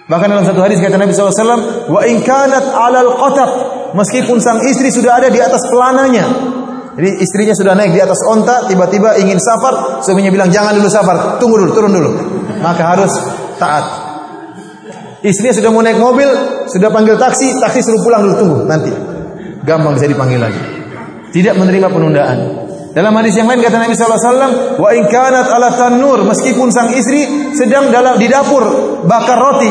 Bahkan 0.09 0.27
dalam 0.33 0.43
satu 0.49 0.65
hadis 0.65 0.81
kata 0.81 0.97
Nabi 0.97 1.13
SAW, 1.13 1.93
wa 1.93 2.01
in 2.09 2.25
kanat 2.25 2.65
alal 2.73 3.13
qatab, 3.21 3.51
meskipun 3.93 4.41
sang 4.41 4.65
istri 4.65 4.89
sudah 4.89 5.21
ada 5.21 5.29
di 5.29 5.37
atas 5.39 5.69
pelananya. 5.69 6.57
Jadi 6.91 7.23
istrinya 7.23 7.55
sudah 7.55 7.73
naik 7.79 7.95
di 7.95 8.01
atas 8.03 8.19
onta, 8.27 8.67
tiba-tiba 8.67 9.15
ingin 9.23 9.39
safar, 9.39 10.03
suaminya 10.03 10.35
bilang 10.35 10.51
jangan 10.51 10.75
dulu 10.75 10.91
safar, 10.91 11.39
tunggu 11.39 11.57
dulu, 11.63 11.71
turun 11.71 11.93
dulu. 11.95 12.11
Maka 12.59 12.83
harus 12.97 13.13
taat. 13.57 13.85
Istrinya 15.21 15.55
sudah 15.55 15.71
mau 15.71 15.85
naik 15.85 16.01
mobil, 16.01 16.27
sudah 16.67 16.89
panggil 16.89 17.15
taksi, 17.21 17.61
taksi 17.61 17.81
suruh 17.85 18.01
pulang 18.03 18.25
dulu 18.27 18.35
tunggu 18.41 18.59
nanti. 18.67 18.93
Gampang 19.63 19.95
bisa 19.95 20.09
dipanggil 20.09 20.41
lagi. 20.41 20.61
Tidak 21.31 21.55
menerima 21.55 21.89
penundaan. 21.93 22.39
Dalam 22.91 23.15
hadis 23.23 23.39
yang 23.39 23.47
lain 23.47 23.63
kata 23.63 23.79
Nabi 23.79 23.95
SAW, 23.95 24.83
wa 24.83 24.89
in 24.91 25.07
kanat 25.07 25.47
ala 25.47 25.71
tanur 25.79 26.27
meskipun 26.27 26.75
sang 26.75 26.91
istri 26.91 27.55
sedang 27.55 27.95
dalam 27.95 28.19
di 28.19 28.27
dapur 28.27 28.67
bakar 29.07 29.39
roti. 29.39 29.71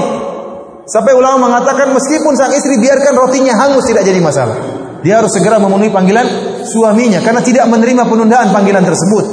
Sampai 0.87 1.13
ulama 1.13 1.51
mengatakan 1.51 1.91
meskipun 1.91 2.33
sang 2.39 2.55
istri 2.55 2.79
biarkan 2.79 3.13
rotinya 3.19 3.53
hangus 3.59 3.85
tidak 3.91 4.07
jadi 4.07 4.23
masalah. 4.23 4.55
Dia 5.03 5.19
harus 5.19 5.35
segera 5.35 5.59
memenuhi 5.59 5.91
panggilan 5.91 6.25
suaminya 6.65 7.21
karena 7.23 7.41
tidak 7.43 7.67
menerima 7.67 8.03
penundaan 8.07 8.51
panggilan 8.51 8.83
tersebut. 8.83 9.25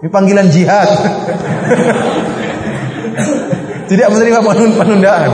Ini 0.00 0.08
panggilan 0.08 0.48
jihad. 0.48 0.88
tidak 3.90 4.08
menerima 4.14 4.40
penundaan. 4.78 5.30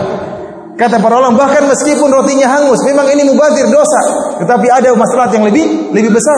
Kata 0.77 1.01
para 1.01 1.16
ulama 1.16 1.40
bahkan 1.40 1.65
meskipun 1.65 2.12
rotinya 2.12 2.53
hangus, 2.53 2.85
memang 2.85 3.09
ini 3.09 3.24
mubazir 3.24 3.65
dosa, 3.73 4.03
tetapi 4.44 4.69
ada 4.69 4.93
masalah 4.93 5.32
yang 5.32 5.48
lebih 5.48 5.89
lebih 5.94 6.12
besar. 6.12 6.36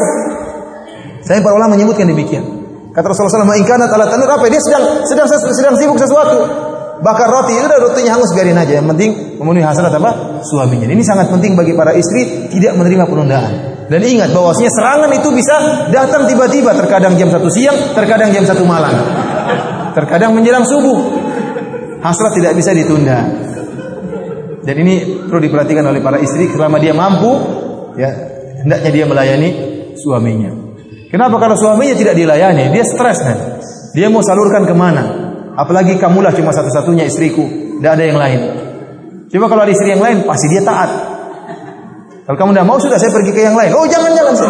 Saya 1.27 1.43
para 1.43 1.59
ulama 1.59 1.75
menyebutkan 1.75 2.07
demikian. 2.07 2.47
Kata 2.95 3.11
Rasulullah 3.11 3.47
SAW, 3.47 3.59
"Inkanat 3.59 3.91
ala 3.91 4.07
tanur 4.07 4.31
apa? 4.31 4.47
Dia 4.47 4.63
sedang 4.63 5.03
sedang 5.07 5.27
sedang 5.27 5.75
sibuk 5.75 5.99
sesuatu. 5.99 6.68
Bakar 6.99 7.31
roti 7.31 7.55
itu 7.55 7.63
udah 7.63 7.79
rotinya 7.79 8.19
hangus 8.19 8.35
biarin 8.35 8.59
aja. 8.59 8.83
Yang 8.83 8.87
penting 8.91 9.11
memenuhi 9.39 9.63
hasrat 9.63 9.95
apa? 9.95 10.43
Suaminya. 10.43 10.91
Ini 10.91 11.03
sangat 11.07 11.31
penting 11.31 11.55
bagi 11.55 11.75
para 11.79 11.95
istri 11.95 12.51
tidak 12.51 12.75
menerima 12.75 13.05
penundaan. 13.07 13.53
Dan 13.89 14.05
ingat 14.05 14.35
bahwasanya 14.37 14.69
serangan 14.69 15.11
itu 15.17 15.29
bisa 15.33 15.57
datang 15.89 16.29
tiba-tiba, 16.29 16.77
terkadang 16.77 17.17
jam 17.17 17.33
satu 17.33 17.49
siang, 17.49 17.97
terkadang 17.97 18.35
jam 18.35 18.45
satu 18.45 18.67
malam. 18.67 18.93
Terkadang 19.97 20.37
menjelang 20.37 20.67
subuh. 20.67 20.99
Hasrat 22.05 22.37
tidak 22.37 22.53
bisa 22.55 22.77
ditunda. 22.77 23.27
Dan 24.63 24.75
ini 24.85 25.25
perlu 25.25 25.41
diperhatikan 25.41 25.81
oleh 25.87 26.05
para 26.05 26.21
istri 26.21 26.45
selama 26.53 26.77
dia 26.77 26.93
mampu, 26.93 27.33
ya 27.97 28.11
hendaknya 28.61 28.91
dia 28.93 29.05
melayani 29.09 29.49
suaminya. 29.97 30.53
Kenapa 31.09 31.41
kalau 31.41 31.57
suaminya 31.57 31.97
tidak 31.97 32.13
dilayani, 32.13 32.69
dia 32.69 32.85
stres 32.85 33.19
kan? 33.25 33.39
Dia 33.97 34.13
mau 34.13 34.21
salurkan 34.21 34.69
ke 34.69 34.75
mana? 34.77 35.18
Apalagi 35.59 35.99
kamulah 35.99 36.31
cuma 36.31 36.55
satu-satunya 36.55 37.11
istriku, 37.11 37.43
tidak 37.83 37.99
ada 37.99 38.05
yang 38.07 38.15
lain. 38.15 38.41
Coba 39.27 39.51
kalau 39.51 39.67
ada 39.67 39.75
istri 39.75 39.91
yang 39.91 39.99
lain, 39.99 40.23
pasti 40.23 40.47
dia 40.47 40.63
taat. 40.63 40.87
Kalau 42.31 42.39
kamu 42.39 42.55
tidak 42.55 42.67
mau 42.69 42.79
sudah 42.79 42.95
saya 42.95 43.11
pergi 43.11 43.35
ke 43.35 43.43
yang 43.43 43.59
lain. 43.59 43.75
Oh 43.75 43.83
jangan 43.91 44.15
jangan. 44.15 44.35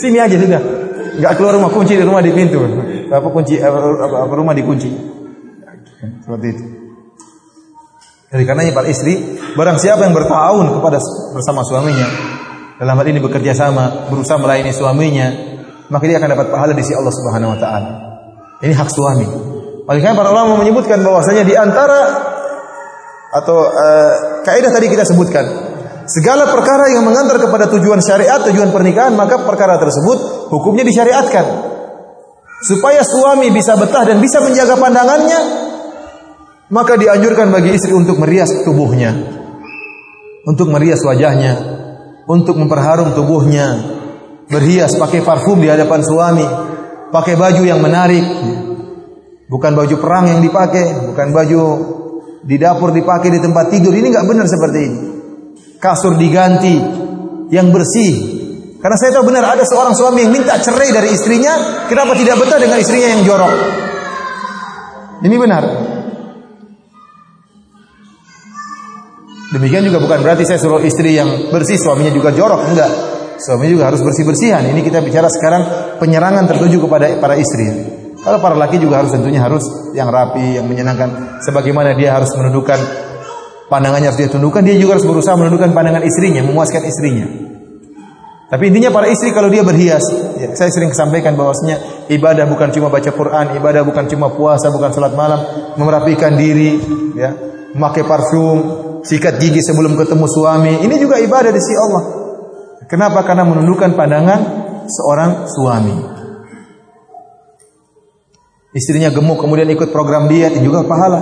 Sini 0.00 0.22
aja 0.22 0.36
sudah. 0.38 0.62
Enggak 1.18 1.32
keluar 1.40 1.56
rumah 1.56 1.72
kunci 1.74 1.96
di 1.96 2.04
rumah 2.04 2.22
di 2.22 2.30
pintu. 2.30 2.60
Apa 3.08 3.28
kunci 3.32 3.56
apa, 3.56 3.80
apa, 3.80 4.16
apa 4.28 4.32
rumah 4.36 4.52
dikunci. 4.52 4.92
Seperti 6.22 6.46
itu. 6.52 6.64
Jadi 8.32 8.42
karenanya 8.48 8.72
para 8.72 8.88
istri, 8.88 9.40
barang 9.52 9.76
siapa 9.76 10.08
yang 10.08 10.16
bertahun 10.16 10.80
kepada 10.80 10.98
bersama 11.36 11.60
suaminya, 11.64 12.08
dalam 12.80 12.96
hal 12.96 13.06
ini 13.08 13.20
bekerja 13.20 13.52
sama, 13.52 14.08
berusaha 14.08 14.40
melayani 14.40 14.72
suaminya, 14.72 15.26
maka 15.92 16.04
dia 16.08 16.16
akan 16.16 16.32
dapat 16.32 16.46
pahala 16.48 16.72
di 16.72 16.80
sisi 16.80 16.96
Allah 16.96 17.12
Subhanahu 17.12 17.52
wa 17.52 17.58
taala. 17.60 18.11
Ini 18.62 18.74
hak 18.78 18.90
suami. 18.94 19.26
Oleh 19.82 20.00
para 20.14 20.30
ulama 20.30 20.62
menyebutkan 20.62 21.02
bahwasanya 21.02 21.42
di 21.42 21.58
antara 21.58 22.00
atau 23.32 23.58
uh, 23.66 24.12
kaidah 24.46 24.70
tadi 24.70 24.86
kita 24.86 25.02
sebutkan, 25.02 25.42
segala 26.06 26.46
perkara 26.46 26.92
yang 26.94 27.02
mengantar 27.02 27.42
kepada 27.42 27.66
tujuan 27.74 27.98
syariat, 27.98 28.38
tujuan 28.46 28.70
pernikahan, 28.70 29.16
maka 29.18 29.42
perkara 29.42 29.80
tersebut 29.82 30.48
hukumnya 30.52 30.86
disyariatkan. 30.86 31.74
Supaya 32.62 33.02
suami 33.02 33.50
bisa 33.50 33.74
betah 33.74 34.06
dan 34.06 34.22
bisa 34.22 34.38
menjaga 34.38 34.78
pandangannya, 34.78 35.40
maka 36.70 36.94
dianjurkan 36.94 37.50
bagi 37.50 37.74
istri 37.74 37.90
untuk 37.90 38.22
merias 38.22 38.62
tubuhnya, 38.62 39.10
untuk 40.46 40.70
merias 40.70 41.02
wajahnya, 41.02 41.58
untuk 42.30 42.54
memperharum 42.54 43.10
tubuhnya, 43.18 43.98
berhias 44.46 44.94
pakai 44.94 45.26
parfum 45.26 45.58
di 45.58 45.66
hadapan 45.66 46.00
suami, 46.06 46.46
pakai 47.12 47.36
baju 47.36 47.62
yang 47.62 47.78
menarik, 47.84 48.24
bukan 49.46 49.72
baju 49.76 49.94
perang 50.00 50.26
yang 50.32 50.40
dipakai, 50.40 51.12
bukan 51.12 51.28
baju 51.30 51.62
di 52.42 52.56
dapur 52.56 52.90
dipakai 52.90 53.28
di 53.28 53.38
tempat 53.38 53.68
tidur. 53.68 53.92
Ini 53.92 54.08
nggak 54.08 54.26
benar 54.26 54.46
seperti 54.48 54.78
ini. 54.80 54.98
Kasur 55.76 56.16
diganti 56.16 56.74
yang 57.52 57.68
bersih. 57.68 58.40
Karena 58.80 58.96
saya 58.98 59.14
tahu 59.14 59.30
benar 59.30 59.46
ada 59.46 59.62
seorang 59.62 59.94
suami 59.94 60.26
yang 60.26 60.32
minta 60.34 60.58
cerai 60.58 60.90
dari 60.90 61.14
istrinya, 61.14 61.86
kenapa 61.86 62.18
tidak 62.18 62.40
betah 62.42 62.58
dengan 62.58 62.82
istrinya 62.82 63.08
yang 63.14 63.22
jorok? 63.22 63.54
Ini 65.22 65.36
benar. 65.38 65.62
Demikian 69.52 69.84
juga 69.84 70.00
bukan 70.00 70.18
berarti 70.24 70.48
saya 70.48 70.58
suruh 70.58 70.80
istri 70.82 71.14
yang 71.14 71.52
bersih 71.52 71.76
suaminya 71.76 72.10
juga 72.10 72.32
jorok, 72.32 72.72
enggak. 72.72 73.11
Suami 73.42 73.66
juga 73.74 73.90
harus 73.90 73.98
bersih-bersihan. 74.06 74.62
Ini 74.70 74.80
kita 74.86 75.02
bicara 75.02 75.26
sekarang 75.26 75.62
penyerangan 75.98 76.46
tertuju 76.46 76.86
kepada 76.86 77.10
para 77.18 77.34
istri. 77.34 77.66
Kalau 78.22 78.38
para 78.38 78.54
laki 78.54 78.78
juga 78.78 79.02
harus 79.02 79.10
tentunya 79.10 79.42
harus 79.42 79.66
yang 79.98 80.06
rapi, 80.06 80.62
yang 80.62 80.70
menyenangkan. 80.70 81.42
Sebagaimana 81.42 81.98
dia 81.98 82.14
harus 82.14 82.30
menundukkan 82.38 82.78
pandangannya 83.66 84.14
harus 84.14 84.20
dia 84.22 84.30
tundukkan, 84.30 84.62
dia 84.62 84.78
juga 84.78 84.94
harus 84.94 85.06
berusaha 85.10 85.34
menundukkan 85.34 85.74
pandangan 85.74 86.06
istrinya, 86.06 86.46
memuaskan 86.46 86.86
istrinya. 86.86 87.26
Tapi 88.46 88.68
intinya 88.68 88.92
para 88.92 89.08
istri 89.08 89.32
kalau 89.32 89.48
dia 89.48 89.64
berhias, 89.64 90.04
ya, 90.36 90.52
saya 90.52 90.68
sering 90.68 90.92
sampaikan 90.92 91.34
bahwasanya 91.34 92.06
ibadah 92.12 92.44
bukan 92.44 92.68
cuma 92.68 92.92
baca 92.92 93.08
Quran, 93.08 93.56
ibadah 93.56 93.82
bukan 93.82 94.04
cuma 94.12 94.28
puasa, 94.28 94.68
bukan 94.68 94.92
salat 94.92 95.16
malam, 95.16 95.40
merapikan 95.80 96.36
diri, 96.36 96.76
ya, 97.16 97.32
memakai 97.72 98.04
parfum, 98.04 98.58
sikat 99.02 99.40
gigi 99.40 99.64
sebelum 99.64 99.96
ketemu 99.96 100.26
suami. 100.28 100.84
Ini 100.84 100.94
juga 101.00 101.16
ibadah 101.18 101.48
di 101.48 101.58
sisi 101.58 101.74
Allah. 101.80 102.21
Kenapa? 102.92 103.24
Karena 103.24 103.48
menundukkan 103.48 103.96
pandangan 103.96 104.40
seorang 104.84 105.48
suami. 105.48 105.96
Istrinya 108.76 109.08
gemuk 109.08 109.40
kemudian 109.40 109.64
ikut 109.72 109.88
program 109.88 110.28
diet 110.28 110.52
juga 110.60 110.84
pahala. 110.84 111.20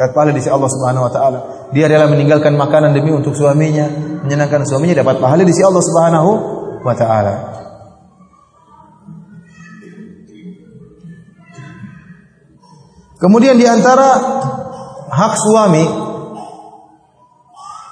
Dapat 0.00 0.12
pahala 0.16 0.30
di 0.32 0.40
sisi 0.40 0.48
Allah 0.48 0.70
Subhanahu 0.72 1.04
wa 1.04 1.12
taala. 1.12 1.38
Dia 1.76 1.92
adalah 1.92 2.08
meninggalkan 2.08 2.56
makanan 2.56 2.96
demi 2.96 3.12
untuk 3.12 3.36
suaminya, 3.36 3.84
menyenangkan 4.24 4.64
suaminya 4.64 5.04
dapat 5.04 5.20
pahala 5.20 5.44
di 5.44 5.52
sisi 5.52 5.68
Allah 5.68 5.84
Subhanahu 5.84 6.30
wa 6.88 6.94
taala. 6.96 7.34
Kemudian 13.20 13.60
di 13.60 13.68
antara 13.68 14.08
hak 15.12 15.34
suami 15.36 16.07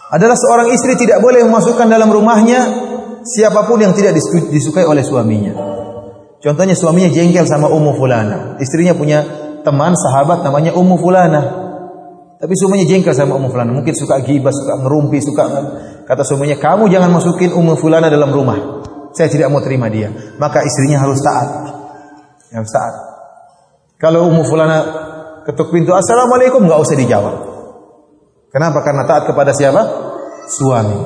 adalah 0.06 0.38
seorang 0.38 0.70
istri 0.70 0.94
tidak 0.94 1.18
boleh 1.18 1.42
memasukkan 1.42 1.90
dalam 1.90 2.06
rumahnya 2.06 2.60
siapa 3.26 3.66
pun 3.66 3.82
yang 3.82 3.90
tidak 3.90 4.14
disukai 4.54 4.86
oleh 4.86 5.02
suaminya. 5.02 5.52
Contohnya 6.38 6.78
suaminya 6.78 7.10
jengkel 7.10 7.42
sama 7.42 7.66
Ummu 7.66 7.98
Fulana. 7.98 8.54
Istrinya 8.62 8.94
punya 8.94 9.26
teman 9.66 9.98
sahabat 9.98 10.46
namanya 10.46 10.78
Ummu 10.78 10.94
Fulana. 10.94 11.42
Tapi 12.38 12.54
suaminya 12.54 12.86
jengkel 12.86 13.10
sama 13.16 13.34
Ummu 13.34 13.50
Fulana. 13.50 13.74
Mungkin 13.74 13.98
suka 13.98 14.22
gibah, 14.22 14.54
suka 14.54 14.78
ngerumpi, 14.78 15.18
suka 15.18 15.44
kata 16.06 16.22
suaminya, 16.22 16.54
"Kamu 16.54 16.86
jangan 16.86 17.10
masukin 17.10 17.50
Ummu 17.50 17.74
Fulana 17.74 18.06
dalam 18.06 18.30
rumah. 18.30 18.84
Saya 19.10 19.26
tidak 19.26 19.50
mau 19.50 19.58
terima 19.58 19.90
dia." 19.90 20.12
Maka 20.38 20.62
istrinya 20.62 21.02
harus 21.02 21.18
taat. 21.18 21.48
Harus 22.54 22.70
taat. 22.70 22.94
Kalau 23.98 24.30
Ummu 24.30 24.46
Fulana 24.46 24.78
ketuk 25.42 25.74
pintu, 25.74 25.96
"Assalamualaikum," 25.96 26.62
nggak 26.62 26.78
usah 26.78 26.94
dijawab. 26.94 27.55
Kenapa? 28.56 28.80
Karena 28.80 29.04
taat 29.04 29.28
kepada 29.28 29.52
siapa? 29.52 29.84
Suami. 30.48 30.96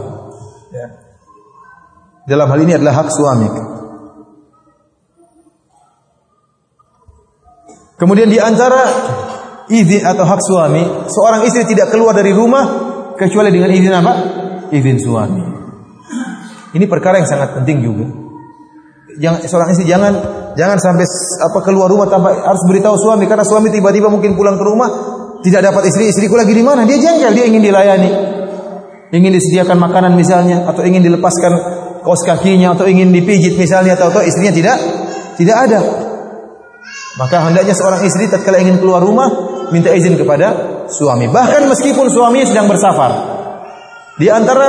Ya. 0.71 0.87
Dalam 2.31 2.47
hal 2.47 2.63
ini 2.63 2.79
adalah 2.79 3.03
hak 3.03 3.11
suami. 3.11 3.51
Kemudian 7.99 8.31
di 8.31 8.39
antara 8.39 8.87
izin 9.67 10.07
atau 10.07 10.23
hak 10.23 10.41
suami, 10.47 11.11
seorang 11.11 11.43
istri 11.43 11.67
tidak 11.67 11.91
keluar 11.91 12.15
dari 12.15 12.31
rumah 12.31 12.65
kecuali 13.19 13.51
dengan 13.51 13.75
izin 13.75 13.99
apa? 13.99 14.13
Izin 14.71 15.03
suami. 15.03 15.43
Ini 16.71 16.87
perkara 16.87 17.19
yang 17.19 17.27
sangat 17.27 17.59
penting 17.59 17.83
juga. 17.83 18.07
Jangan 19.19 19.43
seorang 19.43 19.69
istri 19.75 19.91
jangan 19.91 20.15
jangan 20.55 20.79
sampai 20.79 21.03
apa 21.43 21.59
keluar 21.67 21.91
rumah 21.91 22.07
tanpa 22.07 22.31
harus 22.31 22.63
beritahu 22.63 22.95
suami 22.95 23.27
karena 23.27 23.43
suami 23.43 23.75
tiba-tiba 23.75 24.07
mungkin 24.07 24.39
pulang 24.39 24.55
ke 24.55 24.63
rumah 24.63 25.10
tidak 25.41 25.61
dapat 25.73 25.83
istri, 25.89 26.13
istriku 26.13 26.37
lagi 26.37 26.53
di 26.53 26.61
mana? 26.61 26.85
Dia 26.85 27.01
jengkel, 27.01 27.33
dia 27.33 27.45
ingin 27.49 27.63
dilayani. 27.65 28.11
Ingin 29.11 29.33
disediakan 29.35 29.77
makanan 29.81 30.13
misalnya 30.15 30.69
atau 30.71 30.87
ingin 30.87 31.03
dilepaskan 31.03 31.53
kaos 32.05 32.23
kakinya 32.23 32.79
atau 32.79 32.87
ingin 32.87 33.11
dipijit 33.11 33.59
misalnya 33.59 33.99
atau, 33.99 34.13
atau 34.13 34.23
istrinya 34.23 34.55
tidak 34.55 34.77
tidak 35.35 35.57
ada. 35.67 35.81
Maka 37.19 37.37
hendaknya 37.51 37.75
seorang 37.75 38.07
istri 38.07 38.31
tatkala 38.31 38.63
ingin 38.63 38.79
keluar 38.79 39.03
rumah 39.03 39.29
minta 39.75 39.91
izin 39.91 40.15
kepada 40.15 40.87
suami. 40.87 41.27
Bahkan 41.27 41.67
meskipun 41.67 42.07
suaminya 42.07 42.47
sedang 42.47 42.71
bersafar. 42.71 43.13
Di 44.21 44.31
antara 44.31 44.69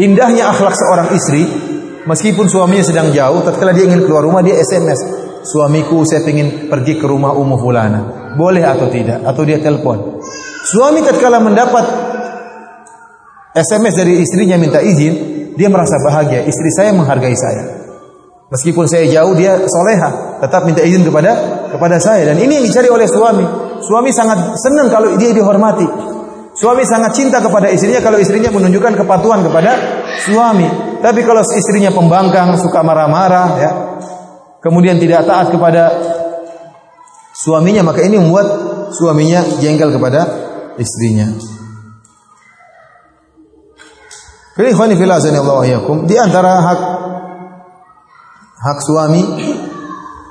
indahnya 0.00 0.48
akhlak 0.48 0.74
seorang 0.78 1.08
istri, 1.12 1.44
meskipun 2.08 2.46
suaminya 2.48 2.84
sedang 2.86 3.12
jauh, 3.12 3.44
tatkala 3.44 3.76
dia 3.76 3.84
ingin 3.90 4.06
keluar 4.06 4.24
rumah 4.24 4.40
dia 4.40 4.56
SMS. 4.56 5.29
Suamiku 5.44 6.04
saya 6.04 6.24
ingin 6.28 6.68
pergi 6.68 6.96
ke 7.00 7.06
rumah 7.08 7.34
Ummu 7.36 7.56
Fulana. 7.60 8.00
Boleh 8.36 8.62
atau 8.62 8.86
tidak? 8.88 9.24
Atau 9.26 9.42
dia 9.42 9.58
telepon. 9.58 10.20
Suami 10.64 11.02
tatkala 11.02 11.40
mendapat 11.42 11.84
SMS 13.50 13.94
dari 13.98 14.22
istrinya 14.22 14.54
minta 14.54 14.78
izin, 14.78 15.14
dia 15.58 15.66
merasa 15.66 15.98
bahagia. 15.98 16.46
Istri 16.46 16.70
saya 16.70 16.90
menghargai 16.94 17.34
saya. 17.34 17.64
Meskipun 18.50 18.86
saya 18.90 19.06
jauh, 19.06 19.34
dia 19.38 19.62
soleha, 19.66 20.38
tetap 20.42 20.66
minta 20.66 20.82
izin 20.82 21.06
kepada 21.06 21.62
kepada 21.70 21.96
saya. 22.02 22.30
Dan 22.30 22.38
ini 22.42 22.62
yang 22.62 22.66
dicari 22.66 22.90
oleh 22.90 23.06
suami. 23.06 23.46
Suami 23.82 24.10
sangat 24.10 24.58
senang 24.58 24.90
kalau 24.90 25.14
dia 25.18 25.30
dihormati. 25.34 25.86
Suami 26.54 26.82
sangat 26.82 27.14
cinta 27.14 27.38
kepada 27.38 27.70
istrinya 27.70 28.02
kalau 28.02 28.18
istrinya 28.18 28.50
menunjukkan 28.50 28.98
kepatuhan 29.00 29.46
kepada 29.46 29.70
suami. 30.26 30.66
Tapi 31.00 31.20
kalau 31.24 31.40
istrinya 31.46 31.94
pembangkang, 31.94 32.58
suka 32.58 32.84
marah-marah, 32.84 33.48
ya, 33.56 33.70
kemudian 34.60 35.00
tidak 35.00 35.24
taat 35.26 35.52
kepada 35.52 35.90
suaminya, 37.34 37.84
maka 37.84 38.04
ini 38.04 38.20
membuat 38.20 38.46
suaminya 38.92 39.42
jengkel 39.58 39.92
kepada 39.96 40.20
istrinya. 40.76 41.28
Di 46.04 46.16
antara 46.20 46.52
hak 46.60 46.80
hak 48.60 48.78
suami 48.84 49.22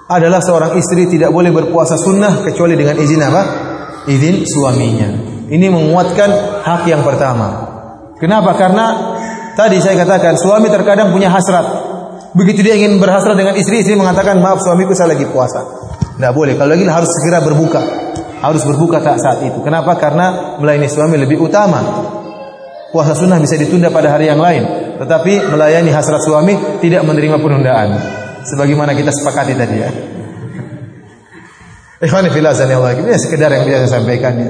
adalah 0.06 0.38
seorang 0.38 0.78
istri 0.78 1.10
tidak 1.10 1.34
boleh 1.34 1.50
berpuasa 1.50 1.98
sunnah 1.98 2.46
kecuali 2.46 2.78
dengan 2.78 2.98
izin 2.98 3.22
apa? 3.26 3.42
Izin 4.06 4.46
suaminya. 4.46 5.10
Ini 5.50 5.66
menguatkan 5.74 6.62
hak 6.62 6.86
yang 6.86 7.02
pertama. 7.02 7.66
Kenapa? 8.22 8.54
Karena 8.54 8.86
tadi 9.58 9.82
saya 9.82 9.98
katakan 10.06 10.38
suami 10.38 10.70
terkadang 10.70 11.10
punya 11.10 11.34
hasrat. 11.34 11.89
Begitu 12.30 12.62
dia 12.62 12.78
ingin 12.78 13.02
berhasrat 13.02 13.34
dengan 13.34 13.58
istri, 13.58 13.82
istri 13.82 13.98
mengatakan 13.98 14.38
maaf 14.38 14.62
suamiku 14.62 14.94
saya 14.94 15.18
lagi 15.18 15.26
puasa. 15.26 15.66
Tidak 16.20 16.34
boleh. 16.36 16.54
Kalau 16.60 16.76
lagi 16.76 16.86
harus 16.86 17.10
segera 17.10 17.42
berbuka. 17.42 17.82
Harus 18.40 18.62
berbuka 18.64 19.02
saat 19.02 19.42
itu. 19.42 19.60
Kenapa? 19.66 19.98
Karena 19.98 20.60
melayani 20.62 20.86
suami 20.86 21.18
lebih 21.18 21.42
utama. 21.42 21.82
Puasa 22.94 23.18
sunnah 23.18 23.42
bisa 23.42 23.58
ditunda 23.58 23.90
pada 23.90 24.14
hari 24.14 24.30
yang 24.30 24.38
lain. 24.38 24.96
Tetapi 25.02 25.50
melayani 25.50 25.90
hasrat 25.90 26.22
suami 26.22 26.82
tidak 26.84 27.02
menerima 27.08 27.38
penundaan. 27.40 27.90
Sebagaimana 28.46 28.94
kita 28.94 29.10
sepakati 29.10 29.54
tadi 29.58 29.76
ya. 29.80 29.90
Ikhwani 32.06 32.30
fillah 32.30 32.54
Allah. 32.54 32.94
Ini 33.00 33.16
sekedar 33.18 33.50
yang 33.56 33.64
bisa 33.66 33.90
sampaikan 33.90 34.34
ya. 34.38 34.50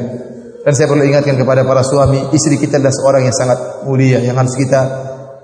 Dan 0.60 0.74
saya 0.76 0.92
perlu 0.92 1.08
ingatkan 1.08 1.40
kepada 1.40 1.64
para 1.64 1.82
suami, 1.88 2.30
istri 2.36 2.60
kita 2.60 2.78
adalah 2.78 2.92
seorang 2.92 3.22
yang 3.24 3.36
sangat 3.36 3.88
mulia, 3.88 4.20
yang 4.20 4.36
harus 4.36 4.54
kita 4.60 4.82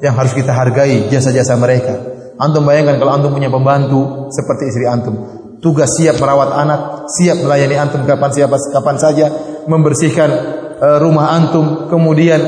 yang 0.04 0.12
harus 0.12 0.36
kita 0.36 0.52
hargai 0.52 1.08
jasa-jasa 1.08 1.56
mereka. 1.56 2.15
Antum 2.36 2.68
bayangkan 2.68 3.00
kalau 3.00 3.16
antum 3.16 3.32
punya 3.32 3.48
pembantu 3.48 4.28
seperti 4.28 4.68
istri 4.68 4.84
antum, 4.84 5.16
tugas 5.64 5.88
siap 5.96 6.20
merawat 6.20 6.52
anak, 6.52 7.08
siap 7.08 7.40
melayani 7.40 7.80
antum 7.80 8.04
kapan 8.04 8.32
siapa 8.36 8.60
kapan 8.76 8.96
saja, 9.00 9.26
membersihkan 9.72 10.30
uh, 10.84 10.98
rumah 11.00 11.32
antum, 11.32 11.88
kemudian 11.88 12.44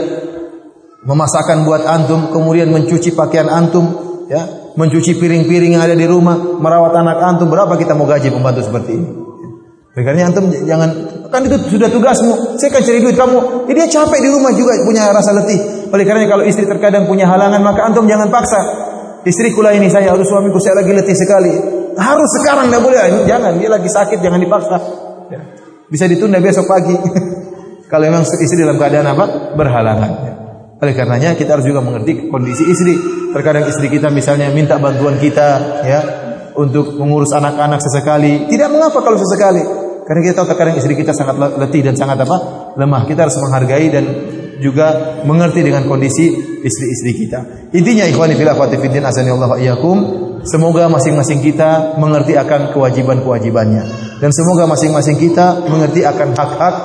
memasakkan 1.08 1.64
buat 1.64 1.88
antum, 1.88 2.36
kemudian 2.36 2.68
mencuci 2.68 3.16
pakaian 3.16 3.48
antum, 3.48 3.88
ya, 4.28 4.74
mencuci 4.76 5.16
piring-piring 5.16 5.80
yang 5.80 5.84
ada 5.88 5.96
di 5.96 6.04
rumah, 6.04 6.36
merawat 6.36 6.92
anak 6.92 7.18
antum. 7.24 7.48
Berapa 7.48 7.80
kita 7.80 7.96
mau 7.96 8.04
gaji 8.04 8.28
pembantu 8.28 8.68
seperti 8.68 8.92
ini? 8.92 9.10
Karena 9.98 10.30
antum 10.30 10.54
jangan 10.54 10.90
kan 11.34 11.42
itu 11.48 11.58
sudah 11.74 11.90
tugasmu. 11.90 12.60
Saya 12.62 12.70
kan 12.70 12.86
cari 12.86 13.02
duit 13.02 13.18
kamu. 13.18 13.66
Ya 13.66 13.74
dia 13.82 13.88
capek 13.98 14.20
di 14.22 14.30
rumah 14.30 14.54
juga 14.54 14.78
punya 14.86 15.10
rasa 15.10 15.34
letih. 15.34 15.90
Oleh 15.90 16.06
karena 16.06 16.30
kalau 16.30 16.46
istri 16.46 16.70
terkadang 16.70 17.10
punya 17.10 17.26
halangan 17.26 17.58
maka 17.66 17.82
antum 17.82 18.06
jangan 18.06 18.30
paksa. 18.30 18.87
Istriku 19.28 19.60
lah 19.60 19.76
ini 19.76 19.92
saya 19.92 20.16
harus 20.16 20.24
suamiku 20.24 20.56
saya 20.64 20.80
lagi 20.80 20.96
letih 20.96 21.12
sekali. 21.12 21.52
Harus 22.00 22.30
sekarang 22.40 22.72
tidak 22.72 22.82
boleh. 22.88 23.28
Jangan 23.28 23.60
dia 23.60 23.68
lagi 23.68 23.90
sakit 23.92 24.24
jangan 24.24 24.40
dipaksa. 24.40 24.78
Ya. 25.28 25.40
Bisa 25.92 26.08
ditunda 26.08 26.40
besok 26.40 26.64
pagi. 26.64 26.96
kalau 27.92 28.04
memang 28.08 28.24
istri 28.24 28.64
dalam 28.64 28.80
keadaan 28.80 29.12
apa? 29.12 29.26
Berhalangan. 29.60 30.12
Ya. 30.24 30.34
Oleh 30.80 30.94
karenanya 30.96 31.36
kita 31.36 31.60
harus 31.60 31.68
juga 31.68 31.84
mengerti 31.84 32.32
kondisi 32.32 32.64
istri. 32.72 32.96
Terkadang 33.36 33.68
istri 33.68 33.92
kita 33.92 34.08
misalnya 34.08 34.48
minta 34.56 34.80
bantuan 34.80 35.20
kita 35.20 35.84
ya 35.84 36.00
untuk 36.56 36.96
mengurus 36.96 37.36
anak-anak 37.36 37.84
sesekali. 37.84 38.48
Tidak 38.48 38.70
mengapa 38.72 39.04
kalau 39.04 39.20
sesekali. 39.20 39.62
Karena 40.08 40.20
kita 40.24 40.34
tahu 40.40 40.48
terkadang 40.56 40.80
istri 40.80 40.96
kita 40.96 41.12
sangat 41.12 41.36
letih 41.36 41.84
dan 41.84 42.00
sangat 42.00 42.24
apa? 42.24 42.38
lemah. 42.78 43.04
Kita 43.10 43.28
harus 43.28 43.36
menghargai 43.42 43.88
dan 43.90 44.06
juga 44.60 45.20
mengerti 45.24 45.62
dengan 45.62 45.86
kondisi 45.86 46.34
istri-istri 46.62 47.12
kita. 47.26 47.72
Intinya 47.74 48.06
ikhwani 48.10 48.34
fillah 48.34 48.58
wa 48.58 48.68
fiddin 48.68 49.04
iyyakum, 49.06 49.98
semoga 50.44 50.90
masing-masing 50.90 51.44
kita 51.44 51.98
mengerti 52.02 52.34
akan 52.38 52.74
kewajiban-kewajibannya 52.74 53.84
dan 54.18 54.30
semoga 54.34 54.66
masing-masing 54.66 55.18
kita 55.22 55.68
mengerti 55.70 56.02
akan 56.04 56.34
hak-hak 56.34 56.76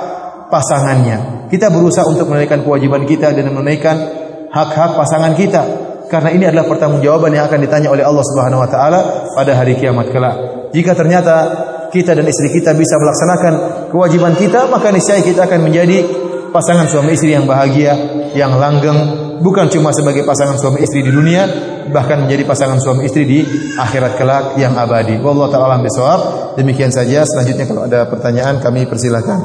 pasangannya. 0.53 1.49
Kita 1.49 1.73
berusaha 1.73 2.05
untuk 2.09 2.28
menunaikan 2.28 2.65
kewajiban 2.65 3.05
kita 3.09 3.32
dan 3.32 3.49
menunaikan 3.53 3.97
hak-hak 4.53 4.97
pasangan 4.97 5.32
kita 5.32 5.62
karena 6.12 6.28
ini 6.28 6.44
adalah 6.44 6.69
pertanggungjawaban 6.69 7.32
yang 7.32 7.49
akan 7.49 7.61
ditanya 7.65 7.89
oleh 7.89 8.05
Allah 8.05 8.20
Subhanahu 8.20 8.61
wa 8.61 8.69
taala 8.69 9.01
pada 9.32 9.57
hari 9.57 9.81
kiamat 9.81 10.12
kelak. 10.12 10.36
Jika 10.77 10.93
ternyata 10.93 11.36
kita 11.93 12.16
dan 12.16 12.24
istri 12.28 12.53
kita 12.53 12.73
bisa 12.77 12.97
melaksanakan 13.01 13.53
kewajiban 13.93 14.36
kita, 14.36 14.69
maka 14.69 14.93
niscaya 14.93 15.20
kita 15.20 15.44
akan 15.44 15.69
menjadi 15.69 16.22
pasangan 16.52 16.86
suami 16.86 17.16
istri 17.16 17.32
yang 17.32 17.48
bahagia, 17.48 17.96
yang 18.36 18.60
langgeng, 18.60 19.32
bukan 19.40 19.72
cuma 19.72 19.90
sebagai 19.90 20.22
pasangan 20.28 20.60
suami 20.60 20.84
istri 20.84 21.00
di 21.00 21.10
dunia, 21.10 21.48
bahkan 21.88 22.28
menjadi 22.28 22.44
pasangan 22.44 22.78
suami 22.78 23.08
istri 23.08 23.24
di 23.24 23.40
akhirat 23.80 24.12
kelak 24.20 24.44
yang 24.60 24.76
abadi. 24.76 25.16
Wallahu 25.18 25.48
taala 25.48 25.80
bisawab. 25.80 26.54
Demikian 26.60 26.92
saja. 26.92 27.24
Selanjutnya 27.24 27.64
kalau 27.64 27.88
ada 27.88 28.04
pertanyaan 28.04 28.60
kami 28.60 28.84
persilakan. 28.84 29.40